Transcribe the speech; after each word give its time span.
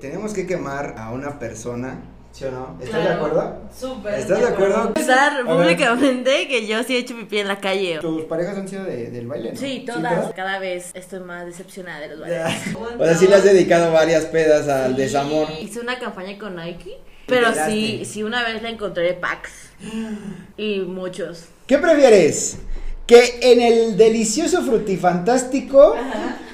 tenemos 0.00 0.32
que 0.32 0.46
quemar 0.46 0.94
a 0.98 1.10
una 1.12 1.38
persona, 1.38 2.00
¿sí 2.32 2.44
o 2.44 2.50
no? 2.50 2.76
¿Estás 2.80 3.00
de 3.00 3.06
Claro. 3.06 3.24
acuerdo? 3.26 3.58
Súper. 3.78 4.14
¿Estás 4.14 4.40
de 4.40 4.46
acuerdo? 4.46 4.92
Ver. 4.94 5.44
públicamente 5.46 6.48
que 6.48 6.66
yo 6.66 6.82
sí 6.82 6.96
he 6.96 6.98
hecho 7.00 7.16
pipí 7.16 7.38
en 7.38 7.48
la 7.48 7.58
calle. 7.58 7.98
¿Tus 8.00 8.24
parejas 8.24 8.56
han 8.58 8.68
sido 8.68 8.84
de- 8.84 9.10
del 9.10 9.26
baile? 9.26 9.52
no? 9.52 9.58
Sí, 9.58 9.84
todas. 9.86 10.32
Cada 10.34 10.58
vez 10.58 10.90
estoy 10.94 11.20
más 11.20 11.46
decepcionada 11.46 12.00
de 12.00 12.08
los 12.08 12.20
bailes. 12.20 12.52
O 12.98 13.04
sea, 13.04 13.14
sí 13.16 13.26
le 13.26 13.34
has 13.36 13.44
dedicado 13.44 13.92
varias 13.92 14.24
pedas 14.26 14.68
al 14.68 14.94
Sí, 14.96 15.02
desamor. 15.02 15.48
Hice 15.60 15.80
una 15.80 15.98
campaña 15.98 16.38
con 16.38 16.56
Nike. 16.56 16.98
Pero 17.26 17.48
sí, 17.66 18.04
sí 18.04 18.22
una 18.22 18.44
vez 18.44 18.62
la 18.62 18.70
encontré 18.70 19.12
packs. 19.14 19.50
Y 20.56 20.80
muchos. 20.80 21.46
¿Qué 21.66 21.78
prefieres? 21.78 22.58
¿Que 23.06 23.38
en 23.42 23.60
el 23.60 23.96
delicioso 23.96 24.62
frutifantástico 24.62 25.94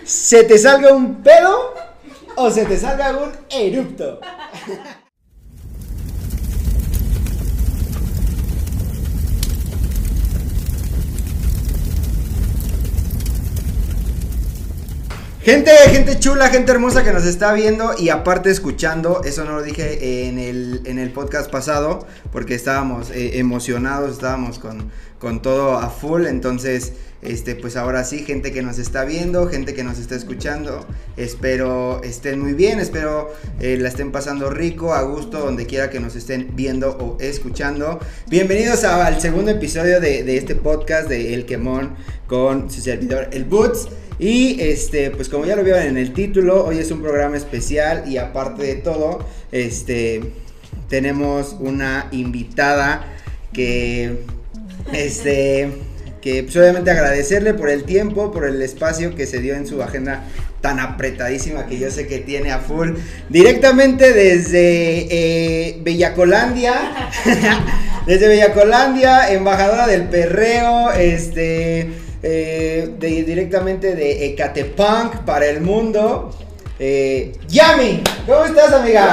se 0.04 0.44
te 0.44 0.58
salga 0.58 0.92
un 0.92 1.22
pedo 1.22 1.74
o 2.36 2.50
se 2.50 2.64
te 2.64 2.78
salga 2.78 3.16
un 3.16 3.32
erupto? 3.50 4.20
Gente, 15.42 15.72
gente 15.90 16.20
chula, 16.20 16.50
gente 16.50 16.70
hermosa 16.70 17.02
que 17.02 17.12
nos 17.12 17.24
está 17.24 17.52
viendo 17.52 17.94
y 17.98 18.10
aparte 18.10 18.48
escuchando, 18.48 19.22
eso 19.24 19.44
no 19.44 19.54
lo 19.54 19.62
dije 19.64 20.28
en 20.28 20.38
el, 20.38 20.82
en 20.84 21.00
el 21.00 21.10
podcast 21.10 21.50
pasado 21.50 22.06
porque 22.30 22.54
estábamos 22.54 23.10
eh, 23.10 23.40
emocionados, 23.40 24.12
estábamos 24.12 24.60
con, 24.60 24.92
con 25.18 25.42
todo 25.42 25.78
a 25.78 25.90
full, 25.90 26.26
entonces, 26.26 26.92
este, 27.22 27.54
pues 27.54 27.76
ahora 27.76 28.02
sí, 28.04 28.24
gente 28.24 28.52
que 28.52 28.62
nos 28.62 28.78
está 28.78 29.04
viendo, 29.04 29.46
gente 29.48 29.74
que 29.74 29.84
nos 29.84 29.98
está 29.98 30.16
escuchando, 30.16 30.84
espero 31.16 32.02
estén 32.02 32.40
muy 32.40 32.52
bien, 32.52 32.80
espero 32.80 33.32
eh, 33.60 33.76
la 33.80 33.88
estén 33.88 34.10
pasando 34.10 34.50
rico, 34.50 34.92
a 34.92 35.02
gusto, 35.02 35.38
donde 35.38 35.66
quiera 35.66 35.88
que 35.88 36.00
nos 36.00 36.16
estén 36.16 36.50
viendo 36.54 36.90
o 36.98 37.16
escuchando. 37.20 38.00
Bienvenidos 38.28 38.82
a- 38.84 39.06
al 39.06 39.20
segundo 39.20 39.50
episodio 39.52 40.00
de, 40.00 40.24
de 40.24 40.36
este 40.36 40.56
podcast 40.56 41.08
de 41.08 41.32
El 41.34 41.46
Quemón 41.46 41.94
con 42.26 42.70
su 42.70 42.80
servidor, 42.80 43.28
el 43.32 43.44
Boots. 43.44 43.88
Y 44.18 44.60
este, 44.60 45.10
pues 45.10 45.28
como 45.28 45.46
ya 45.46 45.56
lo 45.56 45.64
vieron 45.64 45.82
en 45.82 45.96
el 45.98 46.12
título, 46.12 46.64
hoy 46.64 46.78
es 46.78 46.90
un 46.90 47.02
programa 47.02 47.36
especial 47.36 48.04
y 48.06 48.18
aparte 48.18 48.62
de 48.64 48.74
todo, 48.76 49.26
este, 49.52 50.20
tenemos 50.88 51.56
una 51.58 52.08
invitada 52.12 53.04
que, 53.52 54.18
este, 54.92 55.70
que 56.22 56.42
pues 56.44 56.56
obviamente 56.56 56.90
agradecerle 56.90 57.52
por 57.52 57.68
el 57.68 57.84
tiempo, 57.84 58.30
por 58.32 58.46
el 58.46 58.62
espacio 58.62 59.14
que 59.14 59.26
se 59.26 59.38
dio 59.40 59.54
en 59.54 59.66
su 59.66 59.82
agenda 59.82 60.24
tan 60.60 60.78
apretadísima 60.78 61.66
que 61.66 61.78
yo 61.78 61.90
sé 61.90 62.06
que 62.06 62.18
tiene 62.18 62.52
a 62.52 62.60
full, 62.60 62.92
directamente 63.28 64.12
desde 64.12 65.08
eh, 65.10 65.78
Bellacolandia, 65.82 66.74
desde 68.06 68.28
Bellacolandia, 68.28 69.32
embajadora 69.32 69.88
del 69.88 70.04
perreo, 70.04 70.92
este, 70.92 71.90
eh, 72.22 72.88
de- 73.00 73.22
directamente 73.24 73.96
de 73.96 74.26
Ecatepunk 74.26 75.16
para 75.24 75.46
el 75.46 75.60
mundo. 75.60 76.30
Eh, 76.78 77.32
Yami, 77.48 78.02
¿cómo 78.26 78.44
estás, 78.44 78.72
amiga? 78.72 79.12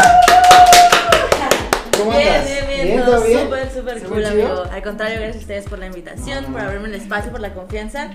¿Cómo 1.98 2.12
andas? 2.12 2.46
bien, 2.46 2.46
bien, 2.46 2.68
Súper, 2.84 3.72
súper 3.72 4.00
¿Súper 4.00 4.10
cool, 4.10 4.18
chido? 4.24 4.30
amigo. 4.30 4.64
Al 4.72 4.84
contrario, 4.84 5.18
gracias 5.18 5.38
a 5.38 5.40
ustedes 5.40 5.66
por 5.66 5.80
la 5.80 5.88
invitación, 5.88 6.46
por 6.46 6.62
abrirme 6.62 6.88
el 6.88 6.96
espacio, 6.96 7.32
por 7.32 7.42
la 7.42 7.54
confianza. 7.54 8.12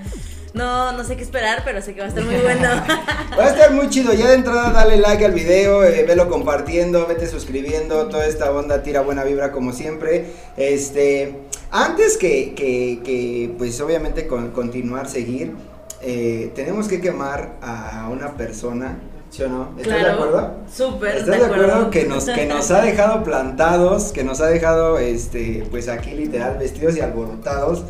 No, 0.55 0.93
no 0.93 1.03
sé 1.03 1.17
qué 1.17 1.23
esperar, 1.25 1.63
pero 1.65 1.83
sé 1.83 1.95
que 1.95 2.01
va 2.01 2.07
a 2.07 2.09
estar 2.11 2.23
muy 2.25 2.37
bueno. 2.37 2.69
Va 3.39 3.45
a 3.45 3.49
estar 3.49 3.73
muy 3.73 3.89
chido. 3.91 4.13
Ya 4.13 4.29
de 4.29 4.35
entrada, 4.35 4.71
dale 4.71 4.99
like 4.99 5.25
al 5.25 5.33
video, 5.33 5.83
eh, 5.83 6.05
velo 6.07 6.29
compartiendo, 6.29 7.07
vete 7.09 7.27
suscribiendo. 7.27 8.07
Toda 8.09 8.27
esta 8.27 8.53
onda 8.53 8.83
tira 8.85 9.01
buena 9.01 9.25
vibra 9.25 9.51
como 9.51 9.73
siempre. 9.73 10.27
Este, 10.57 11.35
antes 11.73 12.17
que, 12.17 12.55
que, 12.55 13.01
que, 13.05 13.53
pues 13.59 13.81
obviamente 13.81 14.29
con, 14.29 14.53
continuar, 14.53 15.09
seguir, 15.09 15.55
eh, 16.03 16.53
tenemos 16.55 16.87
que 16.87 17.01
quemar 17.01 17.57
a 17.61 18.09
una 18.13 18.37
persona. 18.37 18.97
¿Sí 19.35 19.43
o 19.43 19.49
no? 19.49 19.75
¿Estás 19.77 20.01
de 20.01 20.11
acuerdo? 20.11 20.55
Súper, 20.73 21.17
¿Estás 21.17 21.39
de 21.41 21.45
acuerdo 21.47 21.91
que 21.91 22.05
nos, 22.05 22.25
que 22.27 22.47
nos 22.47 22.71
ha 22.71 22.83
dejado 22.83 23.25
plantados, 23.25 24.13
que 24.13 24.23
nos 24.23 24.41
ha 24.41 24.47
dejado, 24.47 24.99
este, 24.99 25.67
pues 25.73 25.89
aquí 25.89 26.13
literal 26.13 26.57
vestidos 26.57 26.97
y 26.97 27.01
alborotados? 27.01 27.83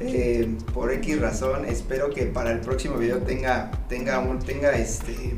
eh, 0.00 0.56
por 0.72 0.92
X 0.92 1.20
razón, 1.20 1.64
espero 1.66 2.10
que 2.10 2.24
para 2.24 2.50
el 2.50 2.60
próximo 2.60 2.96
video 2.96 3.18
tenga, 3.18 3.70
tenga, 3.88 4.18
un, 4.20 4.38
tenga 4.38 4.72
este, 4.72 5.36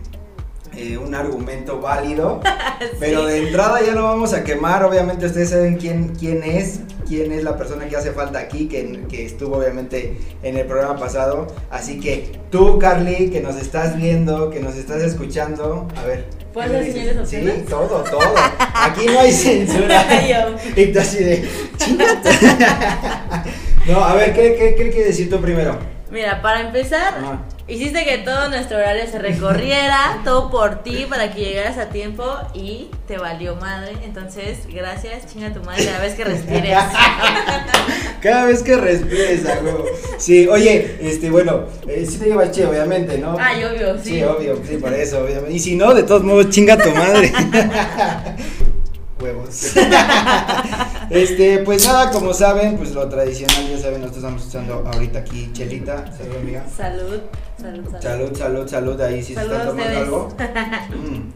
eh, 0.76 0.98
un 0.98 1.14
argumento 1.14 1.80
válido. 1.80 2.40
Pero 3.00 3.26
de 3.26 3.48
entrada 3.48 3.80
ya 3.82 3.92
lo 3.92 4.04
vamos 4.04 4.32
a 4.32 4.44
quemar. 4.44 4.84
Obviamente 4.84 5.26
ustedes 5.26 5.50
saben 5.50 5.76
quién, 5.76 6.14
quién 6.18 6.42
es, 6.42 6.80
quién 7.10 7.32
es 7.32 7.42
la 7.42 7.56
persona 7.56 7.88
que 7.88 7.96
hace 7.96 8.12
falta 8.12 8.38
aquí, 8.38 8.68
que, 8.68 9.00
que 9.08 9.26
estuvo 9.26 9.56
obviamente 9.56 10.16
en 10.44 10.56
el 10.56 10.64
programa 10.64 10.96
pasado. 10.96 11.48
Así 11.68 11.98
que 11.98 12.30
tú, 12.52 12.78
Carly, 12.78 13.30
que 13.30 13.40
nos 13.40 13.56
estás 13.56 13.96
viendo, 13.96 14.48
que 14.48 14.60
nos 14.60 14.76
estás 14.76 15.02
escuchando, 15.02 15.88
a 15.96 16.04
ver. 16.04 16.26
¿Puedo 16.54 16.68
¿qué 16.68 16.72
me 16.72 16.78
hacer 16.78 16.94
dices? 16.94 17.28
señales 17.28 17.60
Sí, 17.62 17.66
todo, 17.68 18.04
todo. 18.04 18.20
Aquí 18.74 19.06
no 19.06 19.18
hay 19.20 19.32
censura. 19.32 20.04
Y 20.76 20.86
tú 20.92 21.00
así 21.00 21.18
de, 21.24 21.48
"Chingate". 21.78 22.30
No, 23.88 24.04
a 24.04 24.14
ver, 24.14 24.32
¿qué, 24.32 24.54
qué, 24.56 24.74
qué 24.76 24.90
quieres 24.90 25.08
decir 25.08 25.28
tú 25.28 25.40
primero? 25.40 25.76
Mira, 26.12 26.40
para 26.42 26.60
empezar, 26.60 27.14
Ajá. 27.14 27.40
Hiciste 27.70 28.04
que 28.04 28.18
todo 28.18 28.48
nuestro 28.48 28.76
horario 28.76 29.06
se 29.10 29.18
recorriera, 29.18 30.20
todo 30.24 30.50
por 30.50 30.82
ti, 30.82 31.06
para 31.08 31.32
que 31.32 31.40
llegaras 31.40 31.78
a 31.78 31.86
tiempo 31.86 32.24
y 32.52 32.88
te 33.06 33.16
valió 33.16 33.54
madre. 33.56 33.92
Entonces, 34.04 34.58
gracias, 34.68 35.32
chinga 35.32 35.52
tu 35.52 35.62
madre 35.62 35.86
cada 35.86 36.00
vez 36.00 36.14
que 36.14 36.24
respires. 36.24 36.76
Cada 38.20 38.44
vez 38.44 38.62
que 38.62 38.76
respires, 38.76 39.46
a 39.46 39.62
huevo. 39.62 39.86
Sí, 40.18 40.46
oye, 40.46 40.98
este, 41.00 41.30
bueno, 41.30 41.64
eh, 41.88 42.04
sí 42.06 42.18
te 42.18 42.26
llevas 42.26 42.50
che, 42.50 42.66
obviamente, 42.66 43.16
¿no? 43.16 43.34
Ay, 43.40 43.64
obvio, 43.64 43.96
sí. 43.96 44.10
Sí, 44.10 44.22
obvio, 44.22 44.60
sí, 44.68 44.76
por 44.76 44.92
eso, 44.92 45.20
obviamente. 45.24 45.54
Y 45.54 45.58
si 45.58 45.74
no, 45.74 45.94
de 45.94 46.02
todos 46.02 46.22
modos, 46.22 46.50
chinga 46.50 46.76
tu 46.76 46.90
madre. 46.90 47.32
Huevos. 49.20 49.72
Este, 51.10 51.58
pues 51.64 51.84
nada, 51.88 52.12
como 52.12 52.32
saben, 52.32 52.76
pues 52.76 52.92
lo 52.92 53.08
tradicional, 53.08 53.68
ya 53.68 53.78
saben, 53.78 54.00
nosotros 54.00 54.18
estamos 54.22 54.46
usando 54.46 54.88
ahorita 54.92 55.18
aquí 55.18 55.50
chelita. 55.52 56.04
Salud, 56.16 56.36
amiga. 56.40 56.64
Salud, 56.68 57.20
salud, 57.60 57.84
salud. 57.90 58.00
Salud, 58.00 58.36
salud, 58.38 58.68
salud. 58.68 59.00
Ahí 59.00 59.20
si 59.20 59.34
se 59.34 59.40
Salud 59.40 59.52
están 59.54 59.66
tomando 59.68 59.82
ustedes. 59.82 60.04
algo. 60.06 60.28
Mm. 61.10 61.32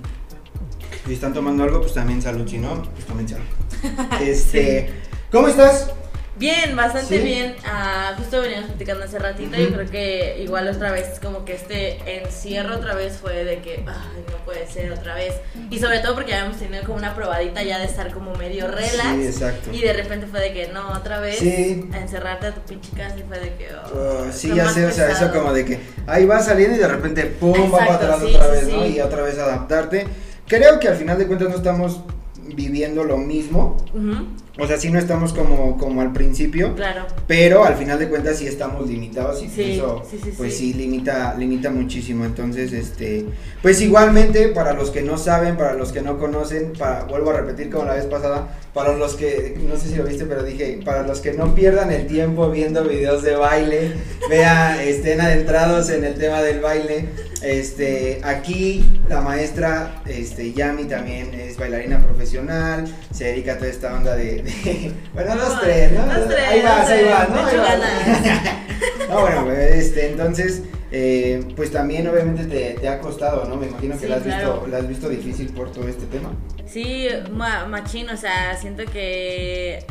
Si 1.09 1.12
están 1.12 1.34
tomando 1.34 1.65
algo, 1.65 1.81
pues 1.81 1.93
también 1.93 2.23
salud. 2.23 2.49
Si 2.49 2.59
no, 2.59 2.83
pues 2.83 3.05
también 3.05 3.28
salud. 3.28 3.44
Este, 4.23 4.91
¿cómo 5.33 5.49
estás? 5.49 5.91
Bien, 6.37 6.75
bastante 6.75 7.19
¿Sí? 7.19 7.25
bien. 7.25 7.55
Ah, 7.65 8.12
justo 8.19 8.41
veníamos 8.41 8.67
platicando 8.71 9.05
hace 9.05 9.19
ratito. 9.21 9.56
Yo 9.56 9.67
Ujú. 9.67 9.75
creo 9.75 9.91
que 9.91 10.43
igual 10.43 10.67
otra 10.69 10.91
vez, 10.91 11.21
como 11.22 11.45
que 11.45 11.55
este 11.55 12.25
encierro 12.25 12.75
otra 12.77 12.95
vez 12.95 13.19
fue 13.19 13.45
de 13.45 13.61
que, 13.61 13.84
ay, 13.87 14.25
no 14.28 14.44
puede 14.44 14.67
ser 14.67 14.91
otra 14.93 15.15
vez. 15.15 15.34
Y 15.71 15.78
sobre 15.78 16.00
todo 16.00 16.15
porque 16.17 16.34
habíamos 16.34 16.59
tenido 16.59 16.83
como 16.84 16.97
una 16.99 17.15
probadita 17.15 17.62
ya 17.62 17.78
de 17.78 17.84
estar 17.84 18.12
como 18.12 18.34
medio 18.34 18.67
relax. 18.67 19.17
Sí, 19.17 19.27
exacto. 19.27 19.71
Y 19.73 19.81
de 19.83 19.93
repente 19.93 20.27
fue 20.27 20.41
de 20.41 20.53
que, 20.53 20.69
no, 20.69 20.89
otra 20.91 21.21
vez, 21.21 21.39
Sí. 21.39 21.89
a 21.93 21.99
encerrarte 21.99 22.49
a 22.49 22.55
tu 22.55 22.61
pinche 22.62 22.91
casa 22.97 23.15
y 23.17 23.23
fue 23.23 23.39
de 23.39 23.55
que, 23.55 23.69
oh, 23.73 24.25
Uh, 24.27 24.33
sí, 24.33 24.53
ya 24.55 24.69
sé, 24.69 24.87
o 24.87 24.91
sea, 24.91 25.11
eso 25.11 25.31
como 25.33 25.53
de 25.53 25.65
que 25.65 25.78
ahí 26.09 26.25
va 26.27 26.41
saliendo 26.41 26.77
y 26.77 26.81
de 26.81 26.89
repente 26.89 27.27
pum, 27.27 27.73
va 27.73 27.78
para 27.78 27.94
atrás 27.94 28.19
sí, 28.27 28.34
otra 28.34 28.49
vez, 28.49 28.69
¿no? 28.69 28.84
Y 28.87 29.00
otra 29.00 29.23
vez 29.23 29.39
adaptarte. 29.39 30.06
Creo 30.49 30.81
que 30.81 30.89
al 30.89 30.97
final 30.97 31.17
de 31.17 31.27
cuentas 31.28 31.49
no 31.49 31.55
estamos 31.56 32.00
viviendo 32.37 33.05
lo 33.05 33.17
mismo. 33.19 33.77
Ujú, 33.94 34.27
O 34.56 34.66
sea, 34.69 34.78
sí 34.78 34.88
no 34.91 35.00
estamos 35.00 35.32
como, 35.32 35.76
como 35.78 36.00
al 36.00 36.12
principio. 36.12 36.75
claro. 36.76 37.06
Pero 37.26 37.65
al 37.65 37.75
final 37.75 37.98
de 37.98 38.09
cuentas 38.09 38.38
sí 38.38 38.47
estamos 38.47 38.88
limitados 38.88 39.42
y 39.42 39.48
Sí, 39.48 39.72
eso 39.72 40.03
sí, 40.09 40.20
sí, 40.22 40.32
pues 40.37 40.56
sí. 40.56 40.72
limita 40.75 41.34
limita 41.37 41.70
muchísimo. 41.70 42.25
Entonces, 42.25 42.72
este, 42.72 43.26
pues 43.62 43.81
igualmente 43.81 44.48
para 44.48 44.72
los 44.72 44.91
que 44.91 45.03
no 45.03 45.19
saben, 45.19 45.56
para 45.56 45.75
los 45.75 45.91
que 45.91 46.03
no 46.03 46.19
conocen, 46.19 46.73
para 46.79 47.05
vuelvo 47.05 47.31
a 47.31 47.40
repetir 47.40 47.69
como 47.70 47.84
la 47.87 47.94
vez 47.94 48.05
pasada, 48.06 48.58
para 48.73 48.96
los 48.96 49.14
que 49.14 49.56
no 49.69 49.76
sé 49.76 49.88
si 49.88 49.96
lo 49.96 50.05
viste, 50.05 50.25
pero 50.25 50.44
dije, 50.44 50.81
para 50.84 51.02
los 51.02 51.20
que 51.20 51.32
no 51.32 51.55
pierdan 51.55 51.90
el 51.90 52.06
tiempo 52.06 52.50
viendo 52.50 52.84
videos 52.84 53.23
de 53.23 53.34
baile, 53.37 53.93
vean, 54.31 54.79
estén 54.81 55.20
adentrados 55.20 55.90
en 55.90 56.05
el 56.05 56.14
tema 56.14 56.43
del 56.43 56.61
baile. 56.61 57.06
Este, 57.43 58.20
aquí 58.25 59.00
la 59.08 59.20
maestra 59.20 60.02
este 60.06 60.52
Yami 60.55 60.84
también 60.84 61.34
es 61.34 61.58
bailarina 61.58 62.02
profesional, 62.02 62.87
se 63.12 63.25
dedica 63.25 63.52
a 63.55 63.58
toda 63.58 63.69
esta 63.70 63.94
onda 63.94 64.17
de, 64.17 64.44
de- 64.44 64.93
bueno, 65.14 65.37
dos 65.37 65.61
tres, 65.61 65.93
¿no? 65.93 66.06
Dos, 66.06 66.29
tres, 66.29 66.49
ahí 66.49 66.62
vas, 66.62 66.88
ahí 66.88 67.05
vas, 67.05 67.29
¿no? 67.31 67.46
Ahí 67.46 67.56
vas. 67.56 69.08
No, 69.08 69.20
bueno, 69.20 69.50
este, 69.52 70.11
entonces, 70.11 70.62
eh, 70.91 71.44
pues 71.56 71.70
también 71.70 72.06
obviamente 72.08 72.44
te, 72.44 72.81
te 72.81 72.88
ha 72.88 73.00
costado, 73.00 73.44
¿no? 73.46 73.56
Me 73.56 73.67
imagino 73.67 73.94
que 73.94 74.00
Sí, 74.00 74.06
la, 74.08 74.17
has 74.17 74.23
claro. 74.23 74.52
visto, 74.55 74.67
la 74.69 74.76
has 74.79 74.88
visto 74.88 75.08
difícil 75.08 75.49
por 75.50 75.70
todo 75.73 75.88
este 75.88 76.06
tema. 76.06 76.32
Sí, 76.67 77.08
ma- 77.32 77.67
machín, 77.67 78.08
o 78.11 78.17
sea, 78.17 78.56
siento 78.56 78.85
que 78.87 79.85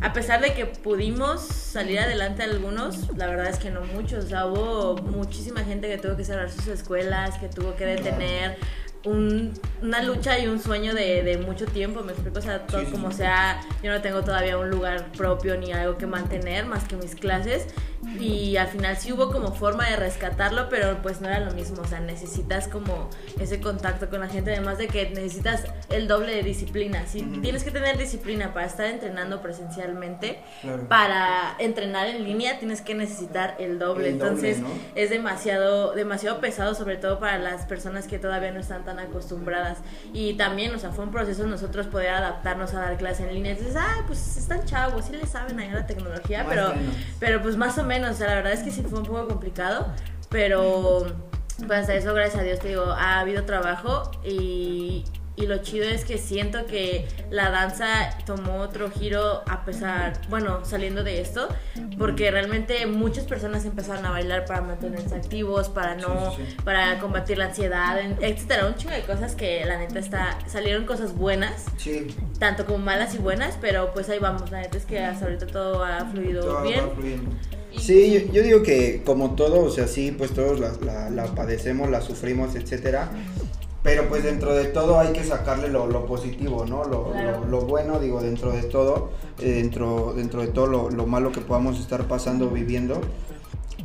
a 0.00 0.12
pesar 0.12 0.40
de 0.40 0.52
que 0.54 0.66
pudimos 0.66 1.42
salir 1.42 1.98
adelante 1.98 2.42
algunos, 2.42 3.08
la 3.16 3.26
verdad 3.26 3.48
es 3.48 3.58
que 3.58 3.70
no 3.70 3.80
muchos, 3.82 4.26
o 4.26 4.28
sea, 4.28 4.46
hubo 4.46 4.96
muchísima 4.96 5.62
gente 5.64 5.88
que 5.88 5.98
tuvo 5.98 6.16
que 6.16 6.24
cerrar 6.24 6.50
sus 6.50 6.66
escuelas, 6.68 7.38
que 7.38 7.48
tuvo 7.48 7.74
que 7.76 7.86
detener 7.86 8.56
un, 9.04 9.52
una 9.82 10.02
lucha 10.02 10.38
y 10.38 10.46
un 10.46 10.60
sueño 10.60 10.94
de, 10.94 11.22
de, 11.22 11.38
mucho 11.38 11.66
tiempo, 11.66 12.02
me 12.02 12.12
explico, 12.12 12.38
o 12.38 12.42
sea, 12.42 12.66
todo 12.66 12.84
como 12.90 13.10
sea, 13.10 13.60
yo 13.82 13.90
no 13.90 14.00
tengo 14.00 14.22
todavía 14.22 14.58
un 14.58 14.70
lugar 14.70 15.10
propio 15.12 15.56
ni 15.56 15.72
algo 15.72 15.98
que 15.98 16.06
mantener 16.06 16.66
más 16.66 16.84
que 16.84 16.96
mis 16.96 17.14
clases 17.14 17.66
y 18.18 18.56
al 18.56 18.66
final 18.66 18.96
sí 18.96 19.12
hubo 19.12 19.30
como 19.30 19.52
forma 19.52 19.88
de 19.88 19.96
rescatarlo, 19.96 20.68
pero 20.68 21.00
pues 21.02 21.20
no 21.20 21.28
era 21.28 21.40
lo 21.40 21.52
mismo, 21.52 21.82
o 21.82 21.86
sea, 21.86 22.00
necesitas 22.00 22.66
como 22.66 23.08
ese 23.40 23.60
contacto 23.60 24.10
con 24.10 24.20
la 24.20 24.28
gente, 24.28 24.52
además 24.52 24.78
de 24.78 24.88
que 24.88 25.10
necesitas 25.10 25.64
el 25.88 26.08
doble 26.08 26.34
de 26.34 26.42
disciplina, 26.42 27.06
si 27.06 27.22
tienes 27.22 27.62
que 27.62 27.70
tener 27.70 27.96
disciplina 27.98 28.52
para 28.52 28.66
estar 28.66 28.86
entrenando 28.86 29.40
presencialmente, 29.40 30.40
para 30.88 31.54
entrenar 31.58 32.08
en 32.08 32.24
línea 32.24 32.58
tienes 32.58 32.80
que 32.80 32.94
necesitar 32.94 33.54
el 33.58 33.78
doble, 33.78 34.08
entonces 34.08 34.58
es 34.94 35.10
demasiado, 35.10 35.94
demasiado 35.94 36.40
pesado, 36.40 36.74
sobre 36.74 36.96
todo 36.96 37.20
para 37.20 37.38
las 37.38 37.66
personas 37.66 38.08
que 38.08 38.18
todavía 38.18 38.50
no 38.50 38.60
están 38.60 38.84
tan 38.84 38.98
acostumbradas. 38.98 39.78
Y 40.12 40.34
también, 40.34 40.74
o 40.74 40.78
sea, 40.78 40.90
fue 40.90 41.04
un 41.04 41.12
proceso 41.12 41.46
nosotros 41.46 41.86
poder 41.86 42.10
adaptarnos 42.10 42.74
a 42.74 42.80
dar 42.80 42.96
clase 42.96 43.22
en 43.24 43.34
línea, 43.34 43.52
entonces, 43.52 43.76
ah, 43.76 44.02
pues 44.06 44.36
están 44.36 44.64
chavos, 44.64 45.04
sí 45.04 45.12
le 45.12 45.26
saben 45.26 45.60
a 45.60 45.72
la 45.72 45.86
tecnología, 45.86 46.44
pero, 46.48 46.72
pero 47.20 47.40
pues 47.42 47.56
más 47.56 47.78
o 47.78 47.84
menos 47.84 47.91
o 48.00 48.14
sea, 48.14 48.28
la 48.28 48.34
verdad 48.36 48.52
es 48.52 48.62
que 48.62 48.70
sí 48.70 48.82
fue 48.82 48.98
un 48.98 49.06
poco 49.06 49.28
complicado, 49.28 49.86
pero 50.30 51.06
pues 51.66 51.80
hasta 51.80 51.94
eso, 51.94 52.14
gracias 52.14 52.40
a 52.40 52.44
Dios, 52.44 52.58
te 52.58 52.68
digo, 52.68 52.84
ha 52.84 53.20
habido 53.20 53.44
trabajo 53.44 54.10
y, 54.24 55.04
y 55.36 55.46
lo 55.46 55.58
chido 55.58 55.84
es 55.84 56.04
que 56.04 56.18
siento 56.18 56.66
que 56.66 57.06
la 57.30 57.50
danza 57.50 58.10
tomó 58.26 58.58
otro 58.58 58.90
giro 58.90 59.42
a 59.48 59.64
pesar, 59.64 60.20
bueno, 60.28 60.64
saliendo 60.64 61.04
de 61.04 61.20
esto, 61.20 61.48
porque 61.98 62.30
realmente 62.30 62.86
muchas 62.86 63.24
personas 63.24 63.64
empezaron 63.64 64.04
a 64.04 64.10
bailar 64.10 64.44
para 64.44 64.60
mantenerse 64.60 65.14
activos, 65.14 65.68
para 65.68 65.94
no, 65.94 66.34
para 66.64 66.98
combatir 66.98 67.38
la 67.38 67.46
ansiedad, 67.46 67.98
etcétera, 68.20 68.66
un 68.66 68.74
chingo 68.74 68.94
de 68.94 69.02
cosas 69.02 69.34
que 69.34 69.64
la 69.64 69.78
neta 69.78 69.98
está, 69.98 70.38
salieron 70.46 70.84
cosas 70.84 71.14
buenas, 71.14 71.66
tanto 72.38 72.66
como 72.66 72.78
malas 72.78 73.14
y 73.14 73.18
buenas, 73.18 73.56
pero 73.60 73.92
pues 73.92 74.08
ahí 74.10 74.18
vamos, 74.18 74.50
la 74.50 74.60
neta 74.60 74.76
es 74.76 74.84
que 74.84 75.00
hasta 75.00 75.26
ahorita 75.26 75.46
todo 75.46 75.84
ha 75.84 76.04
fluido 76.06 76.62
bien. 76.62 76.82
Sí, 77.78 78.28
yo, 78.32 78.42
digo 78.42 78.62
que 78.62 79.02
como 79.04 79.34
todo, 79.34 79.64
o 79.64 79.70
sea, 79.70 79.86
sí, 79.86 80.14
pues 80.16 80.32
todos 80.32 80.60
la, 80.60 81.24
padecemos, 81.34 81.90
la 81.90 82.00
sufrimos, 82.00 82.54
etcétera. 82.54 83.10
Pero 83.82 84.08
pues 84.08 84.22
dentro 84.22 84.54
de 84.54 84.66
todo 84.66 85.00
hay 85.00 85.12
que 85.12 85.24
sacarle 85.24 85.68
lo, 85.68 86.06
positivo, 86.06 86.64
¿no? 86.66 86.84
Lo, 86.84 87.60
bueno, 87.62 87.98
digo, 87.98 88.22
dentro 88.22 88.52
de 88.52 88.62
todo, 88.62 89.10
eh, 89.40 89.54
dentro, 89.54 90.12
dentro 90.14 90.42
de 90.42 90.48
todo 90.48 90.66
lo, 90.90 91.06
malo 91.06 91.32
que 91.32 91.40
podamos 91.40 91.80
estar 91.80 92.06
pasando, 92.06 92.48
viviendo, 92.48 93.00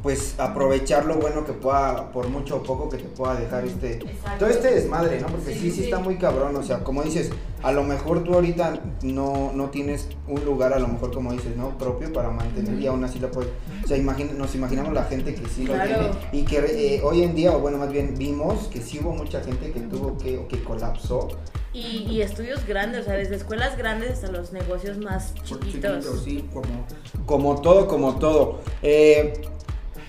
pues 0.04 0.36
aprovechar 0.38 1.06
lo 1.06 1.16
bueno 1.16 1.46
que 1.46 1.54
pueda, 1.54 2.12
por 2.12 2.30
mucho 2.30 2.58
o 2.58 2.64
poco 2.64 2.90
que 2.90 2.98
te 2.98 3.08
pueda 3.10 3.36
dejar 3.36 3.66
este, 3.66 4.00
todo 4.38 4.50
este 4.50 4.74
desmadre, 4.74 5.20
¿no? 5.20 5.28
Porque 5.28 5.54
sí, 5.56 5.72
sí, 5.72 5.86
está 5.86 6.00
muy 6.00 6.18
cabrón, 6.18 6.56
o 6.56 6.64
sea, 6.64 6.84
como 6.84 7.04
dices, 7.04 7.32
a 7.64 7.72
lo 7.72 7.84
mejor 7.84 8.24
tú 8.24 8.34
ahorita 8.34 8.82
no, 9.02 9.52
no 9.54 9.70
tienes 9.70 10.10
un 10.28 10.44
lugar, 10.46 10.74
a 10.74 10.80
lo 10.80 10.88
mejor 10.88 11.12
como 11.12 11.34
dices, 11.34 11.56
¿no? 11.56 11.78
Propio 11.78 12.14
para 12.14 12.30
mantener 12.30 12.80
y 12.80 12.88
aún 12.88 13.04
así 13.04 13.20
lo 13.20 13.32
puedes, 13.32 13.52
o 13.84 13.88
sea, 13.88 13.98
nos 13.98 14.56
imaginamos 14.56 14.94
la 14.94 15.04
gente 15.06 15.34
que 15.34 15.48
sí 15.48 15.66
lo 15.66 15.74
tiene 15.74 16.12
y 16.32 16.44
que 16.44 16.58
eh, 16.60 17.02
hoy 17.04 17.24
en 17.24 17.36
día, 17.36 17.56
o 17.56 17.60
bueno, 17.60 17.78
más 17.78 17.92
bien 17.92 18.16
vimos 18.18 18.68
que 18.68 18.82
sí 18.82 19.00
hubo 19.02 19.14
mucha 19.14 19.42
gente 19.42 19.72
que 19.72 19.80
tuvo 19.82 20.18
que, 20.18 20.38
o 20.38 20.48
que 20.48 20.64
colapsó. 20.64 21.30
Y, 21.74 22.08
y, 22.10 22.22
estudios 22.22 22.66
grandes, 22.66 23.02
o 23.02 23.04
sea, 23.06 23.14
desde 23.14 23.36
escuelas 23.36 23.78
grandes 23.78 24.12
hasta 24.12 24.32
los 24.32 24.52
negocios 24.52 24.98
más 24.98 25.36
chiquitos. 25.44 26.24
sí, 26.24 26.50
como, 26.52 26.88
como 27.26 27.62
todo, 27.62 27.88
como 27.88 28.16
todo. 28.18 28.62
Eh, 28.82 29.34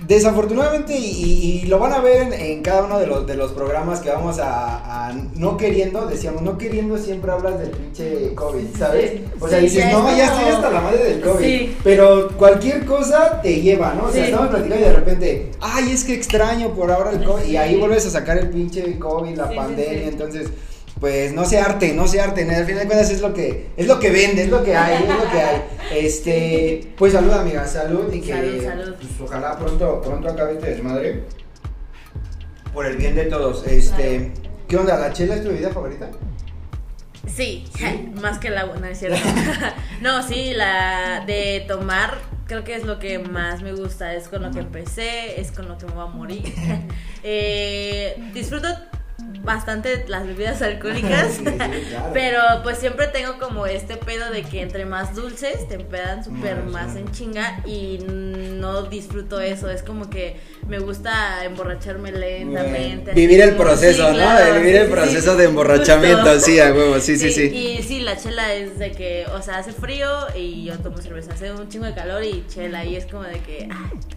Desafortunadamente, 0.06 0.96
y, 0.96 1.64
lo 1.66 1.78
van 1.78 1.92
a 1.92 2.00
ver 2.00 2.32
en, 2.32 2.62
cada 2.62 2.84
uno 2.84 2.98
de 2.98 3.06
los, 3.06 3.26
de 3.26 3.34
los 3.34 3.52
programas 3.52 4.00
que 4.00 4.10
vamos 4.10 4.38
a, 4.40 5.12
no 5.34 5.56
queriendo, 5.56 6.06
decíamos, 6.06 6.42
no 6.42 6.56
queriendo 6.56 6.96
siempre 6.98 7.30
hablas 7.32 7.58
del 7.58 7.70
pinche 7.70 8.34
COVID, 8.34 8.64
¿sabes? 8.78 9.20
o 9.40 9.48
sea, 9.48 9.58
dices, 9.58 9.92
no, 9.92 10.16
ya 10.16 10.26
estoy 10.26 10.52
hasta 10.52 10.70
la 10.70 10.80
madre 10.80 11.04
del 11.04 11.20
COVID. 11.20 11.68
Pero 11.82 12.28
cualquier 12.36 12.86
cosa 12.86 13.40
te 13.42 13.60
lleva, 13.60 13.94
¿no? 13.94 14.04
O 14.04 14.12
sea, 14.12 14.24
estamos 14.24 14.48
platicando 14.48 14.84
y 14.84 14.88
de 14.88 14.92
repente, 14.92 15.50
ay, 15.60 15.90
es 15.90 16.04
que 16.04 16.14
extraño 16.14 16.70
por 16.74 16.90
ahora 16.90 17.10
el 17.10 17.24
COVID. 17.24 17.44
Y 17.44 17.56
ahí 17.56 17.76
vuelves 17.76 18.06
a 18.06 18.10
sacar 18.10 18.38
el 18.38 18.50
pinche 18.50 18.98
COVID, 18.98 19.36
la 19.36 19.50
pandemia, 19.50 20.08
entonces 20.08 20.48
pues 21.00 21.32
no 21.32 21.44
se 21.44 21.58
arte, 21.58 21.92
no 21.94 22.08
se 22.08 22.20
arte, 22.20 22.42
al 22.42 22.66
final 22.66 22.80
de 22.80 22.86
cuentas 22.86 23.10
es 23.10 23.20
lo 23.20 23.32
que 23.32 23.70
es 23.76 23.86
lo 23.86 24.00
que 24.00 24.10
vende, 24.10 24.42
es 24.42 24.48
lo 24.48 24.64
que 24.64 24.74
hay, 24.74 25.02
es 25.04 25.08
lo 25.08 25.30
que 25.30 25.40
hay. 25.40 25.62
Este, 25.92 26.94
pues 26.96 27.12
salud 27.12 27.32
amiga, 27.32 27.66
salud 27.66 28.12
y 28.12 28.20
que 28.20 28.34
pues, 28.98 29.20
ojalá 29.20 29.56
pronto 29.56 30.00
pronto 30.02 30.28
acabe 30.28 30.54
este 30.54 30.70
desmadre. 30.70 31.24
Por 32.72 32.86
el 32.86 32.96
bien 32.96 33.14
de 33.14 33.24
todos. 33.24 33.66
Este, 33.66 34.32
¿qué 34.68 34.76
onda? 34.76 34.98
¿La 34.98 35.12
chela 35.12 35.36
es 35.36 35.42
tu 35.42 35.48
bebida 35.48 35.70
favorita? 35.70 36.10
Sí, 37.26 37.64
más 38.20 38.38
que 38.38 38.50
la 38.50 38.64
buena, 38.64 38.90
es 38.90 38.98
cierto. 38.98 39.18
no, 40.00 40.26
sí, 40.26 40.52
la 40.54 41.24
de 41.26 41.64
tomar 41.68 42.18
creo 42.48 42.64
que 42.64 42.74
es 42.74 42.84
lo 42.84 42.98
que 42.98 43.18
más 43.18 43.62
me 43.62 43.72
gusta, 43.72 44.14
es 44.14 44.26
con 44.26 44.42
lo 44.42 44.50
que 44.50 44.60
empecé, 44.60 45.38
es 45.38 45.52
con 45.52 45.68
lo 45.68 45.76
que 45.76 45.86
me 45.86 45.92
voy 45.92 46.02
a 46.02 46.06
morir. 46.06 46.54
eh, 47.22 48.16
disfruto 48.32 48.68
bastante 49.48 50.04
las 50.08 50.26
bebidas 50.26 50.60
alcohólicas, 50.60 51.40
pero 52.12 52.38
pues 52.62 52.76
siempre 52.76 53.06
tengo 53.06 53.38
como 53.38 53.66
este 53.66 53.96
pedo 53.96 54.30
de 54.30 54.42
que 54.42 54.60
entre 54.60 54.84
más 54.84 55.14
dulces 55.14 55.66
te 55.68 55.76
empedan 55.76 56.22
súper 56.22 56.64
más 56.64 56.96
en 56.96 57.10
chinga 57.12 57.62
y 57.64 57.98
no 58.06 58.82
disfruto 58.82 59.40
eso, 59.40 59.70
es 59.70 59.82
como 59.82 60.10
que 60.10 60.36
me 60.68 60.78
gusta 60.78 61.44
emborracharme 61.46 62.12
lentamente. 62.12 63.12
Vivir 63.14 63.40
el 63.40 63.56
proceso, 63.56 64.12
¿no? 64.12 64.54
vivir 64.60 64.76
el 64.76 64.88
proceso 64.88 65.34
de 65.34 65.44
emborrachamiento, 65.44 66.38
sí, 66.40 66.60
a 66.60 66.70
huevo, 66.74 67.00
sí, 67.00 67.16
sí, 67.16 67.32
sí, 67.32 67.44
Y 67.44 67.82
sí, 67.82 68.00
la 68.00 68.18
chela 68.18 68.52
es 68.52 68.78
de 68.78 68.92
que, 68.92 69.24
o 69.34 69.40
sea, 69.40 69.58
hace 69.58 69.72
frío 69.72 70.08
y 70.36 70.64
yo 70.64 70.78
tomo 70.78 70.98
cerveza, 70.98 71.32
hace 71.32 71.50
un 71.52 71.70
chingo 71.70 71.86
de 71.86 71.94
calor 71.94 72.22
y 72.22 72.44
chela 72.48 72.84
y 72.84 72.96
es 72.96 73.06
como 73.06 73.22
de 73.22 73.38
que... 73.38 73.66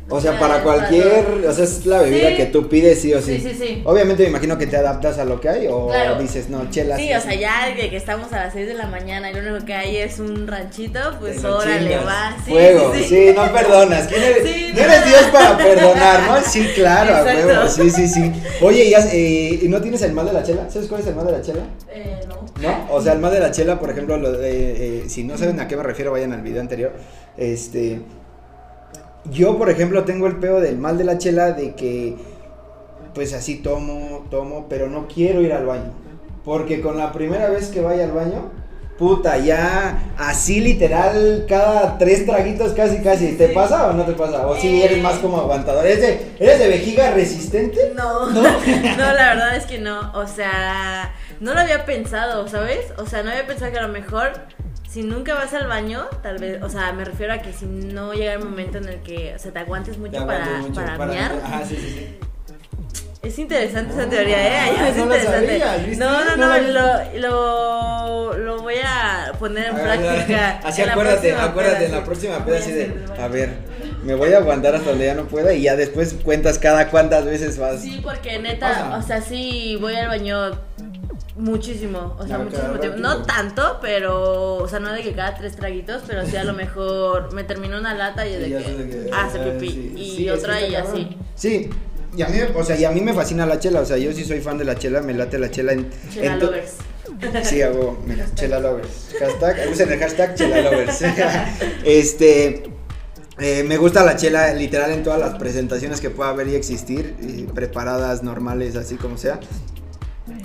o 0.09 0.19
sea, 0.19 0.37
para 0.37 0.61
cualquier, 0.61 1.45
o 1.47 1.53
sea, 1.53 1.63
es 1.63 1.85
la 1.85 2.01
bebida 2.01 2.35
que 2.35 2.47
tú 2.47 2.67
pides 2.67 2.99
sí 2.99 3.13
o 3.13 3.21
sí. 3.21 3.39
Sí, 3.39 3.49
sí, 3.49 3.55
sí. 3.57 3.81
Obviamente 3.85 4.23
me 4.23 4.29
imagino 4.29 4.57
que 4.57 4.67
te 4.67 4.75
adaptas 4.75 5.17
a 5.19 5.20
lo 5.25 5.39
que 5.39 5.49
hay 5.49 5.67
o 5.69 5.91
dices, 6.19 6.49
no, 6.49 6.69
chela. 6.69 6.97
Sí, 6.97 7.13
o 7.13 7.21
sea, 7.21 7.33
ya 7.33 7.75
que, 7.75 7.89
que 7.89 7.97
estamos 7.97 8.31
a 8.33 8.45
las 8.45 8.53
6 8.53 8.67
de 8.67 8.73
la 8.73 8.87
mañana 8.87 9.29
y 9.29 9.33
lo 9.33 9.39
único 9.39 9.65
que 9.65 9.73
hay 9.73 9.97
es 9.97 10.19
un 10.19 10.47
ranchito, 10.47 10.99
pues 11.19 11.43
órale, 11.43 11.97
va. 11.97 12.35
Sí, 12.45 12.51
Fuego, 12.51 12.93
sí, 12.95 13.31
no 13.35 13.51
perdonas. 13.51 14.07
¿Quién 14.07 14.23
eres? 14.23 14.73
no 14.73 14.81
eres 14.81 15.05
Dios 15.05 15.23
para 15.31 15.57
perdonar, 15.57 16.21
¿no? 16.27 16.41
Sí, 16.41 16.67
claro, 16.75 17.15
a 17.15 17.23
huevo, 17.23 17.67
sí, 17.67 17.89
sí, 17.89 18.07
sí. 18.07 18.31
Oye, 18.61 18.85
¿y, 18.85 18.93
eh, 18.93 19.69
no 19.69 19.81
tienes 19.81 20.01
el 20.01 20.13
mal 20.13 20.25
de 20.25 20.33
la 20.33 20.43
chela? 20.43 20.69
¿Sabes 20.69 20.87
cuál 20.87 21.01
es 21.01 21.07
el 21.07 21.15
mal 21.15 21.25
de 21.25 21.31
la 21.31 21.41
chela? 21.41 21.63
Eh, 21.89 22.21
no. 22.27 22.41
¿No? 22.61 22.93
O 22.93 23.01
sea, 23.01 23.13
el 23.13 23.19
mal 23.19 23.31
de 23.31 23.39
la 23.39 23.51
chela, 23.51 23.79
por 23.79 23.89
ejemplo, 23.89 24.17
lo 24.17 24.31
de, 24.33 25.03
eh, 25.03 25.09
si 25.09 25.23
no 25.23 25.37
saben 25.37 25.59
a 25.59 25.67
qué 25.67 25.75
me 25.75 25.83
refiero, 25.83 26.11
vayan 26.11 26.33
al 26.33 26.41
video 26.41 26.61
anterior. 26.61 26.93
Este. 27.37 28.01
Yo, 29.31 29.57
por 29.57 29.69
ejemplo, 29.69 30.03
tengo 30.03 30.25
el 30.25 30.37
peo 30.37 30.59
del 30.59 30.77
mal 30.77 30.97
de 30.97 31.03
la 31.03 31.17
chela 31.17 31.51
de 31.51 31.75
que 31.75 32.15
pues 33.13 33.33
así 33.33 33.55
tomo, 33.55 34.25
tomo, 34.29 34.67
pero 34.69 34.87
no 34.87 35.07
quiero 35.07 35.41
ir 35.41 35.53
al 35.53 35.65
baño. 35.65 35.91
Porque 36.43 36.81
con 36.81 36.97
la 36.97 37.11
primera 37.11 37.49
vez 37.49 37.67
que 37.67 37.81
vaya 37.81 38.05
al 38.05 38.11
baño, 38.11 38.49
puta, 38.97 39.37
ya 39.37 40.13
así 40.17 40.59
literal, 40.59 41.45
cada 41.47 41.97
tres 41.97 42.25
traguitos 42.25 42.73
casi, 42.73 43.01
casi. 43.01 43.33
¿Te 43.33 43.49
pasa 43.49 43.87
o 43.87 43.93
no 43.93 44.03
te 44.05 44.13
pasa? 44.13 44.47
O 44.47 44.55
si 44.55 44.81
eres 44.81 45.01
más 45.01 45.19
como 45.19 45.39
aguantador. 45.39 45.85
¿Eres 45.85 46.01
de, 46.01 46.31
¿Eres 46.39 46.59
de 46.59 46.67
vejiga 46.67 47.11
resistente? 47.11 47.93
No, 47.95 48.29
no, 48.29 48.41
no, 48.97 49.13
la 49.13 49.33
verdad 49.33 49.55
es 49.55 49.65
que 49.65 49.79
no. 49.79 50.11
O 50.13 50.27
sea, 50.27 51.13
no 51.39 51.53
lo 51.53 51.59
había 51.59 51.85
pensado, 51.85 52.47
¿sabes? 52.47 52.93
O 52.97 53.05
sea, 53.05 53.23
no 53.23 53.31
había 53.31 53.47
pensado 53.47 53.71
que 53.71 53.79
a 53.79 53.83
lo 53.83 53.93
mejor 53.93 54.33
si 54.87 55.03
nunca 55.03 55.33
vas 55.35 55.53
al 55.53 55.67
baño, 55.67 56.05
tal 56.21 56.37
vez, 56.37 56.61
o 56.61 56.69
sea, 56.69 56.91
me 56.91 57.05
refiero 57.05 57.33
a 57.33 57.37
que 57.37 57.53
si 57.53 57.65
no 57.65 58.13
llega 58.13 58.33
el 58.33 58.43
momento 58.43 58.77
en 58.77 58.89
el 58.89 59.01
que 59.01 59.35
se 59.37 59.51
te 59.51 59.59
aguantes 59.59 59.97
mucho, 59.97 60.27
para, 60.27 60.57
mucho 60.59 60.73
para, 60.73 60.97
para, 60.97 61.25
Ajá, 61.27 61.65
sí, 61.65 61.77
sí, 61.77 61.89
sí. 61.97 62.30
Es 63.23 63.37
interesante 63.37 63.93
esa 63.93 64.09
teoría, 64.09 64.47
¿eh? 64.47 64.75
Ah, 64.79 64.89
es 64.89 64.97
no 64.97 65.03
interesante. 65.03 65.59
no, 65.95 66.25
no, 66.25 66.37
no, 66.37 66.57
lo, 66.57 67.19
lo, 67.19 68.37
lo, 68.37 68.61
voy 68.61 68.77
a 68.83 69.31
poner 69.37 69.67
en 69.67 69.75
práctica. 69.75 70.59
Así 70.63 70.81
acuérdate, 70.81 71.35
acuérdate, 71.35 71.85
en 71.85 71.91
la 71.91 72.03
próxima 72.03 72.43
peda 72.43 72.57
así 72.57 72.71
de, 72.71 72.91
a 73.19 73.27
ver, 73.27 73.57
me 74.03 74.15
voy 74.15 74.33
a 74.33 74.37
aguantar 74.37 74.73
hasta 74.73 74.89
donde 74.89 75.05
ya 75.05 75.13
no 75.13 75.25
pueda 75.25 75.53
y 75.53 75.61
ya 75.63 75.75
después 75.75 76.15
cuentas 76.23 76.57
cada 76.57 76.89
cuántas 76.89 77.25
veces 77.25 77.59
vas. 77.59 77.81
Sí, 77.81 77.99
porque 78.01 78.39
neta, 78.39 78.97
o 78.97 79.03
sea, 79.03 79.21
sí 79.21 79.77
voy 79.79 79.93
al 79.93 80.07
baño 80.07 80.57
muchísimo, 81.35 82.15
o 82.17 82.25
sea, 82.25 82.39
muchísimo 82.39 82.79
tiempo. 82.79 82.97
No 82.97 83.21
tanto, 83.21 83.77
pero, 83.83 84.55
o 84.55 84.67
sea, 84.67 84.79
no 84.79 84.91
de 84.93 85.03
que 85.03 85.13
cada 85.13 85.35
tres 85.35 85.55
traguitos, 85.55 86.01
pero 86.07 86.25
sí 86.25 86.37
a 86.37 86.43
lo 86.43 86.53
mejor 86.53 87.31
me 87.33 87.43
termino 87.43 87.77
una 87.77 87.93
lata 87.93 88.25
y 88.25 88.35
de 88.35 88.47
que, 88.47 89.11
hace 89.13 89.39
ah, 89.39 89.57
pipí 89.59 89.93
y 89.95 90.29
otra 90.29 90.59
y 90.61 90.73
así. 90.73 91.17
Sí, 91.35 91.69
y 92.15 92.21
a 92.21 92.27
mí, 92.27 92.37
o 92.55 92.63
sea, 92.63 92.77
y 92.77 92.85
a 92.85 92.91
mí 92.91 93.01
me 93.01 93.13
fascina 93.13 93.45
la 93.45 93.59
chela, 93.59 93.81
o 93.81 93.85
sea, 93.85 93.97
yo 93.97 94.11
sí 94.13 94.25
soy 94.25 94.41
fan 94.41 94.57
de 94.57 94.65
la 94.65 94.75
chela, 94.75 95.01
me 95.01 95.13
late 95.13 95.39
la 95.39 95.49
chela 95.49 95.73
en... 95.73 95.89
Chela 96.13 96.37
lovers. 96.37 96.73
Sí, 97.43 97.61
hago, 97.61 98.01
mira, 98.05 98.25
chela 98.35 98.59
lovers. 98.59 99.09
Hashtag, 99.19 99.69
usen 99.71 99.91
el 99.91 99.99
hashtag 99.99 100.35
chela 100.35 100.61
lovers. 100.61 101.01
este, 101.85 102.63
eh, 103.39 103.63
me 103.63 103.77
gusta 103.77 104.03
la 104.03 104.15
chela 104.15 104.53
literal 104.53 104.91
en 104.91 105.03
todas 105.03 105.19
las 105.19 105.35
presentaciones 105.37 106.01
que 106.01 106.09
pueda 106.09 106.31
haber 106.31 106.47
y 106.47 106.55
existir, 106.55 107.15
preparadas, 107.53 108.23
normales, 108.23 108.75
así 108.75 108.95
como 108.95 109.17
sea. 109.17 109.39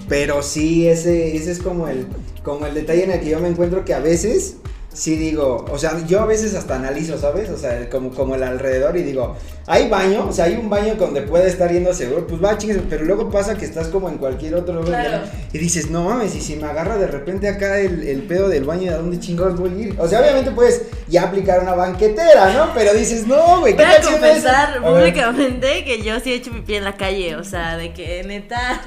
Pero 0.09 0.43
sí, 0.43 0.89
ese, 0.89 1.37
ese 1.37 1.51
es 1.51 1.59
como 1.59 1.89
el, 1.89 2.07
como 2.43 2.67
el 2.67 2.75
detalle 2.75 3.05
en 3.05 3.11
el 3.11 3.21
que 3.21 3.31
yo 3.31 3.41
me 3.41 3.49
encuentro 3.49 3.85
que 3.85 3.95
a 3.95 3.99
veces 3.99 4.57
sí 4.97 5.15
digo, 5.17 5.65
o 5.71 5.79
sea, 5.79 5.93
yo 6.07 6.21
a 6.21 6.27
veces 6.27 6.55
hasta 6.55 6.77
analizo, 6.77 7.19
¿sabes? 7.19 7.51
O 7.51 7.59
sea, 7.59 7.89
como, 7.91 8.11
como 8.11 8.35
el 8.35 8.43
alrededor 8.43 8.97
y 8.97 9.03
digo, 9.03 9.37
hay 9.67 9.89
baño, 9.91 10.27
o 10.29 10.33
sea, 10.33 10.47
hay 10.47 10.55
un 10.55 10.71
baño 10.71 10.95
donde 10.95 11.21
puede 11.23 11.49
estar 11.49 11.71
yendo 11.71 11.93
seguro, 11.93 12.27
pues 12.27 12.43
va, 12.43 12.57
chingues, 12.57 12.79
pero 12.89 13.05
luego 13.05 13.31
pasa 13.31 13.57
que 13.59 13.67
estás 13.67 13.89
como 13.89 14.09
en 14.09 14.17
cualquier 14.17 14.55
otro 14.55 14.81
Claro. 14.81 15.27
y 15.53 15.59
dices, 15.59 15.91
no 15.91 16.05
mames, 16.05 16.35
y 16.35 16.41
si 16.41 16.57
me 16.57 16.67
agarra 16.67 16.97
de 16.97 17.09
repente 17.09 17.47
acá 17.49 17.79
el, 17.79 18.09
el 18.09 18.23
pedo 18.23 18.49
del 18.49 18.65
baño, 18.65 18.91
¿a 18.93 18.97
dónde 18.97 19.21
chingados 19.21 19.59
voy 19.61 19.71
a 19.71 19.75
ir? 19.87 19.97
O 20.01 20.09
sea, 20.09 20.21
obviamente 20.21 20.51
puedes 20.53 20.83
ya 21.09 21.25
aplicar 21.25 21.61
una 21.61 21.75
banquetera, 21.75 22.53
¿no? 22.55 22.73
Pero 22.75 22.95
dices, 22.95 23.27
no, 23.27 23.61
güey, 23.61 23.75
Voy 23.75 23.85
¿qué 23.85 23.91
a 23.91 23.99
de 23.99 24.03
confesar 24.07 24.79
A 24.79 24.81
ver. 24.81 24.99
públicamente 25.01 25.85
que 25.85 26.03
yo 26.03 26.19
sí 26.21 26.33
he 26.33 26.37
hecho 26.37 26.53
pipí 26.53 26.75
en 26.77 26.85
la 26.85 26.97
calle, 26.97 27.37
o 27.37 27.45
sea, 27.45 27.77
de 27.77 27.93
que 27.93 28.25
neta 28.25 28.81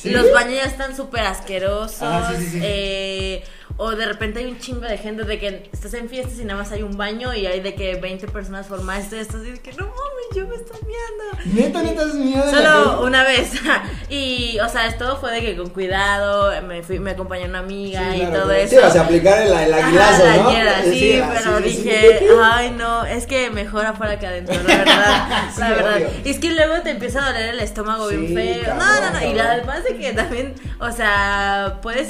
¿Sí? 0.00 0.08
los 0.10 0.32
baños 0.32 0.54
ya 0.62 0.64
están 0.70 0.96
súper 0.96 1.22
asquerosos, 1.26 1.98
Ah, 2.00 2.32
sí, 2.38 2.42
sí, 2.44 2.50
sí. 2.52 2.58
eh, 2.62 3.44
o 3.76 3.90
de 3.92 4.06
repente 4.06 4.40
hay 4.40 4.46
un 4.46 4.58
chingo 4.58 4.82
de 4.82 4.98
gente 4.98 5.24
de 5.24 5.38
que 5.38 5.68
estás 5.72 5.94
en 5.94 6.08
fiestas 6.08 6.38
y 6.38 6.44
nada 6.44 6.60
más 6.60 6.70
hay 6.72 6.82
un 6.82 6.96
baño 6.96 7.34
y 7.34 7.46
hay 7.46 7.60
de 7.60 7.74
que 7.74 7.96
20 7.96 8.28
personas 8.28 8.66
formadas 8.66 9.12
y 9.12 9.16
estás 9.16 9.40
y 9.42 9.50
de 9.52 9.60
que 9.60 9.72
no 9.72 9.84
mames, 9.86 10.36
yo 10.36 10.46
me 10.46 10.54
estoy 10.56 10.78
viendo. 10.86 11.60
Neta, 11.62 11.82
neta, 11.82 12.02
es 12.02 12.14
miedo 12.14 12.44
de 12.44 12.50
Solo 12.50 13.02
una 13.04 13.24
vez. 13.24 13.52
y, 14.10 14.58
o 14.60 14.68
sea, 14.68 14.96
todo 14.98 15.16
fue 15.16 15.32
de 15.32 15.40
que 15.40 15.56
con 15.56 15.70
cuidado, 15.70 16.52
me, 16.62 16.82
fui, 16.82 16.98
me 16.98 17.12
acompañó 17.12 17.46
una 17.46 17.60
amiga 17.60 18.12
Sí, 18.12 18.16
y 18.18 18.20
claro, 18.26 18.42
todo 18.42 18.52
eso. 18.52 18.76
Sí, 18.76 18.82
o 18.86 18.90
sea, 18.90 19.02
aplicar 19.02 19.42
el, 19.42 19.52
el 19.52 19.74
aguilazo, 19.74 20.24
Ajá, 20.24 20.36
la 20.36 20.42
¿no? 20.42 20.50
ñera, 20.52 20.82
sí, 20.84 21.20
ah, 21.22 21.34
pero 21.34 21.56
sí, 21.58 21.62
dije, 21.64 22.20
ay 22.42 22.70
no, 22.78 23.04
es 23.04 23.26
que 23.26 23.50
mejor 23.50 23.86
afuera 23.86 24.18
que 24.18 24.26
adentro, 24.26 24.54
la 24.62 24.76
verdad, 24.76 25.28
la 25.58 25.70
verdad. 25.74 25.96
obvio. 25.96 26.08
Y 26.24 26.30
es 26.30 26.38
que 26.38 26.50
luego 26.52 26.82
te 26.82 26.90
empieza 26.90 27.24
a 27.24 27.32
doler 27.32 27.48
el 27.50 27.60
estómago 27.60 28.08
bien 28.08 28.34
feo. 28.34 28.64
cabrón, 28.64 28.78
no, 28.78 29.00
no, 29.00 29.10
no, 29.12 29.18
y 29.18 29.34
cabrón. 29.36 29.46
además 29.46 29.84
de 29.84 29.96
que 29.96 30.12
también, 30.12 30.54
o 30.78 30.90
sea, 30.92 31.78
puedes 31.82 32.08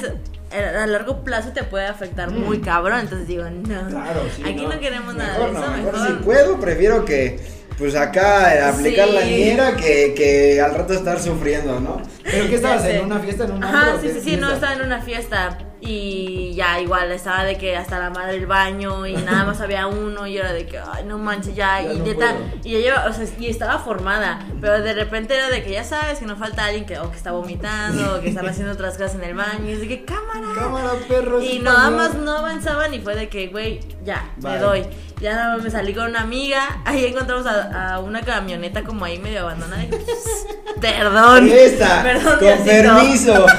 a 0.53 0.87
largo 0.87 1.23
plazo 1.23 1.49
te 1.53 1.63
puede 1.63 1.85
afectar 1.87 2.31
muy 2.31 2.59
cabrón, 2.59 2.99
entonces 3.01 3.27
digo, 3.27 3.43
no. 3.49 3.87
Claro, 3.87 4.21
sí. 4.35 4.43
Aquí 4.45 4.65
no, 4.65 4.79
queremos 4.79 5.15
nada 5.15 5.33
Mejor 5.33 5.51
de 5.53 5.59
eso, 5.59 5.67
no, 5.71 5.77
mejor 5.77 5.93
mejor. 5.93 6.07
Si 6.07 6.23
puedo, 6.23 6.59
prefiero 6.59 7.05
que, 7.05 7.39
pues 7.77 7.95
acá, 7.95 8.55
eh, 8.55 8.61
aplicar 8.61 9.07
la 9.09 9.21
Sí. 9.21 9.35
ñera 9.35 9.75
que, 9.75 10.13
que 10.15 10.61
al 10.61 10.73
rato 10.75 10.93
estar 10.93 11.19
sufriendo, 11.19 11.79
¿no? 11.79 12.01
¿Pero 12.23 12.47
qué 12.47 12.55
estabas 12.55 12.85
en 12.85 13.05
una 13.05 13.19
fiesta, 13.19 13.45
en 13.45 13.51
un 13.51 13.63
Ajá, 13.63 13.97
sí, 14.01 14.09
sí, 14.13 14.21
sí, 14.23 14.37
no, 14.37 14.51
estaba 14.51 14.73
en 14.73 14.81
una 14.83 15.01
fiesta 15.01 15.57
y 15.85 16.53
ya 16.55 16.79
igual 16.79 17.11
estaba 17.11 17.43
de 17.43 17.57
que 17.57 17.75
hasta 17.75 17.99
la 17.99 18.09
madre 18.09 18.33
del 18.33 18.45
baño 18.45 19.05
y 19.05 19.13
nada 19.13 19.43
más 19.45 19.59
había 19.61 19.87
uno 19.87 20.25
y 20.27 20.37
era 20.37 20.53
de 20.53 20.65
que, 20.65 20.79
ay, 20.79 21.03
no 21.05 21.17
manches, 21.17 21.55
ya, 21.55 21.81
Ya 21.81 21.93
y 21.93 21.99
no 21.99 22.05
neta, 22.05 22.35
y 22.63 22.71
ya 22.73 22.79
lleva, 22.79 23.05
o 23.09 23.13
sea, 23.13 23.25
y 23.39 23.47
estaba 23.47 23.79
formada, 23.79 24.39
pero 24.61 24.81
de 24.81 24.93
repente 24.93 25.35
era 25.35 25.49
de 25.49 25.63
que 25.63 25.71
ya 25.71 25.83
sabes 25.83 26.19
que 26.19 26.25
no 26.25 26.35
falta 26.35 26.65
alguien 26.65 26.85
que 26.85 26.97
o 26.99 27.09
que 27.11 27.17
está 27.17 27.31
vomitando 27.31 28.15
o 28.17 28.21
que 28.21 28.29
están 28.29 28.47
haciendo 28.47 28.73
otras 28.73 28.97
cosas 28.97 29.15
en 29.15 29.23
el 29.23 29.35
baño 29.35 29.65
y 29.67 29.71
es 29.73 29.79
de 29.81 29.87
que 29.87 30.05
cámara. 30.05 30.47
Cámara, 30.55 30.89
perro. 31.07 31.41
Y 31.41 31.59
nada 31.59 31.89
más 31.89 32.13
no 32.15 32.37
avanzaban 32.37 32.93
y 32.93 32.99
fue 32.99 33.15
de 33.15 33.29
que, 33.29 33.47
güey, 33.47 33.79
ya, 34.03 34.29
Bye. 34.37 34.51
me 34.53 34.57
doy. 34.59 34.85
Ya 35.21 35.35
nada 35.35 35.55
más 35.55 35.63
me 35.63 35.69
salí 35.71 35.93
con 35.93 36.09
una 36.09 36.21
amiga, 36.21 36.81
ahí 36.85 37.05
encontramos 37.05 37.45
a, 37.45 37.93
a 37.95 37.99
una 37.99 38.21
camioneta 38.23 38.83
como 38.83 39.05
ahí 39.05 39.19
medio 39.19 39.41
abandonada 39.41 39.83
y 39.83 39.89
perdón. 40.81 41.49
Esta, 41.49 42.03
Perdón, 42.03 42.31
con 42.31 42.39
Diosito. 42.39 42.65
permiso. 42.65 43.45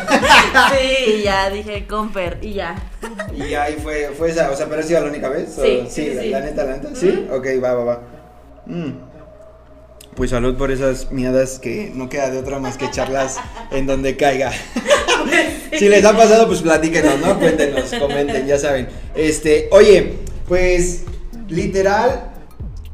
Sí, 0.79 1.15
y 1.19 1.23
ya 1.25 1.51
dije, 1.51 1.85
y 2.41 2.53
ya. 2.55 2.77
y 3.35 3.55
ahí 3.55 3.77
fue, 3.83 4.11
fue 4.17 4.31
esa, 4.31 4.51
o 4.51 4.57
sea, 4.57 4.67
pero 4.67 4.81
ha 4.81 4.85
sido 4.85 5.01
la 5.01 5.09
única 5.09 5.29
vez. 5.29 5.59
¿o? 5.59 5.63
Sí, 5.63 5.85
sí, 5.89 6.15
la, 6.15 6.23
sí. 6.23 6.29
la 6.31 6.41
neta, 6.41 6.65
la 6.65 6.77
neta. 6.77 6.95
¿Sí? 6.95 7.27
Ok, 7.31 7.47
va, 7.63 7.75
va, 7.75 7.85
va. 7.85 8.03
Mm. 8.67 8.93
Pues 10.15 10.31
salud 10.31 10.57
por 10.57 10.71
esas 10.71 11.11
miadas 11.11 11.59
que 11.59 11.91
no 11.93 12.09
queda 12.09 12.31
de 12.31 12.39
otra 12.39 12.61
más 12.61 12.79
que 12.79 12.85
echarlas 12.85 13.39
en 13.71 13.87
donde 13.87 14.17
caiga. 14.17 14.53
Si 15.79 15.89
les 15.89 16.05
ha 16.05 16.17
pasado, 16.17 16.47
pues 16.47 16.61
platíquenos, 16.61 17.19
¿no? 17.19 17.39
Cuéntenos, 17.39 17.93
comenten, 17.99 18.47
ya 18.47 18.59
saben. 18.59 18.89
Este, 19.17 19.69
oye, 19.73 20.13
pues 20.47 21.05
literal, 21.49 22.31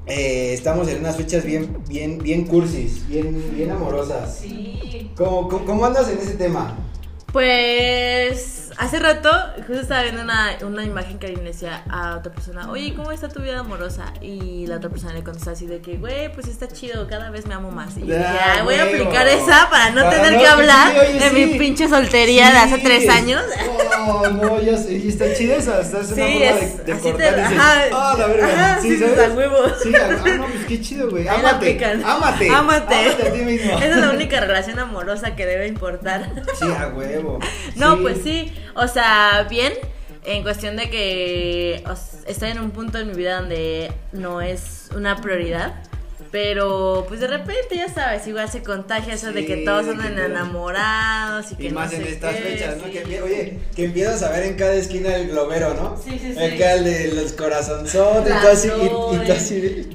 eh, 0.07 0.53
estamos 0.55 0.89
en 0.89 1.01
unas 1.01 1.17
fechas 1.17 1.45
bien, 1.45 1.79
bien, 1.89 2.19
bien 2.19 2.47
cursis, 2.47 3.07
bien, 3.09 3.53
bien 3.55 3.71
amorosas. 3.71 4.39
Sí. 4.39 5.11
¿Cómo, 5.17 5.49
cómo, 5.49 5.67
cómo 5.67 5.85
andas 5.85 6.09
en 6.09 6.19
ese 6.19 6.35
tema? 6.35 6.79
Pues 7.33 8.60
hace 8.81 8.99
rato 8.99 9.31
justo 9.67 9.75
estaba 9.83 10.03
viendo 10.03 10.23
una, 10.23 10.57
una 10.63 10.85
imagen 10.85 11.19
que 11.19 11.27
alguien 11.27 11.45
le 11.45 11.53
decía 11.53 11.85
a 11.91 12.17
otra 12.17 12.33
persona, 12.33 12.71
oye, 12.71 12.95
¿cómo 12.95 13.13
está 13.13 13.29
tu 13.29 13.41
vida 13.43 13.61
amorosa? 13.61 14.13
Y 14.21 14.67
la 14.67 14.77
otra 14.77 14.89
persona 14.91 15.13
le 15.13 15.23
contestó 15.23 15.51
así 15.51 15.67
de 15.67 15.81
que, 15.81 15.97
güey, 15.99 16.33
pues 16.33 16.49
está 16.49 16.67
chido, 16.67 17.07
cada 17.07 17.31
vez 17.31 17.47
me 17.47 17.55
amo 17.55 17.71
más. 17.71 17.97
Y 17.97 18.01
yo 18.01 18.17
dije, 18.17 18.19
Ah, 18.27 18.55
"Ay, 18.57 18.63
voy 18.65 18.75
a 18.77 18.85
aplicar 18.85 19.29
esa 19.29 19.69
para 19.71 19.91
no 19.91 20.03
Para 20.03 20.11
tener 20.11 20.33
no, 20.33 20.39
que 20.41 20.47
hablar 20.47 20.93
oye, 20.99 21.13
de 21.19 21.29
sí. 21.31 21.35
mi 21.37 21.59
pinche 21.59 21.89
soltería 21.89 22.51
de 22.51 22.59
hace 22.59 22.77
Sí. 22.77 22.83
tres 22.83 23.09
años. 23.09 23.43
Oh, 24.07 24.27
no, 24.29 24.61
ya 24.63 24.77
sé, 24.79 24.95
y 24.95 25.09
está 25.09 25.33
chida 25.35 25.57
esa, 25.57 25.81
está 25.83 26.01
es 26.01 26.13
una 26.13 26.15
Sí, 26.17 26.33
forma 26.33 26.45
es- 26.47 26.77
de, 26.79 26.85
de 26.85 26.93
así 26.93 27.03
te- 27.03 27.11
cortar 27.13 27.33
y 27.39 27.43
dices, 27.43 27.59
ajá, 27.59 27.75
ah, 27.93 28.15
la 28.19 28.27
verga, 28.27 28.47
ajá, 28.49 28.81
sí, 28.81 28.99
¿sabes? 28.99 29.19
a 29.19 29.31
huevo. 29.35 29.57
Sí, 29.83 29.93
ah, 29.95 30.09
no, 30.39 30.45
pues 30.47 30.65
qué 30.67 30.81
chido, 30.81 31.11
güey, 31.11 31.29
Ahí 31.29 31.43
la 31.43 31.51
ámate, 31.51 31.67
aplican. 31.71 32.05
ámate, 32.05 32.49
Ámate. 32.51 32.95
ámate 33.09 33.29
a 33.29 33.33
ti 33.33 33.41
mismo. 33.41 33.77
Esa 33.79 33.87
es 33.89 33.97
la 33.97 34.11
única 34.11 34.41
relación 34.41 34.79
amorosa 34.79 35.37
que 35.37 35.45
debe 35.47 35.67
importar. 35.69 36.31
Sí, 36.59 36.67
a 36.67 36.89
huevo. 36.89 37.39
No, 37.77 37.99
pues 37.99 38.19
sí, 38.25 38.53
o 38.75 38.87
sea, 38.89 39.47
bien, 39.49 39.73
en 40.25 40.43
cuestión 40.43 40.77
de 40.77 40.91
que 40.91 41.83
o 41.89 41.93
s- 41.93 42.19
estoy 42.27 42.51
en 42.51 42.59
un 42.61 42.71
punto 42.73 42.99
de 42.99 43.05
mi 43.05 43.15
vida 43.15 43.41
donde 43.41 43.93
no 44.13 44.41
es 44.41 44.89
una 44.95 45.17
prioridad. 45.21 45.75
Pero 46.33 47.07
pues 47.09 47.19
de 47.19 47.27
repente 47.27 47.75
ya 47.75 47.89
sabes, 47.93 48.25
igual 48.29 48.49
se 48.49 48.63
contagia 48.63 49.15
eso 49.15 49.33
de 49.33 49.45
que 49.47 49.57
Sí, 49.57 49.65
todos 49.65 49.89
andan 49.89 50.15
que 50.15 50.21
todo- 50.21 50.27
enamorados 50.27 51.51
y 51.51 51.57
que 51.57 51.65
Y 51.65 51.69
no 51.71 51.81
más 51.81 51.93
en 51.93 52.05
sé 52.05 52.11
estas 52.13 52.37
qué, 52.37 52.43
fechas, 52.43 52.77
¿no? 52.77 52.85
sí. 52.85 52.91
Que, 52.93 53.23
oye, 53.23 53.59
que 53.75 53.85
empiezas 53.87 54.23
a 54.23 54.31
ver 54.31 54.45
en 54.45 54.55
cada 54.55 54.75
esquina 54.75 55.17
el 55.17 55.31
globero, 55.31 55.75
¿no? 55.75 55.97
Sí, 56.01 56.21
sí, 56.21 56.33
sí. 56.35 56.39
Acá 56.41 56.75
el 56.75 56.85
de 56.85 57.09
los 57.15 57.33
corazonzotes 57.33 58.33
y 58.65 58.69
todo 58.69 59.13
y, 59.13 59.17
y 59.17 59.27
tú 59.27 59.33
así 59.33 59.61
de, 59.61 59.87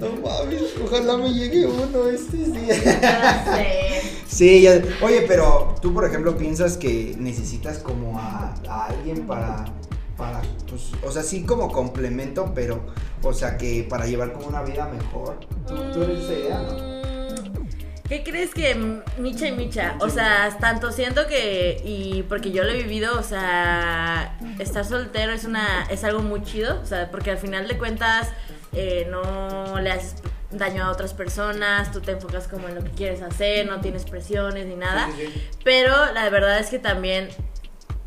no 0.00 0.08
mames, 0.22 0.62
ojalá 0.84 1.16
me 1.16 1.32
llegue 1.32 1.66
uno 1.66 2.06
estos 2.08 2.52
días. 2.52 2.76
Sé. 2.82 4.02
Sí, 4.26 4.62
ya- 4.62 4.80
oye, 5.02 5.22
pero 5.26 5.74
tú, 5.80 5.92
por 5.94 6.04
ejemplo, 6.04 6.36
piensas 6.36 6.76
que 6.76 7.14
necesitas 7.18 7.78
como 7.78 8.18
a, 8.18 8.54
a 8.68 8.86
alguien 8.86 9.26
para, 9.26 9.64
para, 10.16 10.42
pues, 10.68 10.90
o 11.04 11.10
sea, 11.10 11.22
sí 11.22 11.44
como 11.44 11.70
complemento, 11.72 12.52
pero, 12.54 12.86
o 13.22 13.32
sea, 13.32 13.56
que 13.56 13.86
para 13.88 14.06
llevar 14.06 14.32
como 14.34 14.46
una 14.48 14.62
vida 14.62 14.86
mejor. 14.86 15.40
¿Tú, 15.66 15.74
tú 15.92 16.02
eres 16.02 16.24
esa 16.24 16.32
idea, 16.34 16.58
no? 16.60 16.72
Mm, 16.74 17.68
¿Qué 18.08 18.22
crees 18.22 18.54
que 18.54 18.74
Micha 19.18 19.48
y 19.48 19.52
Micha? 19.52 19.96
O 20.00 20.08
sea, 20.08 20.56
tanto 20.60 20.92
siento 20.92 21.26
que, 21.26 21.82
y 21.84 22.22
porque 22.22 22.52
yo 22.52 22.64
lo 22.64 22.70
he 22.70 22.82
vivido, 22.82 23.18
o 23.18 23.22
sea, 23.22 24.38
estar 24.58 24.84
soltero 24.84 25.32
es 25.32 25.44
una 25.44 25.84
es 25.90 26.04
algo 26.04 26.20
muy 26.20 26.42
chido, 26.42 26.80
o 26.82 26.86
sea, 26.86 27.10
porque 27.10 27.30
al 27.30 27.38
final 27.38 27.66
de 27.68 27.76
cuentas 27.78 28.28
eh, 28.72 29.06
no 29.10 29.78
le 29.80 29.90
haces 29.90 30.14
daño 30.50 30.84
a 30.84 30.90
otras 30.90 31.12
personas, 31.14 31.92
tú 31.92 32.00
te 32.00 32.12
enfocas 32.12 32.48
como 32.48 32.68
en 32.68 32.74
lo 32.76 32.82
que 32.84 32.90
quieres 32.90 33.20
hacer, 33.22 33.66
no 33.66 33.80
tienes 33.80 34.04
presiones 34.04 34.66
ni 34.66 34.76
nada, 34.76 35.08
Sí, 35.16 35.26
sí, 35.26 35.32
sí. 35.34 35.48
pero 35.64 36.12
la 36.12 36.28
verdad 36.30 36.58
es 36.58 36.68
que 36.68 36.78
también 36.78 37.28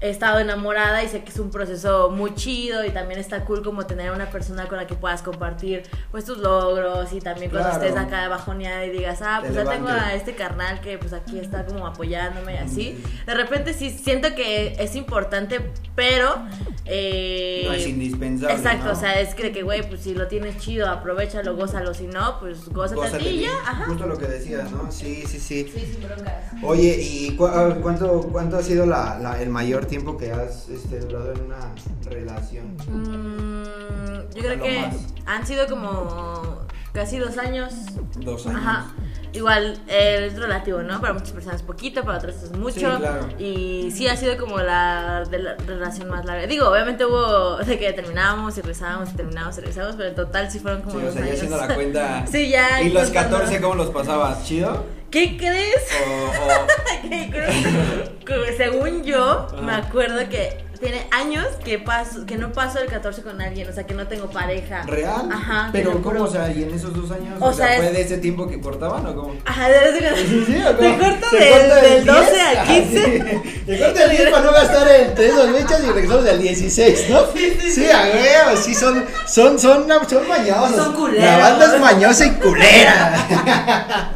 he 0.02 0.10
estado 0.10 0.40
enamorada 0.40 1.04
y 1.04 1.08
sé 1.08 1.24
que 1.24 1.30
es 1.30 1.38
un 1.38 1.52
proceso 1.52 2.10
muy 2.10 2.34
chido 2.34 2.84
y 2.84 2.90
también 2.90 3.20
está 3.20 3.46
cool 3.46 3.62
como 3.64 3.86
tener 3.86 4.12
una 4.12 4.30
persona 4.32 4.68
con 4.68 4.78
la 4.80 4.88
que 4.88 4.96
puedas 4.96 5.22
compartir 5.22 5.84
pues 6.10 6.26
tus 6.26 6.40
logros 6.40 7.14
y 7.14 7.20
también 7.22 7.52
cuando 7.52 7.70
Claro. 7.70 7.86
estés 7.86 8.02
acá 8.02 8.24
de 8.24 8.28
bajoneada 8.28 8.84
y 8.86 8.90
digas, 8.90 9.20
ah, 9.22 9.40
Te 9.44 9.50
pues 9.52 9.64
ya 9.64 9.72
tengo 9.72 9.90
a 9.90 10.14
este 10.16 10.34
carnal 10.34 10.82
que 10.82 10.98
pues 10.98 11.14
aquí 11.14 11.38
está 11.40 11.66
como 11.66 11.86
apoyándome 11.86 12.56
y 12.56 12.58
así. 12.58 13.04
De 13.28 13.34
repente 13.36 13.74
sí 13.76 13.92
siento 13.92 14.34
que 14.36 14.74
es 14.80 14.96
importante, 14.96 15.62
pero... 15.96 16.36
eh, 16.86 17.66
No 17.68 17.74
es 17.74 17.88
indispensable. 17.88 18.56
Exacto, 18.56 18.86
¿no? 18.86 18.92
o 18.94 18.96
sea, 18.96 19.20
es 19.20 19.36
que, 19.36 19.52
que, 19.52 19.62
güey, 19.64 19.88
pues 19.88 20.02
si 20.02 20.16
lo 20.16 20.28
tienes 20.28 20.58
chido, 20.58 20.90
aprovechalo, 20.90 21.56
gózalo, 21.56 21.94
si 21.94 22.08
no, 22.08 22.40
pues 22.40 22.68
gózate, 22.70 23.02
a 23.02 23.04
Gózate 23.06 23.24
ti 23.24 23.30
y 23.30 23.42
ya, 23.42 23.52
ajá. 23.66 23.86
Justo 23.86 24.08
lo 24.08 24.18
que 24.18 24.26
decías, 24.28 24.72
¿no? 24.72 24.92
Sí, 24.92 25.24
sí, 25.28 25.40
sí. 25.40 25.72
Sí, 25.74 25.86
sin 25.94 26.04
broncas. 26.04 26.34
Oye, 26.64 26.98
¿y 27.00 27.36
cu- 27.36 27.46
a 27.46 27.76
cuánto, 27.76 28.22
cuánto 28.32 28.58
ha 28.58 28.64
sido 28.64 28.86
la, 28.86 29.18
la- 29.20 29.42
el 29.42 29.50
mayor 29.50 29.86
tiempo 29.92 30.16
que 30.18 30.32
has 30.32 30.70
este, 30.70 31.02
durado 31.02 31.34
en 31.34 31.42
una 31.42 31.76
relación? 32.06 32.78
Mm, 32.88 34.34
yo 34.34 34.42
creo 34.42 34.64
que 34.64 34.80
más. 34.80 34.96
han 35.26 35.46
sido 35.46 35.68
como 35.68 36.60
casi 36.94 37.18
dos 37.18 37.38
años. 37.38 37.74
Dos 38.16 38.48
años. 38.48 38.62
Ajá. 38.62 38.94
Igual 39.34 39.80
eh, 39.88 40.28
es 40.28 40.38
relativo, 40.38 40.82
¿no? 40.82 41.00
Para 41.00 41.14
muchas 41.14 41.32
personas 41.32 41.62
poquito, 41.62 42.04
para 42.04 42.18
otras 42.18 42.44
es 42.44 42.52
mucho. 42.52 42.80
Sí, 42.80 42.98
claro. 42.98 43.30
Y 43.40 43.92
sí 43.92 44.08
ha 44.08 44.18
sido 44.18 44.38
como 44.38 44.58
la, 44.58 45.24
de 45.30 45.40
la 45.40 45.56
relación 45.56 46.10
más 46.10 46.26
larga. 46.26 46.48
Digo, 46.48 46.68
obviamente 46.70 47.06
hubo 47.06 47.58
de 47.58 47.80
que 47.80 47.94
terminábamos 47.94 48.58
y 48.58 48.62
rezábamos 48.62 49.10
y 49.10 49.14
terminábamos 49.14 49.58
y 49.58 49.62
rezábamos, 49.62 49.96
pero 49.96 50.10
en 50.10 50.16
total 50.16 50.52
sí 50.52 50.60
fueron 50.60 50.82
como 50.82 51.00
Sí, 51.00 51.06
o 51.06 51.12
sea, 51.14 51.26
ya 51.26 51.34
haciendo 51.34 51.58
la 51.58 51.74
cuenta. 51.74 52.26
Sí, 52.32 52.50
ya. 52.50 52.82
¿Y 52.82 52.90
los 52.90 53.06
contando. 53.06 53.38
14 53.38 53.62
cómo 53.62 53.76
los 53.76 53.90
pasabas? 53.90 54.44
¿Chido? 54.46 54.86
¿Qué 55.10 55.38
crees? 55.38 55.88
¿Qué 57.02 57.30
crees? 58.26 58.58
Según 58.58 59.04
yo, 59.04 59.48
me 59.62 59.74
acuerdo 59.74 60.30
que 60.30 60.64
tiene 60.82 61.08
años 61.12 61.46
que 61.64 61.78
paso, 61.80 62.26
que 62.26 62.36
no 62.38 62.52
paso 62.52 62.80
el 62.80 62.88
14 62.88 63.22
con 63.22 63.40
alguien, 63.40 63.70
o 63.70 63.72
sea, 63.74 63.86
que 63.86 63.94
no 63.94 64.08
tengo 64.08 64.30
pareja. 64.30 64.82
¿Real? 64.88 65.30
Ajá. 65.32 65.70
Pero 65.72 65.92
¿cómo? 66.02 66.04
juro. 66.04 66.24
O 66.24 66.28
sea, 66.28 66.52
¿y 66.52 66.64
en 66.64 66.74
esos 66.74 66.94
dos 66.94 67.10
años? 67.12 67.38
O 67.40 67.46
O, 67.46 67.54
sea, 67.54 67.78
¿fue 67.78 67.88
es- 67.88 67.94
de 67.94 68.02
ese 68.02 68.18
tiempo 68.18 68.48
que 68.48 68.60
cortaban 68.60 69.06
o 69.06 69.16
cómo? 69.16 69.36
Ajá, 69.46 69.70
de, 69.70 69.92
de, 69.94 70.16
Sí, 70.18 70.44
sí, 70.48 70.56
¿o 70.64 70.76
Te 70.76 70.98
corto 70.98 71.30
¿Se 71.30 71.38
del- 71.38 71.52
corta 71.70 71.76
del 71.82 72.06
12 72.06 72.32
10? 72.32 72.44
al 72.48 72.58
Ah, 72.58 72.64
15. 72.68 73.04
sí. 73.44 73.60
Te 73.66 73.80
corta 73.80 74.04
el 74.04 74.10
10 74.10 74.30
para 74.32 74.44
no 74.46 74.52
gastar 74.52 74.88
entre 74.90 75.28
esas 75.28 75.50
fechas 75.52 75.84
y 75.84 75.92
regresamos 75.92 76.28
al 76.28 76.42
16, 76.42 77.06
¿no? 77.10 77.20
Sí, 77.32 77.86
a 77.90 78.02
huevo, 78.04 78.58
sí, 78.62 78.74
son, 78.76 79.06
son, 79.28 79.60
son, 79.60 79.88
son 80.10 80.28
mañosos. 80.28 80.76
Son 80.76 80.94
culeros. 80.96 81.24
La 81.26 81.38
banda 81.38 81.74
es 81.76 81.80
mañosa 81.80 82.26
y 82.26 82.32
culera. 82.32 84.16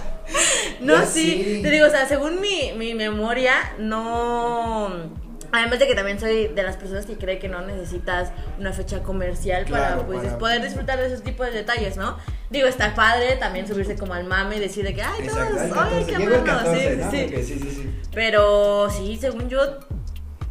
No, 0.81 0.95
Ya 1.01 1.05
sí, 1.05 1.41
sí. 1.45 1.59
te 1.63 1.69
digo, 1.69 1.87
o 1.87 1.89
sea, 1.89 2.07
según 2.07 2.41
mi, 2.41 2.73
mi 2.77 2.93
memoria, 2.93 3.53
no... 3.77 4.91
Además 5.55 5.79
de 5.79 5.87
que 5.87 5.95
también 5.95 6.19
soy 6.19 6.47
de 6.47 6.63
las 6.63 6.77
personas 6.77 7.05
que 7.05 7.17
cree 7.17 7.39
que 7.39 7.47
no 7.47 7.61
necesitas 7.61 8.31
una 8.59 8.73
fecha 8.73 9.01
comercial 9.03 9.65
para, 9.69 9.97
pues, 10.05 10.21
para- 10.23 10.37
poder 10.37 10.61
disfrutar 10.61 10.99
de 10.99 11.07
esos 11.07 11.23
tipos 11.23 11.47
de 11.47 11.53
detalles, 11.53 11.97
¿no? 11.97 12.17
Digo, 12.49 12.67
está 12.67 12.93
padre 12.95 13.35
también 13.37 13.67
subirse 13.67 13.95
como 13.95 14.13
al 14.13 14.25
mame 14.25 14.57
y 14.57 14.59
decir 14.59 14.83
de 14.85 14.93
que, 14.93 15.01
ay, 15.01 15.27
todos, 15.27 15.39
ay, 15.59 15.69
14. 15.71 16.05
qué 16.13 16.17
bueno, 16.27 16.43
14, 16.43 16.89
sí, 16.91 16.97
¿no? 17.01 17.11
sí. 17.11 17.59
Sí. 17.59 17.99
Pero 18.13 18.89
sí, 18.89 19.17
según 19.19 19.49
yo, 19.49 19.79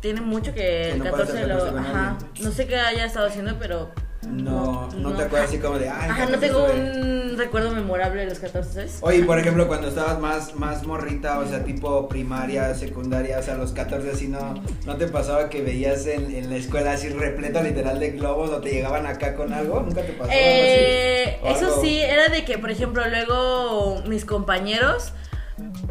tiene 0.01 0.21
mucho 0.21 0.53
que, 0.53 0.61
Que 0.61 0.91
el 0.93 0.99
no 0.99 1.05
14 1.05 1.33
pasa 1.33 1.43
el 1.43 1.49
lo... 1.49 1.55
14 1.59 1.77
con 1.77 1.87
Ajá, 1.97 2.19
no 2.43 2.51
sé 2.53 2.67
qué 2.67 2.77
haya 2.77 3.05
estado 3.07 3.27
haciendo, 3.27 3.57
pero... 3.59 3.91
No, 4.29 4.89
no, 4.97 5.13
te 5.15 5.23
acuerdas 5.25 5.49
así 5.49 5.59
como 5.59 5.79
de, 5.79 5.89
ay, 5.89 6.11
Ajá, 6.11 6.27
no 6.27 6.33
14 6.33 6.47
tengo 6.47 6.65
un 6.65 7.37
recuerdo 7.39 7.71
memorable 7.73 8.23
de 8.23 8.29
los 8.31 8.39
14, 8.39 8.73
¿sabes? 8.73 8.99
Oye, 9.01 9.23
por 9.25 9.39
ejemplo, 9.39 9.67
cuando 9.67 9.89
estabas 9.89 10.19
más, 10.21 10.55
más 10.55 10.85
morrita, 10.87 11.39
o 11.41 11.47
sea, 11.47 11.65
tipo 11.65 12.09
primaria, 12.09 12.75
secundaria, 12.75 13.39
o 13.39 13.43
sea, 13.43 13.55
los 13.57 13.73
14 13.73 14.11
así, 14.11 14.29
¿no, 14.29 14.55
no 14.87 14.97
te 14.97 15.07
pasaba 15.09 15.49
que 15.51 15.63
veías 15.63 16.07
en, 16.07 16.35
en 16.35 16.51
la 16.51 16.57
escuela 16.57 16.93
así 16.93 17.09
repleto 17.09 17.63
literal 17.63 17.99
de 18.01 18.11
globos 18.13 18.51
o 18.51 18.61
te 18.61 18.71
llegaban 18.71 19.07
acá 19.07 19.35
con 19.35 19.53
algo? 19.53 19.81
¿Nunca 19.81 20.03
te 20.03 20.13
pasó 20.13 20.31
algo 20.31 20.35
Eh, 20.35 21.39
así? 21.43 21.47
O 21.47 21.57
eso 21.57 21.67
algo- 21.67 21.81
sí, 21.83 22.01
era 22.01 22.29
de 22.29 22.45
que, 22.45 22.59
por 22.59 22.71
ejemplo, 22.71 23.03
luego 23.09 24.03
mis 24.07 24.25
compañeros 24.25 25.13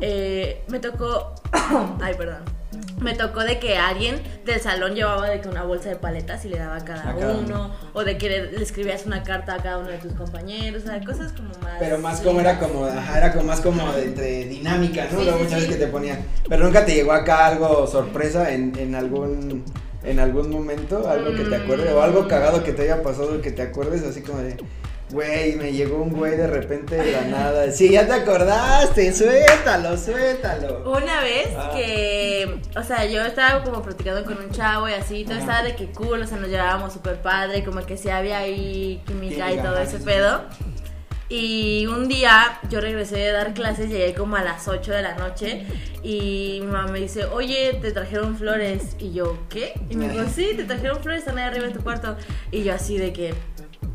eh, 0.01 0.63
me 0.69 0.79
tocó. 0.79 1.35
ay, 2.01 2.13
perdón. 2.17 2.43
Me 3.03 3.13
tocó 3.13 3.41
de 3.41 3.59
que 3.59 3.77
alguien 3.77 4.21
del 4.45 4.59
salón 4.59 4.95
llevaba 4.95 5.29
de 5.29 5.41
que 5.41 5.49
una 5.49 5.63
bolsa 5.63 5.89
de 5.89 5.95
paletas 5.97 6.43
y 6.45 6.49
le 6.49 6.57
daba 6.57 6.77
a 6.77 6.85
cada, 6.85 7.09
A 7.09 7.15
cada 7.15 7.33
uno, 7.33 7.43
uno. 7.45 7.75
o 7.93 8.03
de 8.03 8.17
que 8.17 8.29
le, 8.29 8.51
le 8.53 8.63
escribías 8.63 9.05
una 9.05 9.23
carta 9.23 9.55
a 9.55 9.57
cada 9.57 9.77
uno 9.79 9.89
de 9.89 9.97
tus 9.97 10.13
compañeros, 10.13 10.83
o 10.83 10.87
sea, 10.87 11.03
cosas 11.03 11.33
como 11.33 11.49
más. 11.61 11.75
Pero 11.79 11.97
más 11.99 12.21
como 12.21 12.39
era 12.39 12.57
como, 12.59 12.85
ajá, 12.85 13.17
era 13.17 13.31
como 13.33 13.43
más 13.45 13.61
como 13.61 13.91
de 13.93 14.05
entre 14.05 14.45
dinámica, 14.45 15.05
¿no? 15.11 15.19
Sí, 15.19 15.25
Luego 15.25 15.37
sí, 15.39 15.43
muchas 15.43 15.59
sí. 15.59 15.65
veces 15.67 15.79
que 15.79 15.85
te 15.85 15.91
ponían. 15.91 16.19
Pero 16.47 16.65
nunca 16.65 16.85
te 16.85 16.95
llegó 16.95 17.11
acá 17.11 17.47
algo 17.47 17.85
sorpresa 17.87 18.51
en, 18.53 18.73
en 18.79 18.95
algún 18.95 19.63
en 20.05 20.19
algún 20.19 20.49
momento, 20.49 21.07
algo 21.09 21.33
que 21.33 21.45
te 21.45 21.55
acuerdes, 21.55 21.91
o 21.93 22.01
algo 22.03 22.27
cagado 22.27 22.61
que 22.61 22.73
te 22.73 22.81
haya 22.81 23.01
pasado 23.01 23.39
que 23.41 23.51
te 23.51 23.61
acuerdes, 23.61 24.03
así 24.03 24.21
como 24.21 24.39
de, 24.39 24.57
güey, 25.13 25.55
me 25.55 25.71
llegó 25.71 26.01
un 26.01 26.09
güey 26.11 26.35
de 26.35 26.47
repente 26.47 26.95
de 26.97 27.11
la 27.13 27.21
nada. 27.21 27.71
Sí, 27.71 27.89
ya 27.91 28.05
te 28.05 28.13
acordaste, 28.13 29.13
suéltalo, 29.13 29.97
suéltalo. 29.97 30.91
Una 30.91 31.21
vez 31.21 31.47
Ah. 31.57 31.71
que, 31.73 32.59
o 32.75 32.83
sea, 32.83 33.05
yo 33.05 33.21
estaba 33.23 33.63
como 33.63 33.81
platicando 33.81 34.25
con 34.25 34.37
un 34.43 34.51
chavo 34.51 34.89
y 34.89 34.93
así, 34.93 35.23
todo 35.23 35.35
Ajá. 35.35 35.41
estaba 35.41 35.63
de 35.63 35.75
que 35.75 35.91
cool, 35.91 36.21
o 36.21 36.27
sea, 36.27 36.37
nos 36.37 36.49
llevábamos 36.49 36.91
súper 36.93 37.21
padre, 37.21 37.63
como 37.63 37.85
que 37.85 37.95
sí 37.95 38.09
había 38.09 38.39
ahí 38.39 39.01
química 39.07 39.51
y 39.51 39.57
todo 39.57 39.77
ese 39.77 39.99
pedo. 39.99 40.41
Y 41.29 41.87
un 41.87 42.07
día 42.09 42.59
yo 42.69 42.79
regresé 42.79 43.15
de 43.17 43.31
dar 43.31 43.53
clases, 43.53 43.89
llegué 43.89 44.13
como 44.13 44.35
a 44.35 44.43
las 44.43 44.67
8 44.67 44.91
de 44.91 45.01
la 45.01 45.15
noche 45.15 45.63
y 46.03 46.59
mi 46.61 46.67
mamá 46.71 46.91
me 46.91 46.99
dice, 46.99 47.25
oye, 47.25 47.79
te 47.81 47.91
trajeron 47.91 48.37
flores. 48.37 48.95
Y 48.99 49.13
yo, 49.13 49.39
¿qué? 49.49 49.73
Y 49.89 49.95
me 49.95 50.09
dijo, 50.09 50.25
sí, 50.35 50.51
te 50.55 50.63
trajeron 50.65 51.01
flores, 51.01 51.21
están 51.21 51.37
ahí 51.39 51.45
arriba 51.45 51.65
en 51.67 51.73
tu 51.73 51.81
cuarto. 51.81 52.15
Y 52.51 52.63
yo 52.63 52.73
así 52.75 52.97
de 52.99 53.13
que, 53.13 53.33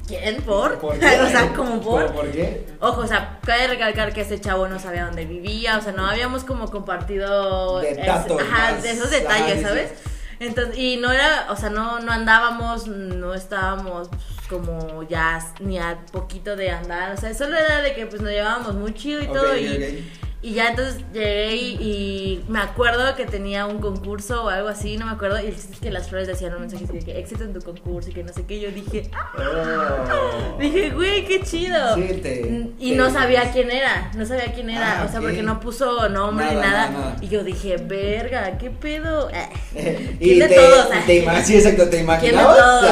¿quién? 0.08 0.42
¿Por? 0.42 0.78
¿Por 0.78 0.98
qué? 0.98 1.20
o 1.20 1.28
sea, 1.28 1.52
como 1.52 1.80
por... 1.80 2.12
¿Por, 2.12 2.30
qué? 2.30 2.66
Ojo, 2.80 3.02
o 3.02 3.06
sea, 3.06 3.38
cabe 3.44 3.68
recalcar 3.68 4.12
que 4.12 4.22
ese 4.22 4.40
chavo 4.40 4.66
no 4.66 4.78
sabía 4.80 5.04
dónde 5.04 5.26
vivía, 5.26 5.76
o 5.78 5.80
sea, 5.80 5.92
no 5.92 6.06
habíamos 6.06 6.42
como 6.44 6.70
compartido 6.70 7.80
De 7.80 8.02
ajá, 8.02 8.76
de 8.80 8.90
esos 8.90 9.10
detalles. 9.10 9.62
¿sabes? 9.62 9.92
Entonces, 10.40 10.78
y 10.78 10.96
no 10.98 11.12
era, 11.12 11.46
o 11.50 11.56
sea, 11.56 11.68
no, 11.68 12.00
no 12.00 12.12
andábamos, 12.12 12.86
no 12.86 13.34
estábamos 13.34 14.08
como 14.48 15.02
ya 15.02 15.40
ni 15.60 15.78
a 15.78 15.98
poquito 16.12 16.56
de 16.56 16.70
andar, 16.70 17.12
o 17.12 17.16
sea, 17.16 17.34
solo 17.34 17.56
era 17.56 17.82
de 17.82 17.94
que 17.94 18.06
pues 18.06 18.22
nos 18.22 18.30
llevábamos 18.30 18.74
muy 18.74 18.94
chido 18.94 19.20
y 19.20 19.26
Ok, 19.26 19.32
todo 19.32 19.56
y. 19.56 20.10
y 20.40 20.52
ya 20.54 20.68
entonces 20.68 21.02
llegué 21.12 21.56
y, 21.56 21.66
y 21.80 22.44
me 22.48 22.60
acuerdo 22.60 23.16
que 23.16 23.26
tenía 23.26 23.66
un 23.66 23.78
concurso 23.78 24.44
o 24.44 24.48
algo 24.48 24.68
así, 24.68 24.96
no 24.96 25.06
me 25.06 25.12
acuerdo, 25.12 25.40
y 25.40 25.46
el 25.46 25.54
chiste 25.54 25.72
es 25.74 25.80
que 25.80 25.90
las 25.90 26.08
flores 26.08 26.28
decían 26.28 26.54
un 26.54 26.60
mensaje 26.60 26.84
así 26.84 26.92
de 26.98 27.04
que 27.04 27.18
éxito 27.18 27.44
en 27.44 27.52
tu 27.52 27.60
concurso 27.60 28.10
y 28.10 28.12
que 28.12 28.22
no 28.22 28.32
sé 28.32 28.44
qué, 28.46 28.60
yo 28.60 28.70
dije, 28.70 29.10
Oh. 29.36 30.58
Dije, 30.58 30.90
güey, 30.90 31.24
qué 31.24 31.40
chido. 31.42 31.94
Sí, 31.94 32.02
te- 32.22 32.72
y 32.78 32.90
te- 32.90 32.96
no 32.96 33.10
sabía 33.10 33.50
quién 33.52 33.70
era, 33.70 34.10
no 34.16 34.24
sabía 34.26 34.52
quién 34.52 34.70
era, 34.70 35.00
Ah, 35.02 35.04
o 35.06 35.10
sea, 35.10 35.20
porque 35.20 35.42
no 35.42 35.60
puso 35.60 36.08
nombre 36.08 36.46
ni 36.46 36.54
Nada, 36.56 36.66
nada. 36.66 36.90
nada, 36.90 37.00
nada. 37.00 37.16
Y 37.20 37.28
yo 37.28 37.44
dije, 37.44 37.76
verga, 37.78 38.58
qué 38.58 38.70
pedo. 38.70 39.28
Eh, 39.74 40.16
y 40.18 40.24
¿Quién 40.24 40.38
de 40.40 40.48
te, 40.48 40.54
todos? 40.56 40.86
y 41.04 41.06
te 41.06 41.44
sí, 41.44 41.54
exacto, 41.56 41.84
¿te 41.84 41.90
¿Quién 41.90 42.04
imaginabas? 42.04 42.84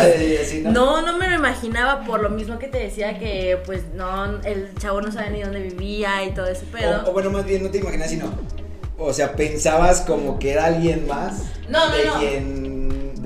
así, 0.43 0.61
¿no? 0.63 0.71
No, 0.73 1.03
no 1.03 1.17
me 1.19 1.29
lo 1.29 1.35
imaginaba 1.37 2.05
por 2.05 2.21
lo 2.23 2.29
mismo 2.31 2.59
que 2.59 2.69
te 2.69 2.79
decía 2.79 3.19
que, 3.19 3.59
pues, 3.67 3.83
no, 3.95 4.25
el 4.45 4.71
chavo 4.79 5.01
no 5.01 5.11
sabía 5.11 5.31
ni 5.31 5.43
dónde 5.43 5.61
vivía 5.63 6.23
y 6.25 6.33
todo 6.33 6.47
ese 6.47 6.65
pedo. 6.67 7.03
O, 7.07 7.11
o 7.11 7.13
bueno, 7.13 7.31
más 7.37 7.47
bien 7.47 7.63
no 7.63 7.71
te 7.71 7.79
imaginas, 7.79 8.11
sino. 8.11 8.33
O 8.99 9.13
sea, 9.13 9.33
pensabas 9.35 10.01
como 10.01 10.39
que 10.39 10.53
era 10.53 10.67
alguien 10.67 11.07
más. 11.07 11.43
No, 11.69 11.89
no, 11.89 11.95
de 11.97 12.05
no. 12.05 12.19
quien 12.19 12.76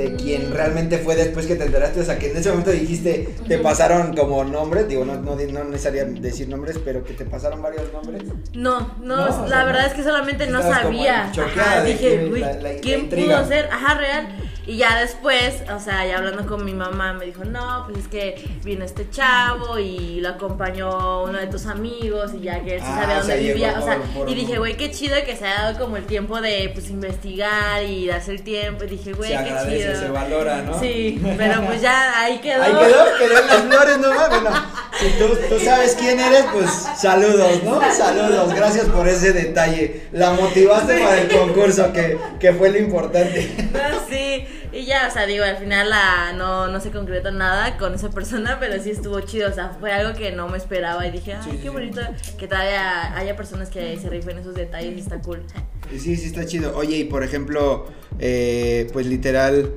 de 0.01 0.17
quien 0.17 0.53
realmente 0.53 0.99
fue 0.99 1.17
después 1.17 1.47
que 1.47 1.57
te 1.57 1.65
enteraste. 1.65 2.01
O 2.01 2.05
sea, 2.05 2.19
que 2.19 2.31
en 2.31 2.37
ese 2.37 2.51
momento 2.51 2.71
dijiste, 2.71 3.29
te 3.47 3.59
pasaron 3.59 4.17
como 4.17 4.45
nombres. 4.45 4.89
Digo, 4.89 5.05
no, 5.05 5.15
no, 5.17 5.37
no 5.37 5.65
necesario 5.65 6.07
decir 6.21 6.49
nombres, 6.49 6.79
pero 6.85 7.05
que 7.05 7.15
te 7.15 7.25
pasaron 7.25 7.63
varios 7.63 7.93
nombres. 7.93 8.23
No, 8.55 8.95
no, 9.03 9.17
No, 9.29 9.45
o 9.45 9.47
la 9.49 9.65
verdad 9.65 9.83
no. 9.83 9.87
es 9.89 9.95
que 9.95 10.03
solamente 10.03 10.47
no 10.47 10.63
sabía. 10.63 11.31
Ajá, 11.31 11.83
de 11.83 11.93
dije, 11.93 12.09
quién- 12.17 12.29
güey, 12.31 12.41
la- 12.43 12.53
la- 12.55 12.73
la 12.73 12.81
¿quién 12.81 13.09
pudo 13.09 13.47
ser? 13.47 13.67
Ajá, 13.71 13.95
real. 13.95 14.29
Y 14.67 14.77
ya 14.77 15.01
después, 15.01 15.63
o 15.75 15.81
sea, 15.81 16.07
ya 16.07 16.19
hablando 16.19 16.47
con 16.47 16.65
mi 16.65 16.75
mamá, 16.75 17.13
me 17.15 17.25
dijo, 17.25 17.45
no, 17.45 17.87
pues 17.87 18.05
es 18.05 18.09
que 18.09 18.45
vino 18.63 18.85
este 18.85 19.09
chavo 19.11 19.79
y 19.81 20.21
lo 20.21 20.29
acompañó 20.29 21.25
uno 21.25 21.39
de 21.39 21.47
tus 21.49 21.67
amigos 21.67 22.33
y 22.35 22.43
ya 22.43 22.63
que 22.63 22.77
él 22.77 22.81
sí 22.81 22.87
Ah, 22.89 23.01
sabía 23.01 23.19
dónde 23.19 23.37
llegó 23.43 23.55
vivía. 23.55 23.79
O 23.81 23.83
sea, 23.85 23.97
por- 23.97 24.07
por- 24.11 24.31
y 24.31 24.35
dije, 24.35 24.59
güey, 24.59 24.77
qué 24.77 24.91
chido 24.91 25.17
que 25.25 25.35
se 25.35 25.47
haya 25.47 25.63
dado 25.63 25.79
como 25.79 25.97
el 25.97 26.05
tiempo 26.05 26.41
de, 26.41 26.71
pues, 26.73 26.89
investigar 26.91 27.83
y 27.83 28.07
darse 28.07 28.31
el 28.33 28.43
tiempo. 28.43 28.85
Y 28.85 28.89
dije, 28.89 29.13
güey, 29.15 29.31
qué 29.31 29.37
agradece, 29.39 29.90
se 29.97 30.09
valora, 30.09 30.63
¿no? 30.63 30.79
Sí, 30.81 31.21
pero 31.37 31.65
pues 31.67 31.81
ya 31.81 32.21
ahí 32.23 32.39
quedó. 32.39 32.63
Ahí 32.63 32.73
quedó, 32.73 33.05
quedó 33.19 33.39
en 33.41 33.47
las 33.47 33.63
flores 33.63 33.99
nomás. 33.99 34.29
Bueno, 34.31 34.51
si 35.01 35.09
tú, 35.19 35.29
tú 35.49 35.65
sabes 35.65 35.97
quién 35.99 36.19
eres, 36.21 36.45
pues 36.53 36.71
saludos, 36.99 37.63
¿no? 37.65 37.81
Saludos, 37.93 38.55
gracias 38.55 38.87
por 38.87 39.09
ese 39.09 39.33
detalle. 39.33 40.09
La 40.13 40.33
motivaste 40.33 40.99
para 40.99 41.21
el 41.21 41.29
concurso, 41.29 41.93
que, 41.93 42.19
que 42.39 42.53
fue 42.53 42.71
lo 42.71 42.79
importante. 42.79 43.69
No, 43.73 44.01
sí, 44.09 44.47
y 44.73 44.85
ya, 44.85 45.07
o 45.09 45.11
sea, 45.11 45.27
digo, 45.27 45.45
al 45.45 45.57
final 45.57 45.89
la, 45.91 46.33
no, 46.35 46.69
no 46.69 46.81
se 46.81 46.91
concretó 46.91 47.31
nada 47.31 47.77
con 47.77 47.95
esa 47.95 48.11
persona, 48.11 48.59
pero 48.61 48.81
sí 48.83 48.91
estuvo 48.91 49.21
chido, 49.21 49.49
o 49.51 49.53
sea, 49.53 49.73
fue 49.81 49.93
algo 49.93 50.17
que 50.17 50.33
no 50.33 50.49
me 50.49 50.59
esperaba 50.59 51.07
y 51.07 51.11
dije, 51.11 51.35
ay, 51.35 51.41
Sí, 51.45 51.57
qué 51.57 51.63
sí. 51.63 51.69
bonito 51.71 52.01
que 52.39 52.47
todavía 52.47 53.17
haya 53.17 53.35
personas 53.37 53.69
que 53.71 53.99
se 53.99 54.09
rifen 54.09 54.39
esos 54.39 54.55
detalles 54.55 54.97
y 54.97 55.01
está 55.01 55.19
cool. 55.21 55.43
Sí, 55.91 56.17
sí, 56.17 56.27
está 56.27 56.47
chido. 56.47 56.77
Oye, 56.77 56.99
y 56.99 57.05
por 57.05 57.25
ejemplo, 57.25 57.87
eh, 58.21 58.89
pues 58.93 59.07
literal, 59.07 59.73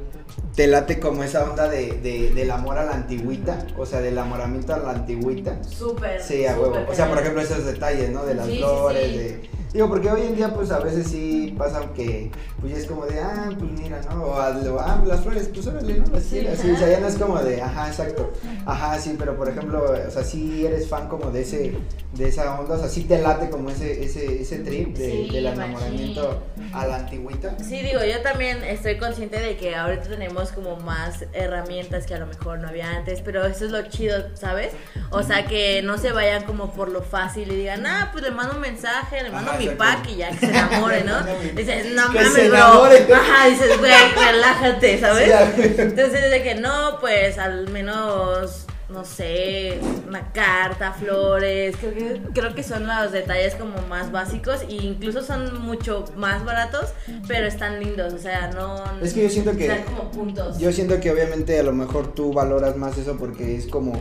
te 0.56 0.68
late 0.68 1.00
como 1.00 1.24
esa 1.24 1.44
onda 1.50 1.68
de, 1.68 1.94
de- 2.04 2.32
del 2.36 2.52
amor 2.52 2.78
a 2.78 2.86
la 2.86 2.92
antigüita, 2.94 3.66
o 3.78 3.86
sea, 3.86 4.02
del 4.02 4.18
amoramiento 4.18 4.74
a 4.74 4.78
la 4.80 4.92
antigüita. 4.92 5.64
Súper. 5.64 6.22
Sí, 6.22 6.46
a 6.46 6.56
huevo. 6.60 6.78
O 6.88 6.94
sea, 6.94 7.10
por 7.10 7.18
ejemplo, 7.20 7.42
esos 7.42 7.66
detalles, 7.66 8.10
¿no? 8.12 8.24
De 8.26 8.36
las 8.36 8.46
Sí, 8.48 8.58
flores, 8.58 9.08
sí. 9.12 9.18
de... 9.18 9.50
Digo, 9.74 9.90
porque 9.90 10.12
hoy 10.12 10.22
en 10.22 10.36
día, 10.36 10.54
pues, 10.54 10.70
a 10.70 10.78
veces 10.80 11.08
sí 11.08 11.56
pasa 11.58 11.82
que, 11.96 12.32
pues, 12.62 12.74
ya 12.74 12.78
es 12.78 12.86
como 12.86 13.08
de, 13.08 13.20
ah, 13.20 13.50
pues, 13.58 13.72
mira, 13.72 14.00
¿no? 14.08 14.24
O, 14.24 14.40
ah, 14.40 15.02
las 15.04 15.22
flores, 15.22 15.50
pues, 15.52 15.66
órale, 15.66 15.98
¿no? 15.98 16.06
Sí, 16.20 16.46
así, 16.46 16.70
ajá. 16.70 16.74
o 16.76 16.78
sea, 16.78 16.90
ya 16.90 17.00
no 17.00 17.08
es 17.08 17.18
como 17.18 17.40
de, 17.40 17.60
ajá, 17.60 17.88
exacto. 17.88 18.32
Ajá, 18.68 19.00
sí, 19.00 19.16
pero, 19.18 19.36
por 19.36 19.50
ejemplo, 19.50 19.84
o 20.08 20.12
sea, 20.12 20.24
sí 20.24 20.64
eres 20.64 20.88
fan 20.88 21.08
como 21.08 21.32
de 21.32 21.42
ese, 21.42 21.76
de 22.14 22.28
esa 22.28 22.60
onda, 22.60 22.76
o 22.76 22.78
sea, 22.78 22.88
sí 22.88 23.06
te 23.06 23.20
late 23.20 23.50
como 23.50 23.72
ese, 23.72 24.04
ese, 24.04 24.42
ese 24.42 24.60
trip 24.60 24.96
de, 24.96 25.12
Sí, 25.12 25.30
del 25.32 25.48
enamoramiento 25.48 26.44
a 26.72 26.86
la 26.86 26.98
antigüita. 26.98 27.58
Sí, 27.58 27.82
digo, 27.82 28.02
yo 28.04 28.22
también 28.22 28.64
estoy 28.64 28.98
consciente 28.98 29.40
de 29.40 29.58
que 29.58 29.76
ahorita 29.76 30.04
tenemos 30.04 30.52
como 30.52 30.78
más 30.78 31.26
herramientas 31.34 32.06
que 32.06 32.14
a 32.14 32.20
lo 32.20 32.28
mejor 32.28 32.60
no 32.60 32.68
había 32.68 32.92
antes, 32.92 33.22
pero 33.22 33.44
eso 33.46 33.66
es 33.66 33.72
lo 33.72 33.82
chido, 33.90 34.24
¿sabes? 34.36 34.74
O 35.10 35.24
sea, 35.24 35.46
que 35.48 35.82
no 35.82 35.98
se 35.98 36.12
vayan 36.12 36.44
como 36.44 36.74
por 36.74 36.90
lo 36.90 37.02
fácil 37.02 37.52
y 37.52 37.56
digan, 37.56 37.88
ah, 37.88 38.10
pues 38.12 38.24
le 38.24 38.30
mando 38.30 38.54
un 38.54 38.62
mensaje, 38.62 39.24
le 39.24 39.32
mando 39.32 39.52
Ajá, 39.52 39.63
mi 39.70 39.76
pack 39.76 40.10
y 40.10 40.16
ya 40.18 40.32
que 40.32 40.38
se 40.38 40.50
enamore, 40.50 41.04
¿no? 41.04 41.24
Dices, 41.56 41.94
no 41.94 42.08
mames, 42.08 42.34
bro. 42.34 42.44
enamore. 42.44 43.14
Ajá, 43.14 43.48
dices, 43.48 43.80
güey, 43.80 43.92
relájate, 44.32 45.00
¿sabes? 45.00 45.32
Entonces, 45.78 46.32
de 46.32 46.44
que 46.44 46.56
no, 46.56 46.98
pues 47.00 47.38
al 47.38 47.70
menos 47.70 48.68
no 48.94 49.04
sé, 49.04 49.80
una 50.08 50.32
carta, 50.32 50.94
flores, 50.94 51.76
creo 51.78 51.94
que, 51.94 52.22
creo 52.34 52.54
que 52.54 52.64
son 52.64 52.86
los 52.86 53.12
detalles 53.12 53.56
como 53.56 53.82
más 53.90 54.12
básicos 54.12 54.62
e 54.70 54.76
incluso 54.76 55.24
son 55.24 55.64
mucho 55.64 56.06
más 56.16 56.46
baratos, 56.46 56.94
pero 57.28 57.48
están 57.48 57.80
lindos, 57.80 58.14
o 58.14 58.20
sea, 58.20 58.52
no... 58.52 58.84
Es 59.02 59.14
que 59.14 59.24
yo 59.24 59.30
siento 59.30 59.58
que... 59.58 59.66
Están 59.68 59.84
como 59.86 60.12
puntos. 60.12 60.60
Yo 60.60 60.72
siento 60.72 61.00
que 61.00 61.12
obviamente 61.12 61.60
a 61.60 61.64
lo 61.64 61.74
mejor 61.74 62.14
tú 62.14 62.34
valoras 62.34 62.78
más 62.78 62.98
eso 62.98 63.18
porque 63.18 63.56
es 63.56 63.68
como, 63.68 63.94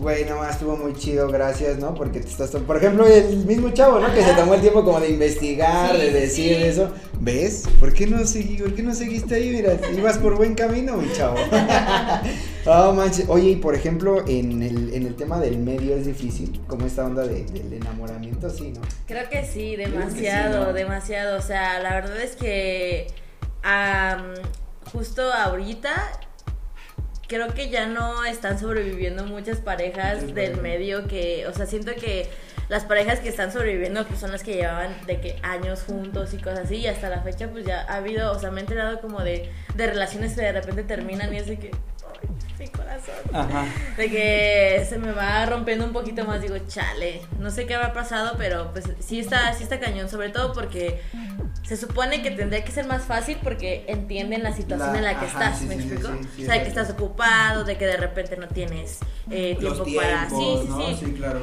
güey, 0.00 0.24
no 0.24 0.38
más 0.38 0.52
estuvo 0.54 0.76
muy 0.76 0.94
chido, 0.94 1.28
gracias, 1.28 1.78
¿no? 1.78 1.94
Porque 1.94 2.20
te 2.20 2.28
estás... 2.28 2.50
Por 2.50 2.76
ejemplo, 2.76 3.06
el 3.06 3.44
mismo 3.46 3.70
chavo, 3.70 3.98
¿no? 4.00 4.12
Que 4.14 4.22
se 4.24 4.32
tomó 4.34 4.54
el 4.54 4.60
tiempo 4.60 4.84
como 4.84 4.98
de 5.00 5.10
investigar, 5.10 5.94
Sí, 5.94 6.00
de 6.02 6.10
decir 6.12 6.56
sí. 6.56 6.62
eso. 6.62 6.90
¿Ves? 7.20 7.64
¿Por 7.78 7.92
qué 7.92 8.06
no 8.06 8.24
seguí? 8.26 8.56
¿Por 8.56 8.74
qué 8.74 8.82
no 8.82 8.94
seguiste 8.94 9.34
ahí? 9.34 9.50
Mira, 9.50 9.74
ibas 9.96 10.18
por 10.18 10.36
buen 10.36 10.54
camino, 10.54 10.96
mi 10.96 11.12
chavo. 11.12 11.36
Oh, 12.66 12.92
manches. 12.92 13.24
Oye, 13.28 13.50
y 13.52 13.56
por 13.56 13.74
ejemplo, 13.74 14.22
en 14.28 14.62
el, 14.62 14.92
en 14.92 15.06
el 15.06 15.16
tema 15.16 15.40
del 15.40 15.56
medio 15.58 15.96
es 15.96 16.04
difícil, 16.04 16.60
como 16.66 16.84
esta 16.86 17.06
onda 17.06 17.22
de- 17.26 17.44
del 17.46 17.72
enamoramiento, 17.72 18.50
sí, 18.50 18.72
¿no? 18.74 18.82
Creo 19.06 19.28
que 19.30 19.44
sí, 19.46 19.72
creo 19.76 19.86
que 19.86 20.10
sí, 20.10 20.16
demasiado, 20.20 20.66
¿no? 20.66 20.72
demasiado. 20.74 21.38
O 21.38 21.42
sea, 21.42 21.78
la 21.80 21.94
verdad 21.94 22.20
es 22.20 22.36
que 22.36 23.06
justo 24.92 25.22
ahorita 25.32 25.90
creo 27.30 27.54
que 27.54 27.70
ya 27.70 27.86
no 27.86 28.24
están 28.24 28.58
sobreviviendo 28.58 29.24
muchas 29.24 29.58
parejas 29.58 30.34
del 30.34 30.60
medio 30.60 31.06
que, 31.06 31.46
o 31.46 31.54
sea, 31.54 31.64
siento 31.64 31.92
que 31.94 32.28
las 32.68 32.84
parejas 32.84 33.20
que 33.20 33.28
están 33.28 33.52
sobreviviendo 33.52 34.04
pues 34.04 34.18
son 34.18 34.32
las 34.32 34.42
que 34.42 34.56
llevaban 34.56 34.92
de 35.06 35.20
que 35.20 35.38
años 35.42 35.84
juntos 35.84 36.34
y 36.34 36.38
cosas 36.38 36.64
así 36.64 36.78
y 36.78 36.88
hasta 36.88 37.08
la 37.08 37.22
fecha 37.22 37.48
pues 37.48 37.64
ya 37.64 37.82
ha 37.82 37.96
habido, 37.98 38.32
o 38.32 38.38
sea, 38.40 38.50
me 38.50 38.58
he 38.58 38.64
enterado 38.64 39.00
como 39.00 39.22
de, 39.22 39.48
de 39.76 39.86
relaciones 39.86 40.34
que 40.34 40.40
de 40.40 40.50
repente 40.50 40.82
terminan 40.82 41.32
y 41.32 41.38
es 41.38 41.46
de 41.46 41.56
que, 41.56 41.70
mi 42.58 42.68
corazón 42.68 43.14
Ajá. 43.32 43.64
de 43.96 44.10
que 44.10 44.86
se 44.88 44.98
me 44.98 45.12
va 45.12 45.46
rompiendo 45.46 45.84
un 45.84 45.92
poquito 45.92 46.24
más, 46.24 46.42
digo, 46.42 46.56
chale, 46.68 47.22
no 47.38 47.50
sé 47.50 47.66
qué 47.66 47.74
habrá 47.74 47.92
pasado, 47.92 48.34
pero 48.38 48.70
pues 48.72 48.84
sí 49.00 49.20
está, 49.20 49.52
sí 49.54 49.62
está 49.62 49.80
cañón, 49.80 50.08
sobre 50.08 50.28
todo 50.30 50.52
porque 50.52 51.00
se 51.62 51.76
supone 51.76 52.20
que 52.22 52.30
tendría 52.32 52.64
que 52.64 52.72
ser 52.72 52.86
más 52.86 53.04
fácil 53.04 53.38
porque 53.42 53.84
entienden 53.86 54.42
la 54.42 54.52
situación 54.52 54.92
La- 54.92 54.98
en 54.98 55.04
la 55.04 55.20
que 55.20 55.26
ajá, 55.26 55.44
estás, 55.44 55.58
sí, 55.60 55.66
¿me 55.66 55.76
sí, 55.76 55.82
explico? 55.82 56.08
sí, 56.36 56.42
o 56.42 56.46
sea, 56.46 56.54
de 56.56 56.62
que 56.62 56.68
estás 56.68 56.90
ocupado, 56.90 57.64
de 57.64 57.78
que 57.78 57.86
de 57.86 57.96
repente 57.96 58.36
no 58.36 58.48
tienes 58.48 58.98
eh, 59.30 59.56
tiempo 59.58 59.84
para... 59.96 60.28
Sí, 60.28 60.58
sí, 60.62 60.68
¿no? 60.68 60.96
sí. 60.96 61.14
claro. 61.16 61.40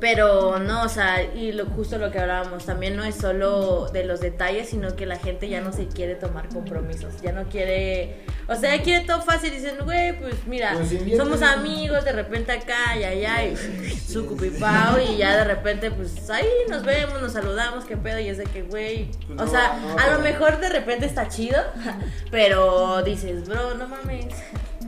Pero 0.00 0.60
no, 0.60 0.84
o 0.84 0.88
sea, 0.88 1.24
y 1.24 1.50
lo, 1.50 1.66
justo 1.66 1.98
lo 1.98 2.12
que 2.12 2.20
hablábamos, 2.20 2.64
también 2.64 2.96
no 2.96 3.02
es 3.02 3.16
solo 3.16 3.88
de 3.92 4.04
los 4.04 4.20
detalles, 4.20 4.68
sino 4.68 4.94
que 4.94 5.06
la 5.06 5.16
gente 5.16 5.48
ya 5.48 5.60
no 5.60 5.72
se 5.72 5.88
quiere 5.88 6.14
tomar 6.14 6.48
compromisos, 6.48 7.20
ya 7.20 7.32
no 7.32 7.44
quiere, 7.48 8.20
o 8.46 8.54
sea, 8.54 8.76
ya 8.76 8.82
quiere 8.84 9.04
todo 9.04 9.22
fácil, 9.22 9.50
dicen, 9.50 9.74
güey, 9.84 10.16
pues 10.20 10.46
mira, 10.46 10.74
Pues 10.74 11.16
somos 11.16 11.42
amigos, 11.42 12.04
de 12.04 12.12
repente 12.12 12.52
acá 12.52 12.96
y 12.96 13.02
allá, 13.02 13.44
y 13.44 13.56
su 13.56 14.24
cupipao, 14.24 15.00
y 15.00 15.16
ya 15.16 15.36
de 15.36 15.44
repente, 15.44 15.90
pues 15.90 16.30
ahí 16.30 16.48
nos 16.70 16.84
vemos, 16.84 17.20
nos 17.20 17.32
saludamos, 17.32 17.84
qué 17.84 17.96
pedo, 17.96 18.20
y 18.20 18.28
es 18.28 18.38
de 18.38 18.44
que, 18.44 18.62
güey, 18.62 19.10
Pues 19.26 19.40
o 19.40 19.46
sea, 19.48 19.80
a 19.98 20.14
lo 20.14 20.20
mejor 20.20 20.60
de 20.60 20.68
repente 20.68 21.06
está 21.06 21.28
chido, 21.28 21.58
pero 22.30 23.02
dices, 23.02 23.48
bro, 23.48 23.74
no 23.74 23.88
mames. 23.88 24.26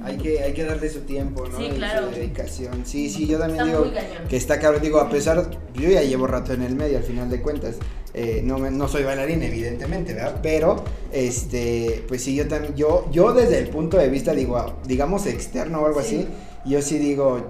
Hay 0.02 0.16
que, 0.16 0.40
hay 0.42 0.52
que 0.54 0.64
darle 0.64 0.88
su 0.88 1.00
tiempo, 1.00 1.44
¿no? 1.46 1.58
Sí, 1.58 1.64
Y. 1.64 1.68
Su 1.74 2.10
dedicación. 2.14 2.86
Sí, 2.86 3.10
sí, 3.10 3.26
yo 3.26 3.38
también 3.38 3.60
Está 3.66 3.78
digo 3.78 3.92
que 4.28 4.36
está 4.36 4.58
cabrón. 4.60 4.82
Digo, 4.82 4.98
a 5.00 5.10
pesar, 5.10 5.50
yo 5.74 5.88
ya 5.90 6.02
llevo 6.02 6.26
rato 6.26 6.52
en 6.54 6.62
el 6.62 6.74
medio, 6.74 6.98
al 6.98 7.04
final 7.04 7.28
de 7.28 7.40
cuentas. 7.42 7.76
Eh, 8.14 8.40
no, 8.42 8.58
me- 8.58 8.70
no 8.70 8.88
soy 8.88 9.02
bailarín, 9.04 9.42
evidentemente, 9.42 10.14
¿verdad? 10.14 10.40
Pero, 10.42 10.82
este, 11.12 12.04
pues 12.08 12.22
sí, 12.22 12.34
yo 12.34 12.48
también, 12.48 12.74
yo, 12.74 13.06
yo 13.12 13.32
desde 13.32 13.58
el 13.58 13.68
punto 13.68 13.98
de 13.98 14.08
vista, 14.08 14.32
digo, 14.32 14.74
digamos 14.86 15.26
externo 15.26 15.80
o 15.82 15.86
algo 15.86 16.02
Sí. 16.02 16.16
así, 16.16 16.28
yo 16.70 16.82
sí 16.82 16.98
digo, 16.98 17.40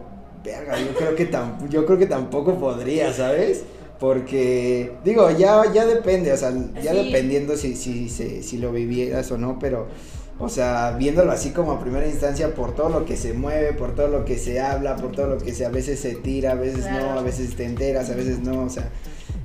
verga, 0.45 0.79
yo 0.81 0.95
creo 0.97 1.15
que 1.15 1.31
tam- 1.31 1.69
yo 1.69 1.87
creo 1.87 1.99
que 1.99 2.07
tampoco 2.07 2.59
podría, 2.59 3.13
¿sabes? 3.13 3.63
Porque, 4.01 4.93
digo, 5.05 5.31
ya, 5.31 5.63
ya 5.73 5.87
depende, 5.87 6.33
o 6.33 6.37
sea, 6.37 6.53
ya 6.83 6.93
Sí. 6.93 7.05
dependiendo 7.07 7.57
si, 7.57 7.77
si, 7.77 8.09
si, 8.09 8.43
si 8.43 8.59
lo 8.59 8.73
vivieras 8.73 9.31
o 9.31 9.39
no, 9.39 9.59
pero, 9.59 9.87
o 10.41 10.49
sea, 10.49 10.93
viéndolo 10.99 11.31
así 11.33 11.51
como 11.51 11.73
a 11.73 11.81
primera 11.81 12.07
instancia 12.09 12.55
por 12.55 12.75
todo 12.75 12.89
lo 12.89 13.05
que 13.05 13.17
se 13.17 13.33
mueve, 13.35 13.73
por 13.75 13.95
todo 13.95 14.09
lo 14.09 14.25
que 14.25 14.39
se 14.39 14.59
habla, 14.61 14.97
por 14.97 15.13
todo 15.13 15.27
lo 15.29 15.39
que 15.39 15.53
se, 15.55 15.67
a 15.67 15.69
veces 15.69 16.01
se 16.01 16.15
tira, 16.15 16.53
a 16.53 16.55
veces 16.55 16.91
no, 16.91 17.19
a 17.19 17.23
veces 17.23 17.55
te 17.57 17.65
enteras, 17.65 18.09
a 18.11 18.15
veces 18.15 18.41
no, 18.41 18.63
o 18.65 18.71
sea, 18.71 18.89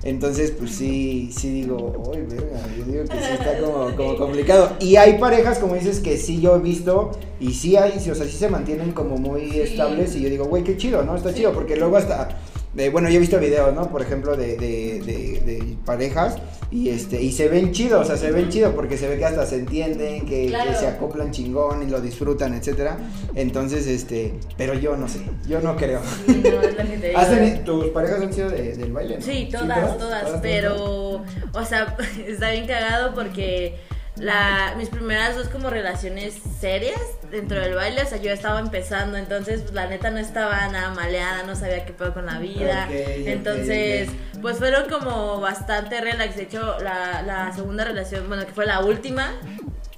entonces 0.03 0.51
pues 0.51 0.71
sí, 0.71 1.31
sí 1.35 1.49
digo, 1.49 1.77
uy, 2.09 2.21
verga, 2.29 2.59
yo 2.77 2.85
digo 2.85 3.03
que 3.05 3.17
sí 3.17 3.31
está 3.33 3.57
como, 3.59 3.95
como 3.95 4.15
complicado. 4.17 4.71
Y 4.79 4.95
hay 4.97 5.17
parejas, 5.17 5.57
como 5.59 5.75
dices, 5.75 5.99
que 5.99 6.17
sí 6.17 6.39
yo 6.41 6.55
he 6.55 6.59
visto 6.59 7.11
y 7.39 7.53
sí 7.53 7.75
hay, 7.75 7.91
o 7.97 8.15
sea, 8.15 8.25
sí 8.25 8.37
se 8.37 8.49
mantienen 8.49 8.91
como 8.91 9.17
muy 9.17 9.49
Sí. 9.51 9.59
estables 9.61 10.15
y 10.15 10.21
yo 10.21 10.29
digo, 10.29 10.45
güey, 10.45 10.63
qué 10.63 10.77
chido, 10.77 11.03
¿no? 11.03 11.15
Está 11.15 11.29
Sí. 11.29 11.37
chido, 11.37 11.53
porque 11.53 11.75
luego 11.75 11.97
hasta... 11.97 12.29
de- 12.75 12.89
bueno, 12.89 13.09
yo 13.09 13.15
he 13.15 13.19
visto 13.19 13.39
videos, 13.39 13.73
¿no? 13.73 13.89
Por 13.89 14.01
ejemplo, 14.01 14.35
de, 14.35 14.57
de, 14.57 15.75
parejas 15.85 16.37
y 16.71 16.89
este 16.89 17.21
y 17.21 17.31
se 17.31 17.47
ven 17.47 17.71
chido, 17.71 17.99
o 17.99 18.03
sea, 18.03 18.17
se 18.17 18.31
ven 18.31 18.49
chido 18.49 18.73
porque 18.75 18.97
se 18.97 19.07
ve 19.07 19.17
que 19.17 19.25
hasta 19.25 19.45
se 19.45 19.57
entienden, 19.57 20.25
que, 20.25 20.49
se 20.79 20.87
acoplan 20.87 21.31
chingón 21.31 21.83
y 21.83 21.89
lo 21.91 22.01
disfrutan, 22.01 22.53
etcétera. 22.53 22.97
Entonces, 23.35 23.85
este, 23.87 24.33
pero 24.57 24.73
yo 24.73 24.97
no 24.97 25.07
sé, 25.07 25.19
yo 25.47 25.61
no 25.61 25.75
creo. 25.75 26.01
Sí, 26.25 26.41
no, 26.43 26.61
es 26.61 26.71
lo 26.75 26.83
que 26.83 26.97
te 26.97 27.07
digo. 27.09 27.19
¿Has 27.19 27.29
tenido- 27.29 27.59
¿Tus 27.61 27.85
parejas 27.89 28.21
han 28.21 28.33
sido 28.33 28.49
de- 28.49 28.75
del 28.75 28.91
baile? 28.91 29.17
no? 29.17 29.21
Sí, 29.25 29.47
todas, 29.51 29.97
todas, 29.97 30.39
pero, 30.41 31.23
o 31.53 31.65
sea, 31.65 31.95
está 32.27 32.51
bien 32.51 32.65
cagado 32.67 33.13
porque 33.13 33.75
la, 34.17 34.73
mis 34.77 34.89
primeras 34.89 35.35
dos 35.35 35.49
como 35.49 35.69
relaciones 35.69 36.35
serias 36.59 36.99
dentro 37.31 37.59
del 37.59 37.75
baile, 37.75 38.01
o 38.01 38.05
sea, 38.05 38.17
yo 38.17 38.31
estaba 38.31 38.59
empezando, 38.59 39.17
entonces 39.17 39.61
pues, 39.61 39.73
la 39.73 39.87
neta 39.87 40.09
no 40.11 40.19
estaba 40.19 40.67
nada 40.67 40.93
maleada, 40.93 41.43
no 41.43 41.55
sabía 41.55 41.85
qué 41.85 41.93
pedo 41.93 42.13
con 42.13 42.25
la 42.25 42.39
vida, 42.39 42.87
entonces 42.91 44.09
pues 44.41 44.57
fueron 44.57 44.89
como 44.89 45.41
bastante 45.41 45.99
relax, 45.99 46.35
de 46.37 46.43
hecho 46.43 46.77
la, 46.79 47.21
la 47.23 47.51
segunda 47.53 47.83
relación, 47.83 48.27
bueno, 48.27 48.45
que 48.45 48.53
fue 48.53 48.65
la 48.65 48.79
última, 48.79 49.33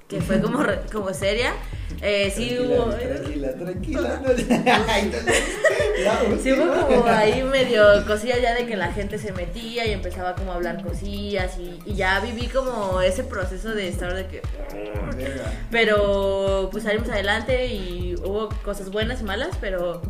que 0.08 0.22
fue 0.22 0.42
como, 0.42 0.64
como 0.92 1.14
seria, 1.14 1.54
eh, 2.02 2.32
sí 2.36 2.58
hubo... 2.60 2.92
Tranquila, 2.92 3.54
tranquila. 3.54 4.22
Ay, 4.88 5.12
no, 5.12 5.18
la 5.18 5.34
Sí 6.42 6.54
hubo 6.54 6.88
como 6.88 7.06
ahí 7.08 7.44
medio 7.44 7.84
cosillas 8.06 8.42
ya 8.42 8.54
de 8.54 8.66
que 8.66 8.76
la 8.76 8.92
gente 8.92 9.18
se 9.18 9.32
metía 9.32 9.86
y 9.86 9.92
empezaba 9.92 10.36
como 10.36 10.52
a 10.52 10.56
hablar 10.56 10.84
cosillas 10.84 11.58
y, 11.60 11.80
y 11.86 11.96
ya 11.96 12.20
viví 12.20 12.48
como 12.48 13.02
ese 13.02 13.24
proceso 13.24 13.70
de 13.74 13.88
estar 13.88 14.14
de 14.14 14.28
que... 14.28 14.42
Pero 15.72 16.70
pues 16.72 16.84
salimos 16.84 17.10
adelante 17.10 17.68
y 17.68 18.16
hubo 18.24 18.50
cosas 18.64 18.92
buenas 18.92 19.22
y 19.22 19.24
malas, 19.24 19.58
pero 19.60 20.02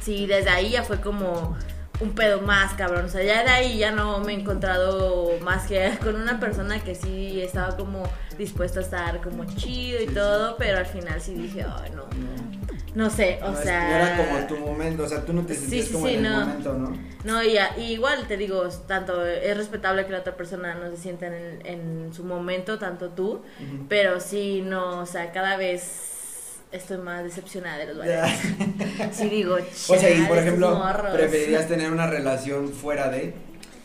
sí, 0.00 0.26
desde 0.26 0.50
ahí 0.50 0.70
ya 0.70 0.84
fue 0.84 1.00
como 1.00 1.56
un 2.00 2.12
pedo 2.12 2.40
más 2.40 2.74
cabrón. 2.74 3.04
O 3.06 3.08
sea, 3.08 3.22
ya 3.22 3.42
de 3.44 3.50
ahí 3.50 3.78
ya 3.78 3.90
no 3.92 4.18
me 4.20 4.32
he 4.34 4.40
encontrado 4.40 5.38
más 5.42 5.66
que 5.66 5.96
con 6.02 6.16
una 6.16 6.40
persona 6.40 6.82
que 6.82 6.94
sí 6.94 7.40
estaba 7.40 7.76
como 7.76 8.02
dispuesta 8.38 8.80
a 8.80 8.82
estar 8.82 9.20
como 9.20 9.44
chido 9.44 9.98
y 10.00 10.04
Sí, 10.04 10.08
sí. 10.08 10.14
todo, 10.14 10.56
pero 10.56 10.78
al 10.78 10.86
final 10.86 11.20
sí 11.20 11.34
dije, 11.34 11.62
ay, 11.62 11.90
no, 11.94 12.02
No, 12.02 13.04
no 13.04 13.10
sé, 13.10 13.38
o 13.42 13.50
no, 13.50 13.56
sea... 13.56 13.88
no 13.88 13.94
era 13.96 14.16
como 14.16 14.46
tu 14.46 14.56
momento, 14.56 15.04
o 15.04 15.08
sea, 15.08 15.24
tú 15.24 15.32
no 15.32 15.42
te 15.46 15.54
sentías 15.54 15.86
sí, 15.86 15.92
como 15.92 16.08
en 16.08 16.16
el 16.16 16.22
no. 16.32 16.40
momento, 16.40 16.72
¿no? 16.74 16.96
No, 17.24 17.42
y, 17.42 17.56
a- 17.58 17.78
y 17.78 17.92
igual 17.92 18.26
te 18.28 18.36
digo, 18.36 18.68
tanto 18.86 19.24
es 19.24 19.56
respetable 19.56 20.04
que 20.04 20.12
la 20.12 20.18
otra 20.18 20.36
persona 20.36 20.74
no 20.74 20.90
se 20.90 20.96
sienta 20.98 21.26
en, 21.28 21.64
en 21.64 22.12
su 22.12 22.22
momento, 22.24 22.78
tanto 22.78 23.10
tú, 23.10 23.42
pero 23.88 24.20
sí, 24.20 24.62
no, 24.66 25.00
o 25.00 25.06
sea, 25.06 25.32
cada 25.32 25.56
vez 25.56 26.10
estoy 26.74 26.98
más 26.98 27.22
decepcionada 27.24 27.78
de 27.78 27.86
los 27.86 27.98
bailes. 27.98 28.30
Sí 29.12 29.28
digo, 29.28 29.54
O 29.54 29.96
sea, 29.96 30.10
y 30.10 30.14
"Chale, 30.16 30.26
por 30.28 30.38
ejemplo, 30.38 30.74
morros". 30.76 31.14
¿preferirías 31.14 31.68
tener 31.68 31.90
una 31.92 32.06
relación 32.06 32.70
fuera 32.72 33.08
de, 33.10 33.34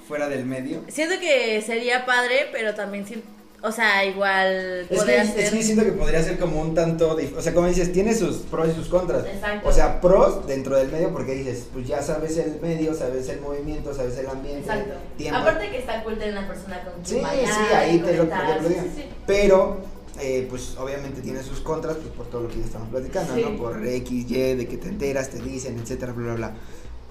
fuera 0.08 0.28
del 0.28 0.46
medio? 0.46 0.82
Siento 0.88 1.16
que 1.20 1.62
sería 1.62 2.06
padre, 2.06 2.48
pero 2.52 2.74
también, 2.76 3.06
sí- 3.08 3.24
o 3.62 3.72
sea, 3.74 4.06
igual 4.06 4.88
Es 4.90 5.04
que, 5.04 5.18
es 5.18 5.52
que 5.52 5.64
siento 5.64 5.84
que 5.84 5.92
podría 5.92 6.24
ser 6.24 6.40
como 6.40 6.62
un 6.62 6.74
tanto, 6.74 7.18
dif- 7.20 7.36
o 7.38 7.42
sea, 7.42 7.54
como 7.54 7.68
dices, 7.68 7.92
tiene 7.92 8.16
sus 8.16 8.38
pros 8.38 8.70
y 8.70 8.74
sus 8.74 8.88
contras. 8.88 9.26
Exacto. 9.26 9.68
O 9.68 9.72
sea, 9.74 10.00
pros 10.00 10.48
dentro 10.48 10.78
del 10.78 10.88
medio 10.90 11.12
porque 11.12 11.34
dices, 11.34 11.66
pues 11.74 11.86
ya 11.86 12.02
sabes 12.02 12.38
el 12.38 12.60
medio, 12.62 12.94
sabes 12.94 13.28
el 13.28 13.42
movimiento, 13.42 13.94
sabes 13.94 14.18
el 14.18 14.28
ambiente, 14.28 14.62
Exacto. 14.62 14.94
tiempo. 15.18 15.40
Aparte 15.40 15.70
que 15.70 15.78
está 15.80 16.02
cool 16.04 16.18
tener 16.18 16.38
una 16.38 16.48
persona 16.48 16.82
con 16.86 16.94
Sí, 17.06 17.16
quien 17.16 17.24
bailar, 17.24 17.54
sí, 17.54 17.74
ahí 17.76 18.00
te 18.00 18.16
lo, 18.18 18.24
te 18.24 18.36
lo 18.36 18.62
sí, 18.64 18.70
digo. 18.70 18.82
sí, 18.84 18.90
sí. 18.96 19.04
Pero, 19.28 19.82
eh, 20.22 20.46
pues 20.50 20.76
obviamente 20.78 21.22
tiene 21.22 21.42
sus 21.44 21.60
contras, 21.60 21.98
pues 21.98 22.10
por 22.14 22.26
todo 22.28 22.44
lo 22.44 22.48
que 22.50 22.60
ya 22.60 22.66
estamos 22.66 22.90
platicando, 22.90 23.36
Sí. 23.36 23.42
¿no? 23.44 23.58
Por 23.58 23.86
X, 23.86 24.30
Y, 24.32 24.54
de 24.56 24.68
que 24.68 24.78
te 24.78 24.90
enteras, 24.90 25.30
te 25.30 25.40
dicen, 25.42 25.78
etcétera, 25.80 26.14
bla, 26.14 26.26
bla, 26.26 26.36
bla. 26.36 26.54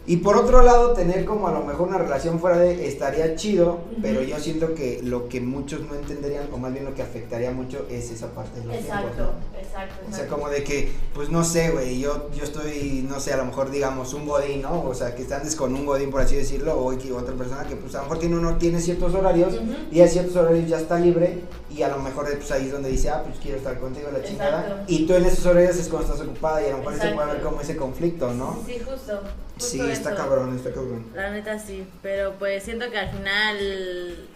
Y 0.07 0.17
por 0.17 0.39
otro 0.39 0.63
lado, 0.63 0.95
tener 0.95 1.27
como 1.27 1.49
a 1.49 1.53
lo 1.53 1.63
mejor 1.65 1.87
una 1.89 1.99
relación 1.99 2.41
fuera 2.41 2.57
de 2.57 2.89
estaría 2.89 3.35
chido, 3.37 3.73
Ujú. 3.93 4.01
pero 4.01 4.23
yo 4.23 4.39
siento 4.39 4.73
que 4.73 5.01
lo 5.03 5.29
que 5.29 5.43
muchos 5.43 5.83
no 5.83 5.95
entenderían, 5.95 6.45
o 6.51 6.57
más 6.57 6.73
bien 6.73 6.87
lo 6.87 6.95
que 6.95 7.03
afectaría 7.03 7.51
mucho, 7.51 7.85
es 7.91 8.11
esa 8.11 8.29
parte 8.29 8.59
de 8.61 8.65
los 8.65 8.77
tiempos, 8.79 9.01
Exacto, 9.11 9.23
¿no? 9.53 9.59
exacto, 9.59 9.95
O 10.01 10.11
sea, 10.11 10.25
exacto. 10.25 10.35
como 10.35 10.49
de 10.49 10.65
que, 10.65 10.93
pues 11.13 11.29
no 11.29 11.45
sé, 11.45 11.73
güey, 11.73 12.01
yo, 12.01 12.31
yo 12.35 12.43
estoy, 12.45 13.05
no 13.07 13.21
sé, 13.21 13.35
a 13.35 13.37
lo 13.37 13.45
mejor 13.45 13.71
digamos 13.71 14.15
un 14.15 14.27
godín, 14.27 14.63
¿no? 14.63 14.83
O 14.83 14.95
sea, 14.95 15.15
que 15.15 15.27
andes 15.35 15.55
con 15.55 15.75
un 15.75 15.85
godín, 15.85 16.11
por 16.11 16.23
así 16.23 16.37
decirlo, 16.37 16.73
o 16.81 16.87
otra 16.89 17.35
persona 17.35 17.65
que 17.65 17.77
pues 17.77 17.95
a 17.95 17.99
lo 17.99 18.05
mejor 18.05 18.19
tiene 18.19 18.39
uno 18.39 18.57
tiene 18.57 18.81
ciertos 18.81 19.13
horarios 19.15 19.57
Ujú. 19.57 19.75
y 19.93 20.01
a 20.01 20.09
ciertos 20.09 20.35
horarios 20.37 20.71
ya 20.71 20.79
está 20.79 20.99
libre 20.99 21.41
y 21.71 21.83
a 21.83 21.89
lo 21.89 21.99
mejor 21.99 22.27
pues 22.37 22.51
ahí 22.51 22.67
es 22.67 22.73
donde 22.73 22.89
dice, 22.89 23.11
ah, 23.11 23.23
pues 23.25 23.39
quiero 23.41 23.59
estar 23.59 23.79
contigo, 23.79 24.09
la 24.13 24.23
chingada. 24.23 24.63
Exacto. 24.63 24.85
Y 24.87 25.07
tú 25.07 25.15
en 25.15 25.25
esos 25.27 25.47
horarios 25.47 25.77
es 25.77 25.89
cuando 25.89 26.13
estás 26.13 26.27
ocupada 26.27 26.63
y 26.63 26.67
a 26.67 26.71
lo 26.71 26.79
mejor 26.79 26.99
se 26.99 27.09
puede 27.11 27.33
ver 27.33 27.43
como 27.43 27.61
ese 27.61 27.77
conflicto, 27.77 28.33
¿no? 28.33 28.63
Sí, 28.67 28.79
justo. 28.79 29.21
justo 29.21 29.23
Sí, 29.59 29.81
está 29.91 30.15
cabrón, 30.15 30.57
está 30.57 30.73
cabrón. 30.73 31.07
La 31.15 31.31
neta 31.31 31.59
sí, 31.59 31.87
pero 32.03 32.35
pues 32.39 32.63
siento 32.63 32.91
que 32.91 32.99
al 32.99 33.11
final 33.11 34.29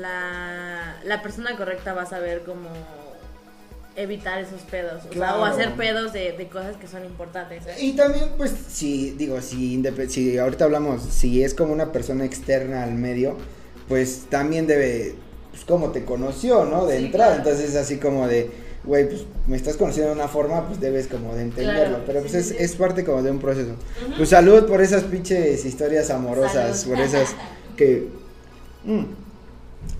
la, 0.00 0.96
la 1.04 1.22
persona 1.22 1.56
correcta 1.56 1.94
va 1.94 2.02
a 2.02 2.06
saber 2.06 2.44
cómo 2.44 2.68
evitar 3.96 4.38
esos 4.38 4.60
pedos, 4.60 5.02
o, 5.10 5.12
sea, 5.12 5.38
o 5.38 5.44
hacer 5.44 5.72
pedos 5.72 6.12
de, 6.12 6.32
de 6.32 6.48
cosas 6.48 6.76
que 6.76 6.86
son 6.86 7.04
importantes. 7.04 7.66
¿eh? 7.66 7.76
Y 7.80 7.92
también, 7.96 8.28
pues, 8.36 8.52
si, 8.68 9.12
digo, 9.12 9.40
si, 9.40 9.82
si 10.08 10.38
ahorita 10.38 10.66
hablamos, 10.66 11.02
si 11.02 11.42
es 11.42 11.54
como 11.54 11.72
una 11.72 11.92
persona 11.92 12.26
externa 12.26 12.84
al 12.84 12.92
medio, 12.92 13.38
pues 13.88 14.26
también 14.28 14.66
debe, 14.66 15.14
pues, 15.56 15.64
como 15.64 15.90
te 15.90 16.04
conoció, 16.04 16.64
¿no? 16.66 16.86
De 16.86 16.98
Sí, 16.98 17.06
entrada, 17.06 17.36
claro. 17.36 17.50
entonces 17.50 17.74
así 17.76 17.96
como 17.98 18.28
de, 18.28 18.50
güey, 18.84 19.08
pues, 19.08 19.22
me 19.46 19.56
estás 19.56 19.76
conociendo 19.76 20.10
de 20.10 20.16
una 20.16 20.28
forma, 20.28 20.66
pues, 20.66 20.80
debes 20.80 21.06
como 21.06 21.34
de 21.34 21.42
entenderlo, 21.42 21.82
Claro, 21.98 22.04
pero 22.06 22.20
pues 22.20 22.32
sí, 22.32 22.38
es, 22.38 22.48
sí. 22.48 22.56
es 22.58 22.76
parte 22.76 23.04
como 23.04 23.22
de 23.22 23.30
un 23.30 23.38
proceso. 23.38 23.70
Ujú. 24.06 24.16
Pues 24.18 24.28
salud 24.28 24.66
por 24.66 24.82
esas 24.82 25.04
pinches 25.04 25.64
historias 25.64 26.10
amorosas, 26.10 26.80
Salud. 26.80 26.94
por 26.94 27.04
esas 27.04 27.34
que... 27.76 28.08
mm, 28.84 29.04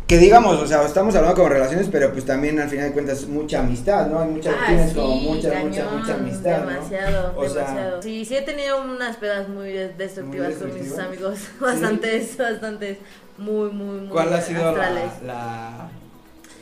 que 0.06 0.18
digamos, 0.18 0.60
o 0.62 0.66
sea, 0.66 0.84
estamos 0.86 1.14
hablando 1.16 1.34
como 1.36 1.48
relaciones, 1.48 1.88
pero 1.90 2.12
pues 2.12 2.24
también 2.24 2.60
al 2.60 2.68
final 2.68 2.86
de 2.88 2.92
cuentas 2.92 3.26
mucha 3.26 3.58
amistad, 3.60 4.06
¿no? 4.06 4.20
Hay 4.20 4.28
mucha, 4.28 4.52
Ah, 4.52 4.64
tienes 4.68 4.90
sí, 4.90 4.94
como 4.94 5.16
mucha, 5.16 5.48
mucha, 5.48 5.82
cañón, 5.84 5.98
mucha 6.00 6.14
amistad, 6.14 6.60
¿no? 6.62 6.70
Demasiado, 6.70 7.34
O 7.36 7.48
sea- 7.48 7.62
demasiado. 7.66 8.02
sí, 8.02 8.24
sí 8.24 8.36
he 8.36 8.42
tenido 8.42 8.80
unas 8.82 9.16
pedas 9.16 9.48
muy 9.48 9.72
des- 9.72 9.98
destructivas, 9.98 10.50
Muy 10.60 10.70
con 10.70 10.80
mis 10.80 10.98
amigos, 10.98 11.38
bastantes, 11.60 12.36
bastantes, 12.36 12.98
muy, 13.36 13.70
muy, 13.70 14.00
muy 14.02 14.08
¿Cuál 14.08 14.32
ha 14.32 14.40
sido 14.40 14.62
la, 14.62 14.68
astrales. 14.70 15.12
la, 15.24 15.88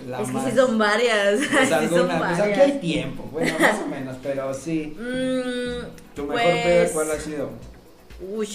la 0.09 0.23
es 0.23 0.31
que 0.31 0.51
sí 0.51 0.57
son 0.57 0.79
varias, 0.79 1.41
Pues 1.53 1.69
sí 1.69 1.89
son 1.95 2.09
pues 2.19 2.41
aquí 2.41 2.61
hay 2.61 2.79
tiempo, 2.81 3.29
bueno, 3.31 3.53
más 3.61 3.77
o 3.85 3.89
menos, 3.89 4.17
pero 4.23 4.55
sí. 4.55 4.97
Mm, 4.99 6.15
¿Tu 6.17 6.23
mejor 6.23 6.43
pues, 6.43 6.65
peda 6.65 6.89
cuál 6.95 7.11
ha 7.11 7.21
sido? 7.21 7.51
Uy. 8.35 8.49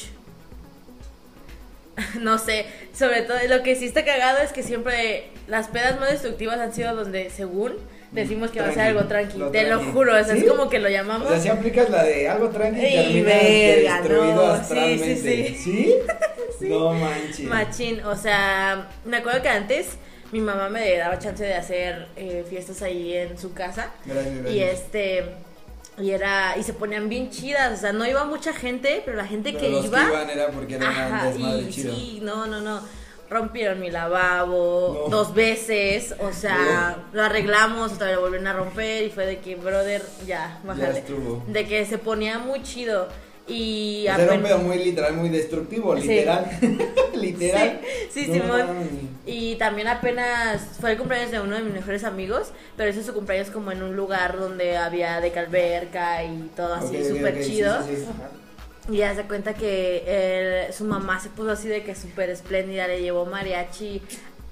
No 2.20 2.38
sé, 2.38 2.66
sobre 2.94 3.22
todo 3.24 3.38
lo 3.48 3.64
que 3.64 3.76
sí 3.76 3.86
está 3.86 4.04
cagado 4.06 4.40
es 4.40 4.52
que 4.52 4.64
siempre 4.64 5.26
las 5.48 5.68
pedas 5.68 6.00
más 6.00 6.12
destructivas 6.12 6.60
han 6.60 6.74
sido 6.74 6.96
donde 6.96 7.30
según 7.30 7.74
decimos 8.12 8.50
que 8.52 8.60
va 8.62 8.70
a 8.70 8.74
ser 8.74 8.84
algo 8.84 9.06
tranqui. 9.06 9.38
lo 9.38 9.52
Te 9.52 9.68
lo 9.70 9.80
juro, 9.92 10.14
o 10.20 10.24
sea, 10.24 10.34
¿Sí? 10.36 10.42
es 10.44 10.50
como 10.52 10.70
que 10.70 10.80
lo 10.80 10.88
O 10.88 10.92
llamamos. 10.92 11.28
sea, 11.30 11.40
si 11.40 11.50
aplicas 11.50 11.90
la 11.90 12.04
de 12.04 12.28
algo 12.28 12.50
tranqui 12.50 12.80
y 12.82 12.86
Ey, 12.86 12.96
terminas 13.24 13.26
verga, 13.26 13.98
destruido 14.02 14.36
no, 14.36 14.56
sí, 14.56 14.62
astralmente. 14.62 15.56
sí, 15.56 15.96
¿Sí? 16.60 16.70
No 16.70 16.94
manches. 16.94 17.40
Machín, 17.42 18.04
o 18.04 18.16
sea, 18.16 18.90
me 19.06 19.18
acuerdo 19.18 19.42
que 19.42 19.50
antes 19.50 19.88
mi 20.32 20.42
mamá 20.42 20.70
me 20.70 20.96
daba 20.98 21.18
chance 21.20 21.44
de 21.44 21.54
hacer 21.56 22.08
eh, 22.16 22.44
fiestas 22.50 22.82
ahí 22.82 23.14
en 23.16 23.38
su 23.38 23.54
casa 23.54 23.92
Gracias, 24.06 24.34
gracias. 24.36 24.54
y 24.56 24.64
este 24.64 25.24
y 26.00 26.12
era 26.12 26.56
y 26.58 26.64
se 26.64 26.74
ponían 26.74 27.10
bien 27.10 27.30
chidas, 27.30 27.78
o 27.78 27.82
sea, 27.82 27.94
no 27.94 28.06
iba 28.08 28.24
mucha 28.26 28.54
gente, 28.54 29.02
pero 29.06 29.18
la 29.18 29.26
gente 29.26 29.52
Pero 29.52 29.64
que 29.64 29.70
los 29.72 29.86
iba 29.86 30.00
que 30.00 30.08
iban 30.14 30.30
era 30.30 30.48
porque 30.50 30.76
era 30.76 30.90
Ajá, 30.90 31.32
y 31.38 31.70
chido. 31.70 31.94
sí, 31.96 32.20
no, 32.22 32.46
no, 32.48 32.62
no. 32.62 32.82
Rompieron 33.30 33.80
mi 33.80 33.92
lavabo 33.92 35.04
No. 35.08 35.16
dos 35.18 35.36
veces, 35.36 36.16
o 36.20 36.34
sea, 36.34 36.98
lo 37.14 37.24
arreglamos, 37.24 37.94
otra 37.94 38.08
vez 38.08 38.16
lo 38.16 38.22
volvieron 38.22 38.48
a 38.48 38.54
romper 38.54 39.04
y 39.06 39.10
fue 39.12 39.28
de 39.28 39.38
que, 39.38 39.56
brother, 39.56 40.04
ya, 40.26 40.60
bájale. 40.64 41.00
estuvo. 41.00 41.44
De 41.48 41.68
que 41.68 41.86
se 41.86 42.00
ponía 42.00 42.40
muy 42.40 42.64
chido 42.64 43.08
y 43.50 44.06
O 44.08 44.16
sea, 44.16 44.24
era 44.24 44.34
un 44.34 44.44
pedo 44.44 44.58
muy 44.60 44.78
literal, 44.78 45.14
muy 45.14 45.30
destructivo, 45.30 45.96
Sí. 45.98 46.08
literal. 46.08 46.46
literal. 47.14 47.82
Sí, 48.12 48.26
sí, 48.26 48.32
No 48.40 48.44
Simón. 48.56 49.10
Y 49.26 49.56
también 49.56 49.88
apenas 49.88 50.62
fue 50.80 50.92
el 50.94 50.98
cumpleaños 50.98 51.32
de 51.32 51.40
uno 51.40 51.56
de 51.56 51.62
mis 51.62 51.74
mejores 51.74 52.04
amigos, 52.04 52.52
pero 52.78 52.90
ese 52.90 53.02
es 53.02 53.06
su 53.06 53.14
cumpleaños 53.14 53.50
como 53.52 53.72
en 53.72 53.84
un 53.84 53.96
lugar 53.96 54.38
donde 54.40 54.78
había 54.78 55.20
de 55.22 55.32
calberca 55.32 56.24
y 56.24 56.50
todo 56.56 56.74
así, 56.76 56.96
Ok, 56.98 57.04
ok, 57.04 57.08
súper 57.18 57.44
chido. 57.46 57.84
sí, 57.86 57.96
sí. 57.98 58.06
Y 58.92 58.98
ya 58.98 59.14
se 59.14 59.22
cuenta 59.24 59.54
que 59.54 60.04
él- 60.68 60.74
su 60.74 60.84
mamá 60.84 61.20
se 61.20 61.30
puso 61.30 61.52
así 61.52 61.68
de 61.68 61.84
que 61.84 61.94
súper 61.94 62.32
espléndida, 62.32 62.88
le 62.88 63.02
llevó 63.02 63.26
mariachi. 63.28 64.02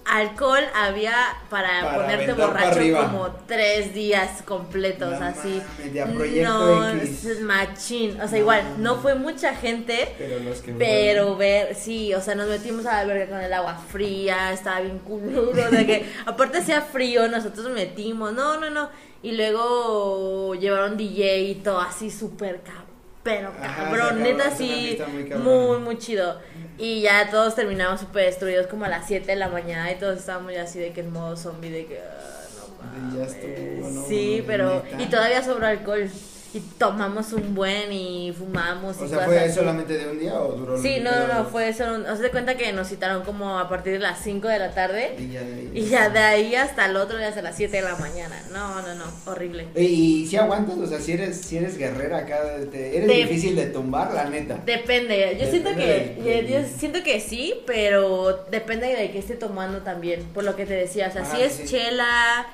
Alcohol 0.09 0.63
había 0.73 1.15
para, 1.49 1.81
Para 1.81 1.95
ponerte 1.95 2.33
borracho 2.33 2.79
como 3.07 3.29
tres 3.47 3.93
días 3.93 4.41
completos, 4.43 5.19
No 5.19 5.25
así. 5.25 5.61
mames, 6.05 6.43
no, 6.43 6.93
X. 6.93 7.25
es 7.25 7.41
machín. 7.41 8.21
O 8.21 8.27
sea, 8.27 8.31
No 8.31 8.37
igual, 8.37 8.63
no 8.77 8.95
fue 8.97 9.15
mucha 9.15 9.53
gente, 9.55 10.15
Pero 10.17 10.39
los 10.39 10.61
que 10.61 10.73
pero 10.73 11.35
ver, 11.35 11.75
sí, 11.75 12.13
o 12.13 12.21
sea, 12.21 12.35
nos 12.35 12.47
metimos 12.47 12.85
a 12.85 13.03
la 13.03 13.27
con 13.27 13.39
el 13.41 13.51
agua 13.53 13.75
fría, 13.91 14.53
estaba 14.53 14.79
bien 14.81 14.99
culo, 14.99 15.51
de 15.51 15.85
que 15.85 16.05
aparte 16.25 16.59
hacía 16.59 16.81
frío, 16.81 17.27
nosotros 17.27 17.65
nos 17.65 17.73
metimos, 17.73 18.33
no, 18.33 18.59
no, 18.59 18.69
no, 18.69 18.89
y 19.23 19.31
luego 19.33 20.55
llevaron 20.55 20.97
DJ 20.97 21.39
y 21.41 21.55
todo 21.55 21.79
así 21.79 22.09
súper 22.11 22.61
cabrón, 22.61 22.85
pero 23.23 23.51
cabrón, 23.61 24.23
neta 24.23 24.51
sí, 24.51 24.97
muy 25.43 25.79
muy, 25.79 25.97
chido, 25.97 26.39
y 26.77 27.01
ya 27.01 27.29
todos 27.29 27.55
terminamos 27.55 28.01
súper 28.01 28.25
destruidos 28.25 28.67
como 28.67 28.85
a 28.85 28.89
las 28.89 29.07
7 29.07 29.25
de 29.25 29.35
la 29.35 29.47
mañana 29.49 29.91
y 29.91 29.95
todos 29.95 30.19
estábamos 30.19 30.53
ya 30.53 30.63
así 30.63 30.79
de 30.79 30.93
que 30.93 31.01
en 31.01 31.11
modo 31.11 31.35
zombie, 31.37 31.69
de 31.71 31.85
que, 31.85 31.99
ah, 31.99 32.45
no 32.55 33.17
Ya 33.17 33.25
mames. 33.25 33.33
estuvo, 33.35 33.89
no, 33.89 34.05
sí, 34.07 34.43
pero, 34.45 34.83
y 34.99 35.05
todavía 35.07 35.43
sobró 35.43 35.67
alcohol. 35.67 36.09
Y 36.53 36.59
tomamos 36.79 37.33
un 37.33 37.53
buen 37.53 37.91
y 37.91 38.33
fumamos 38.35 38.95
y 39.01 39.03
O 39.03 39.07
sea, 39.07 39.17
cosas 39.17 39.25
¿fue 39.25 39.39
así. 39.39 39.53
solamente 39.53 39.97
de 39.97 40.09
un 40.09 40.17
día 40.17 40.39
o 40.39 40.53
duró 40.53 40.81
Sí, 40.81 40.99
no, 41.01 41.11
no, 41.11 41.27
no, 41.33 41.45
fue 41.45 41.67
eso. 41.69 41.83
Haz 42.07 42.19
de 42.19 42.31
cuenta 42.31 42.55
que 42.55 42.71
nos 42.71 42.87
citaron 42.87 43.23
como 43.23 43.59
a 43.59 43.67
partir 43.67 43.93
de 43.93 43.99
las 43.99 44.19
5 44.23 44.47
de 44.47 44.57
la 44.59 44.71
tarde. 44.73 45.15
Y 45.19 45.29
ya, 45.33 45.41
de 45.41 45.53
ahí. 45.53 45.71
Y 45.73 45.85
ya 45.89 46.09
de 46.09 46.19
ahí 46.19 46.55
hasta 46.55 46.85
el 46.85 46.95
otro 46.95 47.17
día 47.17 47.27
hasta 47.27 47.41
las 47.41 47.55
7 47.57 47.77
de 47.77 47.83
la 47.83 47.95
mañana. 47.97 48.41
No, 48.53 48.81
no, 48.81 48.95
no, 48.95 49.03
horrible. 49.25 49.67
Y, 49.75 50.25
si 50.25 50.37
aguantas, 50.37 50.77
o 50.77 50.87
sea, 50.87 50.99
si 50.99 51.11
eres, 51.11 51.37
si 51.41 51.57
eres 51.57 51.77
guerrera 51.77 52.19
acá, 52.19 52.39
te- 52.71 52.95
eres 52.97 53.07
De- 53.07 53.13
difícil 53.15 53.55
de 53.55 53.65
tumbar, 53.67 54.13
la 54.13 54.29
neta. 54.29 54.59
Depende, 54.65 55.37
yo 55.39 55.49
siento 55.49 55.69
Depende 55.71 56.15
que, 56.23 56.23
del- 56.23 56.47
yo, 56.47 56.59
yo 56.61 56.67
siento 56.79 57.03
que 57.03 57.19
sí, 57.19 57.55
pero 57.67 58.45
depende 58.49 58.87
de 58.87 59.11
qué 59.11 59.19
esté 59.19 59.35
tomando 59.35 59.79
también, 59.83 60.23
por 60.33 60.43
lo 60.45 60.55
que 60.55 60.65
te 60.65 60.73
decía, 60.75 61.07
o 61.09 61.11
sea, 61.11 61.23
Ajá, 61.23 61.35
si 61.35 61.41
es 61.43 61.53
sí. 61.53 61.65
chela, 61.65 62.47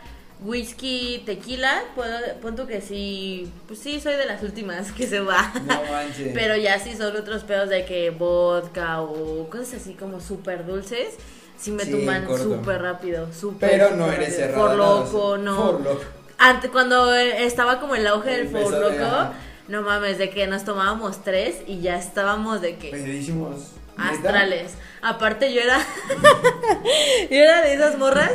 whisky, 0.44 1.24
tequila, 1.26 1.84
puedo, 1.96 2.18
pon 2.42 2.56
tú 2.56 2.68
que 2.68 2.82
sí, 2.82 3.50
pues 3.68 3.80
sí, 3.80 4.00
soy 4.00 4.16
de 4.16 4.26
las 4.26 4.44
últimas 4.44 4.92
que 4.92 5.08
se 5.08 5.20
va. 5.20 5.52
No 5.66 5.82
manches. 5.92 6.32
Pero 6.34 6.56
ya 6.58 6.80
si 6.80 6.96
son 6.96 7.16
otros 7.16 7.44
pedos 7.44 7.70
de 7.70 7.86
que 7.86 8.10
vodka 8.10 9.02
o 9.02 9.50
cosas 9.50 9.76
así 9.82 9.94
como 9.94 10.20
súper 10.20 10.66
dulces, 10.66 11.16
sí 11.58 11.72
me 11.72 11.84
Sí, 11.86 11.92
tumban 11.92 12.28
súper 12.38 12.82
rápido, 12.82 13.28
súper. 13.34 13.70
Pero 13.72 13.92
no 13.96 14.06
súper 14.06 14.22
eres 14.22 14.30
rápido. 14.40 14.48
cerrada. 14.48 14.68
Por 14.68 14.76
loco, 14.78 15.38
no. 15.38 15.72
Por 15.72 15.82
loco. 15.82 16.02
Antes, 16.38 16.72
cuando 16.72 17.14
estaba 17.16 17.80
como 17.80 17.96
el 17.96 18.06
auge 18.08 18.32
del 18.32 18.48
El 18.48 18.54
de- 18.54 18.80
loco, 18.80 19.34
no 19.70 19.82
mames, 19.82 20.18
de 20.18 20.30
que 20.30 20.46
nos 20.48 20.66
tomábamos 20.66 21.24
tres 21.24 21.58
y 21.68 21.80
ya 21.80 21.98
estábamos 21.98 22.60
de 22.62 22.76
que 22.76 22.90
Pedísimos. 22.90 23.72
¿Neta? 23.98 24.10
astrales. 24.10 24.74
Aparte 25.02 25.54
yo 25.54 25.62
era, 25.62 25.78
yo 27.30 27.38
era 27.38 27.62
de 27.62 27.74
esas 27.76 27.98
morras 27.98 28.32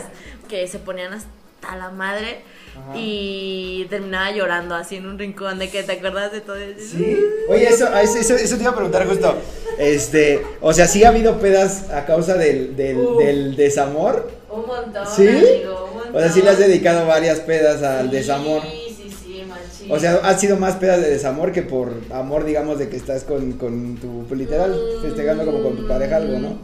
que 0.49 0.67
se 0.69 0.79
ponían 0.79 1.13
hasta 1.13 1.29
la 1.63 1.91
madre 1.91 2.39
Ajá. 2.77 2.93
y 2.97 3.87
terminaba 3.91 4.31
llorando 4.31 4.75
así 4.75 4.97
en 4.97 5.07
un 5.07 5.19
rincón 5.19 5.59
de 5.59 5.69
que 5.71 5.83
te 5.83 5.93
acuerdas 5.93 6.33
de 6.33 6.41
todo 6.41 6.57
eso. 6.57 6.97
Sí. 6.97 7.19
Oye, 7.49 7.69
eso, 7.69 7.89
eso, 7.99 8.35
eso, 8.35 8.57
te 8.57 8.63
iba 8.63 8.71
a 8.73 8.75
preguntar 8.75 9.07
justo. 9.07 9.35
Este, 9.79 10.43
o 10.61 10.73
sea, 10.73 10.87
sí 10.87 11.05
ha 11.05 11.09
habido 11.09 11.39
pedas 11.39 11.91
a 11.91 12.05
causa 12.07 12.35
del, 12.35 12.77
del, 12.77 13.55
desamor. 13.57 14.31
Un 14.51 14.67
montón, 14.67 15.07
¿Sí? 15.15 15.29
amigo, 15.29 15.85
un 15.91 15.95
montón. 15.95 16.17
O 16.17 16.21
sea, 16.21 16.33
sí 16.33 16.43
le 16.43 16.51
has 16.51 16.59
dedicado 16.59 17.07
varias 17.07 17.41
pedas 17.41 17.83
al 17.83 18.09
Sí, 18.11 18.17
desamor. 18.17 18.63
Sí, 18.63 18.95
sí, 19.25 19.43
machín. 19.47 19.91
O 19.93 19.99
sea, 19.99 20.21
han 20.23 20.39
sido 20.39 20.57
más 20.57 20.77
pedas 20.77 21.01
de 21.03 21.11
desamor 21.11 21.53
que 21.53 21.63
por 21.63 21.93
amor, 22.13 22.45
digamos, 22.45 22.79
de 22.79 22.89
que 22.89 22.97
estás 22.97 23.25
con, 23.25 23.53
con 23.53 23.97
tu, 23.97 24.35
literal, 24.35 24.71
Mm. 24.99 25.03
festejando 25.03 25.45
como 25.45 25.63
con 25.63 25.77
tu 25.77 25.87
pareja 25.87 26.17
algo, 26.17 26.39
¿no? 26.39 26.59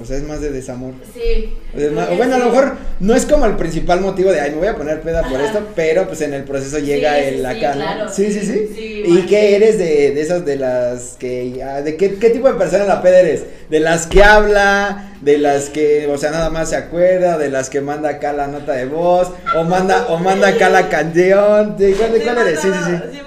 O 0.00 0.06
sea, 0.06 0.16
es 0.16 0.22
más 0.22 0.40
de 0.40 0.50
desamor. 0.50 0.94
Sí. 1.12 1.52
O 1.74 1.78
sea, 1.78 1.86
es 1.88 1.92
más- 1.92 2.06
Porque 2.06 2.16
bueno, 2.16 2.34
a 2.36 2.38
lo 2.38 2.44
mejor 2.46 2.72
no 3.00 3.14
es 3.14 3.26
como 3.26 3.44
el 3.44 3.56
principal 3.56 4.00
motivo 4.00 4.32
de, 4.32 4.40
ay, 4.40 4.52
me 4.52 4.56
voy 4.56 4.68
a 4.68 4.74
poner 4.74 5.02
peda 5.02 5.22
por 5.28 5.38
esto, 5.38 5.68
pero 5.76 6.06
pues 6.08 6.22
en 6.22 6.32
el 6.32 6.44
proceso 6.44 6.78
llega 6.78 7.14
Sí, 7.18 7.24
el 7.24 7.40
sí, 7.40 7.44
acá, 7.44 7.74
¿no? 7.74 7.82
claro, 7.82 8.08
Sí, 8.10 8.32
sí, 8.32 8.40
sí, 8.40 8.70
sí. 8.74 9.02
¿Y 9.06 9.26
qué 9.26 9.54
eres 9.54 9.76
de, 9.76 10.12
de 10.12 10.20
esas 10.22 10.46
de 10.46 10.56
las 10.56 11.16
que, 11.18 11.62
ah, 11.62 11.82
de 11.82 11.96
qué, 11.98 12.14
qué 12.14 12.30
tipo 12.30 12.48
de 12.48 12.54
persona 12.54 12.84
en 12.84 12.88
la 12.88 13.02
peda 13.02 13.20
eres? 13.20 13.42
¿De 13.68 13.80
las 13.80 14.06
que 14.06 14.24
habla? 14.24 15.10
¿De 15.20 15.36
las 15.36 15.68
que, 15.68 16.06
o 16.06 16.16
sea, 16.16 16.30
nada 16.30 16.48
más 16.48 16.70
se 16.70 16.76
acuerda? 16.76 17.36
¿De 17.36 17.50
las 17.50 17.68
que 17.68 17.82
manda 17.82 18.08
acá 18.08 18.32
la 18.32 18.46
nota 18.46 18.72
de 18.72 18.86
voz? 18.86 19.30
¿O 19.54 19.62
manda, 19.64 20.06
o 20.08 20.16
manda 20.18 20.48
acá 20.48 20.70
la 20.70 20.88
canción? 20.88 21.76
¿De 21.76 21.92
cuál, 21.92 22.12
de 22.14 22.20
cuál 22.22 22.38
eres? 22.38 22.60
Sí, 22.60 22.68
sí, 22.68 22.78
sí. 23.12 23.18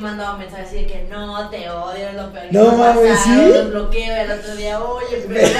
Mandado 0.00 0.38
mensajes 0.38 0.66
así 0.68 0.76
de 0.78 0.86
que 0.86 1.06
no, 1.10 1.48
te 1.50 1.70
odio, 1.70 2.08
es 2.08 2.14
lo 2.14 2.32
peor 2.32 2.46
que 2.48 2.52
No 2.52 2.72
mames, 2.72 3.18
¿sí? 3.20 3.34
Los 3.52 3.70
bloqueo 3.70 4.16
el 4.16 4.30
otro 4.30 4.54
día, 4.56 4.80
oye, 4.82 5.24
pero. 5.28 5.58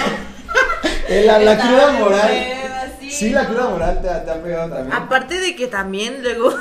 La, 1.27 1.39
la 1.39 1.53
estaba 1.53 1.69
cruda 1.71 1.91
bien 1.91 2.03
moral. 2.03 2.29
peda, 2.29 2.93
sí, 3.01 3.11
Sí, 3.11 3.31
la 3.31 3.43
no. 3.43 3.49
cruda 3.49 3.69
moral 3.69 4.01
te, 4.03 4.09
ha- 4.09 4.25
te 4.25 4.31
ha 4.31 4.43
pegado 4.43 4.71
también. 4.71 4.93
Aparte 4.97 5.41
de 5.41 5.57
que 5.57 5.67
también 5.67 6.23
luego 6.23 6.55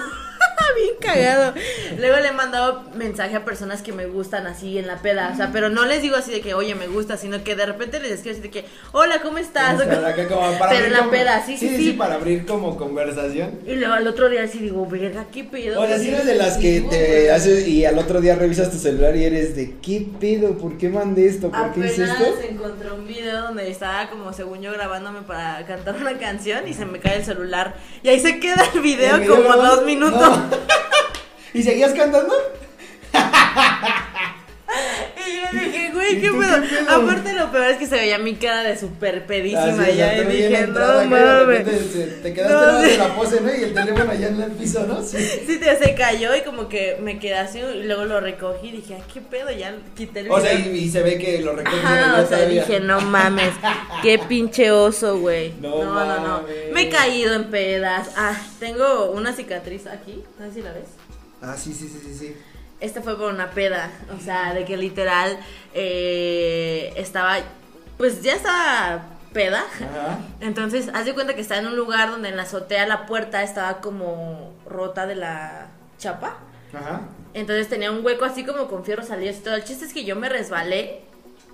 bien 0.76 0.94
cagado. 1.00 1.54
Luego 1.98 2.18
le 2.18 2.28
he 2.28 2.32
mandado 2.32 2.84
mensaje 2.96 3.36
a 3.36 3.46
personas 3.46 3.82
que 3.82 3.92
me 3.94 4.06
gustan 4.08 4.48
así 4.48 4.78
en 4.78 4.88
la 4.88 4.98
peda, 5.02 5.32
o 5.34 5.38
sea, 5.38 5.52
pero 5.52 5.70
no 5.70 5.86
les 5.86 6.02
digo 6.02 6.16
así 6.16 6.32
de 6.32 6.42
que, 6.42 6.54
oye, 6.54 6.76
me 6.76 6.88
gusta, 6.88 7.18
sino 7.18 7.44
que 7.44 7.56
de 7.56 7.66
repente 7.66 8.00
les 8.00 8.12
escribo 8.12 8.34
así 8.34 8.42
de 8.42 8.50
que, 8.52 8.66
hola, 8.92 9.22
¿cómo 9.22 9.38
estás? 9.38 9.80
O 9.80 9.84
sea, 9.84 10.08
acá 10.08 10.28
como 10.28 10.58
para 10.58 10.72
pero 10.72 10.86
en 10.86 10.94
la 10.94 11.00
como- 11.00 11.12
peda, 11.12 11.44
sí, 11.46 11.58
sí, 11.58 11.76
sí. 11.78 11.92
para 11.94 12.16
abrir 12.16 12.46
como 12.46 12.78
conversación. 12.78 13.60
Y 13.68 13.76
luego 13.76 13.94
al 13.94 14.08
otro 14.08 14.30
día 14.30 14.48
sí 14.48 14.60
digo, 14.60 14.86
verga, 14.86 15.26
¿qué 15.32 15.44
pedo? 15.44 15.82
O 15.82 15.86
sea, 15.88 15.98
si 16.00 16.10
eres 16.10 16.26
de 16.26 16.36
las 16.36 16.58
que 16.58 16.82
te 16.82 17.32
haces 17.32 17.68
y 17.68 17.86
al 17.86 17.98
otro 18.00 18.22
día 18.22 18.36
revisas 18.36 18.72
tu 18.72 18.78
celular 18.78 19.16
y 19.16 19.26
eres 19.26 19.56
de 19.56 19.76
¿qué 19.82 20.06
pedo? 20.20 20.58
¿Por 20.58 20.78
qué 20.78 20.90
mandé 20.90 21.28
esto? 21.28 21.50
¿Por 21.52 21.74
qué 21.74 21.82
hice 21.88 22.04
Apenas 22.04 22.22
esto? 22.22 22.40
encontré 22.50 22.92
un 22.92 23.08
video 23.08 23.42
donde 23.44 23.70
estaba 23.70 24.10
como 24.10 24.34
según 24.34 24.62
yo 24.62 24.72
grabándome 24.72 25.22
para 25.22 25.66
cantar 25.66 25.96
una 25.96 26.18
canción 26.18 26.68
y 26.68 26.74
se 26.74 26.86
me 26.86 27.00
cae 27.00 27.18
el 27.18 27.26
celular. 27.26 27.76
Y 28.04 28.10
ahí 28.10 28.20
se 28.20 28.40
queda 28.40 28.64
el 28.74 28.82
video, 28.82 29.16
¿El 29.16 29.22
video 29.22 29.36
como 29.44 29.56
dos 29.58 29.84
minutos. 29.86 30.20
No. 30.20 30.50
¿Y 31.54 31.64
seguías 31.64 31.94
cantando? 31.94 32.34
Y 35.30 35.36
yo 35.58 35.66
dije, 35.66 35.92
güey, 35.94 36.18
¿Y 36.18 36.22
¿qué 36.22 36.28
tú 36.30 36.40
pedo? 36.40 36.62
qué 36.62 36.68
pedo? 36.68 36.90
Aparte 37.04 37.34
lo 37.34 37.52
peor 37.52 37.66
es 37.72 37.78
que 37.78 37.86
se 37.88 37.96
veía 37.96 38.18
mi 38.18 38.36
cara 38.36 38.64
de 38.64 38.78
súper 38.78 39.26
pedísima 39.26 39.62
Así, 39.84 39.92
o 39.92 39.94
ya. 39.96 40.18
Y 40.18 40.26
te 40.26 40.32
dije, 40.32 40.60
entrada, 40.60 41.04
no 41.04 41.10
mames. 41.10 41.68
se- 41.92 42.06
Te 42.22 42.34
quedaste 42.34 42.54
No, 42.54 42.84
sí. 42.84 42.92
en 42.94 42.98
la 43.00 43.16
pose, 43.16 43.42
¿no? 43.42 43.50
Y 43.56 43.64
el 43.64 43.74
teléfono 43.74 44.12
allá 44.12 44.28
en 44.28 44.42
el 44.42 44.52
piso, 44.52 44.86
¿no? 44.88 45.04
Sí. 45.04 45.18
Sí, 45.48 45.58
te, 45.60 45.78
se 45.78 45.94
cayó 45.96 46.36
y 46.36 46.42
como 46.42 46.68
que 46.70 46.98
me 47.02 47.20
quedé 47.20 47.36
así 47.36 47.60
y 47.60 47.84
luego 47.84 48.06
lo 48.06 48.20
recogí 48.20 48.70
y 48.70 48.72
dije, 48.72 48.96
ay, 48.96 49.04
qué 49.14 49.22
pedo, 49.22 49.52
ya 49.52 49.76
quité 49.96 50.22
el 50.22 50.32
O 50.32 50.40
sea, 50.40 50.54
y, 50.54 50.70
y 50.70 50.90
se 50.90 51.02
ve 51.04 51.18
que 51.18 51.40
lo 51.42 51.56
recoges 51.56 51.84
Ajá, 51.84 51.98
en 52.00 52.04
el 52.06 52.12
o 52.12 52.28
sea, 52.28 52.38
todavía. 52.38 52.66
dije, 52.66 52.80
no 52.80 53.02
mames, 53.02 53.52
qué 54.02 54.20
pinche 54.20 54.72
oso, 54.72 55.20
güey. 55.20 55.54
No 55.62 55.70
No, 55.84 55.94
no, 56.06 56.16
no, 56.20 56.28
mames. 56.42 56.56
Me 56.74 56.84
he 56.84 56.90
caído 56.90 57.34
en 57.36 57.46
pedas. 57.46 58.10
Ah, 58.16 58.36
tengo 58.60 59.12
una 59.12 59.34
cicatriz 59.34 59.88
aquí, 59.88 60.24
no 60.40 60.48
sé 60.48 60.54
si 60.56 60.62
la 60.62 60.72
ves. 60.74 60.86
Ah, 61.42 61.56
sí, 61.58 61.74
sí, 61.74 61.88
sí, 61.88 62.00
sí, 62.06 62.14
sí. 62.18 62.36
Este 62.80 63.02
fue 63.02 63.18
por 63.18 63.34
una 63.34 63.52
peda, 63.52 63.92
o 64.18 64.22
sea, 64.24 64.54
de 64.54 64.64
que 64.66 64.78
literal 64.78 65.38
eh, 65.74 66.94
estaba, 66.96 67.38
pues 67.98 68.22
ya 68.22 68.34
estaba 68.34 69.04
peda. 69.34 69.64
Ajá. 69.76 70.20
Entonces, 70.40 70.90
haz 70.94 71.06
de 71.06 71.14
cuenta 71.14 71.36
que 71.36 71.42
estaba 71.42 71.60
en 71.60 71.68
un 71.68 71.76
lugar 71.76 72.10
donde 72.10 72.30
en 72.30 72.38
la 72.38 72.44
azotea 72.44 72.88
la 72.88 73.06
puerta 73.06 73.44
estaba 73.44 73.82
como 73.82 74.54
rota 74.66 75.06
de 75.08 75.16
la 75.16 75.68
chapa. 75.98 76.38
Ajá. 76.74 77.02
Entonces 77.34 77.68
tenía 77.68 77.92
un 77.92 78.06
hueco 78.06 78.26
así 78.26 78.44
como 78.44 78.68
con 78.68 78.84
fierros 78.86 79.08
salidos 79.08 79.38
y 79.38 79.40
todo. 79.42 79.56
El 79.56 79.64
chiste 79.64 79.86
es 79.86 79.94
que 79.94 80.06
yo 80.06 80.16
me 80.16 80.30
resbalé 80.30 81.02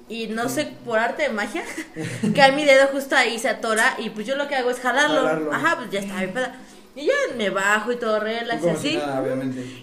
y 0.08 0.28
no 0.28 0.50
sé, 0.50 0.72
por 0.86 1.00
arte 1.00 1.24
de 1.24 1.30
magia, 1.30 1.64
cae 2.36 2.52
mi 2.52 2.64
dedo 2.64 2.88
justo 2.88 3.16
ahí, 3.16 3.40
se 3.40 3.50
atora 3.50 3.96
y 3.98 4.12
pues 4.12 4.28
yo 4.28 4.36
lo 4.36 4.48
que 4.48 4.56
hago 4.56 4.70
es 4.70 4.80
jalarlo. 4.80 5.22
Jalarlo. 5.22 5.54
Ajá, 5.54 5.78
pues 5.78 5.90
ya 5.90 6.00
estaba 6.00 6.20
bien 6.20 6.34
peda. 6.34 6.56
Y 6.96 7.06
ya 7.06 7.14
me 7.38 7.50
bajo 7.50 7.92
y 7.92 7.98
todo 7.98 8.20
relax 8.20 8.64
y 8.64 8.70
así. 8.70 8.96
nada. 8.98 9.24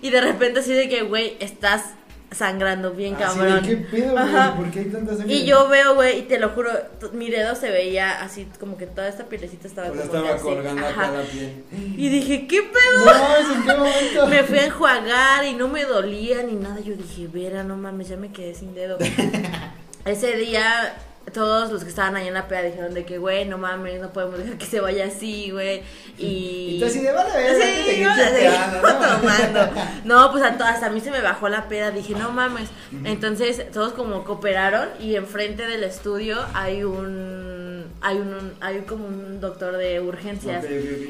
Y 0.01 0.11
de 0.11 0.21
repente 0.21 0.61
así 0.61 0.73
de 0.73 0.89
que, 0.89 1.03
güey, 1.03 1.37
estás 1.41 1.91
sangrando 2.31 2.93
bien 2.93 3.15
Así 3.17 3.39
cabrón. 3.39 3.63
¿Qué 3.63 3.77
pedo, 3.77 4.13
güey? 4.15 4.57
¿Por 4.57 4.71
qué 4.71 4.79
hay 4.81 4.85
tanta 4.87 5.15
sangre? 5.17 5.35
Y 5.35 5.45
yo 5.45 5.69
veo, 5.69 5.95
güey, 5.95 6.21
y 6.21 6.23
te 6.23 6.39
lo 6.39 6.49
juro, 6.51 6.71
mi 7.13 7.29
dedo 7.31 7.55
se 7.55 7.71
veía 7.71 8.23
así, 8.23 8.49
como 8.59 8.79
que 8.79 8.87
toda 8.87 9.09
esta 9.09 9.25
pielecita 9.27 9.69
estaba 9.69 9.89
sea, 9.89 9.97
como 9.97 10.05
estaba 10.15 10.35
así. 10.35 10.43
colgando 10.43 10.87
Ajá. 10.87 11.09
acá 11.09 11.13
la 11.19 11.23
piel. 11.25 11.65
Y 11.99 12.09
dije, 12.09 12.47
¿qué 12.47 12.63
pedo? 12.63 13.05
No, 13.05 13.55
¿en 13.55 13.63
qué 13.63 13.75
momento? 13.75 14.27
Me 14.31 14.43
fui 14.45 14.59
a 14.59 14.65
enjuagar 14.65 15.45
y 15.45 15.53
no 15.53 15.69
me 15.69 15.85
dolía 15.85 16.43
ni 16.43 16.55
nada. 16.55 16.81
Yo 16.81 16.95
dije, 16.95 17.27
Vera, 17.27 17.63
no 17.65 17.77
mames, 17.77 18.09
ya 18.09 18.17
me 18.17 18.33
quedé 18.33 18.55
sin 18.55 18.75
dedo. 18.75 18.97
Ese 20.07 20.35
día, 20.37 20.95
todos 21.33 21.71
los 21.73 21.83
que 21.83 21.89
estaban 21.91 22.17
ahí 22.17 22.29
en 22.29 22.35
la 22.35 22.49
peda 22.49 22.63
dijeron 22.63 22.95
de 22.95 23.05
que, 23.05 23.19
güey, 23.19 23.45
no 23.47 23.59
mames, 23.59 24.01
no 24.01 24.13
podemos 24.13 24.39
dejar 24.39 24.57
que 24.59 24.67
se 24.67 24.81
vaya 24.81 25.07
así, 25.07 25.51
güey. 25.51 25.83
Y. 26.19 26.79
De, 26.81 27.13
vale, 27.13 27.31
ver, 27.35 27.63
Sí, 27.87 28.03
chateando, 28.05 28.83
¿no? 28.83 28.89
tomando. 29.19 29.83
No, 30.05 30.31
pues 30.31 30.45
a 30.45 30.57
to- 30.59 30.65
hasta 30.65 30.87
a 30.87 30.91
mí 30.91 31.01
se 31.01 31.11
me 31.11 31.21
bajó 31.21 31.49
la 31.49 31.69
peda, 31.69 31.91
dije, 31.91 32.15
no 32.15 32.31
mames. 32.31 32.69
Entonces, 33.05 33.71
todos 33.73 33.93
como 33.95 34.25
cooperaron 34.25 34.89
y 35.01 35.17
enfrente 35.17 35.67
del 35.67 35.85
estudio 35.85 36.39
hay 36.55 36.85
un 36.85 37.52
hay 38.03 38.19
un 38.19 38.53
hay 38.61 38.81
como 38.81 39.07
un 39.07 39.41
doctor 39.41 39.77
de 39.77 40.01
urgencias 40.01 40.65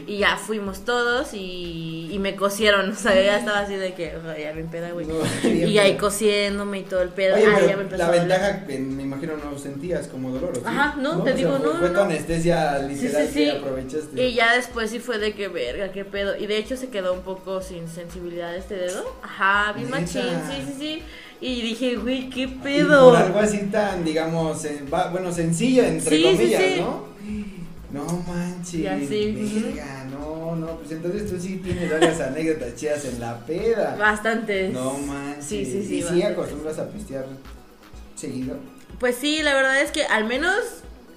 y 0.06 0.18
ya 0.18 0.36
fuimos 0.36 0.84
todos 0.84 1.32
y, 1.32 2.08
y 2.10 2.18
me 2.18 2.36
cosieron, 2.36 2.90
o 2.90 2.94
sea, 2.94 3.14
ya 3.14 3.38
estaba 3.38 3.60
así 3.60 3.74
de 3.74 3.94
que, 3.94 4.16
o 4.16 4.22
sea, 4.22 4.38
ya 4.38 4.52
bien 4.52 4.68
peda, 4.68 4.90
güey. 4.92 5.06
No, 5.06 5.14
y 5.48 5.78
ahí 5.78 5.96
cosiéndome 5.96 6.80
y 6.80 6.82
todo 6.82 7.02
el 7.02 7.08
pedo. 7.08 7.34
Oye, 7.34 7.46
ah, 7.46 7.60
ya 7.66 7.76
me 7.76 7.82
empezó 7.82 7.98
la 7.98 8.08
a 8.08 8.10
ventaja 8.10 8.66
que 8.66 8.78
me 8.78 9.02
imagino 9.02 9.36
no 9.36 9.58
sentías 9.58 10.06
como 10.08 10.30
dolor. 10.30 10.52
Ajá, 10.64 10.96
no, 10.98 11.22
te 11.22 11.32
O 11.32 11.34
digo, 11.34 11.58
no, 11.58 11.74
Fue 11.74 11.88
no, 11.88 11.94
tu 11.94 12.00
anestesia 12.00 12.78
literal 12.78 13.28
sí, 13.28 13.44
que 13.44 13.50
aprovechaste. 13.52 14.22
Y 14.22 14.34
ya 14.34 14.54
después 14.54 14.90
sí 14.90 14.98
fue 14.98 15.18
de 15.18 15.34
que 15.34 15.48
verga, 15.48 15.92
qué 15.92 16.04
pedo. 16.04 16.36
Y 16.36 16.46
de 16.46 16.58
hecho 16.58 16.76
se 16.76 16.88
quedó 16.88 17.14
un 17.14 17.22
poco 17.22 17.62
sin 17.62 17.88
sensibilidad 17.88 18.54
este 18.54 18.76
dedo. 18.76 19.16
Ajá, 19.22 19.72
bien 19.72 19.90
machín, 19.90 20.22
sí, 20.50 20.62
sí, 20.66 20.74
sí. 20.78 21.02
Y 21.42 21.60
dije, 21.60 21.96
güey, 21.96 22.30
qué 22.30 22.42
Y 22.42 22.46
pedo. 22.46 23.10
por 23.10 23.16
algo 23.18 23.38
así 23.40 23.58
tan, 23.70 24.04
digamos, 24.04 24.64
bueno, 25.10 25.32
sencillo, 25.32 25.82
entre 25.82 26.16
Sí, 26.16 26.22
sí, 26.22 26.36
comillas, 26.36 26.62
sí. 26.62 26.80
¿no? 26.80 27.12
No 27.92 28.24
manches. 28.26 29.10
Y 29.10 29.32
Verga, 29.60 30.06
no, 30.10 30.56
no, 30.56 30.66
pues 30.78 30.92
entonces 30.92 31.28
tú 31.30 31.38
sí 31.38 31.56
tienes 31.62 31.90
varias 31.90 32.20
anécdotas 32.20 32.74
chidas 32.76 33.04
en 33.04 33.20
la 33.20 33.38
peda. 33.44 33.96
Bastantes. 33.98 34.72
No 34.72 34.94
manches. 34.98 35.44
Sí, 35.44 35.64
sí, 35.66 35.84
sí. 35.86 35.98
¿Y 35.98 36.02
sí 36.02 36.22
acostumbras 36.22 36.78
a 36.78 36.88
pistear 36.88 37.26
seguido? 38.14 38.56
Pues 38.98 39.16
sí, 39.16 39.42
la 39.42 39.52
verdad 39.54 39.82
es 39.82 39.90
que 39.90 40.04
al 40.04 40.24
menos 40.24 40.54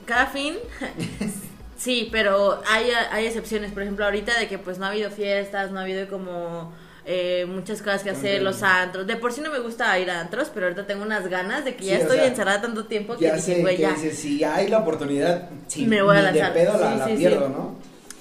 cada 0.06 0.26
fin. 0.26 0.56
sí, 1.78 2.10
pero 2.12 2.62
hay, 2.68 2.88
hay 3.12 3.26
excepciones. 3.28 3.72
Por 3.72 3.84
ejemplo, 3.84 4.04
ahorita 4.06 4.38
de 4.40 4.48
que 4.48 4.58
pues 4.58 4.78
no 4.80 4.86
ha 4.86 4.90
habido 4.90 5.12
fiestas, 5.12 5.72
no 5.72 5.80
ha 5.80 5.84
habido 5.84 6.08
como 6.10 6.74
eh, 7.06 7.46
muchas 7.48 7.82
cosas 7.82 8.02
que 8.04 8.10
hacer, 8.10 8.42
los 8.42 8.64
antros. 8.64 9.06
De 9.08 9.16
por 9.16 9.32
sí 9.32 9.42
no 9.42 9.52
me 9.52 9.60
gusta 9.60 9.98
ir 10.00 10.10
a 10.10 10.22
antros, 10.22 10.50
pero 10.54 10.66
ahorita 10.66 10.88
tengo 10.88 11.04
unas 11.04 11.28
ganas 11.28 11.64
de 11.66 11.76
que 11.76 11.84
Sí, 11.84 11.90
ya 11.92 11.98
o 11.98 12.02
estoy 12.02 12.18
sea, 12.18 12.28
encerrada 12.28 12.62
tanto 12.62 12.86
tiempo 12.86 13.16
que 13.16 13.26
Ya 13.26 13.36
dije, 13.36 13.62
güey, 13.62 13.76
que 13.76 13.82
ya. 13.84 13.92
dices, 13.94 14.18
si 14.18 14.44
hay 14.44 14.68
la 14.68 14.80
oportunidad, 14.80 15.50
sí, 15.68 15.86
Me 15.86 16.02
voy 16.02 16.18
a 16.18 16.20
ni 16.22 16.26
de 16.26 16.32
lanzar. 16.40 16.54
pedo 16.54 16.78
la, 16.78 16.92
Sí, 16.94 16.98
la 17.00 17.06
sí, 17.06 17.12
sí. 17.12 17.18
pierdo, 17.18 17.50
¿no? 17.50 17.76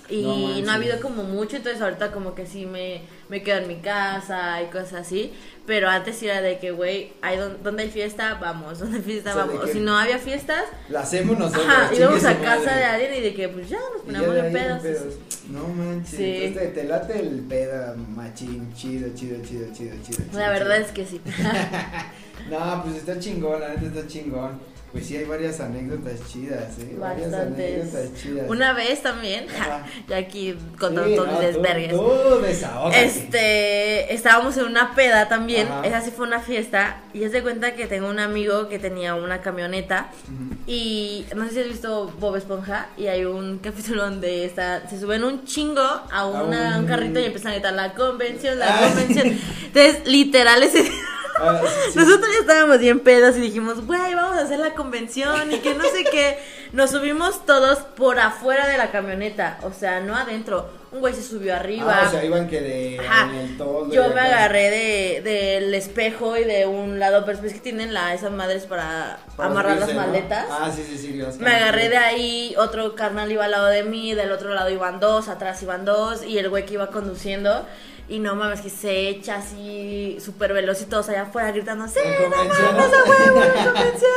Y 0.08 0.62
No 0.64 0.70
ha 0.72 0.74
habido 0.74 1.00
como 1.00 1.22
mucho, 1.24 1.56
entonces 1.56 1.80
ahorita 1.80 2.12
como 2.12 2.34
que 2.34 2.46
sí 2.46 2.66
me, 2.66 3.02
me 3.30 3.42
quedo 3.42 3.58
en 3.58 3.68
mi 3.68 3.76
casa 3.76 4.60
y 4.62 4.66
cosas 4.66 4.94
así. 4.94 5.32
Pero 5.66 5.88
antes 5.88 6.22
era 6.22 6.42
de 6.42 6.58
que, 6.58 6.72
güey, 6.72 7.12
hay 7.22 7.38
don- 7.38 7.62
donde 7.62 7.84
hay 7.84 7.90
fiesta, 7.90 8.34
vamos, 8.34 8.78
donde 8.80 8.98
hay 8.98 9.02
fiesta, 9.02 9.30
O 9.30 9.34
sea, 9.34 9.44
vamos. 9.46 9.64
O 9.64 9.66
si 9.66 9.80
no 9.80 9.96
había 9.96 10.18
fiestas, 10.18 10.64
La 10.90 11.00
hacemos 11.00 11.38
nosotros. 11.38 11.66
ajá, 11.66 11.94
íbamos 11.94 12.22
a 12.24 12.36
casa 12.38 12.58
madre. 12.66 12.76
de 12.76 12.84
alguien 12.84 13.14
y 13.14 13.20
de 13.20 13.34
que, 13.34 13.48
pues 13.48 13.68
ya 13.70 13.78
nos 14.06 14.34
de 14.34 14.40
en 14.46 14.52
pedos. 14.52 14.82
pedos. 14.82 15.14
No 15.50 15.68
manches. 15.68 16.16
Sí. 16.18 16.44
Entonces 16.44 16.74
te, 16.74 16.80
te 16.82 16.88
late 16.88 17.18
el 17.20 17.40
peda 17.40 17.94
machín, 17.96 18.74
chido, 18.74 19.08
chido, 19.14 19.42
chido, 19.42 19.66
chido, 19.72 19.94
chido. 20.02 20.18
La 20.18 20.30
chido, 20.30 20.38
verdad 20.52 20.74
chido. 20.76 20.86
es 20.86 20.92
que 20.92 21.06
sí. 21.06 21.20
No, 22.50 22.82
pues 22.84 22.96
está 22.96 23.18
chingón, 23.18 23.58
la 23.60 23.68
neta 23.70 23.86
está 23.86 24.06
chingón. 24.06 24.60
Pues 24.94 25.06
sí 25.08 25.16
hay 25.16 25.24
varias 25.24 25.58
anécdotas 25.58 26.20
chidas, 26.32 26.78
eh. 26.78 26.94
Varias 26.96 27.32
anécdotas 27.34 28.14
chidas. 28.14 28.48
Una 28.48 28.72
vez 28.74 29.02
también, 29.02 29.46
Ajá. 29.50 29.84
ya 30.08 30.16
aquí 30.18 30.54
contando 30.78 31.08
Sí, 31.10 31.16
todos 31.16 31.30
mis 31.32 31.40
desvergues. 31.40 31.90
Tú 31.90 32.40
desahógate. 32.40 33.04
Este, 33.04 34.14
estábamos 34.14 34.56
en 34.56 34.66
una 34.66 34.94
peda 34.94 35.26
también, 35.28 35.66
Ajá. 35.66 35.82
esa 35.84 36.00
sí 36.00 36.12
fue 36.16 36.24
una 36.28 36.38
fiesta, 36.38 37.02
y 37.12 37.24
es 37.24 37.32
de 37.32 37.42
cuenta 37.42 37.74
que 37.74 37.88
tengo 37.88 38.08
un 38.08 38.20
amigo 38.20 38.68
que 38.68 38.78
tenía 38.78 39.16
una 39.16 39.40
camioneta, 39.40 40.10
y 40.68 41.26
no 41.34 41.44
sé 41.48 41.50
si 41.54 41.60
has 41.60 41.66
visto 41.68 42.12
Bob 42.20 42.36
Esponja, 42.36 42.86
y 42.96 43.08
hay 43.08 43.24
un 43.24 43.58
capítulo 43.62 44.04
donde 44.04 44.44
está, 44.44 44.88
se 44.88 45.00
suben 45.00 45.24
un 45.24 45.44
chingo 45.44 45.82
a, 45.82 46.24
una- 46.26 46.78
un- 46.78 46.84
un 46.84 46.86
carrito 46.86 47.18
y 47.18 47.24
empiezan 47.24 47.50
a 47.50 47.54
gritar 47.54 47.72
la 47.72 47.94
convención, 47.94 48.60
la 48.60 48.66
Ah. 48.78 48.88
convención. 48.88 49.26
Entonces, 49.66 50.06
literal, 50.06 50.62
ese 50.62 50.84
Ah, 51.40 51.60
sí. 51.90 51.98
nosotros 51.98 52.28
ya 52.32 52.40
estábamos 52.40 52.78
bien 52.78 53.00
pedos 53.00 53.36
y 53.36 53.40
dijimos, 53.40 53.84
güey, 53.86 54.14
vamos 54.14 54.36
a 54.36 54.42
hacer 54.42 54.58
la 54.58 54.74
convención 54.74 55.52
y 55.52 55.58
que 55.58 55.74
no 55.74 55.84
sé 55.84 56.04
qué. 56.04 56.38
Nos 56.72 56.90
subimos 56.90 57.46
todos 57.46 57.78
por 57.78 58.18
afuera 58.18 58.66
de 58.66 58.76
la 58.76 58.90
camioneta, 58.90 59.58
o 59.62 59.72
sea, 59.72 60.00
no 60.00 60.16
adentro. 60.16 60.68
Un 60.90 61.00
güey 61.00 61.14
se 61.14 61.22
subió 61.22 61.54
arriba. 61.54 62.00
Ah, 62.02 62.04
o 62.06 62.10
sea, 62.10 62.24
iban 62.24 62.48
que 62.48 62.60
de 62.60 63.00
Ajá. 63.00 63.30
el 63.32 63.56
Yo 63.90 64.08
me 64.14 64.20
agarré 64.20 64.70
de, 64.70 65.22
del 65.22 65.74
espejo 65.74 66.36
y 66.36 66.44
de 66.44 66.66
un 66.66 67.00
lado, 67.00 67.24
pero 67.24 67.38
es 67.44 67.52
que 67.52 67.60
tienen 67.60 67.92
la, 67.92 68.14
esas 68.14 68.30
madres 68.30 68.64
para, 68.66 69.18
Para 69.36 69.50
amarrar 69.50 69.78
las 69.78 69.94
maletas. 69.94 70.46
Ah, 70.50 70.70
sí, 70.74 70.84
sí, 70.88 70.96
sí. 70.98 71.12
las 71.14 71.38
Me 71.38 71.50
agarré 71.50 71.88
de 71.88 71.96
ahí, 71.96 72.54
otro 72.58 72.94
carnal 72.94 73.30
iba 73.30 73.44
al 73.44 73.50
lado 73.50 73.66
de 73.66 73.82
mí, 73.82 74.14
del 74.14 74.30
otro 74.30 74.54
lado 74.54 74.70
iban 74.70 75.00
dos, 75.00 75.28
atrás 75.28 75.62
iban 75.62 75.84
dos, 75.84 76.24
y 76.24 76.38
el 76.38 76.48
güey 76.48 76.64
que 76.64 76.74
iba 76.74 76.88
conduciendo, 76.88 77.66
y 78.08 78.18
no 78.18 78.34
mames, 78.36 78.60
que 78.60 78.70
se 78.70 79.08
echa 79.08 79.36
así 79.36 80.18
súper 80.24 80.52
veloz 80.52 80.82
y 80.82 80.86
todos 80.86 81.08
allá 81.08 81.22
afuera 81.22 81.50
gritando, 81.52 81.86
¡Sí, 81.88 81.98
no 82.04 82.36
mames, 82.36 82.58
a 82.58 83.04
huevo, 83.08 83.40
convención! 83.64 84.10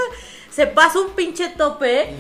Se 0.50 0.66
pasa 0.66 0.98
un 1.00 1.12
pinche 1.12 1.50
tope. 1.50 2.16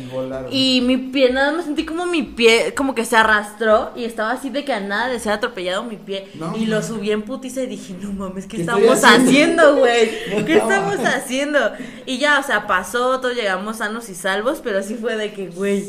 Y 0.51 0.81
mi 0.81 0.97
pie, 0.97 1.31
nada 1.31 1.53
más 1.53 1.65
sentí 1.65 1.85
como 1.87 2.05
mi 2.05 2.21
pie, 2.21 2.75
como 2.75 2.93
que 2.93 3.03
se 3.03 3.15
arrastró 3.15 3.91
y 3.95 4.03
estaba 4.05 4.29
así 4.31 4.51
de 4.51 4.63
que 4.63 4.73
a 4.73 4.79
nada 4.79 5.07
de 5.07 5.19
ser 5.19 5.31
atropellado 5.31 5.83
mi 5.83 5.95
pie. 5.95 6.27
No 6.35 6.55
y 6.55 6.67
lo 6.67 6.83
subí 6.83 7.09
en 7.11 7.23
putiza 7.23 7.63
y 7.63 7.65
dije, 7.67 7.95
no 7.99 8.11
mames, 8.13 8.45
¿qué, 8.45 8.57
¿Qué 8.57 8.61
estoy 8.63 8.83
estamos 8.83 9.03
haciendo? 9.03 9.63
haciendo, 9.63 9.75
güey? 9.77 10.45
¿Qué 10.45 10.55
No. 10.55 10.61
estamos 10.61 10.97
haciendo? 10.99 11.59
Y 12.05 12.19
ya, 12.19 12.37
o 12.39 12.43
sea, 12.43 12.67
pasó, 12.67 13.19
todos 13.19 13.33
llegamos 13.35 13.77
sanos 13.77 14.07
y 14.09 14.13
salvos, 14.13 14.61
pero 14.63 14.83
sí 14.83 14.93
fue 14.95 15.15
de 15.15 15.33
que, 15.33 15.47
güey, 15.47 15.83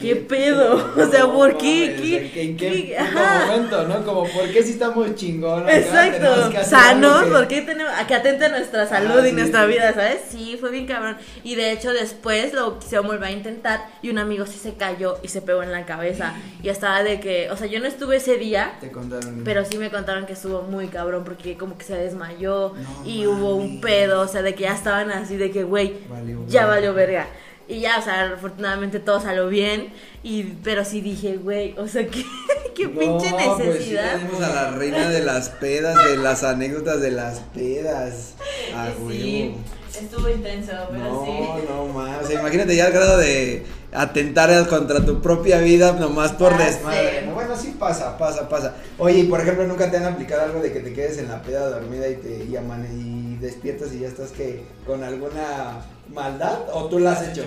¿Qué 0.00 0.16
pedo? 0.16 0.92
O 0.96 1.10
sea, 1.10 1.26
¿por 1.26 1.56
qué? 1.58 1.94
mames, 1.96 2.00
¿Qué? 2.32 2.42
¿En 2.42 2.56
qué, 2.56 2.66
qué? 2.96 2.96
momento, 3.48 3.86
no? 3.88 4.04
Como, 4.04 4.24
¿por 4.28 4.48
qué 4.50 4.62
si 4.62 4.72
estamos 4.72 5.06
tenemos 6.12 6.46
Exacto, 6.46 6.64
sanos, 6.70 7.24
que- 7.24 7.30
porque 7.30 7.62
tenemos 7.62 7.92
a 7.96 8.06
que 8.06 8.14
atente 8.14 8.44
a 8.46 8.48
nuestra 8.48 8.86
salud 8.86 9.18
Ah, 9.18 9.26
y 9.26 9.30
sí, 9.30 9.36
nuestra 9.36 9.62
sí. 9.66 9.72
vida, 9.72 9.92
¿sabes? 9.94 10.18
Sí, 10.30 10.56
fue 10.60 10.70
bien 10.70 10.86
cabrón. 10.86 11.16
Y 11.44 11.54
de 11.54 11.72
hecho 11.72 11.92
después 11.92 12.52
lo 12.54 12.78
quisieron 12.78 13.06
volver 13.06 13.24
a 13.24 13.30
intentar 13.30 13.86
y 14.02 14.10
un 14.10 14.18
amigo 14.18 14.46
sí 14.46 14.58
se 14.58 14.74
cayó 14.74 15.18
y 15.22 15.28
se 15.28 15.42
pegó 15.42 15.62
en 15.62 15.72
la 15.72 15.84
cabeza. 15.86 16.34
Y 16.62 16.68
estaba 16.68 17.02
de 17.02 17.20
que, 17.20 17.50
o 17.50 17.56
sea, 17.56 17.66
yo 17.66 17.80
no 17.80 17.86
estuve 17.86 18.16
ese 18.16 18.36
día, 18.36 18.72
Te 18.80 18.90
contaron. 18.90 19.42
pero 19.44 19.64
sí 19.64 19.78
me 19.78 19.90
contaron 19.90 20.26
que 20.26 20.32
estuvo 20.34 20.62
muy 20.62 20.88
cabrón 20.88 21.24
porque 21.24 21.56
como 21.56 21.76
que 21.76 21.84
se 21.84 21.96
desmayó 21.96 22.74
No 22.76 23.08
y 23.08 23.26
hubo 23.26 23.54
un 23.56 23.80
pedo, 23.80 24.20
o 24.22 24.28
sea, 24.28 24.42
de 24.42 24.54
que 24.54 24.62
ya 24.64 24.74
estaban 24.74 25.10
así 25.10 25.36
de 25.36 25.50
que, 25.50 25.62
güey, 25.64 25.94
ya 26.48 26.66
valió 26.66 26.94
verga. 26.94 27.26
Y 27.70 27.80
ya, 27.80 27.98
o 27.98 28.02
sea, 28.02 28.32
afortunadamente 28.34 28.98
todo 29.00 29.20
salió 29.20 29.46
bien, 29.48 29.92
y, 30.22 30.42
pero 30.64 30.84
sí 30.84 31.00
dije, 31.00 31.36
güey, 31.36 31.74
o 31.78 31.86
sea, 31.86 32.06
qué, 32.10 32.24
qué 32.74 32.86
No, 32.88 32.98
pinche 32.98 33.30
pues 33.30 33.56
sí 33.58 33.62
necesidad. 33.68 34.16
tenemos 34.16 34.42
a 34.42 34.48
la 34.54 34.70
reina 34.72 35.08
de 35.08 35.20
las 35.24 35.50
pedas, 35.50 35.96
de 36.04 36.16
las 36.16 36.42
anécdotas 36.42 37.00
de 37.00 37.10
las 37.12 37.38
pedas. 37.54 38.34
A 38.74 38.88
Sí, 39.08 39.54
estuvo 40.00 40.28
intenso, 40.28 40.72
pero 40.90 41.04
No, 41.04 41.24
sí. 41.24 41.64
no 41.68 41.86
más. 41.86 42.24
O 42.24 42.26
sea, 42.26 42.40
imagínate 42.40 42.74
ya 42.76 42.86
al 42.86 42.92
grado 42.92 43.18
de 43.18 43.64
atentar 43.92 44.68
contra 44.68 45.04
tu 45.04 45.20
propia 45.20 45.58
vida 45.58 45.92
nomás 45.92 46.32
por 46.32 46.56
desmadre. 46.56 47.22
No, 47.26 47.34
bueno, 47.34 47.56
sí 47.56 47.74
pasa, 47.78 48.16
pasa, 48.18 48.48
pasa. 48.48 48.74
Oye, 48.98 49.18
y 49.20 49.22
por 49.24 49.40
ejemplo, 49.40 49.66
¿nunca 49.66 49.90
te 49.90 49.96
han 49.96 50.04
aplicado 50.04 50.42
algo 50.42 50.60
de 50.60 50.72
que 50.72 50.80
te 50.80 50.92
quedes 50.92 51.18
en 51.18 51.28
la 51.28 51.42
peda 51.42 51.68
dormida 51.70 52.08
y 52.08 52.16
te 52.16 52.46
llaman 52.48 52.86
y 52.92 53.29
despiertas 53.40 53.92
y 53.92 54.00
ya 54.00 54.08
estás 54.08 54.30
que 54.30 54.64
con 54.86 55.02
alguna 55.04 55.80
maldad? 56.08 56.58
¿O 56.72 56.86
tú 56.88 56.98
la 56.98 57.12
has 57.12 57.28
hecho? 57.28 57.44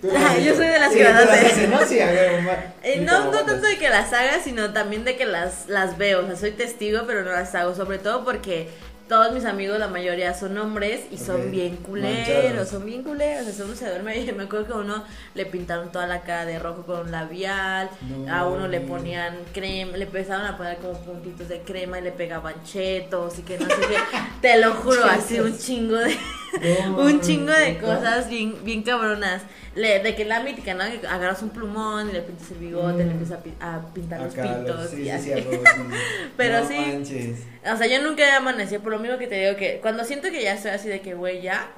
¿Tú 0.00 0.08
la 0.12 0.18
has 0.30 0.36
Ah, 0.36 0.38
yo 0.38 0.54
soy 0.54 0.66
de 0.66 0.78
las 0.78 0.92
Sí, 0.92 0.98
que 0.98 1.04
las 1.04 1.28
hace. 1.30 1.68
¿no? 1.68 1.86
Sí, 1.86 2.00
a 2.00 2.06
ver, 2.10 2.42
ma- 2.42 2.64
Eh, 2.82 3.00
no, 3.06 3.24
no 3.30 3.44
tanto 3.44 3.66
de 3.66 3.76
que 3.78 3.90
las 3.90 4.12
haga, 4.12 4.40
sino 4.42 4.72
también 4.72 5.04
de 5.04 5.16
que 5.16 5.26
las, 5.26 5.68
las 5.68 5.98
veo. 5.98 6.24
O 6.24 6.26
sea, 6.26 6.36
soy 6.36 6.52
testigo, 6.52 7.02
pero 7.06 7.22
no 7.22 7.30
las 7.32 7.54
hago. 7.54 7.74
Sobre 7.74 7.98
todo 7.98 8.24
porque 8.24 8.68
todos 9.10 9.32
mis 9.32 9.44
amigos, 9.44 9.76
la 9.80 9.88
mayoría 9.88 10.32
son 10.34 10.56
hombres 10.56 11.00
y 11.10 11.18
son 11.18 11.50
bien 11.50 11.74
culeros. 11.78 12.28
manchados. 12.28 12.68
Son 12.68 12.86
bien 12.86 13.02
culeros. 13.02 13.44
O 13.48 13.50
sea, 13.50 13.64
uno 13.64 13.74
se 13.74 13.88
duerme. 13.88 14.16
y 14.16 14.32
Me 14.32 14.44
acuerdo 14.44 14.66
que 14.68 14.72
a 14.72 14.76
uno 14.76 15.04
le 15.34 15.46
pintaron 15.46 15.90
toda 15.90 16.06
la 16.06 16.20
cara 16.20 16.46
de 16.46 16.60
rojo 16.60 16.86
con 16.86 17.00
un 17.00 17.10
labial. 17.10 17.90
No. 18.08 18.32
A 18.32 18.46
uno 18.46 18.68
le 18.68 18.80
ponían 18.80 19.36
crema. 19.52 19.96
Le 19.96 20.04
empezaron 20.04 20.46
a 20.46 20.56
poner 20.56 20.76
como 20.76 20.92
puntitos 21.00 21.48
de 21.48 21.58
crema 21.62 21.98
y 21.98 22.02
le 22.02 22.12
pegaban 22.12 22.54
chetos 22.62 23.36
y 23.40 23.42
que 23.42 23.58
no 23.58 23.66
sé 23.66 23.80
qué. 23.80 23.96
Te 24.40 24.60
lo 24.60 24.74
juro, 24.74 25.04
así 25.04 25.40
un 25.40 25.58
chingo 25.58 25.96
de. 25.96 26.16
Un 26.98 27.20
chingo 27.20 27.52
de 27.52 27.78
cosas 27.78 28.28
bien, 28.28 28.56
bien 28.64 28.82
cabronas. 28.82 29.42
Le- 29.76 30.00
de 30.00 30.16
que 30.16 30.24
la 30.24 30.40
mítica, 30.40 30.74
¿no? 30.74 30.84
Que 31.00 31.06
agarras 31.06 31.42
un 31.42 31.50
plumón 31.50 32.10
y 32.10 32.12
le 32.12 32.22
pintas 32.22 32.50
el 32.50 32.58
bigote, 32.58 33.04
Mm. 33.04 33.06
le 33.06 33.12
empiezas 33.12 33.38
a, 33.60 33.76
a 33.76 33.92
pintar 33.94 34.20
los 34.20 34.34
Acá, 34.34 34.42
pintos 34.54 34.90
sí, 34.90 34.96
y 35.02 35.04
sí, 35.04 35.10
así. 35.10 35.32
sí, 35.32 35.42
sí. 35.42 35.58
Pero 36.36 36.60
No 36.60 36.68
sí. 36.68 36.74
manches. 36.76 37.38
O 37.72 37.76
sea, 37.76 37.86
yo 37.86 38.02
nunca 38.02 38.22
he 38.26 38.30
amanecido, 38.32 38.80
por 38.82 38.92
lo 38.92 38.98
mismo 38.98 39.16
que 39.18 39.28
te 39.28 39.36
digo 39.46 39.56
que 39.56 39.78
cuando 39.80 40.04
siento 40.04 40.28
que 40.30 40.42
ya 40.42 40.54
estoy 40.54 40.72
así 40.72 40.88
de 40.88 41.00
que, 41.00 41.14
güey, 41.14 41.40
ya. 41.40 41.68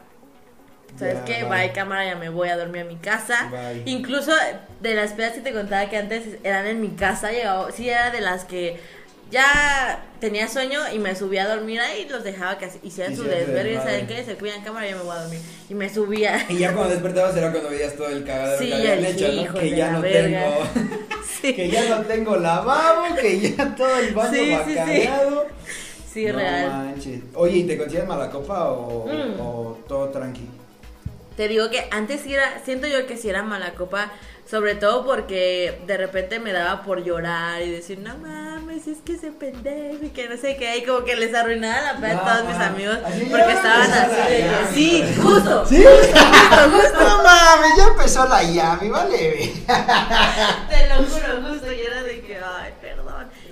¿Sabes 0.98 1.18
Ya, 1.20 1.24
qué? 1.24 1.44
bye. 1.44 1.50
Bye, 1.66 1.72
cámara, 1.72 2.04
ya 2.04 2.16
me 2.16 2.28
voy 2.28 2.48
a 2.50 2.56
dormir 2.56 2.82
a 2.82 2.84
mi 2.84 2.96
casa. 2.96 3.48
Bye. 3.50 3.82
Incluso 3.86 4.32
de 4.80 4.94
las 4.94 5.12
pedas 5.12 5.32
que 5.32 5.40
te 5.40 5.52
contaba 5.52 5.88
que 5.88 5.96
antes 5.96 6.22
eran 6.44 6.66
en 6.66 6.80
mi 6.82 6.90
casa, 6.90 7.30
llegaba, 7.32 7.70
sí 7.72 7.88
era 7.88 8.10
de 8.10 8.20
las 8.20 8.44
que 8.44 8.78
ya 9.32 10.04
tenía 10.20 10.46
sueño 10.46 10.78
y 10.94 10.98
me 11.00 11.16
subía 11.16 11.44
a 11.44 11.56
dormir 11.56 11.80
ahí 11.80 12.02
y 12.02 12.08
los 12.08 12.22
dejaba 12.22 12.58
que 12.58 12.68
hicieran 12.84 13.16
su 13.16 13.24
desvergue, 13.24 13.70
desmadre. 13.70 13.92
¿saben 13.92 14.06
qué? 14.06 14.24
Se 14.24 14.36
cuidan 14.36 14.62
cámara, 14.62 14.86
ya 14.86 14.94
me 14.96 15.02
voy 15.02 15.16
a 15.16 15.20
dormir. 15.22 15.40
Y 15.68 15.74
me 15.74 15.88
subía. 15.92 16.46
Y 16.48 16.58
ya 16.58 16.72
cuando 16.74 16.92
despertabas 16.92 17.36
era 17.36 17.50
cuando 17.50 17.70
veías 17.70 17.96
todo 17.96 18.08
el 18.08 18.22
cagadero 18.24 18.58
Sí, 18.62 18.68
que 18.68 18.74
habían 18.74 19.04
hecho, 19.04 19.32
¿no? 19.32 19.54
Que 19.58 19.70
ya 19.70 19.90
no 19.90 20.00
verga. 20.02 20.40
tengo, 20.74 20.98
Sí, 21.40 21.54
que 21.54 21.68
ya 21.70 21.88
no 21.88 22.02
tengo 22.02 22.36
lavabo, 22.36 23.16
que 23.16 23.40
ya 23.40 23.74
todo 23.74 23.96
el 23.98 24.14
baño 24.14 24.30
Sí, 24.32 24.38
sí, 24.44 24.52
va 24.52 24.64
sí. 26.12 26.24
no 26.26 26.38
real. 26.38 26.68
manches. 26.68 27.20
Oye, 27.34 27.56
¿y 27.58 27.64
te 27.64 27.78
consideras 27.78 28.06
mala 28.08 28.30
copa 28.30 28.68
o, 28.70 29.06
Mm. 29.06 29.40
o 29.40 29.78
todo 29.88 30.10
tranqui? 30.10 30.46
Te 31.36 31.48
digo 31.48 31.70
que 31.70 31.88
antes 31.90 32.20
sí 32.20 32.34
era, 32.34 32.60
siento 32.64 32.86
yo 32.86 33.06
que 33.06 33.16
sí 33.16 33.30
era 33.30 33.42
mala 33.42 33.72
copa, 33.72 34.12
sobre 34.50 34.74
todo 34.74 35.04
porque 35.06 35.82
de 35.86 35.96
repente 35.96 36.38
me 36.38 36.52
daba 36.52 36.82
por 36.82 37.02
llorar 37.02 37.62
y 37.62 37.70
decir, 37.70 37.98
no 38.00 38.16
mames, 38.18 38.86
es 38.86 38.98
que 39.04 39.14
ese 39.14 39.30
pendejo 39.32 40.04
y 40.04 40.10
que 40.10 40.28
no 40.28 40.36
sé 40.36 40.56
qué, 40.56 40.76
y 40.78 40.84
como 40.84 41.04
que 41.04 41.16
les 41.16 41.34
arruinaba 41.34 41.80
la 41.92 41.96
peda 42.00 42.10
a 42.10 42.14
No, 42.14 42.22
todos 42.42 42.48
mis 42.48 42.66
amigos 42.66 42.98
porque 43.30 43.52
estaban 43.52 43.90
así 43.92 44.32
de 44.32 44.38
que, 44.38 44.74
sí, 44.74 45.14
justo, 45.22 45.66
¿Sí? 45.66 45.82
justo, 45.84 46.20
justo, 46.70 47.00
No 47.00 47.22
mames, 47.22 47.70
ya 47.78 47.86
empezó 47.88 48.28
la 48.28 48.42
llave, 48.42 48.90
vale. 48.90 49.52
te 50.68 50.88
lo 50.88 50.94
juro, 50.96 51.48
justo, 51.50 51.72
y 51.72 51.80
era 51.80 52.02
de 52.02 52.20
que, 52.20 52.36
ay. 52.36 52.72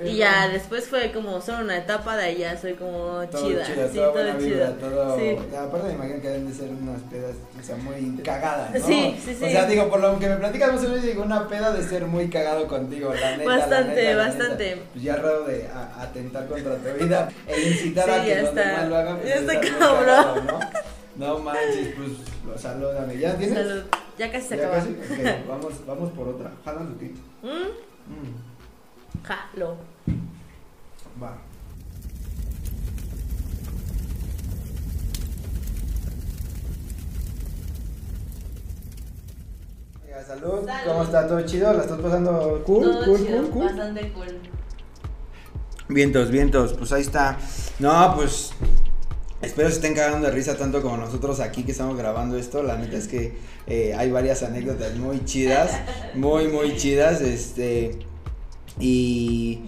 Y 0.03 0.17
ya 0.17 0.49
después 0.49 0.87
fue 0.89 1.13
como 1.13 1.41
solo 1.43 1.65
una 1.65 1.77
etapa 1.77 2.17
de 2.17 2.25
ahí 2.25 2.39
ya 2.39 2.57
soy 2.59 2.73
como 2.75 3.23
Todo 3.31 3.47
chida, 3.49 3.65
chido, 3.67 3.89
sí, 3.89 3.95
todo 3.99 4.13
buena 4.13 4.35
vibra, 4.35 4.67
chido. 4.67 4.89
todo. 4.91 5.19
Sí. 5.19 5.37
Aparte 5.57 5.89
me 5.89 5.95
imagino 5.95 6.21
que 6.23 6.29
deben 6.29 6.49
de 6.49 6.55
ser 6.55 6.71
unas 6.71 7.03
pedas, 7.03 7.35
o 7.59 7.63
sea, 7.63 7.77
muy 7.77 8.17
cagadas, 8.25 8.73
¿no? 8.73 8.87
Sí, 8.87 9.21
sí, 9.25 9.35
sí. 9.39 9.45
O 9.45 9.49
sea, 9.51 9.67
digo, 9.67 9.89
por 9.91 10.01
lo 10.01 10.19
que 10.19 10.29
me 10.29 10.37
platicas, 10.37 10.71
o 10.71 10.73
menos 10.89 11.03
digo, 11.03 11.23
una 11.23 11.47
peda 11.49 11.73
de 11.73 11.83
ser 11.87 12.07
muy 12.07 12.31
cagado 12.31 12.67
contigo, 12.67 13.13
la 13.13 13.37
neta. 13.37 13.51
la 13.51 13.57
Bastante, 13.59 13.95
neta, 13.95 14.11
la 14.17 14.27
bastante. 14.27 14.71
neta. 14.77 14.83
Pues 14.93 15.05
ya 15.05 15.17
raro 15.17 15.45
de 15.45 15.69
a- 15.69 16.03
atentar 16.03 16.47
contra 16.49 16.77
tu 16.77 17.05
vida 17.05 17.29
e 17.47 17.61
incitar 17.69 18.05
Sí, 18.07 18.11
a 18.11 18.25
que 18.25 18.43
los 18.43 18.55
demás 18.55 18.89
lo 18.89 18.97
hagan. 18.97 19.17
pues 19.19 19.29
Ya 19.29 19.35
está 19.35 19.61
cabrón. 19.61 20.05
cagado, 20.07 20.43
¿no? 20.45 20.61
No 21.17 21.39
manches, 21.41 21.89
pues, 21.95 22.11
lo- 22.47 22.57
salúdame. 22.57 23.19
¿Ya 23.19 23.37
tienes? 23.37 23.59
Salud, 23.59 23.83
ya 24.17 24.33
casi 24.33 24.49
se 24.49 24.57
¿Ya 24.57 24.63
acaba. 24.63 24.77
casi? 24.77 24.91
Ok, 24.93 25.47
vamos, 25.47 25.87
vamos 25.87 26.11
por 26.13 26.29
otra. 26.29 26.51
Jalas 26.65 26.83
o 26.85 26.99
qué? 26.99 27.07
¿Mm? 27.43 27.49
Mm, 28.11 28.50
Jalo. 29.23 29.77
va. 31.23 31.39
Salud. 40.27 40.65
Salud. 40.65 40.87
¿cómo 40.87 41.03
está? 41.03 41.27
¿Todo 41.27 41.41
chido? 41.43 41.73
¿La 41.73 41.83
estás 41.83 41.99
pasando 41.99 42.63
cool? 42.65 42.85
Todo 42.85 43.05
cool, 43.05 43.19
chido, 43.19 43.39
cool, 43.43 43.51
cool. 43.51 43.65
bastante 43.65 44.13
cool. 44.13 44.39
Vientos, 45.89 46.31
vientos, 46.31 46.75
pues 46.75 46.93
ahí 46.93 47.03
está. 47.03 47.37
No, 47.81 48.15
pues 48.15 48.53
espero 49.43 49.69
se 49.71 49.77
estén 49.77 49.95
cagando 49.95 50.29
de 50.29 50.33
risa 50.33 50.57
tanto 50.57 50.83
como 50.83 50.97
nosotros 50.99 51.41
aquí 51.41 51.65
que 51.65 51.73
estamos 51.73 51.97
grabando 51.97 52.37
esto. 52.37 52.63
La 52.63 52.77
neta 52.77 52.97
es 52.97 53.09
que 53.09 53.39
eh, 53.67 53.95
hay 53.97 54.11
varias 54.13 54.45
anécdotas 54.45 54.95
muy 54.97 55.25
chidas, 55.25 55.73
muy, 56.15 56.47
muy 56.47 56.77
chidas. 56.77 57.23
Este, 57.23 57.99
y, 58.81 59.61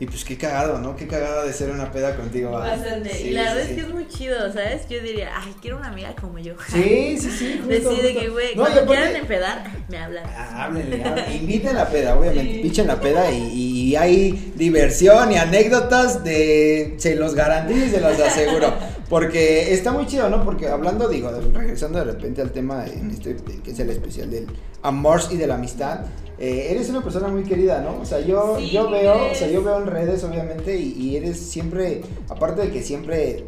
y 0.00 0.06
pues 0.06 0.24
qué 0.24 0.36
cagado, 0.36 0.78
¿no? 0.78 0.94
Qué 0.96 1.06
cagado 1.06 1.44
de 1.46 1.52
ser 1.52 1.70
una 1.70 1.90
peda 1.90 2.14
contigo. 2.16 2.50
¿va? 2.52 2.60
Bastante. 2.68 3.10
Sí, 3.14 3.28
y 3.28 3.30
la 3.32 3.40
sí, 3.42 3.46
verdad 3.48 3.62
sí. 3.64 3.70
es 3.70 3.74
que 3.76 3.80
es 3.82 3.94
muy 3.94 4.08
chido, 4.08 4.52
¿sabes? 4.52 4.88
Yo 4.88 5.00
diría, 5.00 5.30
ay, 5.36 5.54
quiero 5.60 5.76
una 5.78 5.88
amiga 5.88 6.14
como 6.20 6.38
yo. 6.38 6.54
Sí, 6.68 7.16
sí, 7.18 7.30
sí. 7.30 7.52
justo, 7.64 7.68
Decide 7.68 8.02
justo. 8.12 8.20
que, 8.20 8.28
güey, 8.28 8.54
No, 8.56 8.62
cuando 8.62 8.86
quieran 8.86 9.16
empedar, 9.16 9.64
me 9.88 9.98
hablan. 9.98 10.24
Ah, 10.26 10.64
Háblenle, 10.66 11.02
háblenle. 11.04 11.36
inviten 11.36 11.74
la 11.76 11.88
peda, 11.88 12.16
obviamente, 12.18 12.60
pichen 12.60 12.86
la 12.86 13.00
peda 13.00 13.30
y, 13.30 13.52
y 13.54 13.96
hay 13.96 14.52
diversión 14.54 15.32
y 15.32 15.36
anécdotas 15.36 16.22
de, 16.22 16.94
se 16.98 17.14
los 17.16 17.34
garantizo 17.34 17.86
y 17.86 17.90
se 17.90 18.00
los 18.00 18.20
aseguro, 18.20 18.72
porque 19.08 19.72
está 19.72 19.92
muy 19.92 20.06
chido, 20.06 20.28
¿no? 20.28 20.44
Porque 20.44 20.68
hablando, 20.68 21.08
digo, 21.08 21.30
regresando 21.52 21.98
de 21.98 22.04
repente 22.04 22.42
al 22.42 22.50
tema 22.52 22.86
en 22.86 23.10
este, 23.10 23.36
que 23.64 23.70
es 23.70 23.78
el 23.80 23.90
especial 23.90 24.30
del 24.30 24.46
amor 24.82 25.20
y 25.30 25.36
de 25.36 25.46
la 25.46 25.54
amistad, 25.54 26.00
eh, 26.38 26.68
eres 26.70 26.88
una 26.90 27.02
persona 27.02 27.28
muy 27.28 27.42
querida, 27.42 27.80
¿no? 27.80 28.00
O 28.00 28.04
sea, 28.04 28.20
yo, 28.20 28.56
Sí, 28.58 28.70
yo 28.70 28.90
veo, 28.90 29.14
o 29.14 29.34
sea, 29.34 29.46
eres. 29.46 29.52
yo 29.52 29.64
veo 29.64 29.78
en 29.78 29.86
redes, 29.86 30.22
obviamente, 30.24 30.76
y, 30.78 30.92
y 30.92 31.16
eres 31.16 31.38
siempre, 31.40 32.02
aparte 32.28 32.62
de 32.62 32.70
que 32.70 32.82
siempre, 32.82 33.44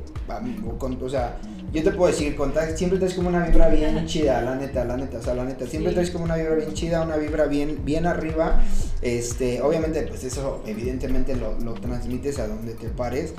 con- 0.78 0.98
o 1.02 1.08
sea, 1.08 1.38
yo 1.72 1.84
te 1.84 1.92
puedo 1.92 2.10
decir, 2.10 2.34
con 2.34 2.52
siempre 2.74 2.98
traes 2.98 3.14
como 3.14 3.28
una 3.28 3.46
vibra 3.46 3.68
bien 3.68 4.04
chida, 4.06 4.40
la 4.42 4.56
neta, 4.56 4.84
la 4.84 4.96
neta, 4.96 5.18
o 5.18 5.22
sea, 5.22 5.34
la 5.34 5.44
neta, 5.44 5.66
siempre 5.68 5.90
Sí. 5.92 5.94
traes 5.94 6.10
como 6.10 6.24
una 6.24 6.34
vibra 6.36 6.54
bien 6.56 6.72
chida, 6.74 7.02
una 7.02 7.16
vibra 7.16 7.44
bien, 7.46 7.78
bien 7.84 8.06
arriba, 8.06 8.60
este, 9.02 9.62
obviamente, 9.62 10.02
pues 10.02 10.24
eso, 10.24 10.62
evidentemente 10.66 11.36
lo, 11.36 11.58
lo 11.60 11.74
transmites 11.74 12.38
a 12.40 12.48
donde 12.48 12.74
te 12.74 12.88
pares, 12.88 13.34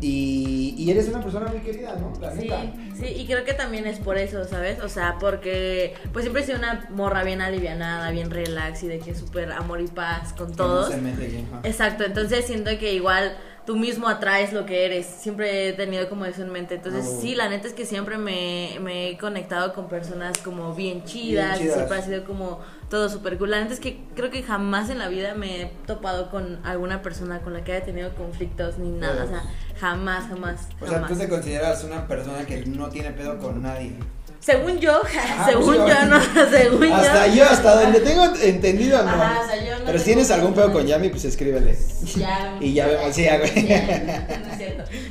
y, 0.00 0.74
y 0.76 0.90
eres 0.90 1.08
una 1.08 1.20
persona 1.22 1.46
muy 1.46 1.60
querida, 1.60 1.96
¿no? 1.96 2.12
La 2.20 2.32
Sí, 2.32 2.40
neta. 2.42 2.62
sí, 2.98 3.06
y 3.06 3.26
creo 3.26 3.44
que 3.44 3.54
también 3.54 3.86
es 3.86 3.98
por 3.98 4.18
eso, 4.18 4.44
¿sabes? 4.44 4.80
O 4.80 4.88
sea, 4.88 5.16
porque 5.20 5.94
pues 6.12 6.24
siempre 6.24 6.42
he 6.42 6.46
sido 6.46 6.58
una 6.58 6.86
morra 6.90 7.24
bien 7.24 7.40
alivianada, 7.40 8.10
bien 8.10 8.30
relax 8.30 8.82
y 8.82 8.88
de 8.88 8.98
que 8.98 9.14
súper 9.14 9.50
amor 9.52 9.80
y 9.80 9.86
paz 9.86 10.32
con 10.32 10.46
Que 10.48 10.52
no 10.52 10.56
todos. 10.56 10.90
se 10.90 10.98
mete 11.00 11.26
bien, 11.26 11.46
ajá. 11.52 11.60
Exacto, 11.68 12.04
entonces 12.04 12.44
siento 12.46 12.70
que 12.78 12.92
igual 12.92 13.36
tú 13.64 13.74
mismo 13.76 14.08
atraes 14.08 14.52
lo 14.52 14.64
que 14.64 14.84
eres. 14.86 15.06
Siempre 15.06 15.68
he 15.68 15.72
tenido 15.72 16.08
como 16.08 16.24
eso 16.24 16.42
en 16.42 16.52
mente. 16.52 16.76
Entonces, 16.76 17.04
bueno. 17.04 17.20
sí, 17.20 17.34
la 17.34 17.48
neta 17.48 17.66
es 17.66 17.74
que 17.74 17.84
siempre 17.84 18.16
me, 18.16 18.78
me 18.80 19.08
he 19.10 19.18
conectado 19.18 19.72
con 19.74 19.88
personas 19.88 20.38
como 20.38 20.72
bien 20.74 21.02
chidas. 21.04 21.58
chidas. 21.58 21.74
Siempre 21.74 21.98
ha 21.98 22.02
sido 22.02 22.24
como 22.24 22.60
todo 22.88 23.08
súper 23.08 23.36
cool. 23.38 23.50
La 23.50 23.60
neta 23.60 23.74
es 23.74 23.80
que 23.80 24.00
creo 24.14 24.30
que 24.30 24.42
jamás 24.42 24.90
en 24.90 24.98
la 24.98 25.08
vida 25.08 25.34
me 25.34 25.62
he 25.62 25.66
topado 25.86 26.30
con 26.30 26.60
alguna 26.64 27.02
persona 27.02 27.40
con 27.40 27.52
la 27.52 27.64
que 27.64 27.72
haya 27.72 27.84
tenido 27.84 28.14
conflictos 28.14 28.78
ni 28.78 28.90
nada. 28.90 29.24
O 29.24 29.28
sea, 29.28 29.42
jamás, 29.80 30.28
jamás. 30.28 30.68
O 30.80 30.86
sea, 30.86 31.06
tú 31.06 31.16
te 31.16 31.28
consideras 31.28 31.82
una 31.84 32.06
persona 32.06 32.44
que 32.46 32.64
no 32.66 32.88
tiene 32.88 33.10
pedo 33.10 33.38
con 33.38 33.62
nadie. 33.62 33.92
Según 34.38 34.78
yo, 34.78 35.00
Ah, 35.38 35.44
según 35.48 35.64
pues 35.64 35.78
yo, 35.78 35.88
yo- 35.88 36.06
no, 36.06 36.20
según 36.50 36.92
Hasta 36.92 37.26
yo. 37.26 37.34
yo, 37.34 37.44
hasta 37.50 37.82
donde 37.82 37.98
tengo 38.00 38.24
entendido, 38.40 39.02
no. 39.02 39.08
Ajá, 39.08 39.40
o 39.42 39.46
sea, 39.46 39.64
yo 39.64 39.78
no 39.80 39.84
Pero 39.86 39.98
si 39.98 40.04
tienes 40.04 40.30
algún 40.30 40.54
pedo 40.54 40.72
con. 40.72 40.86
Yami, 40.86 41.08
pues 41.08 41.24
escríbele. 41.24 41.76
Ya. 42.16 42.56
Y 42.60 42.72
ya 42.74 42.86
vemos, 42.86 43.12
sí, 43.14 43.26
güey. 43.26 43.68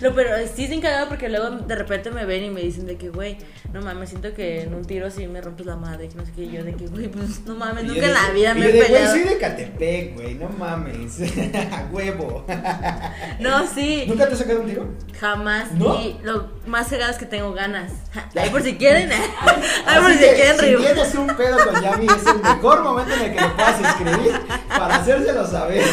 No, 0.01 0.13
pero 0.13 0.29
sí 0.53 0.67
sin 0.67 0.81
cagado 0.81 1.07
porque 1.09 1.29
luego 1.29 1.49
de 1.51 1.75
repente 1.75 2.11
me 2.11 2.25
ven 2.25 2.43
y 2.45 2.49
me 2.49 2.61
dicen 2.61 2.85
de 2.85 2.97
que, 2.97 3.09
güey, 3.09 3.37
no 3.73 3.81
mames, 3.81 4.09
siento 4.09 4.33
que 4.33 4.61
en 4.61 4.73
un 4.73 4.85
tiro 4.85 5.09
sí 5.11 5.27
me 5.27 5.41
rompes 5.41 5.65
la 5.65 5.75
madre, 5.75 6.07
que 6.09 6.15
no 6.15 6.25
sé 6.25 6.31
qué, 6.35 6.43
y 6.43 6.51
yo 6.51 6.63
de 6.63 6.73
que, 6.73 6.87
güey, 6.87 7.07
pues 7.07 7.41
no 7.45 7.55
mames, 7.55 7.83
Y 7.83 7.87
nunca 7.87 8.05
en 8.07 8.13
la 8.13 8.29
vida 8.31 8.53
me 8.53 8.61
he 8.65 8.71
de, 8.71 8.77
güey, 8.77 8.87
peleado. 8.91 9.11
soy 9.11 9.23
de 9.23 9.37
Catepec, 9.37 10.13
güey, 10.15 10.35
no 10.35 10.49
mames. 10.49 11.19
A 11.71 11.87
huevo. 11.91 12.45
No, 13.39 13.67
sí, 13.67 14.05
¿Nunca 14.07 14.27
te 14.27 14.33
has 14.33 14.39
sacado 14.39 14.61
un 14.61 14.67
tiro? 14.67 14.87
jamás. 15.19 15.71
¿No? 15.73 15.99
Y 16.01 16.17
lo 16.23 16.49
más 16.67 16.87
cagado 16.87 17.11
es 17.11 17.17
que 17.17 17.25
tengo 17.25 17.53
ganas. 17.53 17.91
Ahí 18.35 18.49
por 18.49 18.61
si 18.61 18.75
quieren, 18.75 19.09
ahí 19.11 19.21
por 20.01 20.11
si 20.13 20.19
que, 20.19 20.33
quieren, 20.33 20.59
si 20.59 20.83
tienes 20.83 21.15
un 21.15 21.27
pedo 21.35 21.57
con 21.65 21.81
Yami, 21.81 22.05
es 22.07 22.25
el 22.27 22.41
mejor 22.41 22.83
momento 22.83 23.13
en 23.13 23.21
el 23.21 23.33
que 23.33 23.41
le 23.41 23.47
puedas 23.49 23.81
escribir 23.81 24.39
para 24.67 24.95
hacérselo 24.97 25.47
saber. 25.47 25.83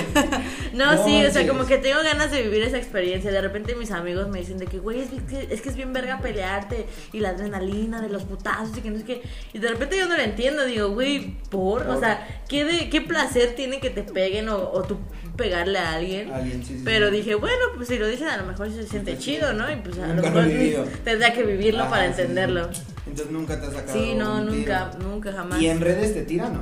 No, 0.73 0.95
No 0.95 1.05
sí, 1.05 1.25
o 1.25 1.31
sea, 1.31 1.47
como 1.47 1.67
que 1.67 1.79
tengo 1.79 2.03
ganas 2.03 2.31
de 2.31 2.43
vivir 2.43 2.63
esa 2.63 2.79
experiencia. 2.79 3.31
De 3.31 3.41
repente 3.41 3.75
mis 3.75 3.91
amigos 3.91 4.29
me 4.29 4.41
dicen 4.41 4.59
de 4.59 4.67
que, 4.67 4.79
güey, 4.79 5.01
es 5.01 5.09
que, 5.29 5.49
es 5.55 5.61
que 5.63 5.69
es 5.69 5.77
bien 5.77 5.93
verga 5.93 6.19
pelearte 6.21 6.87
y 7.13 7.21
la 7.21 7.31
adrenalina 7.31 8.01
de 8.01 8.09
los 8.09 8.25
putazos 8.25 8.77
y 8.79 8.81
que 8.81 8.91
no 8.91 8.99
sé 8.99 9.05
qué. 9.05 9.23
Y 9.53 9.59
de 9.59 9.69
repente 9.69 9.97
yo 9.97 10.09
no 10.09 10.17
lo 10.17 10.23
entiendo, 10.23 10.65
digo, 10.65 10.91
güey, 10.91 11.37
¿por? 11.51 11.87
O 11.89 12.01
sea, 12.01 12.27
¿qué, 12.49 12.65
de, 12.65 12.89
qué 12.91 13.01
placer 13.01 13.55
tiene 13.55 13.81
que 13.81 13.91
te 13.91 14.03
peguen 14.03 14.49
o, 14.49 14.57
o 14.59 14.83
tú 14.83 14.99
pegarle 15.37 15.79
a 15.79 15.93
alguien? 15.95 16.33
Alguien, 16.33 16.65
sí, 16.65 16.77
sí, 16.79 16.83
Pero 16.85 17.11
sí. 17.11 17.17
dije, 17.17 17.35
bueno, 17.35 17.57
pues 17.77 17.89
si 17.89 17.99
lo 17.99 18.07
dicen 18.09 18.29
a 18.29 18.37
lo 18.39 18.45
mejor 18.45 18.71
se 18.71 18.87
siente 18.87 19.19
chido. 19.19 19.53
¿no? 19.53 19.71
Y 19.71 19.77
pues 19.77 19.99
a 19.99 20.07
Nunca 20.07 20.31
lo 20.31 20.43
mejor 20.43 20.87
tendría 21.05 21.33
que 21.33 21.43
vivirlo 21.43 21.83
Ajá, 21.83 21.91
para 21.91 22.07
entenderlo. 22.07 22.69
Entonces 23.07 23.31
nunca 23.31 23.61
te 23.61 23.67
has 23.67 23.73
sacado. 23.75 23.93
Sí, 23.99 24.15
no, 24.15 24.37
un 24.37 24.47
nunca, 24.47 24.91
tiro. 24.91 25.09
nunca, 25.09 25.33
jamás. 25.33 25.61
¿Y 25.61 25.69
en 25.69 25.81
redes 25.81 26.15
te 26.15 26.23
tiran 26.23 26.57
o? 26.57 26.61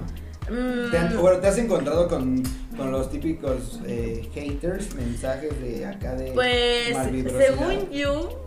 Mm, 0.51 0.90
¿Te, 0.90 0.98
han- 0.98 1.16
bueno, 1.20 1.38
¿te 1.38 1.46
has 1.48 1.59
encontrado 1.59 2.09
con, 2.09 2.42
con 2.76 2.90
los 2.90 3.11
típicos 3.11 3.80
eh, 3.86 4.28
haters, 4.34 4.94
mensajes 4.94 5.61
de 5.61 5.86
acá 5.86 6.14
de 6.14 6.32
pues, 6.32 6.96
según 7.38 7.90
yo, 7.90 8.44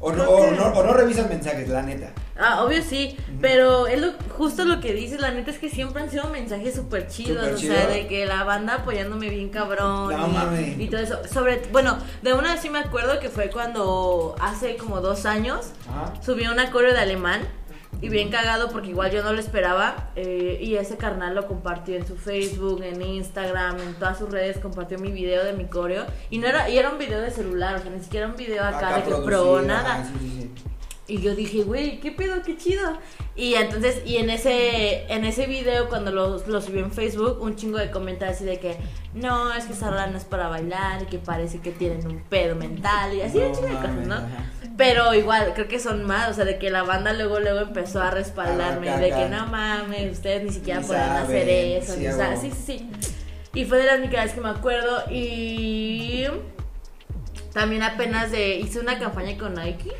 O 0.00 0.12
no, 0.12 0.24
o, 0.28 0.50
no, 0.50 0.64
o 0.66 0.82
no 0.84 0.92
revisas 0.92 1.28
mensajes, 1.28 1.68
la 1.68 1.82
neta. 1.82 2.12
Ah, 2.38 2.62
obvio 2.64 2.82
sí, 2.82 3.16
pero 3.40 3.86
es 3.86 3.98
lo, 3.98 4.12
justo 4.36 4.66
lo 4.66 4.78
que 4.78 4.92
dices, 4.92 5.20
la 5.20 5.30
neta 5.30 5.50
es 5.50 5.58
que 5.58 5.70
siempre 5.70 6.02
han 6.02 6.10
sido 6.10 6.28
mensajes 6.28 6.74
súper 6.74 7.08
chidos, 7.08 7.48
o 7.54 7.56
sea, 7.56 7.86
de 7.86 8.06
que 8.06 8.26
la 8.26 8.44
banda 8.44 8.74
apoyándome 8.74 9.30
bien 9.30 9.48
cabrón 9.48 10.12
No 10.12 10.60
y, 10.60 10.82
y 10.82 10.88
todo 10.90 11.00
eso. 11.00 11.18
Sobre, 11.32 11.62
bueno, 11.72 11.96
de 12.22 12.34
una 12.34 12.52
vez 12.52 12.60
sí 12.60 12.68
me 12.68 12.78
acuerdo 12.78 13.20
que 13.20 13.30
fue 13.30 13.48
cuando 13.48 14.36
hace 14.38 14.76
como 14.76 15.00
dos 15.00 15.24
años 15.24 15.68
subí 16.22 16.46
una 16.46 16.70
coreo 16.70 16.92
de 16.92 17.00
alemán 17.00 17.40
y 18.00 18.08
bien 18.08 18.30
cagado 18.30 18.70
porque 18.70 18.90
igual 18.90 19.10
yo 19.10 19.22
no 19.22 19.32
lo 19.32 19.40
esperaba 19.40 20.10
eh, 20.16 20.58
y 20.60 20.76
ese 20.76 20.96
carnal 20.96 21.34
lo 21.34 21.46
compartió 21.46 21.96
en 21.96 22.06
su 22.06 22.16
Facebook, 22.16 22.82
en 22.82 23.00
Instagram, 23.00 23.80
en 23.80 23.94
todas 23.94 24.18
sus 24.18 24.30
redes 24.30 24.58
compartió 24.58 24.98
mi 24.98 25.10
video 25.10 25.44
de 25.44 25.52
mi 25.52 25.66
coreo 25.66 26.04
y 26.30 26.38
no 26.38 26.46
era 26.46 26.68
y 26.68 26.78
era 26.78 26.90
un 26.90 26.98
video 26.98 27.20
de 27.20 27.30
celular, 27.30 27.76
o 27.76 27.78
sea, 27.78 27.90
ni 27.90 28.00
siquiera 28.00 28.26
un 28.26 28.36
video 28.36 28.64
acá, 28.64 28.96
de 28.96 29.02
que 29.04 29.14
pro 29.24 29.62
nada. 29.62 30.04
sí, 30.04 30.50
sí. 30.56 30.75
Y 31.08 31.20
yo 31.20 31.36
dije, 31.36 31.62
güey, 31.62 32.00
¿qué 32.00 32.10
pedo? 32.10 32.42
Qué 32.42 32.56
chido. 32.56 32.98
Y 33.36 33.54
entonces, 33.54 34.02
y 34.04 34.16
en 34.16 34.28
ese, 34.28 35.04
en 35.12 35.24
ese 35.24 35.46
video, 35.46 35.88
cuando 35.88 36.10
lo, 36.10 36.44
lo 36.46 36.60
subió 36.60 36.80
en 36.84 36.90
Facebook, 36.90 37.40
un 37.40 37.54
chingo 37.54 37.78
de 37.78 37.90
comentarios 37.92 38.36
así 38.38 38.44
de 38.44 38.58
que, 38.58 38.76
no, 39.14 39.52
es 39.54 39.66
que 39.66 39.72
esa 39.74 39.88
rola 39.90 40.08
no 40.08 40.18
es 40.18 40.24
para 40.24 40.48
bailar 40.48 41.02
y 41.02 41.06
que 41.06 41.18
parece 41.18 41.60
que 41.60 41.70
tienen 41.70 42.04
un 42.08 42.20
pedo 42.22 42.56
mental 42.56 43.14
y 43.14 43.20
así, 43.20 43.38
No 43.38 43.46
un 43.46 43.52
chingo 43.54 43.68
de 43.68 43.74
cosas, 43.74 44.06
¿no? 44.06 44.16
Pero 44.76 45.14
igual, 45.14 45.52
creo 45.54 45.68
que 45.68 45.78
son 45.78 46.04
más, 46.04 46.30
o 46.30 46.34
sea, 46.34 46.44
de 46.44 46.58
que 46.58 46.70
la 46.70 46.82
banda 46.82 47.12
luego, 47.12 47.38
luego 47.38 47.60
empezó 47.60 48.02
a 48.02 48.10
respaldarme, 48.10 48.90
de 48.98 49.10
que 49.10 49.28
no 49.28 49.46
mames, 49.46 50.10
ustedes 50.12 50.42
ni 50.42 50.50
siquiera 50.50 50.80
Ni 50.80 50.86
pueden 50.86 51.02
hacer 51.02 51.48
eso, 51.48 51.92
sí, 51.94 52.00
ni 52.00 52.06
a 52.06 52.12
sa- 52.12 52.28
huevo. 52.30 52.40
sí, 52.42 52.50
sí, 52.50 52.62
sí. 52.78 52.90
Y 53.54 53.64
fue 53.64 53.78
de 53.78 53.84
la 53.84 53.94
única 53.94 54.22
vez 54.22 54.32
que 54.34 54.40
me 54.40 54.50
acuerdo 54.50 55.04
y 55.10 56.24
también 57.54 57.82
apenas 57.82 58.30
de, 58.30 58.56
hice 58.56 58.80
una 58.80 58.98
campaña 58.98 59.38
con 59.38 59.54
Nike 59.54 59.92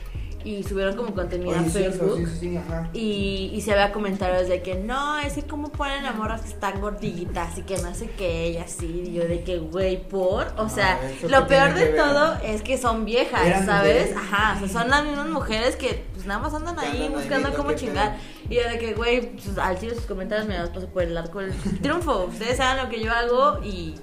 y 0.48 0.62
subieron 0.62 0.96
como 0.96 1.12
contenido 1.14 1.50
Oye, 1.50 1.58
a 1.60 1.62
Facebook. 1.64 2.16
sí, 2.18 2.26
sí, 2.26 2.38
sí, 2.40 2.56
ajá. 2.56 2.88
Y, 2.92 3.50
y 3.52 3.60
se 3.62 3.72
había 3.72 3.92
comentarios 3.92 4.48
de 4.48 4.62
que 4.62 4.76
no, 4.76 5.18
es 5.18 5.32
que 5.34 5.42
como 5.42 5.70
ponen 5.72 6.06
a 6.06 6.12
morras 6.12 6.42
que 6.42 6.48
están 6.48 6.80
gorditas 6.80 7.58
y 7.58 7.62
que 7.62 7.76
no 7.78 7.94
sé 7.94 8.10
qué, 8.16 8.50
y 8.50 8.56
así. 8.58 9.04
Y 9.08 9.12
yo 9.12 9.26
de 9.26 9.42
que, 9.42 9.58
güey, 9.58 10.08
por. 10.08 10.46
O 10.56 10.68
sea, 10.68 10.98
Ah, 11.02 11.10
¿esto 11.10 11.28
lo 11.28 11.46
peor 11.48 11.74
de 11.74 11.86
todo 11.86 12.34
es 12.44 12.62
que 12.62 12.78
son 12.78 13.04
viejas, 13.04 13.44
Eran 13.44 13.66
¿sabes? 13.66 14.10
mujeres. 14.10 14.16
Ajá, 14.16 14.56
o 14.56 14.66
sea, 14.66 14.80
son 14.82 14.90
las 14.90 15.04
mismas 15.04 15.28
mujeres 15.28 15.76
que 15.76 16.04
pues 16.14 16.26
nada 16.26 16.40
más 16.40 16.54
andan 16.54 16.78
ahí 16.78 17.06
andan 17.06 17.12
buscando 17.20 17.52
cómo 17.54 17.72
chingar. 17.72 18.16
Y 18.48 18.54
yo 18.54 18.68
de 18.68 18.78
que, 18.78 18.94
güey, 18.94 19.32
pues, 19.32 19.58
al 19.58 19.78
chile 19.80 19.94
sus 19.96 20.04
comentarios 20.06 20.46
me 20.46 20.56
los 20.58 20.70
paso 20.70 20.86
por 20.86 21.02
el 21.02 21.16
arco 21.18 21.40
del 21.40 21.52
triunfo. 21.82 22.26
Ustedes 22.26 22.56
saben 22.58 22.84
lo 22.84 22.88
que 22.88 23.02
yo 23.02 23.12
hago 23.12 23.58
y 23.64 23.96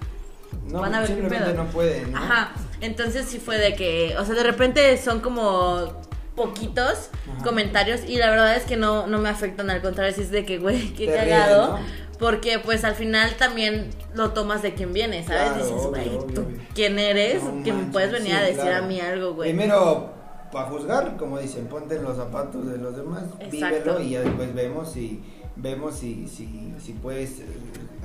No, 0.68 0.82
van 0.82 0.94
a 0.94 1.00
ver 1.00 1.16
qué 1.16 1.24
pedo. 1.30 1.54
no 1.54 1.66
pueden, 1.68 2.12
¿no? 2.12 2.18
Ajá, 2.18 2.52
entonces 2.82 3.26
sí 3.28 3.40
fue 3.40 3.58
de 3.58 3.76
que, 3.76 4.16
o 4.20 4.26
sea, 4.26 4.36
de 4.36 4.44
repente 4.44 4.98
son 4.98 5.22
como 5.22 6.02
poquitos 6.36 7.10
Ajá. 7.32 7.44
comentarios 7.44 8.02
y 8.08 8.18
la 8.18 8.30
verdad 8.30 8.56
es 8.56 8.64
que 8.64 8.78
no, 8.78 9.08
no 9.08 9.20
me 9.20 9.30
afectan, 9.30 9.70
al 9.70 9.82
contrario, 9.82 10.14
sí 10.14 10.22
es 10.22 10.32
de 10.32 10.46
que, 10.46 10.58
güey, 10.60 10.94
qué 10.98 11.08
Te 11.08 11.16
cagado. 11.16 11.80
Porque 12.20 12.60
pues 12.60 12.86
al 12.86 12.96
final 12.96 13.36
también 13.38 13.90
lo 14.14 14.32
tomas 14.32 14.62
de 14.62 14.74
quien 14.76 14.94
viene, 14.94 15.26
¿sabes? 15.26 15.52
Claro, 15.52 15.66
Dices, 15.66 15.88
güey, 15.88 16.34
¿tú 16.34 16.46
quién 16.74 16.98
eres? 16.98 17.44
No 17.44 17.64
que 17.64 17.74
me 17.74 17.92
puedes 17.92 18.12
venir 18.12 18.32
sí, 18.32 18.38
a 18.38 18.42
decir 18.42 18.62
claro. 18.62 18.86
a 18.86 18.88
mí 18.88 19.02
algo, 19.02 19.34
güey. 19.34 19.50
Primero, 19.50 20.12
para 20.52 20.70
juzgar, 20.70 21.18
como 21.18 21.40
dicen, 21.40 21.68
ponte 21.68 21.96
en 21.96 22.04
los 22.04 22.16
zapatos 22.16 22.66
de 22.72 22.78
los 22.78 22.96
demás, 22.96 23.24
Exacto. 23.40 23.96
vívelo 23.96 24.00
y 24.00 24.10
ya 24.12 24.22
después 24.22 24.54
vemos 24.54 24.92
si 24.92 25.22
vemos 25.56 25.96
si, 25.96 26.28
si, 26.28 26.74
si 26.80 26.94
puedes 26.94 27.40
eh, 27.40 27.46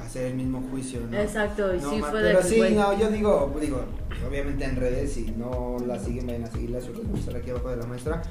hacer 0.08 0.26
el 0.26 0.34
mismo 0.34 0.62
juicio, 0.70 1.00
¿no? 1.10 1.18
Exacto, 1.18 1.74
y 1.74 1.80
No, 1.80 1.90
sí 1.90 2.00
fue 2.00 2.22
de 2.22 2.28
pero 2.28 2.40
que, 2.40 2.48
sí, 2.48 2.60
no, 2.74 2.98
yo 2.98 3.10
digo, 3.10 3.54
digo, 3.60 3.82
obviamente 4.26 4.64
en 4.64 4.76
redes, 4.76 5.12
si 5.12 5.34
no 5.36 5.76
la 5.86 5.98
siguen, 5.98 6.26
vayan 6.26 6.44
a 6.44 6.50
seguirla, 6.50 6.78
va 6.78 7.16
a 7.16 7.18
estar 7.18 7.36
aquí 7.36 7.50
abajo 7.50 7.68
de 7.70 7.76
la 7.76 7.84
muestra. 7.86 8.22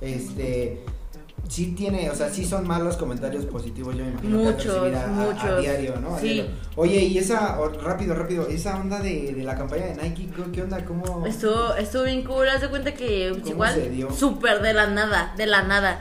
Este, 0.00 0.80
sí 1.48 1.74
tiene, 1.76 2.08
o 2.10 2.14
sea, 2.14 2.30
sí 2.30 2.42
son 2.44 2.66
malos 2.66 2.96
comentarios 2.96 3.44
positivos, 3.44 3.94
yo 3.96 4.04
me 4.04 4.10
imagino. 4.12 4.38
que 4.38 4.44
Muchos, 4.44 4.74
recibir 4.74 4.94
a- 4.96 5.00
a- 5.02 5.04
A, 5.04 5.08
muchos. 5.08 5.60
diario, 5.60 6.00
¿no? 6.00 6.16
A 6.16 6.20
Sí. 6.20 6.28
diario. 6.32 6.52
Oye, 6.76 6.96
y 7.04 7.18
esa, 7.18 7.58
rápido, 7.82 8.14
rápido, 8.14 8.48
esa 8.48 8.80
onda 8.80 9.00
de, 9.00 9.34
de 9.34 9.44
la 9.44 9.56
campaña 9.56 9.86
de 9.86 10.02
Nike, 10.02 10.28
¿qué, 10.54 10.62
onda? 10.62 10.82
¿Cómo? 10.86 11.26
Estuvo, 11.26 11.74
estuvo 11.74 12.02
bien 12.04 12.24
cool, 12.24 12.48
haz 12.48 12.62
de 12.62 12.68
cuenta 12.70 12.94
que 12.94 13.28
pues, 13.32 13.42
¿Cómo 13.42 13.54
igual 13.54 14.08
súper 14.16 14.62
de 14.62 14.72
la 14.72 14.86
nada, 14.86 15.34
de 15.36 15.46
la 15.46 15.62
nada. 15.64 16.00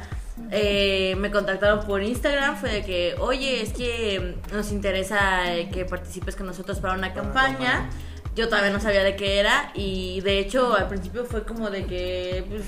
Eh, 0.52 1.16
me 1.18 1.32
contactaron 1.32 1.86
por 1.86 2.04
Instagram, 2.04 2.58
fue 2.58 2.70
de 2.70 2.84
que, 2.84 3.16
oye, 3.20 3.62
es 3.62 3.72
que 3.72 4.36
nos 4.54 4.72
interesa 4.72 5.44
que 5.72 5.86
participes 5.86 6.36
con 6.36 6.46
nosotros 6.46 6.80
para 6.80 6.94
una 6.94 7.14
campaña. 7.14 7.90
Yo 8.36 8.50
todavía 8.50 8.72
no 8.72 8.82
sabía 8.82 9.04
de 9.04 9.16
qué 9.16 9.40
era 9.40 9.72
y 9.74 10.20
de 10.22 10.40
hecho 10.40 10.76
al 10.76 10.90
principio 10.90 11.26
fue 11.26 11.44
como 11.44 11.70
de 11.70 11.86
que, 11.86 12.44
pues, 12.50 12.64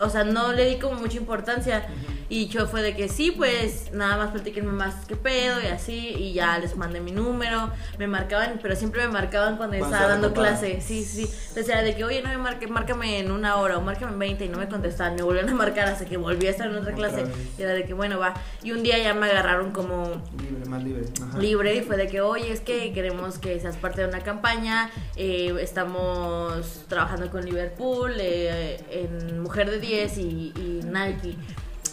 o 0.00 0.10
sea, 0.10 0.24
no 0.24 0.52
le 0.52 0.66
di 0.66 0.76
como 0.76 0.96
mucha 1.00 1.16
importancia. 1.16 1.86
Y 2.28 2.48
yo 2.48 2.66
fue 2.66 2.82
de 2.82 2.96
que 2.96 3.08
sí, 3.08 3.30
pues 3.30 3.92
nada 3.92 4.16
más 4.16 4.30
platiquenme 4.32 4.72
más 4.72 5.06
qué 5.06 5.14
pedo 5.16 5.60
y 5.62 5.66
así. 5.66 6.14
Y 6.18 6.32
ya 6.32 6.58
les 6.58 6.76
mandé 6.76 7.00
mi 7.00 7.12
número. 7.12 7.70
Me 7.98 8.06
marcaban, 8.08 8.58
pero 8.60 8.74
siempre 8.74 9.06
me 9.06 9.12
marcaban 9.12 9.56
cuando 9.56 9.76
estaba 9.76 10.08
dando 10.08 10.32
clase. 10.32 10.80
Sí, 10.80 11.04
sí. 11.04 11.22
Entonces 11.22 11.68
era 11.68 11.82
de 11.82 11.94
que, 11.94 12.04
oye, 12.04 12.22
no 12.22 12.28
me 12.28 12.38
marque, 12.38 12.66
márcame 12.66 13.20
en 13.20 13.30
una 13.30 13.56
hora 13.56 13.78
o 13.78 13.80
márcame 13.80 14.12
en 14.12 14.18
20 14.18 14.44
y 14.44 14.48
no 14.48 14.58
me 14.58 14.68
contestaban. 14.68 15.14
Me 15.14 15.22
volvieron 15.22 15.50
a 15.50 15.54
marcar 15.54 15.88
hasta 15.88 16.04
que 16.04 16.16
volví 16.16 16.46
a 16.46 16.50
estar 16.50 16.66
en 16.66 16.72
otra 16.76 16.92
Otra 16.94 16.94
clase. 17.10 17.22
vez. 17.24 17.34
Y 17.58 17.62
era 17.62 17.72
de 17.74 17.84
que, 17.84 17.94
bueno, 17.94 18.18
va. 18.18 18.34
Y 18.62 18.72
un 18.72 18.82
día 18.82 18.98
ya 18.98 19.14
me 19.14 19.26
agarraron 19.26 19.70
como 19.70 20.20
Libre, 20.40 20.64
más 20.68 20.82
libre. 20.82 21.04
Ajá. 21.22 21.38
libre 21.38 21.74
y 21.76 21.82
fue 21.82 21.96
de 21.96 22.08
que, 22.08 22.20
oye, 22.20 22.50
es 22.52 22.60
que 22.60 22.92
queremos 22.92 23.38
que 23.38 23.58
seas 23.60 23.76
parte 23.76 24.00
de 24.02 24.08
una 24.08 24.20
campaña, 24.20 24.90
eh, 25.14 25.54
estamos 25.60 26.84
trabajando 26.88 27.30
con 27.30 27.44
Liverpool, 27.44 28.12
eh, 28.18 28.78
en 28.90 29.40
Mujer 29.40 29.70
de 29.70 29.78
10 29.78 30.18
y, 30.18 30.22
y 30.56 30.80
Nike. 30.84 31.36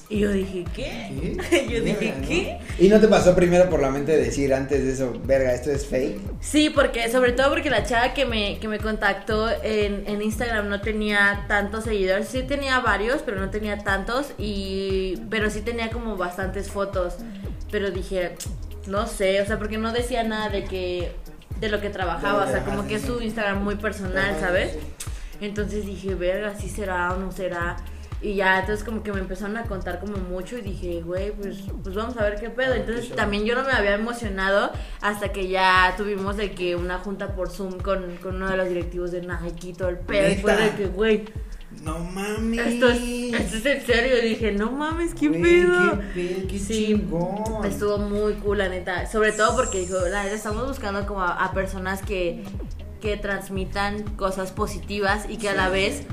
Y 0.09 0.19
yo 0.19 0.31
dije, 0.31 0.65
¿qué? 0.75 1.37
¿Qué? 1.49 1.67
yo 1.69 1.81
dije. 1.81 2.13
¿qué? 2.27 2.59
¿Y 2.77 2.89
no 2.89 2.99
te 2.99 3.07
pasó 3.07 3.35
primero 3.35 3.69
por 3.69 3.81
la 3.81 3.89
mente 3.89 4.15
decir 4.17 4.53
antes 4.53 4.83
de 4.83 4.91
eso, 4.91 5.19
verga, 5.25 5.53
esto 5.53 5.71
es 5.71 5.85
fake? 5.87 6.19
Sí, 6.41 6.69
porque 6.69 7.09
sobre 7.11 7.31
todo 7.31 7.49
porque 7.49 7.69
la 7.69 7.83
chava 7.83 8.13
que 8.13 8.25
me, 8.25 8.59
que 8.59 8.67
me 8.67 8.79
contactó 8.79 9.49
en, 9.63 10.03
en 10.07 10.21
Instagram 10.21 10.69
no 10.69 10.81
tenía 10.81 11.45
tantos 11.47 11.85
seguidores. 11.85 12.27
Sí 12.27 12.43
tenía 12.43 12.79
varios, 12.79 13.21
pero 13.21 13.39
no 13.39 13.49
tenía 13.49 13.79
tantos. 13.79 14.33
Y, 14.37 15.17
pero 15.29 15.49
sí 15.49 15.61
tenía 15.61 15.89
como 15.89 16.17
bastantes 16.17 16.69
fotos. 16.69 17.15
Pero 17.71 17.89
dije, 17.89 18.35
no 18.87 19.07
sé, 19.07 19.41
o 19.41 19.45
sea, 19.45 19.57
porque 19.57 19.77
no 19.77 19.93
decía 19.93 20.23
nada 20.23 20.49
de 20.49 20.65
que 20.65 21.11
de 21.59 21.69
lo 21.69 21.79
que 21.79 21.89
trabajaba. 21.89 22.43
O 22.43 22.47
sea, 22.47 22.63
como 22.65 22.83
que 22.83 22.99
sí, 22.99 23.05
es 23.05 23.05
su 23.05 23.19
sí. 23.19 23.25
Instagram 23.25 23.63
muy 23.63 23.75
personal, 23.75 24.35
¿sabes? 24.39 24.73
sí. 24.73 24.79
Entonces 25.41 25.85
dije, 25.85 26.15
verga, 26.15 26.55
si 26.57 26.69
será 26.69 27.11
o 27.13 27.17
no 27.17 27.31
será. 27.31 27.77
Y 28.23 28.35
ya, 28.35 28.59
entonces 28.61 28.85
como 28.85 29.03
que 29.03 29.11
me 29.11 29.19
empezaron 29.19 29.57
a 29.57 29.63
contar 29.65 29.99
como 29.99 30.17
mucho 30.17 30.57
y 30.57 30.61
dije, 30.61 31.01
güey, 31.01 31.31
pues, 31.33 31.57
pues 31.83 31.93
vamos 31.93 32.15
a 32.17 32.23
ver 32.23 32.39
qué 32.39 32.49
pedo. 32.49 32.73
Ah, 32.73 32.77
Entonces 32.77 33.13
también 33.15 33.43
yo 33.43 33.53
no 33.53 33.63
me 33.63 33.71
había 33.73 33.95
emocionado 33.95 34.71
hasta 35.01 35.33
que 35.33 35.49
ya 35.49 35.93
tuvimos 35.97 36.37
de 36.37 36.55
que 36.55 36.75
una 36.77 36.99
junta 36.99 37.35
por 37.35 37.49
Zoom 37.49 37.79
con, 37.81 38.17
con 38.17 38.37
uno 38.37 38.49
de 38.49 38.57
los 38.57 38.69
directivos 38.69 39.11
de 39.11 39.21
Nike 39.21 39.69
y 39.69 39.73
todo 39.73 39.89
el 39.89 39.97
pedo. 39.99 40.29
Y 40.29 40.35
fue 40.35 40.55
de 40.55 40.73
que, 40.75 40.85
güey, 40.87 41.25
No 41.83 41.99
mames. 41.99 42.59
Esto 42.67 42.89
es, 42.89 43.01
esto 43.33 43.57
es 43.57 43.65
en 43.65 43.85
serio. 43.85 44.17
Y 44.23 44.29
dije, 44.29 44.51
no 44.53 44.71
mames, 44.71 45.13
qué 45.15 45.27
Güey, 45.27 45.41
pedo. 45.41 45.99
Qué, 46.13 46.45
qué 46.47 46.59
Sí, 46.59 46.87
chingón. 46.87 47.65
Estuvo 47.65 47.97
muy 47.97 48.35
cool, 48.35 48.59
la 48.59 48.69
neta. 48.69 49.05
Sobre 49.07 49.31
todo 49.33 49.55
porque 49.55 49.79
dijo, 49.79 49.97
la 50.07 50.23
neta, 50.23 50.35
estamos 50.35 50.65
buscando 50.67 51.05
como 51.05 51.21
a, 51.21 51.43
a 51.43 51.51
personas 51.53 52.01
que, 52.03 52.43
que 53.01 53.17
transmitan 53.17 54.03
cosas 54.15 54.51
positivas 54.51 55.25
y 55.29 55.37
que 55.37 55.49
a 55.49 55.55
la 55.55 55.69
vez 55.69 56.03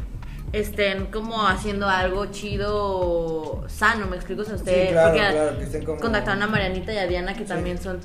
estén 0.53 1.07
como 1.07 1.47
haciendo 1.47 1.89
algo 1.89 2.27
chido, 2.27 3.65
sano, 3.69 4.07
me 4.07 4.17
explico 4.17 4.45
si 4.45 4.53
usted. 4.55 4.87
Sí, 4.87 4.93
claro, 4.93 5.11
porque 5.13 5.31
claro, 5.33 5.59
que 5.59 5.65
estén 5.65 5.85
como- 5.85 6.01
contactaron 6.01 6.43
a 6.43 6.47
Marianita 6.47 6.93
y 6.93 6.99
a 6.99 7.07
Diana 7.07 7.35
que 7.35 7.41
Sí. 7.41 7.47
también 7.49 7.81
son 7.81 8.01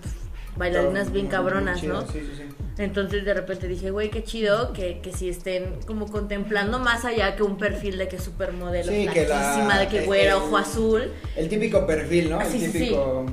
bailarinas 0.55 1.11
bien 1.11 1.27
cabronas, 1.27 1.79
chido, 1.81 1.95
¿no? 1.95 2.01
Sí, 2.03 2.19
sí, 2.19 2.31
sí. 2.37 2.43
Entonces 2.77 3.23
de 3.25 3.33
repente 3.33 3.67
dije, 3.67 3.89
güey, 3.91 4.09
qué 4.09 4.23
chido 4.23 4.73
que, 4.73 4.99
que 4.99 5.11
sí 5.13 5.29
estén 5.29 5.79
como 5.87 6.07
contemplando 6.11 6.77
más 6.79 7.05
allá 7.05 7.35
que 7.35 7.43
un 7.43 7.57
perfil 7.57 7.97
de 7.97 8.07
que 8.09 8.19
supermodelo, 8.19 8.91
Sí, 8.91 9.07
que 9.07 9.27
la- 9.27 9.79
de 9.79 9.87
que 9.87 10.05
güera, 10.05 10.31
el- 10.31 10.41
ojo 10.41 10.57
azul. 10.57 11.11
El 11.37 11.47
típico 11.49 11.85
perfil, 11.87 12.29
¿no? 12.29 12.39
Ah, 12.39 12.43
El 12.45 12.71
típico. 12.71 13.25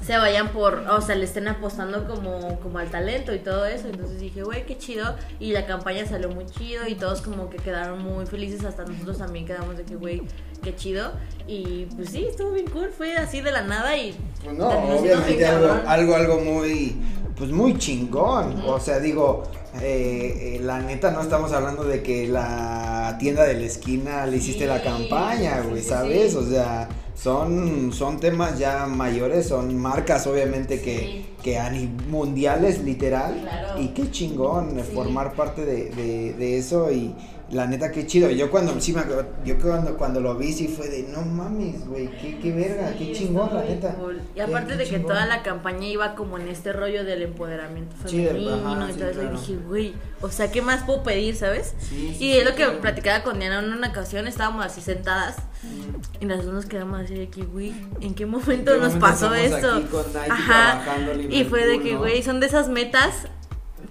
Se 0.00 0.16
vayan 0.16 0.48
por, 0.48 0.84
o 0.90 1.00
sea, 1.00 1.14
le 1.14 1.24
estén 1.24 1.48
apostando 1.48 2.06
como, 2.06 2.58
como 2.60 2.78
al 2.78 2.90
talento 2.90 3.34
y 3.34 3.38
todo 3.38 3.66
eso. 3.66 3.88
Entonces 3.88 4.20
dije, 4.20 4.42
güey, 4.42 4.64
qué 4.66 4.78
chido. 4.78 5.16
Y 5.38 5.52
la 5.52 5.66
campaña 5.66 6.06
salió 6.06 6.28
muy 6.28 6.46
chido 6.46 6.86
y 6.86 6.94
todos 6.94 7.22
como 7.22 7.50
que 7.50 7.58
quedaron 7.58 8.02
muy 8.02 8.26
felices. 8.26 8.64
Hasta 8.64 8.84
nosotros 8.84 9.18
también 9.18 9.46
quedamos 9.46 9.76
de 9.76 9.84
que, 9.84 9.96
güey, 9.96 10.22
qué 10.62 10.74
chido. 10.74 11.12
Y 11.46 11.86
pues 11.96 12.10
sí, 12.10 12.24
estuvo 12.28 12.52
bien 12.52 12.66
cool. 12.70 12.90
Fue 12.96 13.16
así 13.16 13.40
de 13.40 13.50
la 13.52 13.62
nada 13.62 13.96
y... 13.96 14.14
Pues 14.44 14.56
no, 14.56 14.68
obviamente 14.68 15.44
algo, 15.46 15.68
algo, 15.86 16.14
algo 16.14 16.40
muy, 16.40 16.96
pues 17.36 17.50
muy 17.50 17.76
chingón. 17.78 18.62
O 18.66 18.78
sea, 18.80 18.98
digo, 19.00 19.42
eh, 19.80 20.56
eh, 20.56 20.60
la 20.62 20.80
neta 20.80 21.10
no 21.10 21.20
estamos 21.20 21.52
hablando 21.52 21.84
de 21.84 22.02
que 22.02 22.28
la 22.28 23.16
tienda 23.18 23.44
de 23.44 23.54
la 23.54 23.64
esquina 23.66 24.26
le 24.26 24.36
hiciste 24.36 24.66
la 24.66 24.82
campaña, 24.82 25.60
güey, 25.68 25.82
sí, 25.82 25.88
¿sabes? 25.88 26.34
O 26.34 26.48
sea, 26.48 26.88
son, 27.14 27.92
son 27.92 28.18
temas 28.20 28.58
ya 28.58 28.86
mayores, 28.86 29.46
son 29.48 29.76
marcas 29.76 30.26
obviamente 30.26 30.80
que, 30.80 31.26
que 31.42 31.60
ni- 31.70 31.86
mundiales 32.08 32.82
literal. 32.82 33.38
Claro. 33.42 33.80
Y 33.80 33.88
qué 33.88 34.10
chingón 34.10 34.78
formar 34.94 35.34
parte 35.34 35.64
de, 35.64 35.90
de, 35.90 36.32
de 36.34 36.58
eso 36.58 36.90
y 36.90 37.14
la 37.52 37.66
neta 37.66 37.92
qué 37.92 38.06
chido. 38.06 38.30
Yo 38.30 38.50
cuando 38.50 38.80
sí 38.80 38.92
me 38.92 39.02
yo 39.44 39.58
cuando, 39.58 39.96
cuando 39.96 40.20
lo 40.20 40.36
vi 40.36 40.52
sí 40.52 40.68
fue 40.68 40.88
de 40.88 41.02
no 41.04 41.22
mames, 41.22 41.86
güey, 41.86 42.08
qué, 42.20 42.38
qué 42.40 42.50
verga, 42.52 42.92
Sí, 42.98 43.06
qué 43.06 43.12
chingón 43.12 43.54
la 43.54 43.62
neta. 43.62 43.94
cool. 43.94 44.20
Y 44.34 44.40
aparte 44.40 44.72
qué 44.72 44.78
de 44.78 44.84
que 44.84 44.90
chingón. 44.96 45.06
toda 45.08 45.26
la 45.26 45.42
campaña 45.42 45.86
iba 45.86 46.14
como 46.14 46.38
en 46.38 46.48
este 46.48 46.72
rollo 46.72 47.04
del 47.04 47.22
empoderamiento 47.22 47.94
Sí, 48.06 48.24
femenino 48.24 48.54
ajá, 48.66 48.88
y 48.90 48.92
sí, 48.94 48.98
todo 48.98 49.08
eso, 49.10 49.20
claro. 49.20 49.38
dije, 49.40 49.56
güey, 49.66 49.94
o 50.22 50.30
sea, 50.30 50.50
¿qué 50.50 50.62
más 50.62 50.82
puedo 50.84 51.02
pedir, 51.02 51.36
sabes? 51.36 51.74
Sí, 51.78 51.88
sí, 51.88 52.06
y 52.08 52.14
sí, 52.14 52.38
es 52.38 52.44
lo 52.44 52.50
que 52.54 52.64
claro. 52.64 52.80
platicaba 52.80 53.22
con 53.22 53.38
Diana 53.38 53.58
en 53.60 53.72
una 53.72 53.88
ocasión, 53.88 54.26
estábamos 54.26 54.64
así 54.64 54.80
sentadas 54.80 55.36
Mm. 55.62 56.24
y 56.24 56.26
dos 56.26 56.52
nos 56.54 56.66
quedamos 56.66 57.00
así 57.02 57.14
de 57.14 57.28
que, 57.28 57.42
güey, 57.44 57.72
¿en 58.00 58.14
qué 58.14 58.26
momento 58.26 58.74
¿En 58.74 58.80
qué 58.80 58.84
nos 58.84 58.94
momento 58.94 58.98
pasó 59.00 59.32
esto? 59.32 59.80
Ajá. 60.28 60.82
Y 61.30 61.44
fue 61.44 61.64
de 61.66 61.80
que, 61.80 61.92
¿no? 61.92 61.98
güey, 62.00 62.20
son 62.24 62.40
de 62.40 62.46
esas 62.46 62.68
metas 62.68 63.28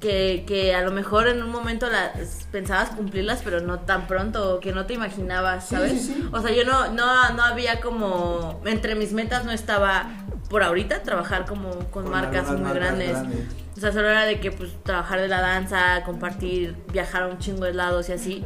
que, 0.01 0.43
que 0.45 0.75
a 0.75 0.81
lo 0.81 0.91
mejor 0.91 1.27
en 1.27 1.41
un 1.41 1.49
momento 1.49 1.87
las 1.89 2.47
pensabas 2.51 2.89
cumplirlas, 2.89 3.41
pero 3.43 3.61
no 3.61 3.79
tan 3.79 4.07
pronto, 4.07 4.59
que 4.59 4.73
no 4.73 4.85
te 4.85 4.93
imaginabas, 4.95 5.69
¿sabes? 5.69 5.91
sí, 5.93 6.13
sí. 6.15 6.29
O 6.33 6.41
sea, 6.41 6.51
yo 6.51 6.65
no, 6.65 6.91
no, 6.91 7.29
no 7.33 7.43
había 7.43 7.79
como, 7.79 8.59
entre 8.65 8.95
mis 8.95 9.13
metas 9.13 9.45
no 9.45 9.51
estaba 9.51 10.07
por 10.49 10.63
ahorita 10.63 11.03
trabajar 11.03 11.45
como 11.45 11.69
con, 11.91 12.03
Con 12.03 12.09
marcas 12.09 12.49
muy 12.49 12.59
marcas 12.61 12.75
grandes. 12.75 13.09
grandes. 13.11 13.39
O 13.77 13.79
sea, 13.79 13.93
solo 13.93 14.09
era 14.09 14.25
de 14.25 14.39
que 14.41 14.51
pues 14.51 14.71
trabajar 14.83 15.21
de 15.21 15.29
la 15.29 15.39
danza, 15.39 16.03
compartir, 16.03 16.75
viajar 16.91 17.23
a 17.23 17.27
un 17.27 17.37
chingo 17.37 17.63
de 17.63 17.73
lados 17.73 18.09
y 18.09 18.11
así. 18.11 18.45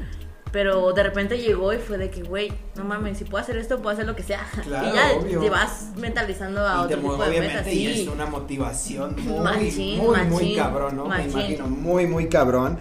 Pero 0.55 0.93
de 0.93 1.03
repente 1.03 1.37
llegó 1.37 1.73
y 1.73 1.79
fue 1.79 1.97
de 1.97 2.09
que, 2.09 2.23
güey, 2.23 2.49
no 2.75 2.85
mames, 2.85 3.17
si 3.17 3.25
puedo 3.25 3.43
hacer 3.43 3.57
esto, 3.57 3.81
puedo 3.81 3.93
hacer 3.93 4.05
lo 4.05 4.15
que 4.15 4.23
sea. 4.23 4.39
Claro, 4.63 4.87
y 4.87 4.95
ya 4.95 5.11
obvio. 5.19 5.41
te 5.41 5.49
vas 5.49 5.87
mentalizando 5.97 6.65
a 6.65 6.85
Y 6.85 6.87
te 6.87 6.95
otro 6.95 6.97
tipo 7.01 7.17
mueve, 7.17 7.41
de 7.41 7.41
metas. 7.41 7.65
Sí. 7.65 7.79
y 7.81 7.87
es 8.03 8.07
una 8.07 8.25
motivación 8.25 9.17
muy, 9.21 9.39
Machín, 9.41 9.97
muy, 9.97 10.21
muy 10.21 10.55
cabrón, 10.55 10.95
¿no? 10.95 11.07
machín. 11.07 11.35
Me 11.35 11.41
imagino, 11.41 11.67
muy, 11.67 12.07
muy 12.07 12.29
cabrón. 12.29 12.77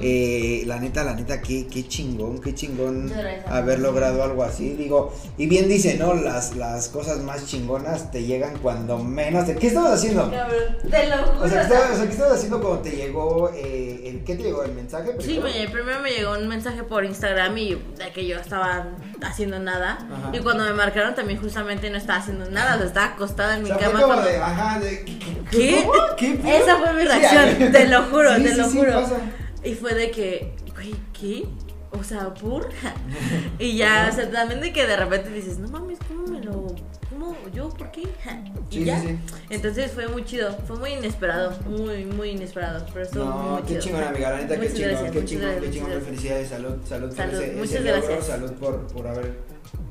Eh, 0.00 0.62
la 0.66 0.78
neta, 0.78 1.02
la 1.04 1.14
neta, 1.14 1.40
qué, 1.40 1.66
qué 1.66 1.86
chingón, 1.88 2.40
qué 2.40 2.54
chingón 2.54 3.12
haber 3.46 3.80
logrado 3.80 4.22
algo 4.22 4.42
así. 4.44 4.74
Digo, 4.74 5.12
y 5.36 5.46
bien 5.46 5.68
dice, 5.68 5.96
¿no? 5.96 6.14
Las, 6.14 6.54
las 6.56 6.88
cosas 6.88 7.18
más 7.18 7.46
chingonas 7.46 8.10
te 8.10 8.24
llegan 8.24 8.58
cuando 8.58 8.98
menos. 8.98 9.46
te- 9.46 9.56
¿Qué 9.56 9.68
estabas 9.68 9.92
haciendo? 9.94 10.30
Cabrón, 10.30 10.76
te 10.90 11.06
lo 11.08 11.16
juro. 11.18 11.44
O 11.44 11.48
sea, 11.48 11.58
¿qué 11.60 11.66
estabas, 11.74 11.90
o 11.92 11.96
sea, 11.96 12.04
¿qué 12.06 12.12
estabas 12.12 12.32
haciendo 12.34 12.60
cuando 12.60 12.78
te 12.82 12.90
llegó 12.90 13.48
el, 13.50 14.04
el- 14.06 14.24
¿qué 14.24 14.36
te 14.36 14.42
llegó? 14.44 14.62
¿El 14.62 14.72
mensaje? 14.72 15.12
Sí, 15.20 15.38
primero? 15.40 15.48
me- 15.58 15.68
primero 15.68 16.00
me 16.00 16.10
llegó 16.10 16.32
un 16.38 16.48
mensaje 16.48 16.82
por 16.84 17.04
Instagram 17.04 17.56
y 17.58 17.74
de 17.74 18.12
que 18.14 18.26
yo 18.26 18.36
estaba 18.38 18.86
haciendo 19.22 19.58
nada. 19.58 19.98
Ajá. 20.12 20.30
Y 20.32 20.38
cuando 20.40 20.64
me 20.64 20.72
marcaron 20.72 21.14
también 21.14 21.40
justamente 21.40 21.90
no 21.90 21.96
estaba 21.98 22.20
haciendo 22.20 22.48
nada, 22.50 22.74
o 22.74 22.78
sea, 22.78 22.86
estaba 22.86 23.06
acostada 23.14 23.54
en 23.56 23.60
O 23.60 23.62
mi 23.62 23.68
sea, 23.68 23.76
fue 23.78 23.86
cama. 23.86 24.00
como 24.00 24.14
cuando- 24.14 24.30
de, 24.30 24.36
ajá, 24.38 24.80
de, 24.80 25.04
¿Qué? 25.50 25.88
¿Qué? 26.18 26.38
Esa 26.58 26.76
fue 26.76 26.92
mi 26.92 27.02
Sí, 27.02 27.08
reacción, 27.08 27.72
te 27.72 27.88
lo 27.88 28.02
juro, 28.04 28.36
Sí, 28.36 28.42
te 28.42 28.50
sí, 28.50 28.56
lo 28.56 28.68
sí, 28.68 28.78
juro. 28.78 28.92
pasa. 28.92 29.16
Y 29.64 29.74
fue 29.74 29.94
de 29.94 30.10
que, 30.10 30.54
güey, 30.74 30.94
¿qué? 31.12 31.46
O 31.92 32.04
sea, 32.04 32.32
¿por? 32.34 32.68
y 33.58 33.76
ya, 33.76 34.08
o 34.10 34.14
sea, 34.14 34.30
también 34.30 34.60
de 34.60 34.72
que 34.72 34.86
de 34.86 34.96
repente 34.96 35.30
dices, 35.30 35.58
no 35.58 35.68
mames, 35.68 35.98
¿cómo 36.06 36.26
me 36.28 36.40
lo.? 36.40 36.66
¿Cómo? 37.10 37.34
¿Yo? 37.52 37.68
¿Por 37.70 37.90
qué? 37.90 38.02
Y 38.70 38.74
Sí, 38.80 38.84
ya. 38.84 39.00
sí, 39.00 39.08
sí. 39.08 39.18
Entonces 39.48 39.90
fue 39.92 40.06
muy 40.08 40.24
chido, 40.26 40.54
fue 40.66 40.76
muy 40.76 40.90
inesperado, 40.92 41.56
muy, 41.66 42.04
muy 42.04 42.30
inesperado. 42.30 42.84
Pero 42.92 43.04
estuvo 43.06 43.24
No, 43.24 43.32
muy 43.54 43.62
qué 43.62 43.68
chido. 43.68 43.80
chingón, 43.80 44.02
amiga. 44.04 44.30
La 44.30 44.36
neta, 44.38 44.60
qué 44.60 44.72
chingón, 44.72 45.10
qué 45.10 45.24
chingón, 45.24 45.60
qué 45.60 45.70
chingón. 45.70 45.88
muchas 45.90 46.04
Felicidades, 46.04 46.48
salud, 46.48 46.74
salud, 46.86 47.16
Salud, 47.16 47.34
por 47.34 47.42
ese, 47.44 47.52
muchas 47.56 47.72
ese 47.72 47.80
logro, 47.84 48.02
gracias. 48.06 48.26
salud 48.26 48.52
por, 48.52 48.86
por 48.88 49.06
haber 49.08 49.38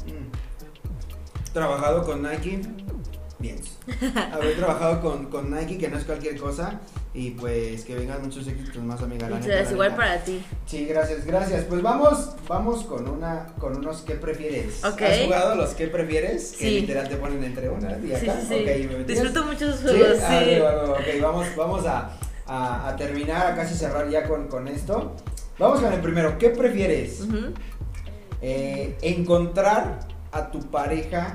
mm, 0.05 1.51
trabajado 1.53 2.03
con 2.03 2.21
Nike. 2.21 2.61
Bien. 3.39 3.59
haber 4.33 4.55
trabajado 4.57 5.01
con, 5.01 5.25
con 5.25 5.49
Nike, 5.51 5.77
que 5.79 5.89
no 5.89 5.97
es 5.97 6.03
cualquier 6.05 6.37
cosa. 6.37 6.79
Y 7.17 7.31
pues 7.31 7.83
que 7.83 7.95
vengan 7.95 8.21
muchos 8.21 8.45
éxitos 8.47 8.83
más, 8.83 9.01
amiga. 9.01 9.23
La 9.27 9.37
Muchas 9.37 9.47
neta, 9.47 9.55
gracias, 9.55 9.73
igual 9.73 9.95
para 9.95 10.23
ti. 10.23 10.45
Sí, 10.67 10.85
gracias, 10.85 11.25
gracias. 11.25 11.63
Pues 11.63 11.81
vamos, 11.81 12.35
vamos 12.47 12.83
con 12.83 13.09
una, 13.09 13.47
con 13.57 13.75
unos 13.75 14.03
qué 14.03 14.13
prefieres. 14.13 14.85
Ok. 14.85 15.01
¿Has 15.01 15.21
jugado 15.23 15.55
los 15.55 15.71
qué 15.71 15.87
prefieres? 15.87 16.51
Que 16.59 16.69
literal 16.69 17.09
te 17.09 17.15
ponen 17.15 17.43
entre 17.43 17.69
una 17.69 17.97
y 17.97 18.13
acá. 18.13 18.39
sí, 18.39 18.47
sí. 18.47 18.53
Ok, 18.53 18.67
¿me 18.91 18.97
metías? 18.99 19.07
Disfruto 19.07 19.45
mucho 19.45 19.67
esos 19.67 19.81
juegos, 19.81 20.19
Ah, 20.21 20.41
sí. 20.45 20.59
va, 20.59 20.91
ok, 20.91 20.99
vamos, 21.19 21.47
vamos 21.57 21.85
a, 21.87 22.11
a, 22.45 22.87
a 22.89 22.95
terminar, 22.95 23.47
a 23.53 23.55
casi 23.55 23.73
cerrar 23.73 24.07
ya 24.11 24.27
con, 24.27 24.47
con 24.47 24.67
esto. 24.67 25.15
Vamos 25.57 25.79
con 25.81 25.91
el 25.91 25.99
primero. 26.01 26.37
¿Qué 26.37 26.51
prefieres? 26.51 27.21
Eh, 28.43 28.95
¿Encontrar 29.01 30.01
a 30.31 30.51
tu 30.51 30.59
pareja 30.69 31.33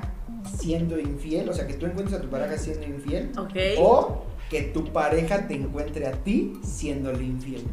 siendo 0.57 0.97
infiel? 0.97 1.49
O 1.49 1.53
sea, 1.53 1.67
que 1.67 1.73
tú 1.73 1.85
encuentres 1.87 2.17
a 2.17 2.21
tu 2.21 2.29
pareja 2.29 2.57
siendo 2.57 2.85
infiel. 2.85 3.31
Ok. 3.37 3.53
O 3.79 4.25
que 4.53 4.61
tu 4.61 4.85
pareja 4.93 5.47
te 5.47 5.55
encuentre 5.55 6.05
a 6.05 6.11
ti 6.11 6.53
siéndole 6.63 7.23
infiel. 7.23 7.63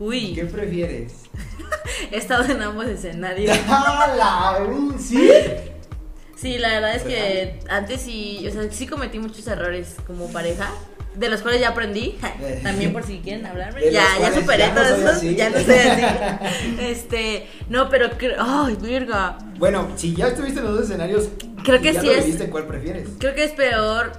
Uy, 0.00 0.32
¿Qué 0.34 0.44
prefieres? 0.46 1.12
he 2.10 2.16
estado 2.16 2.44
en 2.44 2.60
ambos 2.60 2.86
escenarios. 2.86 3.56
¡Hala! 3.68 4.58
¿Sí? 4.98 5.30
Sí, 6.34 6.58
la 6.58 6.68
verdad 6.70 6.96
es 6.96 7.02
que 7.02 7.60
antes 7.70 8.00
sí, 8.00 8.44
o 8.48 8.52
sea, 8.52 8.70
sí 8.72 8.86
cometí 8.88 9.18
muchos 9.20 9.46
errores 9.46 9.94
como 10.08 10.26
pareja, 10.32 10.68
de 11.14 11.28
los 11.28 11.40
cuales 11.42 11.60
ya 11.60 11.68
aprendí, 11.70 12.16
también 12.64 12.92
por 12.92 13.04
si 13.04 13.18
quieren 13.18 13.46
hablarme, 13.46 13.80
De 13.80 13.92
ya, 13.92 14.04
ya 14.20 14.32
superé 14.34 14.58
ya 14.58 14.74
no 14.74 14.80
todo 14.80 14.88
soy 14.90 15.00
eso, 15.00 15.10
así. 15.10 15.34
ya 15.36 15.50
no 15.50 15.58
soy 15.60 15.74
así. 15.74 16.76
Este, 16.80 17.46
no, 17.68 17.88
pero 17.88 18.10
creo, 18.18 18.36
ay, 18.40 18.76
virga, 18.80 19.38
Bueno, 19.56 19.88
si 19.96 20.14
ya 20.16 20.28
estuviste 20.28 20.58
en 20.58 20.66
los 20.66 20.74
dos 20.76 20.84
escenarios, 20.86 21.28
Creo 21.64 21.80
que 21.80 21.92
ya 21.92 22.00
sí 22.00 22.06
lo 22.06 22.12
es- 22.12 22.24
viviste, 22.24 22.50
¿cuál 22.50 22.66
prefieres? 22.66 23.08
creo 23.18 23.34
que 23.34 23.44
es 23.44 23.52
peor 23.52 24.12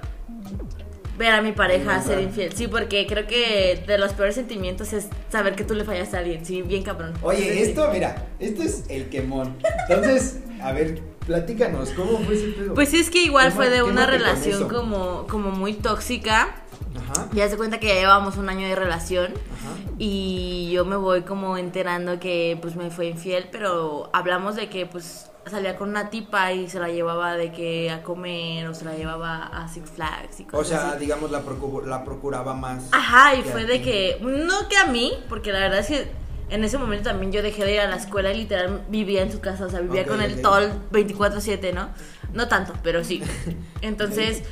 ver 1.19 1.33
a 1.33 1.41
mi 1.41 1.51
pareja 1.51 2.01
ser 2.01 2.21
infiel, 2.21 2.53
sí, 2.53 2.67
porque 2.67 3.05
creo 3.05 3.27
que 3.27 3.83
de 3.85 3.97
los 3.97 4.13
peores 4.13 4.35
sentimientos 4.35 4.93
es 4.93 5.09
saber 5.29 5.53
que 5.53 5.65
tú 5.65 5.73
le 5.75 5.83
fallaste 5.83 6.15
a 6.15 6.21
alguien, 6.21 6.45
sí, 6.45 6.61
bien 6.61 6.81
cabrón. 6.81 7.13
Oye, 7.21 7.39
Entonces, 7.39 7.65
sí. 7.65 7.69
esto, 7.71 7.89
mira, 7.91 8.27
esto 8.39 8.63
es 8.63 8.85
el 8.87 9.09
quemón. 9.09 9.57
Entonces, 9.89 10.39
a 10.61 10.71
ver, 10.71 11.01
platícanos, 11.27 11.89
¿cómo 11.89 12.19
fue 12.19 12.35
ese 12.35 12.47
pedo? 12.47 12.73
Pues 12.73 12.87
sí, 12.87 13.01
es 13.01 13.09
que 13.09 13.21
igual 13.21 13.51
fue 13.51 13.69
de 13.69 13.83
una 13.83 14.05
relación 14.05 14.69
como, 14.69 15.27
como 15.27 15.51
muy 15.51 15.73
tóxica. 15.73 16.55
Ajá, 17.01 17.27
Ya 17.33 17.47
se 17.49 17.57
cuenta 17.57 17.79
que 17.79 17.87
ya 17.87 17.95
llevábamos 17.95 18.37
un 18.37 18.49
año 18.49 18.67
de 18.67 18.75
relación 18.75 19.27
ajá. 19.33 19.93
y 19.97 20.69
yo 20.71 20.85
me 20.85 20.95
voy 20.95 21.21
como 21.21 21.57
enterando 21.57 22.19
que 22.19 22.57
pues 22.61 22.75
me 22.75 22.89
fue 22.91 23.07
infiel, 23.07 23.47
pero 23.51 24.09
hablamos 24.13 24.55
de 24.55 24.69
que 24.69 24.85
pues 24.85 25.25
salía 25.49 25.77
con 25.77 25.89
una 25.89 26.09
tipa 26.11 26.51
y 26.53 26.69
se 26.69 26.79
la 26.79 26.89
llevaba 26.89 27.33
de 27.35 27.51
que 27.51 27.89
a 27.89 28.03
comer 28.03 28.67
o 28.67 28.73
se 28.75 28.85
la 28.85 28.93
llevaba 28.95 29.45
a 29.47 29.67
Six 29.67 29.89
Flags 29.91 30.39
y 30.39 30.43
O 30.43 30.47
cosas 30.47 30.67
sea, 30.81 30.89
así. 30.91 30.99
digamos, 30.99 31.31
la, 31.31 31.43
procu- 31.43 31.83
la 31.85 32.03
procuraba 32.05 32.53
más. 32.53 32.83
Ajá, 32.91 33.33
y 33.35 33.41
fue 33.43 33.65
de 33.65 33.81
que, 33.81 34.17
no 34.21 34.67
que 34.67 34.77
a 34.77 34.85
mí, 34.85 35.13
porque 35.27 35.51
la 35.51 35.59
verdad 35.59 35.79
es 35.79 35.87
que 35.87 36.11
en 36.51 36.63
ese 36.63 36.77
momento 36.77 37.09
también 37.09 37.31
yo 37.31 37.41
dejé 37.41 37.63
de 37.65 37.73
ir 37.75 37.79
a 37.79 37.87
la 37.87 37.95
escuela 37.95 38.31
y 38.31 38.37
literal 38.37 38.81
vivía 38.89 39.23
en 39.23 39.31
su 39.31 39.39
casa, 39.39 39.65
o 39.65 39.69
sea, 39.69 39.79
vivía 39.81 40.05
con 40.05 40.21
él 40.21 40.39
todo 40.41 40.57
el 40.59 40.71
24/7, 40.91 41.73
¿no? 41.73 41.89
No 42.33 42.47
tanto, 42.47 42.73
pero 42.83 43.03
sí. 43.03 43.23
Entonces, 43.81 44.43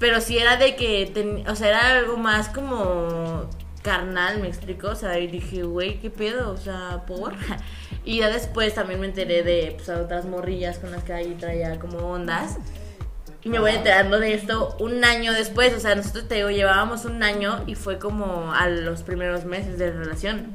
pero 0.00 0.20
sí 0.20 0.38
era 0.38 0.56
de 0.56 0.74
que, 0.74 1.08
ten- 1.14 1.48
o 1.48 1.54
sea, 1.54 1.68
era 1.68 1.98
algo 1.98 2.16
más 2.16 2.48
como 2.48 3.44
carnal, 3.82 4.40
me 4.40 4.48
explico, 4.48 4.88
o 4.88 4.94
sea, 4.96 5.18
y 5.20 5.28
dije, 5.28 5.62
güey, 5.62 6.00
¿qué 6.00 6.10
pedo? 6.10 6.50
O 6.50 6.56
sea, 6.56 7.04
por... 7.06 7.34
Y 8.02 8.20
ya 8.20 8.30
después 8.30 8.74
también 8.74 8.98
me 8.98 9.06
enteré 9.06 9.42
de 9.42 9.74
pues, 9.76 9.90
otras 9.90 10.24
morrillas 10.24 10.78
con 10.78 10.90
las 10.90 11.04
que 11.04 11.12
ahí 11.12 11.36
traía 11.38 11.78
como 11.78 11.98
ondas. 11.98 12.56
Y 13.42 13.50
me 13.50 13.58
voy 13.58 13.72
enterando 13.72 14.18
de 14.18 14.32
esto 14.32 14.74
un 14.80 15.04
año 15.04 15.34
después. 15.34 15.74
O 15.74 15.80
sea, 15.80 15.94
nosotros 15.94 16.26
te 16.26 16.36
digo, 16.36 16.48
llevábamos 16.48 17.04
un 17.04 17.22
año 17.22 17.62
y 17.66 17.74
fue 17.74 17.98
como 17.98 18.54
a 18.54 18.68
los 18.68 19.02
primeros 19.02 19.44
meses 19.44 19.78
de 19.78 19.90
relación. 19.92 20.50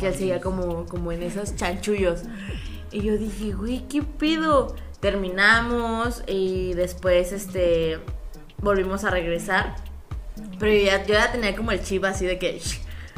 Que 0.00 0.08
él 0.08 0.14
seguía 0.14 0.40
como, 0.40 0.86
como 0.86 1.12
en 1.12 1.22
esos 1.22 1.54
chanchullos. 1.54 2.22
Y 2.90 3.02
yo 3.02 3.18
dije, 3.18 3.52
güey, 3.52 3.86
¿qué 3.86 4.02
pedo? 4.02 4.74
Terminamos 5.00 6.22
y 6.26 6.72
después 6.72 7.32
este 7.32 7.98
volvimos 8.62 9.04
a 9.04 9.10
regresar. 9.10 9.74
Pero 10.58 10.72
yo 10.72 10.82
ya, 10.84 11.04
yo 11.06 11.14
ya 11.14 11.32
tenía 11.32 11.54
como 11.56 11.72
el 11.72 11.82
chip 11.82 12.04
así 12.04 12.26
de 12.26 12.38
que 12.38 12.60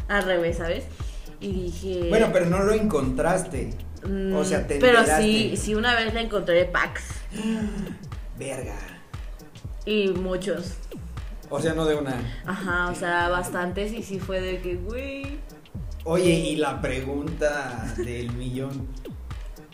al 0.08 0.24
revés, 0.24 0.58
¿sabes? 0.58 0.84
Y 1.40 1.52
dije. 1.52 2.06
Bueno, 2.08 2.28
pero 2.32 2.46
no 2.46 2.62
lo 2.62 2.72
encontraste. 2.72 3.74
O 4.34 4.44
sea, 4.44 4.66
te 4.66 4.76
Mm, 4.76 4.80
Pero 4.80 4.98
enteraste. 5.00 5.22
sí, 5.22 5.56
sí, 5.56 5.74
una 5.74 5.94
vez 5.94 6.12
la 6.12 6.20
encontré 6.22 6.54
de 6.54 6.64
Pax. 6.64 7.02
Verga. 8.38 8.76
Y 9.86 10.08
muchos. 10.08 10.74
O 11.50 11.60
sea, 11.60 11.74
no 11.74 11.84
de 11.84 11.94
una. 11.96 12.14
Ajá, 12.46 12.88
o 12.90 12.94
sea, 12.94 13.28
bastantes. 13.28 13.92
Y 13.92 14.02
sí 14.02 14.18
fue 14.18 14.40
de 14.40 14.60
que, 14.60 14.76
güey. 14.76 15.38
Oye, 16.04 16.30
y 16.30 16.56
la 16.56 16.80
pregunta 16.80 17.94
del 17.98 18.32
millón. 18.32 18.88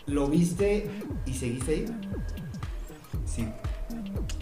¿Lo 0.05 0.27
viste 0.27 0.89
y 1.25 1.33
seguiste 1.33 1.71
ahí? 1.71 1.85
Sí. 3.25 3.47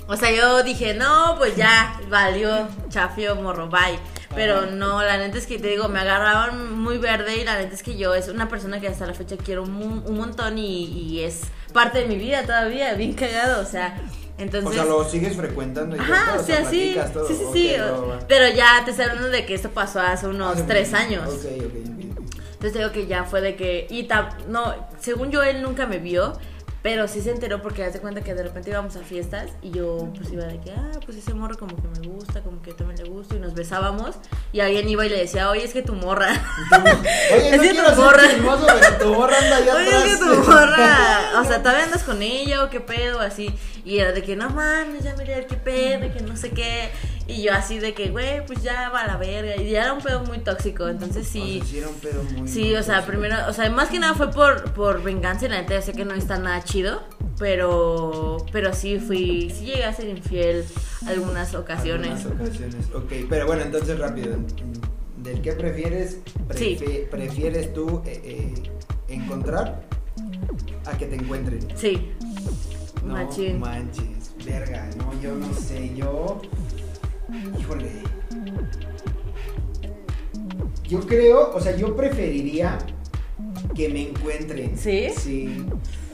O 0.08 0.16
sea, 0.16 0.32
yo 0.32 0.64
dije, 0.64 0.94
no, 0.94 1.36
pues 1.38 1.56
ya, 1.56 2.00
valió, 2.10 2.68
chafio, 2.90 3.36
morro, 3.36 3.68
bye. 3.70 4.00
Pero 4.36 4.58
Ajá. 4.60 4.66
no, 4.68 5.02
la 5.04 5.18
neta 5.18 5.38
es 5.38 5.48
que 5.48 5.60
te 5.60 5.68
digo, 5.68 5.90
me 5.90 6.00
agarraban 6.00 6.74
muy 6.80 6.98
verde 6.98 7.38
y 7.38 7.44
la 7.44 7.58
neta 7.58 7.74
es 7.74 7.84
que 7.84 7.98
yo 7.98 8.14
es 8.14 8.28
una 8.28 8.48
persona 8.50 8.80
que 8.80 8.88
hasta 8.88 9.06
la 9.06 9.14
fecha 9.14 9.36
quiero 9.38 9.64
un, 9.64 10.04
un 10.06 10.18
montón 10.18 10.58
y, 10.58 10.86
y 10.86 11.24
es 11.24 11.42
parte 11.74 12.00
de 12.00 12.06
mi 12.08 12.16
vida 12.18 12.44
todavía, 12.44 12.94
bien 12.94 13.14
cagado, 13.14 13.62
o 13.62 13.66
sea, 13.66 14.00
entonces... 14.38 14.70
O 14.70 14.74
sea, 14.74 14.86
lo 14.86 15.04
sigues 15.10 15.36
frecuentando 15.36 15.96
y 15.96 16.00
Ajá, 16.00 16.34
todo, 16.34 16.42
o 16.42 16.46
sea, 16.46 16.70
sí, 16.70 16.98
todo. 17.14 17.28
sí, 17.28 17.36
sí, 17.36 17.46
sí, 17.54 17.76
pero 18.28 18.54
ya 18.56 18.84
te 18.86 18.92
estoy 18.92 19.06
hablando 19.06 19.30
de 19.30 19.46
que 19.46 19.56
esto 19.56 19.72
pasó 19.72 20.00
hace 20.00 20.28
unos 20.28 20.56
Hace 20.56 20.64
tres 20.64 20.90
mucho. 20.92 21.02
años. 21.04 21.24
Ok, 21.30 21.46
ok, 21.58 21.66
ok. 21.66 22.28
Entonces 22.58 22.74
digo 22.74 22.92
que 22.92 23.06
ya 23.08 23.24
fue 23.24 23.42
de 23.42 23.56
que. 23.56 23.86
Y 23.90 24.08
no, 24.50 24.74
según 25.00 25.30
yo, 25.32 25.44
él 25.44 25.62
nunca 25.62 25.86
me 25.86 26.00
vio. 26.00 26.34
Pero 26.88 27.06
sí 27.10 27.20
se 27.22 27.32
enteró 27.32 27.62
porque 27.62 27.84
hace 27.84 28.00
cuenta 28.00 28.22
que 28.22 28.34
de 28.34 28.44
repente 28.44 28.70
íbamos 28.70 28.96
a 28.96 29.02
fiestas 29.02 29.50
y 29.62 29.72
yo 29.72 30.08
pues 30.16 30.32
iba 30.32 30.46
de 30.46 30.58
que, 30.62 30.72
ah, 30.72 30.92
pues 31.06 31.18
ese 31.18 31.34
morro 31.34 31.58
como 31.58 31.76
que 31.76 31.86
me 32.00 32.08
gusta, 32.08 32.42
como 32.44 32.62
que 32.62 32.70
yo 32.70 32.78
también 32.78 32.98
le 33.04 33.10
gusto 33.10 33.36
y 33.36 33.40
nos 33.40 33.54
besábamos 33.54 34.16
y 34.54 34.62
alguien 34.62 34.88
iba 34.88 35.06
y 35.06 35.10
le 35.10 35.18
decía, 35.18 35.50
oye, 35.50 35.66
es 35.66 35.74
que 35.74 35.82
tu 35.82 35.96
morra, 35.96 36.30
Oye, 37.34 37.50
Es 37.56 37.58
no 37.58 37.62
que 37.64 37.92
tu 37.96 38.02
morra- 38.02 38.22
ser 38.22 38.36
chismoso, 38.36 38.68
pero 38.80 38.98
tu 39.00 39.14
morra 39.16 39.38
anda 39.38 39.58
allá 39.58 39.76
oye, 39.80 39.88
atrás. 39.88 40.06
es 40.06 40.18
que 40.18 40.26
tu 40.26 40.36
morra, 40.50 41.32
o 41.42 41.44
sea, 41.44 41.60
todavía 41.62 41.84
andas 41.84 42.04
con 42.04 42.22
ella 42.22 42.64
o 42.64 42.70
qué 42.70 42.80
pedo, 42.80 43.20
así. 43.20 43.54
Y 43.84 44.00
era 44.00 44.14
de 44.14 44.24
que, 44.24 44.38
no 44.38 44.50
mames, 44.50 45.04
ya 45.04 45.14
miré 45.18 45.46
qué 45.46 45.56
pedo, 45.58 46.14
que 46.14 46.22
no 46.22 46.38
sé 46.38 46.52
qué. 46.52 46.90
Y 47.28 47.42
yo 47.42 47.54
así 47.54 47.80
de 47.80 47.94
que, 47.94 48.10
güey, 48.10 48.46
pues 48.46 48.62
ya 48.64 48.90
va 48.90 49.02
a 49.02 49.08
la 49.08 49.18
verga. 49.18 49.58
Y 49.58 49.70
ya 49.72 49.84
era 49.84 49.94
un 49.94 50.02
pedo 50.02 50.24
muy 50.24 50.40
tóxico, 50.40 50.88
entonces 50.88 51.28
sí. 51.28 51.60
O 51.62 51.66
sea, 51.66 51.66
sí 51.72 51.78
era 51.80 51.88
un 51.90 51.96
pedo 51.96 52.24
muy. 52.24 52.48
Sí, 52.48 52.74
o 52.76 52.82
sea, 52.84 52.96
tóxico. 53.02 53.12
primero, 53.20 53.36
o 53.50 53.54
sea, 53.54 53.70
más 53.70 53.90
que 53.90 54.00
nada 54.00 54.14
fue 54.14 54.32
por, 54.32 54.72
por 54.74 55.04
venganza 55.04 55.46
y 55.46 55.50
la 55.50 55.62
neta 55.62 55.76
yo 55.76 55.82
sé 55.82 55.92
que 55.94 56.06
no 56.06 56.14
está 56.14 56.38
nada 56.40 56.64
chido, 56.64 57.04
pero, 57.38 58.38
pero 58.52 58.74
sí 58.74 58.98
fui, 59.00 59.50
sí 59.54 59.66
llegué 59.66 59.84
a 59.84 59.94
ser 59.94 60.08
infiel 60.08 60.64
algunas 61.06 61.54
ocasiones. 61.54 62.26
Algunas 62.26 62.48
ocasiones, 62.50 62.86
ok. 62.94 63.12
Pero 63.30 63.46
bueno, 63.46 63.64
entonces 63.64 64.00
rápido. 64.00 64.38
¿Del 65.18 65.42
qué 65.42 65.52
prefieres? 65.52 66.20
Sí. 66.56 66.80
¿Prefieres 67.12 67.74
tú 67.74 68.02
eh, 68.06 68.22
eh, 68.24 68.54
encontrar 69.10 69.82
a 70.86 70.98
que 70.98 71.06
te 71.08 71.16
encuentren? 71.16 71.60
Sí, 71.76 72.14
No 73.04 73.14
machín. 73.16 73.60
manches, 73.60 74.32
verga, 74.46 74.90
no, 74.98 75.12
yo 75.22 75.36
no 75.36 75.54
sé, 75.54 75.92
yo. 75.94 76.42
Híjole. 77.60 77.92
Yo 80.88 81.02
creo, 81.02 81.52
o 81.54 81.60
sea, 81.60 81.76
yo 81.76 81.96
preferiría 81.96 82.78
que 83.76 83.90
me 83.90 84.10
encuentren. 84.10 84.78
¿Sí? 84.78 85.10
Sí. 85.18 85.66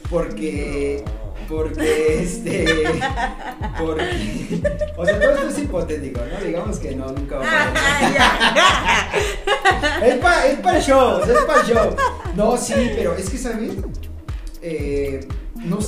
Porque. 0.10 1.04
Porque 1.48 2.24
este. 2.24 2.66
Porque. 3.80 4.62
O 4.98 5.06
sea, 5.06 5.20
todo 5.20 5.32
esto 5.32 5.50
es 5.50 5.60
hipotético, 5.60 6.22
¿no? 6.22 6.46
Digamos 6.46 6.80
que 6.80 6.96
no, 6.96 7.08
nunca 7.08 7.38
va 7.38 7.44
a 7.44 7.74
pasar. 7.74 8.16
Ah. 8.20 9.10
Es 10.04 10.16
para 10.16 10.48
es 10.48 10.60
pa 10.60 10.78
el 10.78 10.84
show, 10.84 11.22
es 11.22 11.38
para 11.46 11.62
el 11.62 11.68
show. 11.68 11.96
No, 12.36 12.58
sí, 12.58 12.92
pero 12.96 13.16
es 13.16 13.30
que, 13.30 13.38
¿sabes? 13.38 13.72
Eh, 14.62 15.28
no, 15.56 15.80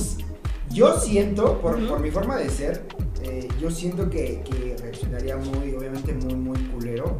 yo 0.70 0.98
siento, 0.98 1.60
por, 1.60 1.86
por 1.86 2.00
mi 2.00 2.10
forma 2.10 2.36
de 2.36 2.50
ser, 2.50 2.86
eh, 3.28 3.48
yo 3.60 3.70
siento 3.70 4.08
que, 4.08 4.42
que 4.42 4.76
reaccionaría 4.80 5.36
muy, 5.36 5.74
obviamente, 5.74 6.12
muy, 6.14 6.34
muy 6.34 6.58
culero. 6.68 7.18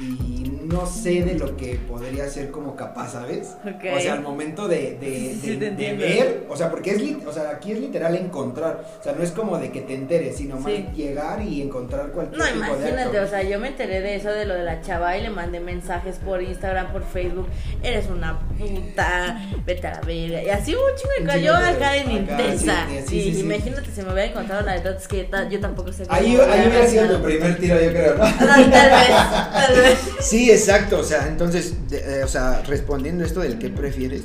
Y 0.00 0.60
no 0.64 0.86
sé 0.86 1.22
de 1.22 1.34
lo 1.34 1.56
que 1.56 1.74
podría 1.88 2.28
ser 2.28 2.50
como 2.52 2.76
capaz, 2.76 3.12
¿sabes? 3.12 3.56
O 3.96 3.98
sea, 4.00 4.12
al 4.12 4.20
momento 4.22 4.68
de, 4.68 4.96
de, 5.00 5.36
Sí, 5.40 5.56
de- 5.56 5.70
ver, 5.94 6.46
o 6.48 6.56
sea, 6.56 6.70
porque 6.70 6.90
es, 6.92 7.26
o 7.26 7.32
sea, 7.32 7.50
aquí 7.50 7.72
es 7.72 7.80
literal 7.80 8.14
encontrar. 8.14 8.84
O 9.00 9.02
sea, 9.02 9.12
no 9.14 9.24
es 9.24 9.32
como 9.32 9.58
de 9.58 9.72
que 9.72 9.80
te 9.80 9.94
enteres, 9.94 10.36
sino 10.36 10.56
más 10.60 10.72
llegar 10.94 11.42
y 11.42 11.62
encontrar 11.62 12.10
cualquier 12.12 12.38
No, 12.38 12.44
tipo 12.46 12.58
de 12.60 12.66
imagínate, 12.90 13.18
acto. 13.18 13.22
o 13.22 13.26
sea, 13.26 13.42
yo 13.42 13.58
me 13.58 13.68
enteré 13.68 14.00
de 14.00 14.14
eso, 14.16 14.30
de 14.30 14.44
lo 14.46 14.54
de 14.54 14.62
la 14.64 14.80
chava 14.82 15.16
y 15.16 15.22
le 15.22 15.30
mandé 15.30 15.58
mensajes 15.58 16.16
por 16.16 16.42
Instagram, 16.42 16.92
por 16.92 17.02
Facebook, 17.02 17.48
eres 17.82 18.06
una 18.08 18.38
puta, 18.56 19.40
vete 19.66 19.86
a 19.88 19.94
la 19.94 20.00
verga. 20.02 20.42
Y 20.42 20.50
así 20.50 20.74
un 20.74 20.80
chingo 20.96 21.12
de 21.18 21.24
cosas, 21.26 21.42
yo 21.42 21.56
acá 21.56 21.96
en 21.96 22.10
intensa. 22.12 22.86
sí, 23.06 23.32
sí, 23.34 23.40
imagínate, 23.40 23.90
si 23.90 24.02
me 24.02 24.12
hubiera 24.12 24.30
encontrado 24.30 24.62
la 24.62 24.74
verdad, 24.74 24.96
es 24.96 25.08
que 25.08 25.28
yo 25.50 25.60
tampoco 25.60 25.92
sé 25.92 26.04
Ahí, 26.08 26.36
hubiera 26.36 26.52
ahí 26.52 26.68
hubiera 26.68 26.86
sido 26.86 27.16
tu 27.16 27.22
primer 27.24 27.58
tiro, 27.58 27.80
yo 27.80 27.90
creo, 27.90 28.14
¿no? 28.16 28.24
Tal 28.24 28.70
vez, 28.70 28.70
tal 29.52 29.74
vez. 29.76 29.87
Sí, 30.20 30.50
exacto. 30.50 30.98
O 30.98 31.04
sea, 31.04 31.28
entonces, 31.28 31.74
eh, 31.90 32.22
o 32.24 32.28
sea, 32.28 32.62
respondiendo 32.62 33.24
esto 33.24 33.40
del 33.40 33.58
qué 33.58 33.70
prefieres, 33.70 34.22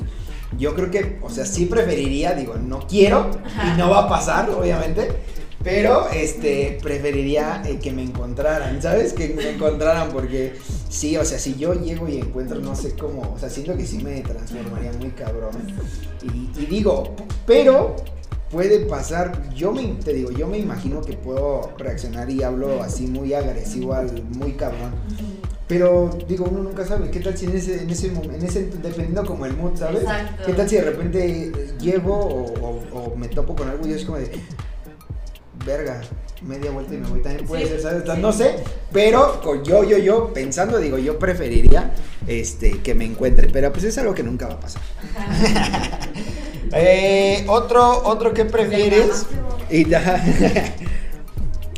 yo 0.58 0.76
creo 0.76 0.92
que, 0.92 1.20
o 1.22 1.30
sea, 1.30 1.46
sí 1.46 1.66
preferiría, 1.66 2.34
digo, 2.34 2.56
no 2.56 2.88
quiero 2.88 3.32
y 3.74 3.78
no 3.78 3.90
va 3.90 4.04
a 4.04 4.10
pasar, 4.10 4.50
obviamente. 4.50 5.12
Pero, 5.64 6.10
este, 6.10 6.78
preferiría 6.84 7.62
eh, 7.66 7.80
que 7.80 7.94
me 7.94 8.04
encontraran, 8.04 8.82
¿sabes? 8.82 9.14
Que 9.14 9.30
me 9.30 9.52
encontraran 9.52 10.10
porque, 10.10 10.54
sí, 10.90 11.16
o 11.16 11.24
sea, 11.24 11.40
si 11.40 11.56
yo 11.56 11.74
llego 11.74 12.10
y 12.10 12.18
encuentro, 12.18 12.60
no 12.60 12.76
sé 12.76 12.96
cómo, 12.96 13.34
o 13.34 13.40
sea, 13.40 13.50
siento 13.50 13.78
que 13.78 13.86
sí 13.86 14.00
me 14.00 14.20
transformaría 14.22 14.92
muy 15.00 15.12
cabrón. 15.12 15.56
Y, 16.22 16.60
y 16.62 16.66
digo, 16.66 17.16
pero 17.46 17.96
puede 18.54 18.86
pasar, 18.86 19.50
yo 19.56 19.72
me, 19.72 19.84
te 20.04 20.14
digo, 20.14 20.32
yo 20.32 20.48
me 20.48 20.60
imagino 20.60 21.02
que 21.02 21.14
puedo 21.14 21.72
reaccionar 21.78 22.30
y 22.30 22.44
hablo 22.44 22.84
así 22.84 23.08
muy 23.08 23.34
agresivo, 23.34 23.94
al, 23.94 24.24
muy 24.26 24.52
cabrón. 24.52 24.94
Pero 25.68 26.10
digo, 26.28 26.46
uno 26.50 26.62
nunca 26.62 26.86
sabe, 26.86 27.10
¿qué 27.10 27.20
tal 27.22 27.38
si 27.38 27.46
en 27.46 27.56
ese, 27.56 27.82
en 27.84 27.90
ese 27.90 28.08
en 28.08 28.44
ese, 28.46 28.66
dependiendo 28.66 29.26
como 29.26 29.46
el 29.46 29.56
mood, 29.56 29.78
¿sabes? 29.78 30.02
Exacto. 30.02 30.44
¿Qué 30.46 30.54
tal 30.54 30.70
si 30.70 30.76
de 30.76 30.82
repente 30.82 31.52
llego 31.80 32.14
o, 32.16 32.54
o- 32.62 33.00
o 33.00 33.16
me 33.16 33.28
topo 33.30 33.56
con 33.56 33.70
algo 33.70 33.86
y 33.88 33.92
yo 33.92 33.96
es 33.96 34.04
como 34.06 34.18
de, 34.18 34.30
verga, 35.66 36.02
media 36.42 36.70
vuelta 36.72 36.94
y 36.94 36.98
me 36.98 37.08
voy, 37.08 37.22
también 37.22 37.48
puede 37.48 37.64
Sí. 37.64 37.70
ser, 37.70 37.82
¿sabes? 38.04 38.18
No 38.20 38.34
sé, 38.34 38.56
pero 38.92 39.40
con 39.42 39.64
yo, 39.64 39.84
yo, 39.86 39.98
yo, 39.98 40.34
pensando, 40.34 40.78
digo, 40.80 40.98
yo 40.98 41.18
preferiría 41.18 41.92
este, 42.28 42.82
que 42.82 42.94
me 42.94 43.06
encuentre, 43.06 43.48
pero 43.50 43.72
pues 43.72 43.86
es 43.86 43.98
algo 43.98 44.14
que 44.14 44.24
nunca 44.24 44.48
va 44.48 44.56
a 44.56 44.60
pasar. 44.60 44.82
Eh, 46.76 47.44
otro, 47.50 48.02
otro 48.06 48.34
que 48.34 48.46
prefieres. 48.46 49.28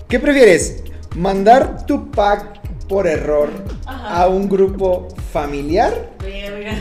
¿Qué 0.07 0.19
prefieres? 0.19 0.83
¿Mandar 1.17 1.85
tu 1.85 2.11
pack 2.11 2.64
por 2.87 3.07
error 3.07 3.49
Ajá. 3.85 4.23
a 4.23 4.27
un 4.27 4.47
grupo 4.49 5.07
familiar 5.33 6.09
Verga. 6.19 6.73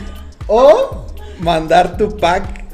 o 0.46 1.06
mandar 1.40 1.96
tu 1.96 2.16
pack 2.16 2.64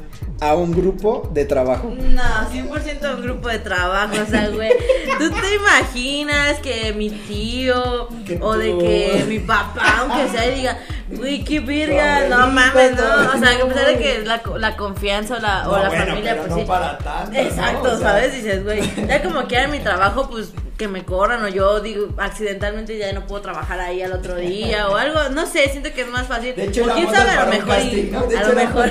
a 0.41 0.55
un 0.55 0.71
grupo 0.71 1.29
de 1.31 1.45
trabajo? 1.45 1.93
No, 1.95 2.23
100% 2.51 3.15
un 3.15 3.21
grupo 3.21 3.47
de 3.47 3.59
trabajo, 3.59 4.15
o 4.19 4.25
sea, 4.25 4.49
güey. 4.49 4.71
¿Tú 5.19 5.29
te 5.29 5.55
imaginas 5.55 6.57
que 6.63 6.93
mi 6.93 7.11
tío 7.11 8.07
Que 8.25 8.39
o 8.41 8.57
de 8.57 8.75
que 8.75 9.25
mi 9.27 9.37
papá, 9.37 9.99
aunque 9.99 10.29
sea, 10.35 10.49
diga, 10.49 10.79
güey, 11.11 11.43
qué 11.43 11.59
verga, 11.59 12.27
no 12.27 12.47
mames, 12.47 12.93
no? 12.95 13.03
O 13.35 13.37
sea, 13.39 13.55
que 13.55 13.61
a 13.61 13.67
pesar 13.67 13.85
de 13.85 13.97
que 13.99 14.23
la, 14.25 14.41
la 14.57 14.75
confianza 14.75 15.35
o 15.35 15.39
la, 15.39 15.69
o 15.69 15.73
No, 15.77 15.83
la 15.83 15.89
bueno, 15.89 16.05
familia, 16.07 16.35
pues 16.37 16.49
no 16.49 16.55
sí. 16.57 16.63
para 16.65 16.97
tanto, 16.97 17.31
¿no? 17.33 17.37
Exacto, 17.39 17.83
O 17.93 17.97
sea, 17.99 18.09
¿sabes? 18.09 18.33
Dices, 18.33 18.63
güey, 18.63 18.81
ya 19.07 19.21
como 19.21 19.43
quiera 19.43 19.65
en 19.65 19.71
mi 19.71 19.79
trabajo, 19.79 20.27
pues 20.27 20.53
que 20.81 20.87
me 20.87 21.05
corran 21.05 21.43
o 21.43 21.47
yo 21.47 21.79
digo 21.79 22.07
accidentalmente 22.17 22.97
ya 22.97 23.13
no 23.13 23.27
puedo 23.27 23.43
trabajar 23.43 23.79
ahí 23.79 24.01
al 24.01 24.13
otro 24.13 24.35
día 24.35 24.89
o 24.89 24.95
algo, 24.95 25.29
no 25.29 25.45
sé, 25.45 25.69
siento 25.69 25.93
que 25.93 26.01
es 26.01 26.07
más 26.07 26.25
fácil. 26.25 26.55
De 26.55 26.63
hecho, 26.63 26.85
o 26.85 26.95
quién 26.95 27.07
sabe, 27.07 27.29
a 27.29 27.45
lo 27.45 27.51
mejor 27.51 27.79
y, 27.83 28.11
a 28.15 28.43
lo 28.47 28.55
mejor 28.55 28.89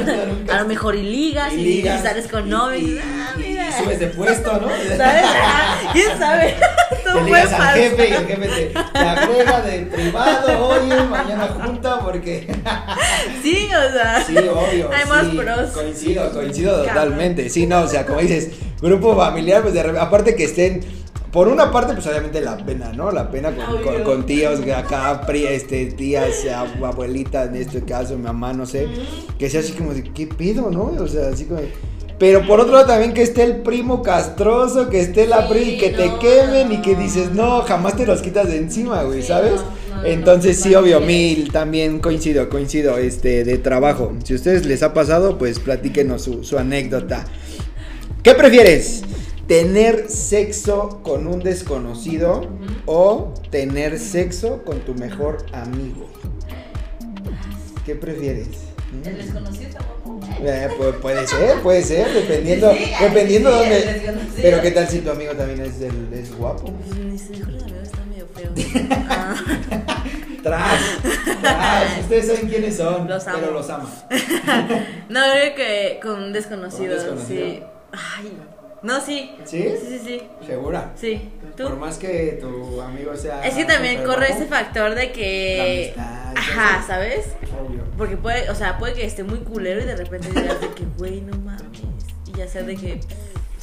a 0.84 0.92
lo 0.92 0.94
y 0.94 1.02
ligas 1.02 1.52
y, 1.52 1.56
ligas, 1.56 1.98
y 1.98 2.02
sales 2.04 2.28
con 2.28 2.48
novios. 2.48 2.80
y- 2.80 3.00
ah, 3.02 3.34
mira. 3.36 3.76
subes 3.76 3.98
de 3.98 4.06
puesto, 4.06 4.52
¿no? 4.52 4.68
¿Sabes? 4.96 5.24
Ah, 5.26 5.90
¿Quién 5.92 6.16
sabe? 6.16 6.54
Fue 7.12 7.24
digas 7.24 7.52
al 7.52 7.74
jefe 7.74 8.08
y 8.08 8.12
el 8.12 8.26
jefe 8.26 8.48
te, 8.48 8.66
te 8.66 8.98
agrega 8.98 9.60
de 9.62 9.78
privado, 9.86 10.68
oye, 10.68 11.02
mañana 11.10 11.48
junta 11.48 11.98
porque... 11.98 12.46
Sí, 13.42 13.66
o 13.66 13.92
sea. 13.92 14.24
Sí, 14.24 14.36
obvio. 14.36 14.90
Hay 14.92 15.08
más 15.08 15.26
sí, 15.26 15.36
pros. 15.36 15.70
Coincido, 15.70 16.30
coincido 16.30 16.84
Cabrón. 16.84 16.94
totalmente. 16.94 17.48
Sí, 17.48 17.66
no, 17.66 17.80
o 17.80 17.88
sea, 17.88 18.06
como 18.06 18.20
dices, 18.20 18.50
grupo 18.80 19.16
familiar, 19.16 19.62
pues 19.62 19.74
de 19.74 19.82
repente, 19.82 20.00
aparte 20.00 20.36
que 20.36 20.44
estén, 20.44 20.84
por 21.32 21.46
una 21.48 21.70
parte, 21.70 21.94
pues 21.94 22.06
obviamente 22.06 22.40
la 22.40 22.56
pena, 22.56 22.92
¿no? 22.92 23.10
La 23.12 23.30
pena 23.30 23.54
con, 23.54 23.82
con, 23.82 24.02
con 24.02 24.26
tíos, 24.26 24.60
acá, 24.74 25.20
pri- 25.26 25.46
este, 25.46 25.86
tías, 25.86 26.44
ab- 26.46 26.84
abuelitas, 26.84 27.48
en 27.48 27.56
este 27.56 27.82
caso, 27.82 28.16
mi 28.16 28.22
mamá, 28.24 28.52
no 28.52 28.66
sé, 28.66 28.88
que 29.38 29.48
sea 29.48 29.60
así 29.60 29.72
como 29.72 29.94
de, 29.94 30.02
¿qué 30.02 30.26
pedo, 30.26 30.70
no? 30.70 30.92
O 31.00 31.06
sea, 31.06 31.28
así 31.32 31.44
como 31.44 31.60
de- 31.60 31.72
Pero 32.18 32.46
por 32.46 32.58
otro 32.60 32.74
lado 32.74 32.86
también 32.86 33.14
que 33.14 33.22
esté 33.22 33.44
el 33.44 33.56
primo 33.62 34.02
castroso, 34.02 34.88
que 34.90 35.00
esté 35.00 35.26
la 35.26 35.46
Sí, 35.46 35.52
pri 35.54 35.62
y 35.62 35.78
que 35.78 35.90
te 35.90 36.06
no, 36.08 36.18
quemen 36.18 36.72
y 36.72 36.76
no. 36.78 36.82
que 36.82 36.94
dices, 36.96 37.30
no, 37.32 37.62
jamás 37.62 37.96
te 37.96 38.06
los 38.06 38.20
quitas 38.22 38.48
de 38.48 38.56
encima, 38.58 39.02
güey, 39.04 39.22
Sí, 39.22 39.28
¿sabes? 39.28 39.60
no, 39.94 40.04
Entonces 40.04 40.58
sí, 40.60 40.74
obvio, 40.74 41.00
mil 41.00 41.52
también 41.52 42.00
coincido, 42.00 42.48
coincido, 42.48 42.98
este, 42.98 43.44
de 43.44 43.56
trabajo. 43.58 44.12
Si 44.24 44.32
a 44.32 44.36
ustedes 44.36 44.66
les 44.66 44.82
ha 44.82 44.92
pasado, 44.92 45.38
pues 45.38 45.60
platíquenos 45.60 46.22
su, 46.22 46.42
su 46.44 46.58
anécdota. 46.58 47.24
¿Qué 48.22 48.34
prefieres? 48.34 49.02
¿Tener 49.50 50.08
sexo 50.08 51.00
con 51.02 51.26
un 51.26 51.40
desconocido 51.40 52.46
o 52.86 53.34
tener 53.50 53.98
sexo 53.98 54.62
con 54.64 54.78
tu 54.82 54.94
mejor 54.94 55.44
amigo? 55.52 56.08
¿Qué 57.84 57.96
prefieres? 57.96 58.46
El 59.04 59.16
desconocido 59.18 59.68
está 59.70 59.80
guapo. 59.82 60.20
Eh, 60.44 60.68
pu- 60.78 60.94
puede 61.00 61.26
ser, 61.26 61.58
puede 61.62 61.82
ser, 61.82 62.12
dependiendo, 62.12 62.72
Sí, 62.74 62.92
dependiendo 63.00 63.50
sí, 63.50 63.70
el 63.72 64.06
dónde. 64.06 64.28
Pero 64.40 64.62
qué 64.62 64.70
tal 64.70 64.86
si 64.86 65.00
tu 65.00 65.10
amigo 65.10 65.32
también 65.32 65.60
es, 65.62 65.80
del, 65.80 66.12
es 66.12 66.32
guapo. 66.36 66.72
Pues, 66.72 67.00
Mis 67.04 67.30
mejores 67.30 67.62
amigos 67.64 67.82
están 67.82 68.08
medio 68.08 68.26
feos. 68.32 68.52
Ah. 69.10 69.34
Tras, 70.44 70.80
tras, 71.42 71.98
ustedes 72.02 72.26
saben 72.28 72.48
quiénes 72.48 72.76
son, 72.76 73.08
Los 73.08 73.26
amo. 73.26 73.38
pero 73.40 73.52
los 73.52 73.68
ama. 73.68 73.92
No, 75.08 75.20
creo 75.32 75.54
que 75.56 75.98
con 76.00 76.22
un 76.22 76.32
desconocido, 76.32 76.96
¿Con 76.98 77.08
un 77.14 77.18
desconocido? 77.18 77.46
sí. 77.46 77.62
Ay, 77.92 78.32
no, 78.82 79.00
sí. 79.00 79.34
¿Sí? 79.44 79.62
Sí, 79.62 79.86
sí, 79.88 80.00
sí. 80.04 80.22
¿Segura? 80.46 80.92
Sí. 80.96 81.30
¿Tú? 81.56 81.64
Por 81.64 81.76
más 81.76 81.98
que 81.98 82.38
tu 82.40 82.80
amigo 82.80 83.14
sea. 83.16 83.44
Es 83.46 83.54
que 83.54 83.64
también 83.64 84.04
corre 84.04 84.32
ese 84.32 84.46
factor 84.46 84.94
de 84.94 85.12
que. 85.12 85.92
La 85.96 86.30
amistad, 86.30 86.58
Ajá. 86.58 86.84
¿sabes? 86.86 87.26
Obvio. 87.60 87.84
Porque 87.98 88.16
puede, 88.16 88.48
o 88.48 88.54
sea, 88.54 88.78
puede 88.78 88.94
que 88.94 89.04
esté 89.04 89.24
muy 89.24 89.40
culero 89.40 89.80
y 89.80 89.84
de 89.84 89.96
repente 89.96 90.28
digas 90.30 90.60
de 90.60 90.68
que, 90.70 90.84
güey, 90.96 91.20
no 91.20 91.36
mames. 91.38 91.62
Y 92.26 92.32
ya 92.36 92.48
sea 92.48 92.62
de 92.62 92.76
que 92.76 93.00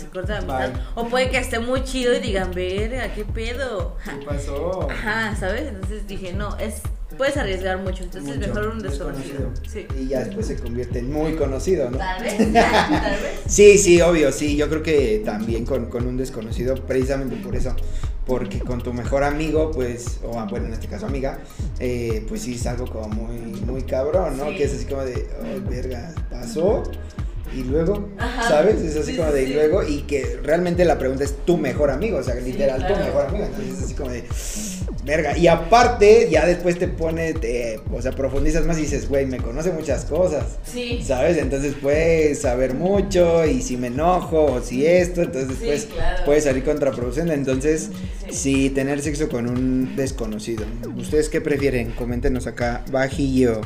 se 0.08 0.12
corta 0.14 0.34
la 0.34 0.40
amistad. 0.40 0.74
Bye. 0.74 0.82
O 0.96 1.10
puede 1.10 1.30
que 1.30 1.38
esté 1.38 1.60
muy 1.60 1.84
chido 1.84 2.14
y 2.16 2.20
digan, 2.20 2.52
verga, 2.54 3.14
¿qué 3.14 3.26
pedo? 3.26 3.98
¿Qué 4.04 4.26
pasó? 4.26 4.88
Ajá, 4.90 5.36
¿sabes? 5.36 5.68
Entonces 5.68 6.08
dije, 6.08 6.34
no, 6.34 6.58
es. 6.58 6.82
Puedes 7.18 7.38
arriesgar 7.38 7.80
mucho, 7.80 8.04
entonces 8.04 8.36
Mucho. 8.36 8.50
mejor 8.50 8.68
un 8.68 8.80
desconocido. 8.80 9.50
Sí. 9.68 9.88
Y 9.98 10.10
ya 10.10 10.20
después 10.26 10.46
se 10.46 10.58
convierte 10.58 11.00
en 11.00 11.12
muy 11.12 11.36
conocido, 11.36 11.90
¿no? 11.90 11.98
Tal 11.98 12.22
vez, 12.22 12.38
tal 12.54 12.54
vez. 12.54 13.40
Sí, 13.48 13.78
sí, 13.78 14.02
obvio, 14.02 14.32
sí. 14.34 14.58
Yo 14.58 14.68
creo 14.68 14.84
que 14.84 15.22
también 15.24 15.66
con, 15.66 15.86
con 15.86 16.06
un 16.06 16.18
desconocido, 16.18 16.76
precisamente 16.76 17.38
por 17.38 17.56
eso. 17.56 17.74
Porque 18.26 18.60
con 18.60 18.84
tu 18.84 18.94
mejor 18.94 19.24
amigo, 19.24 19.72
pues, 19.72 20.20
o 20.22 20.34
bueno, 20.48 20.68
en 20.68 20.74
este 20.74 20.88
caso 20.88 21.06
amiga, 21.06 21.40
eh, 21.80 22.26
pues 22.28 22.42
sí 22.42 22.56
es 22.56 22.68
algo 22.68 22.86
como 22.86 23.08
muy, 23.08 23.38
muy 23.62 23.84
cabrón, 23.84 24.38
¿no? 24.38 24.50
Sí. 24.50 24.58
Que 24.58 24.64
es 24.66 24.74
así 24.74 24.86
como 24.86 25.04
de, 25.04 25.28
ay, 25.42 25.64
verga, 25.68 26.14
pasó. 26.30 26.84
Y 27.56 27.64
luego, 27.64 28.10
Ajá. 28.18 28.48
¿sabes? 28.50 28.82
Es 28.82 28.96
así 28.96 29.12
Sí, 29.12 29.18
como 29.18 29.30
sí, 29.30 29.36
de, 29.36 29.44
y 29.44 29.54
luego, 29.54 29.84
y 29.84 30.02
que 30.02 30.40
realmente 30.44 30.86
la 30.86 30.98
pregunta 31.00 31.24
es 31.24 31.36
tu 31.46 31.58
mejor 31.58 31.90
amigo, 31.90 32.18
o 32.18 32.24
sea, 32.24 32.36
literal, 32.36 32.86
tu 32.86 32.96
mejor 32.96 33.26
amigo. 33.28 33.46
Entonces 33.46 33.78
es 33.78 33.84
así 33.86 33.94
como 33.96 34.12
de, 34.12 34.24
verga. 35.06 35.38
Y 35.38 35.48
aparte, 35.48 36.28
ya 36.30 36.46
después 36.46 36.78
te 36.78 36.88
pone, 36.88 37.34
te, 37.34 37.80
o 37.92 38.02
sea, 38.02 38.12
profundizas 38.12 38.66
más 38.66 38.78
y 38.78 38.82
dices, 38.82 39.08
güey, 39.10 39.26
me 39.26 39.38
conoce 39.38 39.72
muchas 39.72 40.06
cosas. 40.06 40.44
Sí. 40.72 41.02
¿Sabes? 41.06 41.38
Entonces 41.38 41.74
puedes 41.82 42.42
saber 42.42 42.74
mucho 42.74 43.46
y 43.46 43.62
si 43.62 43.78
me 43.78 43.88
enojo 43.88 44.44
o 44.46 44.62
si 44.62 44.86
esto, 44.86 45.22
entonces 45.22 45.58
Sí, 45.60 45.66
después 45.66 45.86
claro. 45.96 46.26
puede 46.26 46.42
salir 46.42 46.64
contraproducente. 46.64 47.34
Entonces, 47.34 47.90
sí, 48.30 48.70
tener 48.70 49.02
sexo 49.02 49.30
con 49.30 49.48
un 49.48 49.96
desconocido. 49.96 50.66
¿Ustedes 50.98 51.30
qué 51.30 51.42
prefieren? 51.42 51.92
Coméntenos 51.92 52.46
acá, 52.46 52.84
bajillo. 52.92 53.62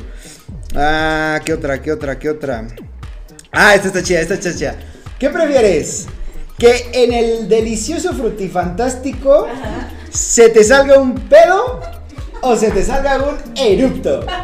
Ah, 0.74 1.40
¿qué 1.44 1.52
otra? 1.52 1.82
¿Qué 1.82 1.92
otra? 1.92 2.18
¿Qué 2.18 2.30
otra? 2.30 2.66
Ah, 3.52 3.74
esta 3.74 3.88
está 3.88 4.02
chida, 4.02 4.20
esta 4.20 4.34
está 4.34 4.54
chida. 4.54 4.76
¿Qué 5.18 5.28
prefieres? 5.28 6.06
Que 6.58 6.90
en 6.94 7.12
el 7.12 7.48
delicioso 7.48 8.14
frutifantástico 8.14 9.46
se 10.10 10.48
te 10.48 10.64
salga 10.64 10.98
un 10.98 11.14
pedo 11.14 11.80
o 12.40 12.56
se 12.56 12.70
te 12.70 12.82
salga 12.82 13.18
un 13.18 13.36
erupto. 13.56 14.24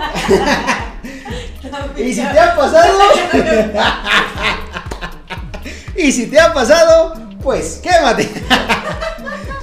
Y 1.97 2.15
si 2.15 2.23
te 2.23 2.39
ha 2.39 2.57
pasado. 2.57 2.99
y 5.97 6.13
si 6.13 6.27
te 6.27 6.41
ha 6.41 6.53
pasado, 6.53 7.15
pues 7.43 7.81
quémate. 7.83 8.25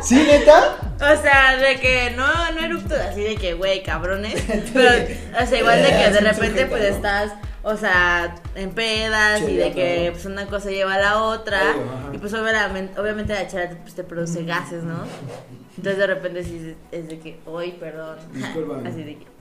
¿Sí, 0.04 0.16
neta? 0.16 0.76
O 0.96 1.22
sea, 1.22 1.58
de 1.58 1.80
que 1.80 2.12
no, 2.16 2.52
no 2.52 2.60
erupto 2.62 2.96
así 2.96 3.22
de 3.22 3.36
que, 3.36 3.54
güey, 3.54 3.84
cabrones. 3.84 4.42
Pero, 4.74 4.90
o 5.42 5.46
sea, 5.46 5.60
igual 5.60 5.84
de 5.84 5.90
que 5.90 6.10
de 6.10 6.20
repente 6.32 6.66
pues 6.68 6.84
estás, 6.84 7.34
o 7.64 7.76
sea, 7.76 8.36
en 8.56 8.72
pedas 8.72 9.42
y 9.42 9.56
de 9.56 9.72
que 9.72 10.10
pues 10.14 10.26
una 10.26 10.46
cosa 10.48 10.70
lleva 10.70 10.96
a 10.96 11.00
la 11.00 11.22
otra. 11.24 11.62
Y 12.14 12.18
pues 12.18 12.34
obviamente, 12.34 13.00
obviamente 13.00 13.34
la 13.34 13.48
chela 13.48 13.70
pues, 13.82 13.94
te 13.94 14.04
produce 14.04 14.44
gases, 14.46 14.84
¿no? 14.84 15.00
Entonces 15.78 15.98
de 15.98 16.08
repente 16.08 16.44
sí 16.44 16.76
es 16.92 17.08
de 17.10 17.20
que, 17.20 17.40
uy, 17.46 17.74
perdón. 17.74 18.18
Así 18.86 19.04
de 19.04 19.18
que. 19.18 19.35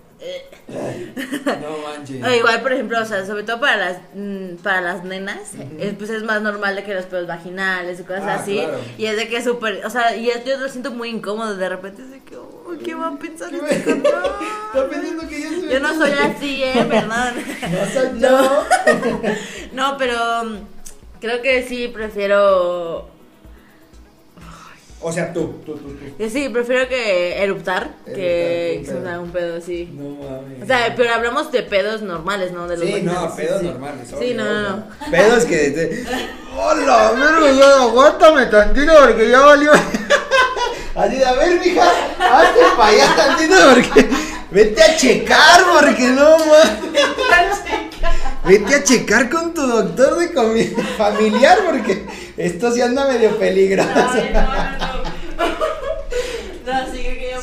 No 0.66 1.78
manches. 1.86 2.22
O 2.24 2.30
igual, 2.30 2.62
por 2.62 2.72
ejemplo, 2.72 3.00
o 3.00 3.04
sea, 3.04 3.24
sobre 3.26 3.42
todo 3.42 3.60
para 3.60 3.76
las 3.76 3.98
mm, 4.14 4.56
para 4.62 4.80
las 4.80 5.04
nenas, 5.04 5.52
eh, 5.78 5.94
pues 5.96 6.10
es 6.10 6.22
más 6.22 6.40
normal 6.42 6.74
de 6.76 6.84
que 6.84 6.94
los 6.94 7.04
pedos 7.06 7.26
vaginales 7.26 8.00
y 8.00 8.02
cosas 8.04 8.22
Ah, 8.26 8.34
así. 8.34 8.56
claro. 8.58 8.78
Y 8.98 9.06
es 9.06 9.16
de 9.16 9.28
que 9.28 9.36
es 9.38 9.44
súper, 9.44 9.84
o 9.84 9.90
sea, 9.90 10.16
y 10.16 10.30
es- 10.30 10.44
yo 10.44 10.56
lo 10.56 10.68
siento 10.68 10.90
muy 10.90 11.10
incómodo 11.10 11.56
de 11.56 11.68
repente, 11.68 12.02
es 12.02 12.10
de 12.10 12.20
que, 12.22 12.36
"Uy, 12.38 12.78
¿qué 12.78 12.94
va 12.94 13.08
a 13.08 13.16
pensar 13.18 13.50
¿Qué 13.50 13.56
este 13.58 13.94
me- 13.94 14.02
cabrón?" 14.02 14.32
Está 14.74 14.88
pensando 14.88 15.28
que 15.28 15.40
yo 15.42 15.48
soy. 15.50 15.68
Yo 15.70 15.80
no 15.80 15.94
soy 15.94 16.10
así, 16.12 16.62
eh, 16.64 16.86
perdón. 16.88 17.34
No 17.72 17.92
soy 17.92 18.08
No. 18.20 18.20
yo. 18.30 18.64
No, 19.72 19.96
pero 19.98 20.44
mm, 20.44 20.56
creo 21.20 21.42
que 21.42 21.62
sí 21.68 21.88
prefiero. 21.88 23.08
O 25.07 25.12
sea, 25.12 25.34
tú, 25.34 25.61
tú, 25.66 25.74
tú, 25.76 25.88
tú. 25.90 26.05
Yo 26.18 26.30
sí, 26.30 26.48
prefiero 26.48 26.88
que 26.88 27.42
eruptar 27.42 27.90
que 28.07 28.76
Eruptar, 28.76 29.07
haga 29.07 29.20
un 29.20 29.30
pedo 29.32 29.59
así. 29.59 29.90
No 29.92 30.11
mames. 30.14 30.62
O 30.62 30.66
sea, 30.66 30.94
pero 30.96 31.12
hablamos 31.12 31.52
de 31.52 31.62
pedos 31.62 32.00
normales, 32.00 32.52
¿no? 32.52 32.66
De 32.66 32.78
los 32.78 32.86
Sí, 32.86 33.02
no, 33.02 33.36
pedos 33.36 33.61
sí. 33.61 33.66
normales. 33.66 34.09
Sí, 34.09 34.14
obvio, 34.14 34.34
no, 34.36 34.44
no, 34.44 34.76
no. 34.76 34.86
Pedos 35.11 35.44
que. 35.44 35.57
Te... 35.76 36.05
¡Hola, 36.57 37.12
verga! 37.12 37.82
Aguántame 37.82 38.46
tantito 38.46 38.92
porque 39.05 39.28
ya 39.28 39.40
valió. 39.40 39.72
Así 40.94 41.16
de, 41.16 41.24
a 41.26 41.32
ver, 41.34 41.61
mija, 41.61 41.82
hazte 41.84 42.61
para 42.74 42.88
allá 42.88 43.14
tantito 43.14 43.55
porque. 43.74 44.09
Vete 44.52 44.82
a 44.82 44.96
checar 44.96 45.61
porque 45.80 46.09
no 46.09 46.38
mames. 46.38 47.61
Vete 48.46 48.74
a 48.74 48.82
checar 48.84 49.30
con 49.30 49.55
tu 49.55 49.66
doctor 49.66 50.18
de 50.18 50.76
familiar 50.98 51.59
porque 51.64 52.05
esto 52.36 52.70
sí 52.72 52.82
anda 52.82 53.09
medio 53.09 53.38
peligroso. 53.38 53.90
Ay, 53.94 54.30
no, 54.34 54.40
no, 54.42 54.78
no. 54.78 54.78
No, 54.78 54.93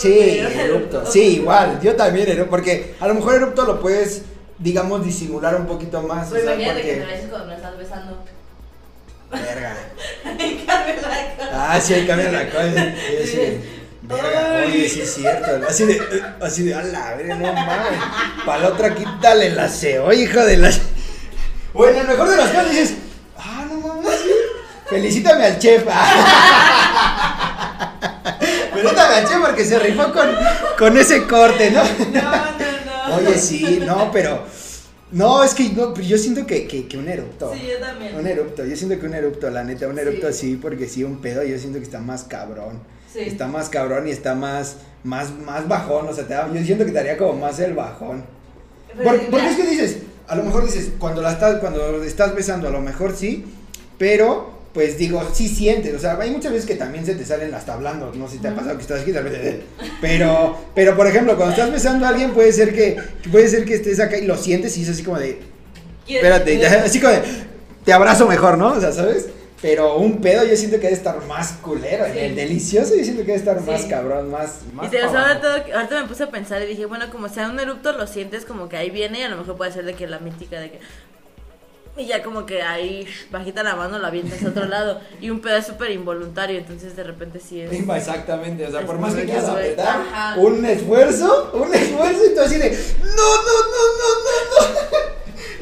sí, 0.01 0.39
erupto. 0.39 1.05
Sí, 1.05 1.35
igual, 1.35 1.79
yo 1.81 1.95
también 1.95 2.29
erupto, 2.29 2.49
porque 2.49 2.95
a 2.99 3.07
lo 3.07 3.13
mejor 3.15 3.35
erupto 3.35 3.65
lo 3.65 3.79
puedes, 3.79 4.23
digamos, 4.57 5.05
disimular 5.05 5.55
un 5.55 5.67
poquito 5.67 6.01
más. 6.01 6.29
Pues 6.29 6.41
o 6.41 6.45
sea, 6.45 6.55
imagínate 6.55 6.81
que 6.81 6.95
te 6.95 7.05
beses 7.05 7.29
cuando 7.29 7.47
me 7.47 7.55
estás 7.55 7.77
besando. 7.77 8.23
Verga. 9.31 9.77
Ay, 10.39 10.65
cambia 10.67 10.95
la 10.95 11.35
cosa. 11.35 11.49
Ah, 11.53 11.79
sí, 11.79 11.93
ahí 11.93 12.07
cambia 12.07 12.31
la 12.31 12.49
cosa. 12.49 12.95
Sí, 13.21 13.27
sí. 13.27 13.61
Verga, 14.01 14.63
oye, 14.65 14.89
sí 14.89 15.01
es 15.01 15.13
cierto. 15.13 15.67
Así 15.67 15.85
de, 15.85 16.01
así 16.41 16.63
de, 16.63 16.73
a 16.73 16.81
la 16.83 17.13
verga, 17.15 17.35
no 17.35 17.53
mames. 17.53 17.99
Para 18.45 18.63
la 18.63 18.69
otra, 18.69 18.95
quítale 18.95 19.51
la 19.51 19.69
CEO, 19.69 20.11
hijo 20.11 20.43
de 20.43 20.57
la. 20.57 20.71
Bueno, 21.73 22.01
el 22.01 22.07
mejor 22.07 22.29
de 22.29 22.35
los 22.35 22.49
casos 22.49 22.71
dices, 22.71 22.95
ah, 23.37 23.65
no 23.69 23.75
mames, 23.75 24.19
sí. 24.19 24.31
Felicítame 24.87 25.45
al 25.45 25.59
chef. 25.59 25.85
Felicítame 28.81 29.15
al 29.15 29.27
chef 29.27 29.39
porque 29.45 29.65
se 29.65 29.79
rifó 29.79 30.11
con, 30.11 30.27
con 30.77 30.97
ese 30.97 31.25
corte, 31.27 31.71
¿no? 31.71 31.83
No, 31.83 32.21
no, 32.21 33.09
no. 33.09 33.15
Oye, 33.17 33.37
sí, 33.37 33.81
no, 33.85 34.11
pero. 34.11 34.43
No, 35.11 35.43
es 35.43 35.53
que 35.53 35.67
no, 35.69 35.93
yo 35.99 36.17
siento 36.17 36.45
que, 36.47 36.65
que, 36.67 36.87
que 36.87 36.97
un 36.97 37.09
erupto. 37.09 37.51
Sí, 37.53 37.67
yo 37.69 37.79
también. 37.85 38.15
Un 38.15 38.25
erupto, 38.27 38.63
yo 38.65 38.75
siento 38.77 38.97
que 38.97 39.05
un 39.05 39.13
erupto, 39.13 39.49
la 39.49 39.63
neta, 39.63 39.87
un 39.87 39.99
erupto 39.99 40.31
Sí. 40.31 40.51
sí, 40.51 40.55
porque 40.61 40.87
sí, 40.87 41.03
un 41.03 41.19
pedo, 41.19 41.43
yo 41.43 41.57
siento 41.59 41.79
que 41.79 41.83
está 41.85 41.99
más 41.99 42.23
cabrón. 42.23 42.79
Sí. 43.11 43.19
Está 43.19 43.47
más 43.47 43.67
cabrón 43.67 44.07
y 44.07 44.11
está 44.11 44.35
más, 44.35 44.77
más, 45.03 45.31
más 45.31 45.67
bajón, 45.67 46.07
o 46.07 46.13
sea, 46.13 46.25
te 46.25 46.33
da- 46.33 46.49
yo 46.53 46.63
siento 46.63 46.85
que 46.85 46.93
te 46.93 46.99
haría 46.99 47.17
como 47.17 47.33
más 47.33 47.59
el 47.59 47.73
bajón. 47.73 48.23
Pero 48.95 49.03
Por- 49.03 49.17
mira, 49.17 49.29
porque 49.31 49.49
es 49.49 49.55
que 49.57 49.67
dices, 49.67 49.97
a 50.29 50.35
lo 50.35 50.43
mejor 50.43 50.65
dices, 50.65 50.91
cuando 50.97 51.21
la 51.21 51.33
estás, 51.33 51.59
cuando 51.59 52.01
estás 52.03 52.33
besando, 52.33 52.69
a 52.69 52.71
lo 52.71 52.79
mejor 52.79 53.13
sí, 53.13 53.45
pero 53.97 54.60
pues 54.73 54.97
digo, 54.97 55.21
sí 55.33 55.49
sientes, 55.49 55.93
o 55.93 55.99
sea, 55.99 56.17
hay 56.19 56.31
muchas 56.31 56.53
veces 56.53 56.65
que 56.67 56.75
también 56.75 57.05
se 57.05 57.15
te 57.15 57.25
salen 57.25 57.53
hasta 57.53 57.73
hablando, 57.73 58.13
no 58.15 58.27
sé 58.27 58.35
si 58.35 58.41
te 58.41 58.47
ha 58.47 58.55
pasado 58.55 58.75
que 58.77 58.83
estás 58.83 59.01
aquí, 59.01 59.13
pero, 59.99 60.57
pero 60.73 60.95
por 60.95 61.07
ejemplo, 61.07 61.35
cuando 61.35 61.53
estás 61.53 61.71
besando 61.71 62.05
a 62.05 62.09
alguien 62.09 62.31
puede 62.31 62.53
ser 62.53 62.73
que, 62.73 62.97
puede 63.31 63.47
ser 63.49 63.65
que 63.65 63.73
estés 63.75 63.99
acá 63.99 64.17
y 64.17 64.25
lo 64.25 64.37
sientes 64.37 64.77
y 64.77 64.83
es 64.83 64.89
así 64.89 65.03
como 65.03 65.19
de, 65.19 65.39
espérate, 66.07 66.65
así 66.85 67.01
como 67.01 67.13
de, 67.13 67.21
te 67.83 67.91
abrazo 67.93 68.27
mejor, 68.27 68.57
¿no? 68.57 68.73
O 68.73 68.79
sea, 68.79 68.91
¿sabes? 68.91 69.27
Pero 69.61 69.97
un 69.97 70.21
pedo 70.21 70.43
yo 70.43 70.55
siento 70.55 70.77
que 70.77 70.83
debe 70.83 70.95
estar 70.95 71.23
más 71.27 71.51
culero, 71.61 72.05
Sí. 72.11 72.17
el 72.17 72.35
delicioso 72.35 72.95
yo 72.95 73.03
siento 73.03 73.21
que 73.21 73.27
debe 73.33 73.39
estar 73.39 73.61
más 73.61 73.81
Sí. 73.81 73.89
cabrón, 73.89 74.31
más, 74.31 74.61
más 74.73 74.87
Y 74.87 74.89
te, 74.89 75.01
ahora 75.01 75.39
todo, 75.39 75.51
ahorita 75.51 76.01
me 76.01 76.07
puse 76.07 76.23
a 76.23 76.31
pensar 76.31 76.61
y 76.63 76.65
dije, 76.65 76.85
bueno, 76.85 77.11
como 77.11 77.29
sea 77.29 77.47
un 77.47 77.59
erupto, 77.59 77.91
lo 77.91 78.07
sientes 78.07 78.45
como 78.45 78.69
que 78.69 78.77
ahí 78.77 78.89
viene 78.89 79.19
y 79.19 79.23
a 79.23 79.29
lo 79.29 79.37
mejor 79.37 79.57
puede 79.57 79.71
ser 79.71 79.85
de 79.85 79.93
que 79.93 80.07
la 80.07 80.17
mítica 80.19 80.59
de 80.59 80.71
que... 80.71 80.79
Y 81.97 82.05
ya 82.05 82.23
como 82.23 82.45
que 82.45 82.61
ahí 82.61 83.05
bajita 83.31 83.63
la 83.63 83.75
mano 83.75 83.99
la 83.99 84.07
avientas 84.07 84.43
a 84.43 84.49
otro 84.49 84.65
lado. 84.69 85.01
Y 85.19 85.29
un 85.29 85.41
pedo 85.41 85.57
es 85.57 85.65
súper 85.67 85.91
involuntario, 85.91 86.57
entonces 86.57 86.95
de 86.95 87.03
repente 87.03 87.39
sí 87.39 87.61
es... 87.61 87.71
Exactamente, 87.71 88.65
o 88.65 88.71
sea, 88.71 88.79
Es 88.81 88.85
por 88.85 88.97
más 88.99 89.13
que 89.13 89.25
quieras 89.25 89.49
apretar, 89.49 90.37
un 90.37 90.65
esfuerzo, 90.65 91.51
un 91.53 91.73
esfuerzo 91.73 92.25
y 92.25 92.35
tú 92.35 92.41
así 92.41 92.57
de, 92.57 92.69
no, 92.69 93.07
no, 93.07 93.13
no, 93.13 93.83
no, 93.97 94.09
no, 94.23 94.69
no, 94.71 95.10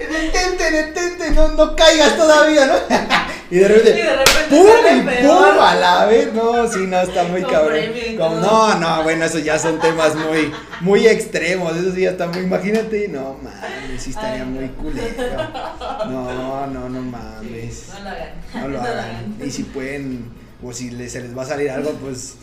detente, 0.08 0.72
detente, 0.72 1.32
no, 1.32 1.50
no 1.50 1.76
caigas 1.76 2.16
todavía, 2.18 2.66
¿no? 2.66 2.74
y 3.52 3.58
de 3.60 3.68
repente, 3.68 3.90
Y 4.00 4.02
de 4.04 4.16
repente 4.16 5.28
¡pum! 5.28 5.60
a 5.62 5.76
la 5.76 6.06
vez, 6.06 6.34
no, 6.34 6.68
sí, 6.72 6.80
no, 6.88 7.02
está 7.02 7.24
muy 7.24 7.42
Con 7.42 7.52
cabrón. 7.52 7.80
Como- 8.18 8.36
no, 8.40 8.76
no, 8.80 9.04
bueno, 9.04 9.26
eso 9.26 9.40
ya 9.40 9.58
son 9.60 9.80
temas 9.80 10.16
muy, 10.16 10.52
muy 10.82 11.08
extremos, 11.08 11.76
eso 11.78 11.92
sí 11.94 12.02
ya 12.02 12.12
está 12.12 12.28
muy, 12.28 12.40
imagínate, 12.44 13.08
no, 13.10 13.38
mames, 13.42 14.02
sí 14.02 14.12
estaría 14.12 14.44
Ay, 14.44 14.48
muy 14.50 14.66
no. 14.66 14.76
culero. 14.76 15.08
No, 16.10 16.68
no, 16.68 16.90
no 16.90 17.02
mames. 17.02 17.84
No 17.94 18.00
lo 18.04 18.10
hagan. 18.10 18.30
No 18.56 18.68
lo 18.70 18.82
hagan. 18.82 19.36
Y 19.46 19.52
si 19.52 19.64
pueden, 19.64 20.26
o 20.64 20.72
si 20.74 20.90
les- 20.92 21.12
se 21.12 21.22
les 21.22 21.38
va 21.38 21.44
a 21.44 21.46
salir 21.46 21.70
algo, 21.70 21.92
pues 21.94 22.36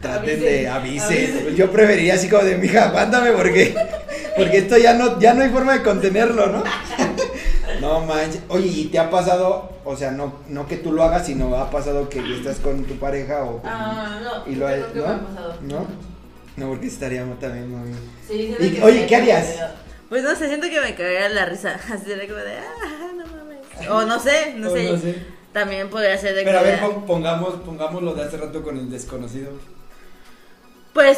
traten 0.00 0.30
Avisen, 0.30 0.40
de 0.40 0.68
avisen. 0.68 1.06
avisen. 1.34 1.56
Yo 1.56 1.70
preferiría 1.70 2.14
así 2.14 2.28
como 2.28 2.42
de, 2.44 2.56
mija, 2.56 2.84
aguántame 2.84 3.32
porque, 3.32 3.74
porque 4.44 4.58
esto 4.58 4.76
ya 4.78 4.94
no, 4.94 5.18
ya 5.20 5.34
no 5.34 5.42
hay 5.42 5.50
forma 5.50 5.72
de 5.74 5.82
contenerlo, 5.82 6.46
¿no? 6.48 6.64
No 7.80 8.00
manches. 8.04 8.42
Oye, 8.48 8.66
¿y 8.66 8.84
te 8.86 8.98
ha 8.98 9.08
pasado, 9.08 9.70
o 9.84 9.96
sea, 9.96 10.10
no, 10.10 10.34
no 10.48 10.66
que 10.66 10.76
tú 10.76 10.92
lo 10.92 11.02
hagas, 11.02 11.24
sino 11.26 11.54
ha 11.56 11.70
pasado 11.70 12.08
que 12.10 12.18
estás 12.36 12.58
con 12.58 12.84
tu 12.84 12.96
pareja 12.98 13.42
o 13.44 13.62
con- 13.62 13.70
Ah, 13.70 14.20
no. 14.22 14.52
y 14.52 14.56
lo 14.56 14.66
creo 14.66 14.92
que 14.92 14.98
¿no? 14.98 15.06
me 15.06 15.12
ha 15.14 15.18
pasado. 15.20 15.54
¿No? 15.62 15.86
No, 16.56 16.68
porque 16.68 16.88
estaríamos 16.88 17.38
también 17.38 17.70
muy... 17.70 17.94
Sí, 18.28 18.54
Y- 18.60 18.70
que 18.72 18.82
oye, 18.82 19.06
¿qué 19.06 19.16
harías? 19.16 19.54
Pues 20.10 20.22
no 20.24 20.34
sé, 20.36 20.48
siento 20.48 20.68
que 20.68 20.78
me 20.80 20.94
cagaría 20.94 21.28
la 21.30 21.46
risa. 21.46 21.80
Así 21.90 22.10
de 22.10 22.26
como 22.26 22.40
de, 22.40 22.58
ah, 22.58 23.12
no 23.16 23.24
mames. 23.26 23.88
O 23.88 24.02
no 24.04 24.18
sé, 24.20 24.54
no 24.56 24.70
sé. 24.70 24.90
no 24.92 24.98
sé. 24.98 25.14
También 25.54 25.88
podría 25.88 26.18
ser 26.18 26.34
de 26.34 26.42
Pero 26.42 26.58
a 26.58 26.62
ver, 26.62 26.80
pon- 26.80 27.06
pongamos, 27.06 27.54
pongamos 27.64 28.02
lo 28.02 28.14
de 28.14 28.24
hace 28.24 28.36
rato 28.36 28.62
con 28.62 28.76
el 28.76 28.90
desconocido. 28.90 29.52
Pues 30.92 31.16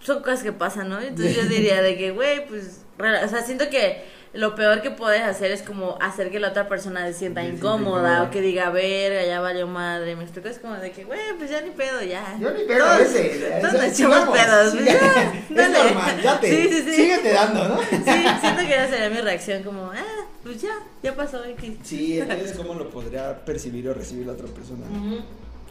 son 0.00 0.22
cosas 0.22 0.42
que 0.42 0.52
pasan, 0.52 0.88
¿no? 0.88 1.00
Entonces 1.00 1.36
yo 1.36 1.44
diría 1.44 1.82
de 1.82 1.96
que, 1.96 2.10
güey, 2.10 2.46
pues, 2.48 2.82
o 2.98 3.28
sea, 3.28 3.42
siento 3.42 3.68
que 3.70 4.02
lo 4.32 4.54
peor 4.54 4.80
que 4.80 4.90
puedes 4.92 5.22
hacer 5.22 5.50
es 5.50 5.62
como 5.62 5.98
hacer 6.00 6.30
que 6.30 6.38
la 6.38 6.50
otra 6.50 6.68
persona 6.68 7.04
se 7.08 7.14
sienta 7.14 7.42
incómoda 7.42 8.22
o 8.22 8.30
que 8.30 8.40
diga, 8.40 8.70
verga, 8.70 9.24
ya 9.26 9.40
valió 9.40 9.66
madre. 9.66 10.14
Me 10.16 10.22
explico, 10.22 10.48
es 10.48 10.58
como 10.60 10.74
de 10.76 10.92
que, 10.92 11.02
güey, 11.04 11.18
pues 11.36 11.50
ya 11.50 11.60
ni 11.62 11.70
pedo, 11.70 12.00
ya. 12.02 12.36
Yo 12.40 12.50
ni 12.52 12.62
pedo 12.64 12.84
Todos- 12.86 13.00
ese. 13.00 13.58
Todos 13.60 13.72
nos 13.74 13.82
echamos 13.84 14.28
pedos. 14.28 14.74
pues, 14.74 14.84
ya, 15.50 15.64
es 15.64 15.70
normal, 15.70 16.22
ya 16.22 16.40
te. 16.40 16.48
Sí, 16.48 16.68
sí, 16.72 16.82
sí. 16.84 16.92
Síguete 16.94 17.32
dando, 17.32 17.68
¿no? 17.68 17.80
Sí, 17.82 18.24
siento 18.40 18.60
que 18.66 18.74
esa 18.74 18.88
sería 18.88 19.10
mi 19.10 19.20
reacción, 19.20 19.62
como, 19.64 19.86
ah, 19.90 20.26
pues 20.44 20.62
ya, 20.62 20.70
ya 21.02 21.14
pasó 21.16 21.44
X. 21.44 21.78
Sí, 21.82 22.20
entonces 22.20 22.52
cómo 22.56 22.74
lo 22.74 22.88
podría 22.88 23.44
percibir 23.44 23.88
o 23.88 23.94
recibir 23.94 24.26
la 24.26 24.34
otra 24.34 24.46
persona. 24.46 24.86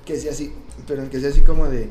Que 0.05 0.17
sea 0.17 0.32
así, 0.32 0.53
pero 0.86 1.09
que 1.09 1.19
sea 1.19 1.30
así 1.30 1.41
como 1.41 1.67
de, 1.69 1.88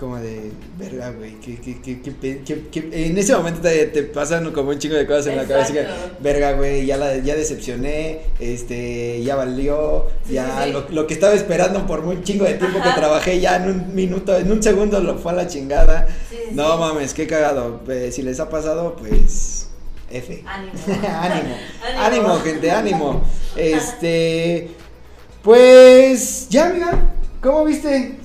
como 0.00 0.16
de, 0.16 0.50
verga, 0.78 1.10
güey, 1.10 1.38
que, 1.40 1.60
que, 1.60 2.00
que, 2.00 2.88
en 2.90 3.18
ese 3.18 3.36
momento 3.36 3.60
te, 3.60 3.84
te 3.88 4.02
pasan 4.04 4.50
como 4.50 4.70
un 4.70 4.78
chingo 4.78 4.94
de 4.96 5.06
cosas 5.06 5.26
en 5.26 5.36
la 5.36 5.44
cabeza, 5.44 5.74
que, 5.74 5.86
verga, 6.20 6.52
güey, 6.52 6.86
ya 6.86 6.96
la, 6.96 7.18
ya 7.18 7.36
decepcioné, 7.36 8.20
este, 8.38 9.22
ya 9.22 9.36
valió, 9.36 10.06
Sí, 10.26 10.32
ya 10.32 10.64
sí. 10.64 10.72
Lo, 10.72 10.88
lo 10.88 11.06
que 11.06 11.12
estaba 11.12 11.34
esperando 11.34 11.86
por 11.86 12.00
un 12.00 12.24
chingo 12.24 12.46
de 12.46 12.54
tiempo 12.54 12.80
que 12.82 12.88
trabajé, 12.88 13.40
ya 13.40 13.56
en 13.56 13.68
un 13.68 13.94
minuto, 13.94 14.34
en 14.34 14.50
un 14.50 14.62
segundo 14.62 15.00
lo 15.00 15.18
fue 15.18 15.32
a 15.32 15.34
la 15.34 15.46
chingada. 15.46 16.08
Sí, 16.30 16.36
No 16.52 16.78
mames, 16.78 17.12
qué 17.12 17.26
cagado, 17.26 17.82
eh, 17.88 18.08
si 18.10 18.22
les 18.22 18.40
ha 18.40 18.48
pasado, 18.48 18.96
pues, 18.96 19.68
F. 20.10 20.42
Ánimo. 20.46 20.72
ánimo, 20.86 21.56
Ánimo. 21.84 22.02
ánimo, 22.02 22.40
gente, 22.40 22.70
ánimo. 22.70 23.22
Este, 23.54 24.70
pues, 25.42 26.48
ya, 26.48 26.70
mira, 26.70 27.12
¿cómo 27.42 27.66
viste? 27.66 28.16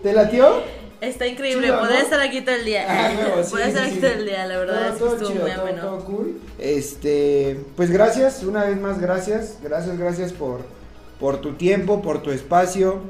¿Te 0.00 0.12
latió? 0.12 0.81
Está 1.02 1.26
increíble, 1.26 1.66
Chido, 1.66 1.88
estar 1.88 2.20
aquí 2.20 2.42
todo 2.42 2.54
el 2.54 2.64
día. 2.64 2.86
Ah, 2.88 3.10
huevo, 3.18 3.42
sí, 3.42 3.50
podría 3.50 3.68
estar 3.68 3.84
aquí 3.86 3.94
sí. 3.96 4.00
todo 4.00 4.10
el 4.12 4.24
día, 4.24 4.46
la 4.46 4.56
verdad 4.58 4.86
es 4.86 4.92
que 4.92 4.98
todo 5.00 5.12
estuvo 5.14 5.28
chido, 5.32 5.42
muy 5.42 5.50
todo- 5.50 5.62
ameno. 5.62 5.82
todo 5.82 6.04
cool. 6.04 6.40
Este, 6.60 7.60
pues 7.74 7.90
gracias, 7.90 8.44
una 8.44 8.64
vez 8.64 8.80
más 8.80 9.00
gracias, 9.00 9.56
gracias, 9.64 9.98
gracias 9.98 10.32
por, 10.32 10.60
por 11.18 11.40
tu 11.40 11.54
tiempo, 11.54 12.02
por 12.02 12.22
tu 12.22 12.30
espacio. 12.30 13.00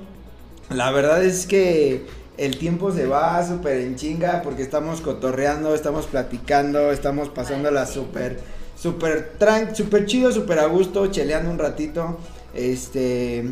La 0.70 0.90
verdad 0.90 1.22
es 1.22 1.46
que 1.46 2.06
el 2.38 2.56
tiempo 2.56 2.92
se 2.92 3.06
va 3.06 3.46
súper 3.46 3.76
en 3.82 3.96
chinga 3.96 4.40
porque 4.42 4.62
estamos 4.62 5.02
cotorreando, 5.02 5.74
estamos 5.74 6.06
platicando, 6.06 6.92
estamos 6.92 7.28
pasándola 7.28 7.84
súper, 7.84 8.40
súper 8.74 9.34
tran, 9.38 9.76
súper 9.76 10.06
chido, 10.06 10.32
súper 10.32 10.60
a 10.60 10.66
gusto, 10.66 11.08
cheleando 11.08 11.50
un 11.50 11.58
ratito. 11.58 12.18
Este, 12.54 13.44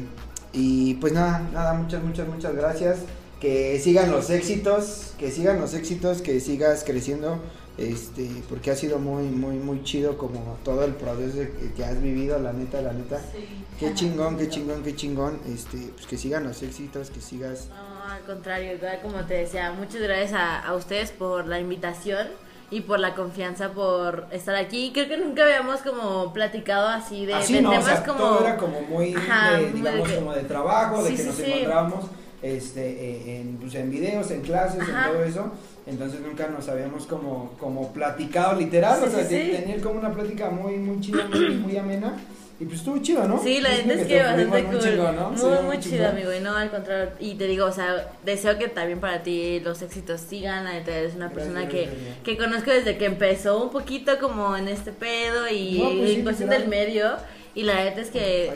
y 0.55 0.95
pues 0.95 1.13
nada, 1.13 1.43
nada, 1.53 1.75
muchas, 1.75 2.03
muchas, 2.03 2.27
muchas 2.27 2.55
gracias. 2.55 2.97
Que 3.41 3.79
sigan 3.81 4.11
los 4.11 4.29
éxitos, 4.31 5.15
que 5.19 5.31
sigan 5.31 5.61
los 5.61 5.73
éxitos, 5.75 6.21
que 6.21 6.41
sigas 6.41 6.85
creciendo, 6.85 7.39
este, 7.79 8.29
porque 8.51 8.71
ha 8.71 8.77
sido 8.77 8.99
muy, 8.99 9.23
muy, 9.25 9.57
muy 9.57 9.83
chido 9.83 10.19
como 10.19 10.59
todo 10.63 10.85
el 10.85 10.93
proceso 10.95 11.39
que, 11.75 11.85
has 11.85 12.03
vivido, 12.03 12.39
la 12.39 12.53
neta, 12.53 12.83
la 12.83 12.93
neta. 12.93 13.19
Sí. 13.33 13.47
Qué 13.79 13.95
chingón, 13.95 14.37
qué 14.37 14.51
chingón, 14.51 14.83
qué 14.83 14.95
chingón, 14.95 15.41
este, 15.49 15.79
pues 15.95 16.07
que 16.07 16.19
sigan 16.19 16.45
los 16.45 16.63
éxitos, 16.63 17.09
que 17.11 17.23
sigas. 17.23 17.69
No, 17.71 18.13
al 18.13 18.21
contrario, 18.25 18.75
igual 18.75 18.99
como 19.01 19.25
te 19.25 19.35
decía, 19.35 19.73
muchas 19.73 20.03
gracias 20.03 20.35
a, 20.35 20.61
a 20.61 20.75
ustedes 20.75 21.11
por 21.11 21.47
la 21.47 21.59
invitación 21.59 22.29
y 22.71 22.83
por 22.83 23.01
la 23.01 23.15
confianza 23.15 23.71
por 23.73 24.27
estar 24.33 24.55
aquí. 24.55 24.91
Creo 24.93 25.09
que 25.09 25.17
nunca 25.17 25.45
habíamos 25.45 25.81
como 25.81 26.31
platicado 26.35 26.89
así 26.89 27.25
de, 27.25 27.33
Así 27.35 27.55
de 27.55 27.63
no, 27.63 27.71
o 27.71 27.73
temas 27.73 27.87
sea, 27.87 28.05
como... 28.05 28.19
todo 28.19 28.41
era 28.41 28.57
como 28.59 28.83
muy, 28.83 29.15
Ajá, 29.15 29.53
de, 29.57 29.63
muy 29.69 29.81
digamos, 29.81 30.07
de 30.09 30.15
que- 30.15 30.19
como 30.21 30.33
de 30.35 30.43
trabajo, 30.43 31.03
de 31.03 31.09
Sí, 31.11 31.17
que 31.17 31.23
sí, 31.23 31.29
nos 31.29 31.37
sí. 31.37 31.43
encontrábamos 31.45 32.05
este, 32.43 32.89
eh, 32.91 33.41
en, 33.41 33.57
pues, 33.57 33.75
en 33.75 33.91
videos, 33.91 34.31
en 34.31 34.41
clases, 34.43 34.81
Ajá. 34.83 35.07
en 35.09 35.13
todo 35.13 35.25
eso. 35.25 35.53
Entonces 35.87 36.21
nunca 36.21 36.47
nos 36.49 36.69
habíamos 36.69 37.07
como, 37.07 37.53
como 37.59 37.93
platicado 37.93 38.59
literal, 38.59 39.01
Sí, 39.01 39.07
o 39.09 39.11
sea, 39.11 39.25
sí, 39.25 39.29
te- 39.35 39.45
sí. 39.57 39.63
tener 39.63 39.81
como 39.81 39.99
una 39.99 40.13
plática 40.13 40.51
muy, 40.51 40.75
muy 40.77 41.01
chida, 41.01 41.27
muy, 41.29 41.51
muy 41.57 41.77
amena. 41.77 42.15
Y 42.61 42.67
pues 42.67 42.81
estuvo 42.81 42.99
chido, 42.99 43.27
¿no? 43.27 43.43
Sí, 43.43 43.59
la 43.63 43.71
gente 43.71 43.95
es 43.95 44.01
que 44.07 44.19
te 44.19 44.23
bastante 44.23 44.65
cool. 44.65 44.75
muy 44.75 45.17
¿no? 45.17 45.31
Muy, 45.31 45.39
Sí, 45.39 45.47
muy 45.65 45.81
chido, 45.81 46.09
amigo. 46.09 46.31
Y 46.35 46.41
no, 46.41 46.55
al 46.55 46.71
contrario. 46.71 47.09
Y 47.19 47.35
te 47.37 47.47
digo, 47.47 47.65
o 47.65 47.73
sea, 47.73 48.13
deseo 48.23 48.59
que 48.59 48.69
también 48.69 49.01
para 49.01 49.23
ti 49.23 49.61
los 49.61 49.81
éxitos 49.81 50.21
sigan. 50.21 50.65
La 50.65 50.75
neta, 50.75 50.95
eres 50.95 51.15
una 51.15 51.29
Gracias, 51.29 51.47
persona 51.55 51.69
que, 51.71 51.85
gracias. 51.87 52.19
que 52.23 52.37
conozco 52.37 52.71
desde 52.71 52.99
que 52.99 53.07
empezó 53.07 53.63
un 53.65 53.71
poquito 53.71 54.19
como 54.21 54.55
en 54.59 54.69
este 54.69 54.93
pedo 54.93 55.49
y 55.49 55.79
No, 55.79 55.89
pues 55.99 56.11
sí, 56.11 56.23
cuestión 56.23 56.51
del 56.51 56.69
medio. 56.69 57.13
Y 57.55 57.63
la 57.63 57.77
neta 57.83 58.03
es 58.03 58.11
que 58.11 58.53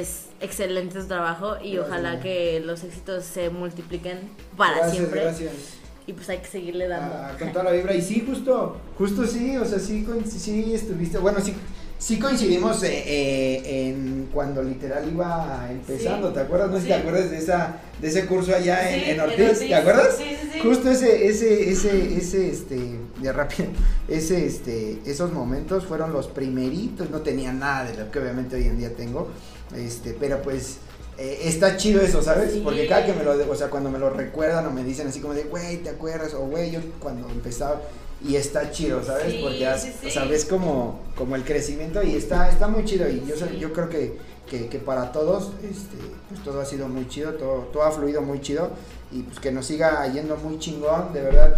es 0.00 0.26
excelente 0.42 0.98
tu 0.98 1.06
trabajo 1.06 1.56
y 1.62 1.74
Gracias, 1.74 1.86
ojalá 1.86 2.20
que 2.20 2.60
los 2.60 2.84
éxitos 2.84 3.24
se 3.24 3.50
multipliquen 3.50 4.18
para 4.56 4.76
gracias, 4.76 4.96
siempre. 4.96 5.22
Gracias. 5.22 5.52
Y 6.06 6.12
pues 6.12 6.28
hay 6.28 6.38
que 6.38 6.46
seguirle 6.46 6.88
dando. 6.88 7.14
Ah, 7.14 7.36
con 7.38 7.52
toda 7.52 7.64
la 7.64 7.70
vibra. 7.70 7.94
Y 7.94 8.02
sí, 8.02 8.24
justo, 8.26 8.76
justo 8.98 9.24
sí, 9.24 9.56
o 9.56 9.64
sea, 9.64 9.78
sí, 9.78 10.06
sí 10.26 10.74
estuviste, 10.74 11.18
bueno, 11.18 11.40
sí, 11.40 11.54
sí 12.02 12.18
coincidimos 12.18 12.82
eh, 12.82 13.04
eh, 13.06 13.88
en 13.90 14.28
cuando 14.34 14.60
literal 14.62 15.08
iba 15.08 15.68
empezando, 15.70 16.28
Sí. 16.28 16.34
¿te 16.34 16.40
acuerdas? 16.40 16.70
No 16.70 16.76
sé 16.76 16.82
si 16.82 16.88
te 16.88 16.94
acuerdas 16.94 17.30
de 17.30 17.38
esa, 17.38 17.76
de 18.00 18.08
ese 18.08 18.26
curso 18.26 18.54
allá 18.54 18.90
en, 18.90 19.04
Sí, 19.04 19.10
en 19.10 19.20
Ortiz, 19.20 19.40
Ortiz. 19.50 19.68
¿te 19.68 19.74
acuerdas? 19.74 20.16
Sí, 20.18 20.24
sí, 20.42 20.48
sí. 20.52 20.58
Justo 20.60 20.90
ese, 20.90 21.26
ese, 21.28 21.70
ese, 21.70 22.16
ese, 22.16 22.48
este, 22.50 22.98
ya 23.22 23.32
rápido, 23.32 23.68
ese, 24.08 24.44
este, 24.46 24.98
esos 25.06 25.32
momentos 25.32 25.86
fueron 25.86 26.12
los 26.12 26.26
primeritos, 26.26 27.08
no 27.10 27.20
tenía 27.20 27.52
nada 27.52 27.84
de 27.90 27.96
lo 27.96 28.10
que 28.10 28.18
obviamente 28.18 28.56
hoy 28.56 28.66
en 28.66 28.78
día 28.78 28.92
tengo, 28.94 29.28
este, 29.76 30.12
pero 30.18 30.42
pues, 30.42 30.78
eh, 31.18 31.42
está 31.44 31.76
chido 31.76 32.00
eso, 32.02 32.20
¿sabes? 32.22 32.52
Sí. 32.54 32.60
Porque 32.64 32.86
cada 32.88 33.06
que 33.06 33.12
me 33.12 33.22
lo, 33.22 33.32
o 33.48 33.54
sea, 33.54 33.68
cuando 33.70 33.90
me 33.90 33.98
lo 34.00 34.10
recuerdan 34.10 34.66
o 34.66 34.70
me 34.72 34.82
dicen 34.82 35.06
así 35.06 35.20
como 35.20 35.34
de, 35.34 35.44
güey, 35.44 35.76
¿te 35.78 35.90
acuerdas? 35.90 36.34
O 36.34 36.40
güey, 36.46 36.70
yo 36.72 36.80
cuando 36.98 37.28
empezaba, 37.28 37.80
y 38.26 38.36
está 38.36 38.70
chido, 38.70 39.02
¿sabes? 39.02 39.32
Sí, 39.32 39.38
Porque 39.42 39.66
has- 39.66 39.82
sí, 39.82 39.92
sí. 40.00 40.06
o 40.06 40.10
sea, 40.10 40.24
ves 40.24 40.44
como, 40.44 41.00
como 41.16 41.36
el 41.36 41.44
crecimiento 41.44 42.02
y 42.02 42.14
está, 42.14 42.48
está 42.48 42.68
muy 42.68 42.84
chido 42.84 43.08
y 43.08 43.24
yo, 43.26 43.36
sé- 43.36 43.58
yo 43.58 43.72
creo 43.72 43.88
que, 43.88 44.18
que, 44.48 44.68
que 44.68 44.78
para 44.78 45.12
todos, 45.12 45.50
este, 45.62 45.96
pues 46.28 46.42
todo 46.44 46.60
ha 46.60 46.64
sido 46.64 46.88
muy 46.88 47.08
chido, 47.08 47.34
todo, 47.34 47.68
todo 47.72 47.82
ha 47.82 47.90
fluido 47.90 48.22
muy 48.22 48.40
chido 48.40 48.70
y 49.10 49.22
pues 49.22 49.40
que 49.40 49.50
nos 49.52 49.66
siga 49.66 50.06
yendo 50.12 50.36
muy 50.36 50.58
chingón, 50.58 51.12
de 51.12 51.22
verdad. 51.22 51.56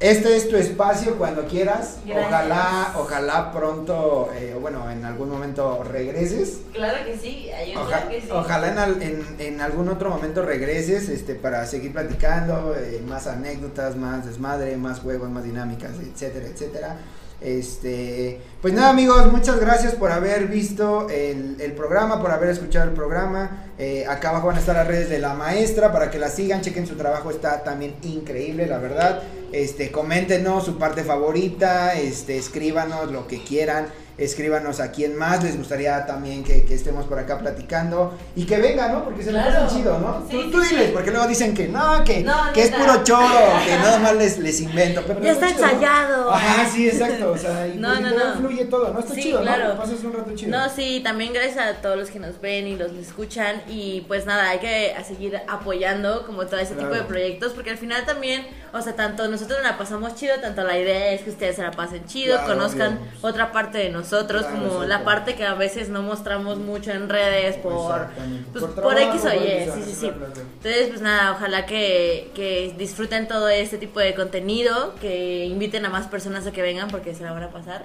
Este 0.00 0.36
es 0.36 0.48
tu 0.50 0.56
espacio 0.56 1.16
cuando 1.16 1.46
quieras. 1.46 1.98
Gracias. 2.04 2.26
Ojalá, 2.26 2.92
ojalá 2.98 3.52
pronto, 3.52 4.28
eh, 4.34 4.54
bueno, 4.60 4.90
en 4.90 5.04
algún 5.04 5.30
momento 5.30 5.82
regreses. 5.84 6.58
Claro 6.74 6.98
que 7.06 7.16
sí, 7.16 7.48
Oja- 7.76 8.08
que 8.08 8.20
sí. 8.20 8.28
Ojalá 8.30 8.68
en, 8.72 8.78
al- 8.78 9.02
en, 9.02 9.24
en 9.38 9.60
algún 9.60 9.88
otro 9.88 10.10
momento 10.10 10.42
regreses 10.42 11.08
este, 11.08 11.34
para 11.36 11.64
seguir 11.66 11.92
platicando, 11.92 12.74
eh, 12.76 13.02
más 13.08 13.26
anécdotas, 13.28 13.96
más 13.96 14.26
desmadre, 14.26 14.76
más 14.76 14.98
juegos, 15.00 15.30
más 15.30 15.44
dinámicas, 15.44 15.92
etcétera, 16.02 16.46
etcétera. 16.48 16.96
Este, 17.40 18.40
pues 18.62 18.72
nada 18.74 18.90
amigos, 18.90 19.30
muchas 19.30 19.60
gracias 19.60 19.94
por 19.94 20.10
haber 20.10 20.46
visto 20.48 21.08
el, 21.10 21.56
el 21.60 21.72
programa, 21.72 22.20
por 22.20 22.30
haber 22.30 22.48
escuchado 22.50 22.88
el 22.88 22.94
programa. 22.94 23.64
Eh, 23.78 24.04
acá 24.08 24.30
abajo 24.30 24.48
van 24.48 24.56
a 24.56 24.60
estar 24.60 24.74
las 24.74 24.86
redes 24.86 25.08
de 25.08 25.18
la 25.18 25.34
maestra 25.34 25.92
para 25.92 26.10
que 26.10 26.18
la 26.18 26.28
sigan, 26.30 26.62
chequen 26.62 26.86
su 26.86 26.96
trabajo, 26.96 27.30
está 27.30 27.62
también 27.62 27.94
increíble, 28.02 28.66
la 28.66 28.78
verdad. 28.78 29.22
Este, 29.54 29.92
coméntenos 29.92 30.64
su 30.64 30.78
parte 30.78 31.04
favorita, 31.04 31.94
este, 31.94 32.36
escríbanos 32.36 33.12
lo 33.12 33.28
que 33.28 33.40
quieran, 33.44 33.86
escríbanos 34.18 34.80
a 34.80 34.90
quién 34.92 35.16
más 35.16 35.42
les 35.42 35.56
gustaría 35.56 36.06
también 36.06 36.44
que, 36.44 36.64
que 36.64 36.74
estemos 36.74 37.06
por 37.06 37.18
acá 37.18 37.38
platicando 37.38 38.16
y 38.36 38.44
que 38.44 38.58
vengan, 38.58 38.92
¿no? 38.92 39.04
Porque 39.04 39.22
se 39.22 39.32
les 39.32 39.42
Claro. 39.42 39.66
hace 39.66 39.76
chido, 39.76 39.98
¿no? 39.98 40.24
Sí, 40.30 40.48
tú, 40.52 40.60
diles, 40.60 40.86
sí. 40.86 40.90
porque 40.92 41.10
luego 41.10 41.26
dicen 41.26 41.54
que 41.54 41.68
no, 41.68 42.04
que, 42.04 42.20
No, 42.22 42.52
que 42.52 42.62
es 42.62 42.70
puro 42.70 43.02
choro, 43.02 43.28
que 43.66 43.76
nada 43.76 43.98
más 43.98 44.14
les, 44.16 44.38
les 44.38 44.60
invento. 44.60 45.02
Pero 45.06 45.20
Ya 45.20 45.32
está 45.32 45.48
chido, 45.48 45.60
¿no? 45.60 45.66
ensayado. 45.72 46.30
Ajá, 46.32 46.68
sí, 46.68 46.88
exacto. 46.88 47.32
O 47.32 47.38
sea, 47.38 47.66
y 47.66 47.76
No, 47.78 48.00
no, 48.00 48.10
no. 48.10 48.34
fluye 48.36 48.64
todo, 48.66 48.92
¿no? 48.92 49.00
Está 49.00 49.14
Sí, 49.14 49.22
chido, 49.22 49.40
claro. 49.42 49.68
¿no? 49.74 49.76
Pasas 49.80 50.02
un 50.04 50.12
rato 50.12 50.30
chido. 50.34 50.50
No, 50.56 50.68
sí, 50.68 51.00
también 51.02 51.32
gracias 51.32 51.58
a 51.58 51.74
todos 51.82 51.96
los 51.96 52.10
que 52.10 52.20
nos 52.20 52.40
ven 52.40 52.66
y 52.68 52.76
los 52.76 52.92
escuchan 52.92 53.62
y 53.68 54.02
pues 54.02 54.26
nada, 54.26 54.50
hay 54.50 54.58
que 54.60 54.94
a 54.96 55.02
seguir 55.02 55.40
apoyando 55.48 56.24
como 56.26 56.46
todo 56.46 56.60
ese 56.60 56.74
tipo 56.74 56.90
de 56.90 57.02
proyectos 57.02 57.52
porque 57.52 57.70
al 57.70 57.78
final 57.78 58.04
también, 58.04 58.46
o 58.72 58.80
sea, 58.80 58.94
tanto 58.94 59.26
nosotros 59.28 59.58
la 59.62 59.76
pasamos 59.78 60.14
chido, 60.14 60.34
tanto 60.40 60.62
la 60.62 60.78
idea 60.78 61.12
es 61.12 61.22
que 61.22 61.30
ustedes 61.30 61.56
se 61.56 61.62
la 61.62 61.70
pasen 61.72 62.04
chido, 62.06 62.36
Claro, 62.38 62.54
conozcan 62.54 62.98
otra 63.22 63.50
parte 63.52 63.78
de 63.78 63.88
nosotros, 63.90 64.03
Claro, 64.48 64.68
como 64.68 64.84
la 64.84 65.04
parte 65.04 65.34
que 65.34 65.44
a 65.44 65.54
veces 65.54 65.88
no 65.88 66.02
mostramos 66.02 66.58
mucho 66.58 66.90
en 66.90 67.08
redes 67.08 67.56
por, 67.56 68.08
pues, 68.52 68.64
Por 68.64 68.98
X 68.98 69.24
o 69.24 69.34
Y, 69.34 69.70
sí, 69.72 69.82
sí, 69.84 69.92
sí. 69.92 70.06
Entonces, 70.06 70.88
pues 70.88 71.00
nada, 71.00 71.32
ojalá 71.32 71.66
que, 71.66 72.30
que 72.34 72.74
disfruten 72.76 73.28
todo 73.28 73.48
este 73.48 73.78
tipo 73.78 74.00
de 74.00 74.14
contenido, 74.14 74.94
que 75.00 75.46
inviten 75.46 75.84
a 75.86 75.90
más 75.90 76.06
personas 76.06 76.46
a 76.46 76.52
que 76.52 76.62
vengan 76.62 76.88
porque 76.88 77.14
se 77.14 77.22
la 77.22 77.32
van 77.32 77.44
a 77.44 77.50
pasar 77.50 77.84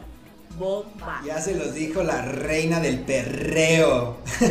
bomba. 0.60 1.22
Ya 1.26 1.42
se 1.42 1.56
los 1.56 1.74
dijo 1.74 2.04
la 2.04 2.22
reina 2.22 2.80
del 2.80 3.00
perreo. 3.00 4.18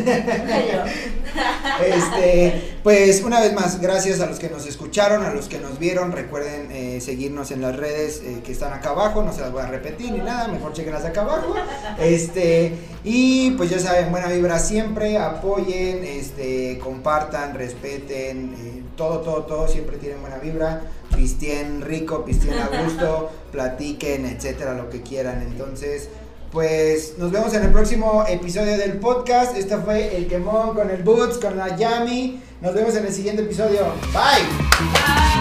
Este, 1.84 2.78
pues 2.82 3.22
una 3.22 3.40
vez 3.40 3.52
más, 3.52 3.80
gracias 3.80 4.20
a 4.20 4.26
los 4.26 4.38
que 4.38 4.48
nos 4.48 4.66
escucharon, 4.66 5.24
a 5.24 5.32
los 5.32 5.46
que 5.46 5.59
nos 5.59 5.78
vieron. 5.78 6.11
Recuerden 6.11 6.70
eh, 6.72 7.00
seguirnos 7.00 7.50
en 7.50 7.61
las 7.61 7.76
redes 7.76 8.22
eh, 8.24 8.40
que 8.44 8.52
están 8.52 8.72
acá 8.72 8.90
abajo. 8.90 9.22
No 9.22 9.32
se 9.32 9.42
las 9.42 9.52
voy 9.52 9.62
a 9.62 9.66
repetir 9.66 10.11
ni 10.11 10.18
nada, 10.18 10.48
mejor 10.48 10.72
chequenlas 10.72 11.04
acá 11.04 11.20
abajo. 11.20 11.54
Este, 12.00 12.72
y 13.04 13.52
pues 13.52 13.70
ya 13.70 13.78
saben, 13.78 14.11
buena 14.11 14.28
vibra 14.28 14.59
siempre. 14.59 15.18
Apoyen, 15.18 16.04
este, 16.04 16.78
compartan, 16.78 17.54
respeten. 17.54 18.54
eh, 18.59 18.88
todo, 18.99 19.20
todo, 19.20 19.44
todo. 19.44 19.66
Siempre 19.66 19.96
tienen 19.96 20.20
buena 20.20 20.36
vibra. 20.36 20.82
Pistien 21.16 21.80
rico, 21.80 22.26
pistien 22.26 22.59
a 22.59 22.66
gusto, 22.84 23.30
platiquen, 23.51 24.26
etcétera, 24.26 24.74
lo 24.74 24.90
que 24.90 25.01
quieran. 25.01 25.40
Entonces. 25.40 26.11
Pues 26.53 27.18
nos 27.18 27.30
vemos 27.30 27.53
en 27.53 27.62
el 27.62 27.70
próximo 27.70 28.24
episodio 28.26 28.78
del 28.78 28.92
podcast. 28.92 29.55
Este 29.55 29.76
fue 29.76 30.16
el 30.16 30.28
quemón 30.28 30.74
con 30.74 30.88
el 30.90 31.03
Boots, 31.03 31.36
con 31.36 31.59
la 31.59 31.76
Yami. 31.76 32.42
Nos 32.62 32.72
vemos 32.72 32.96
en 32.96 33.05
el 33.05 33.12
siguiente 33.12 33.42
episodio. 33.42 33.80
Bye. 34.14 34.46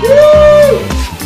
Bye. 0.01 1.16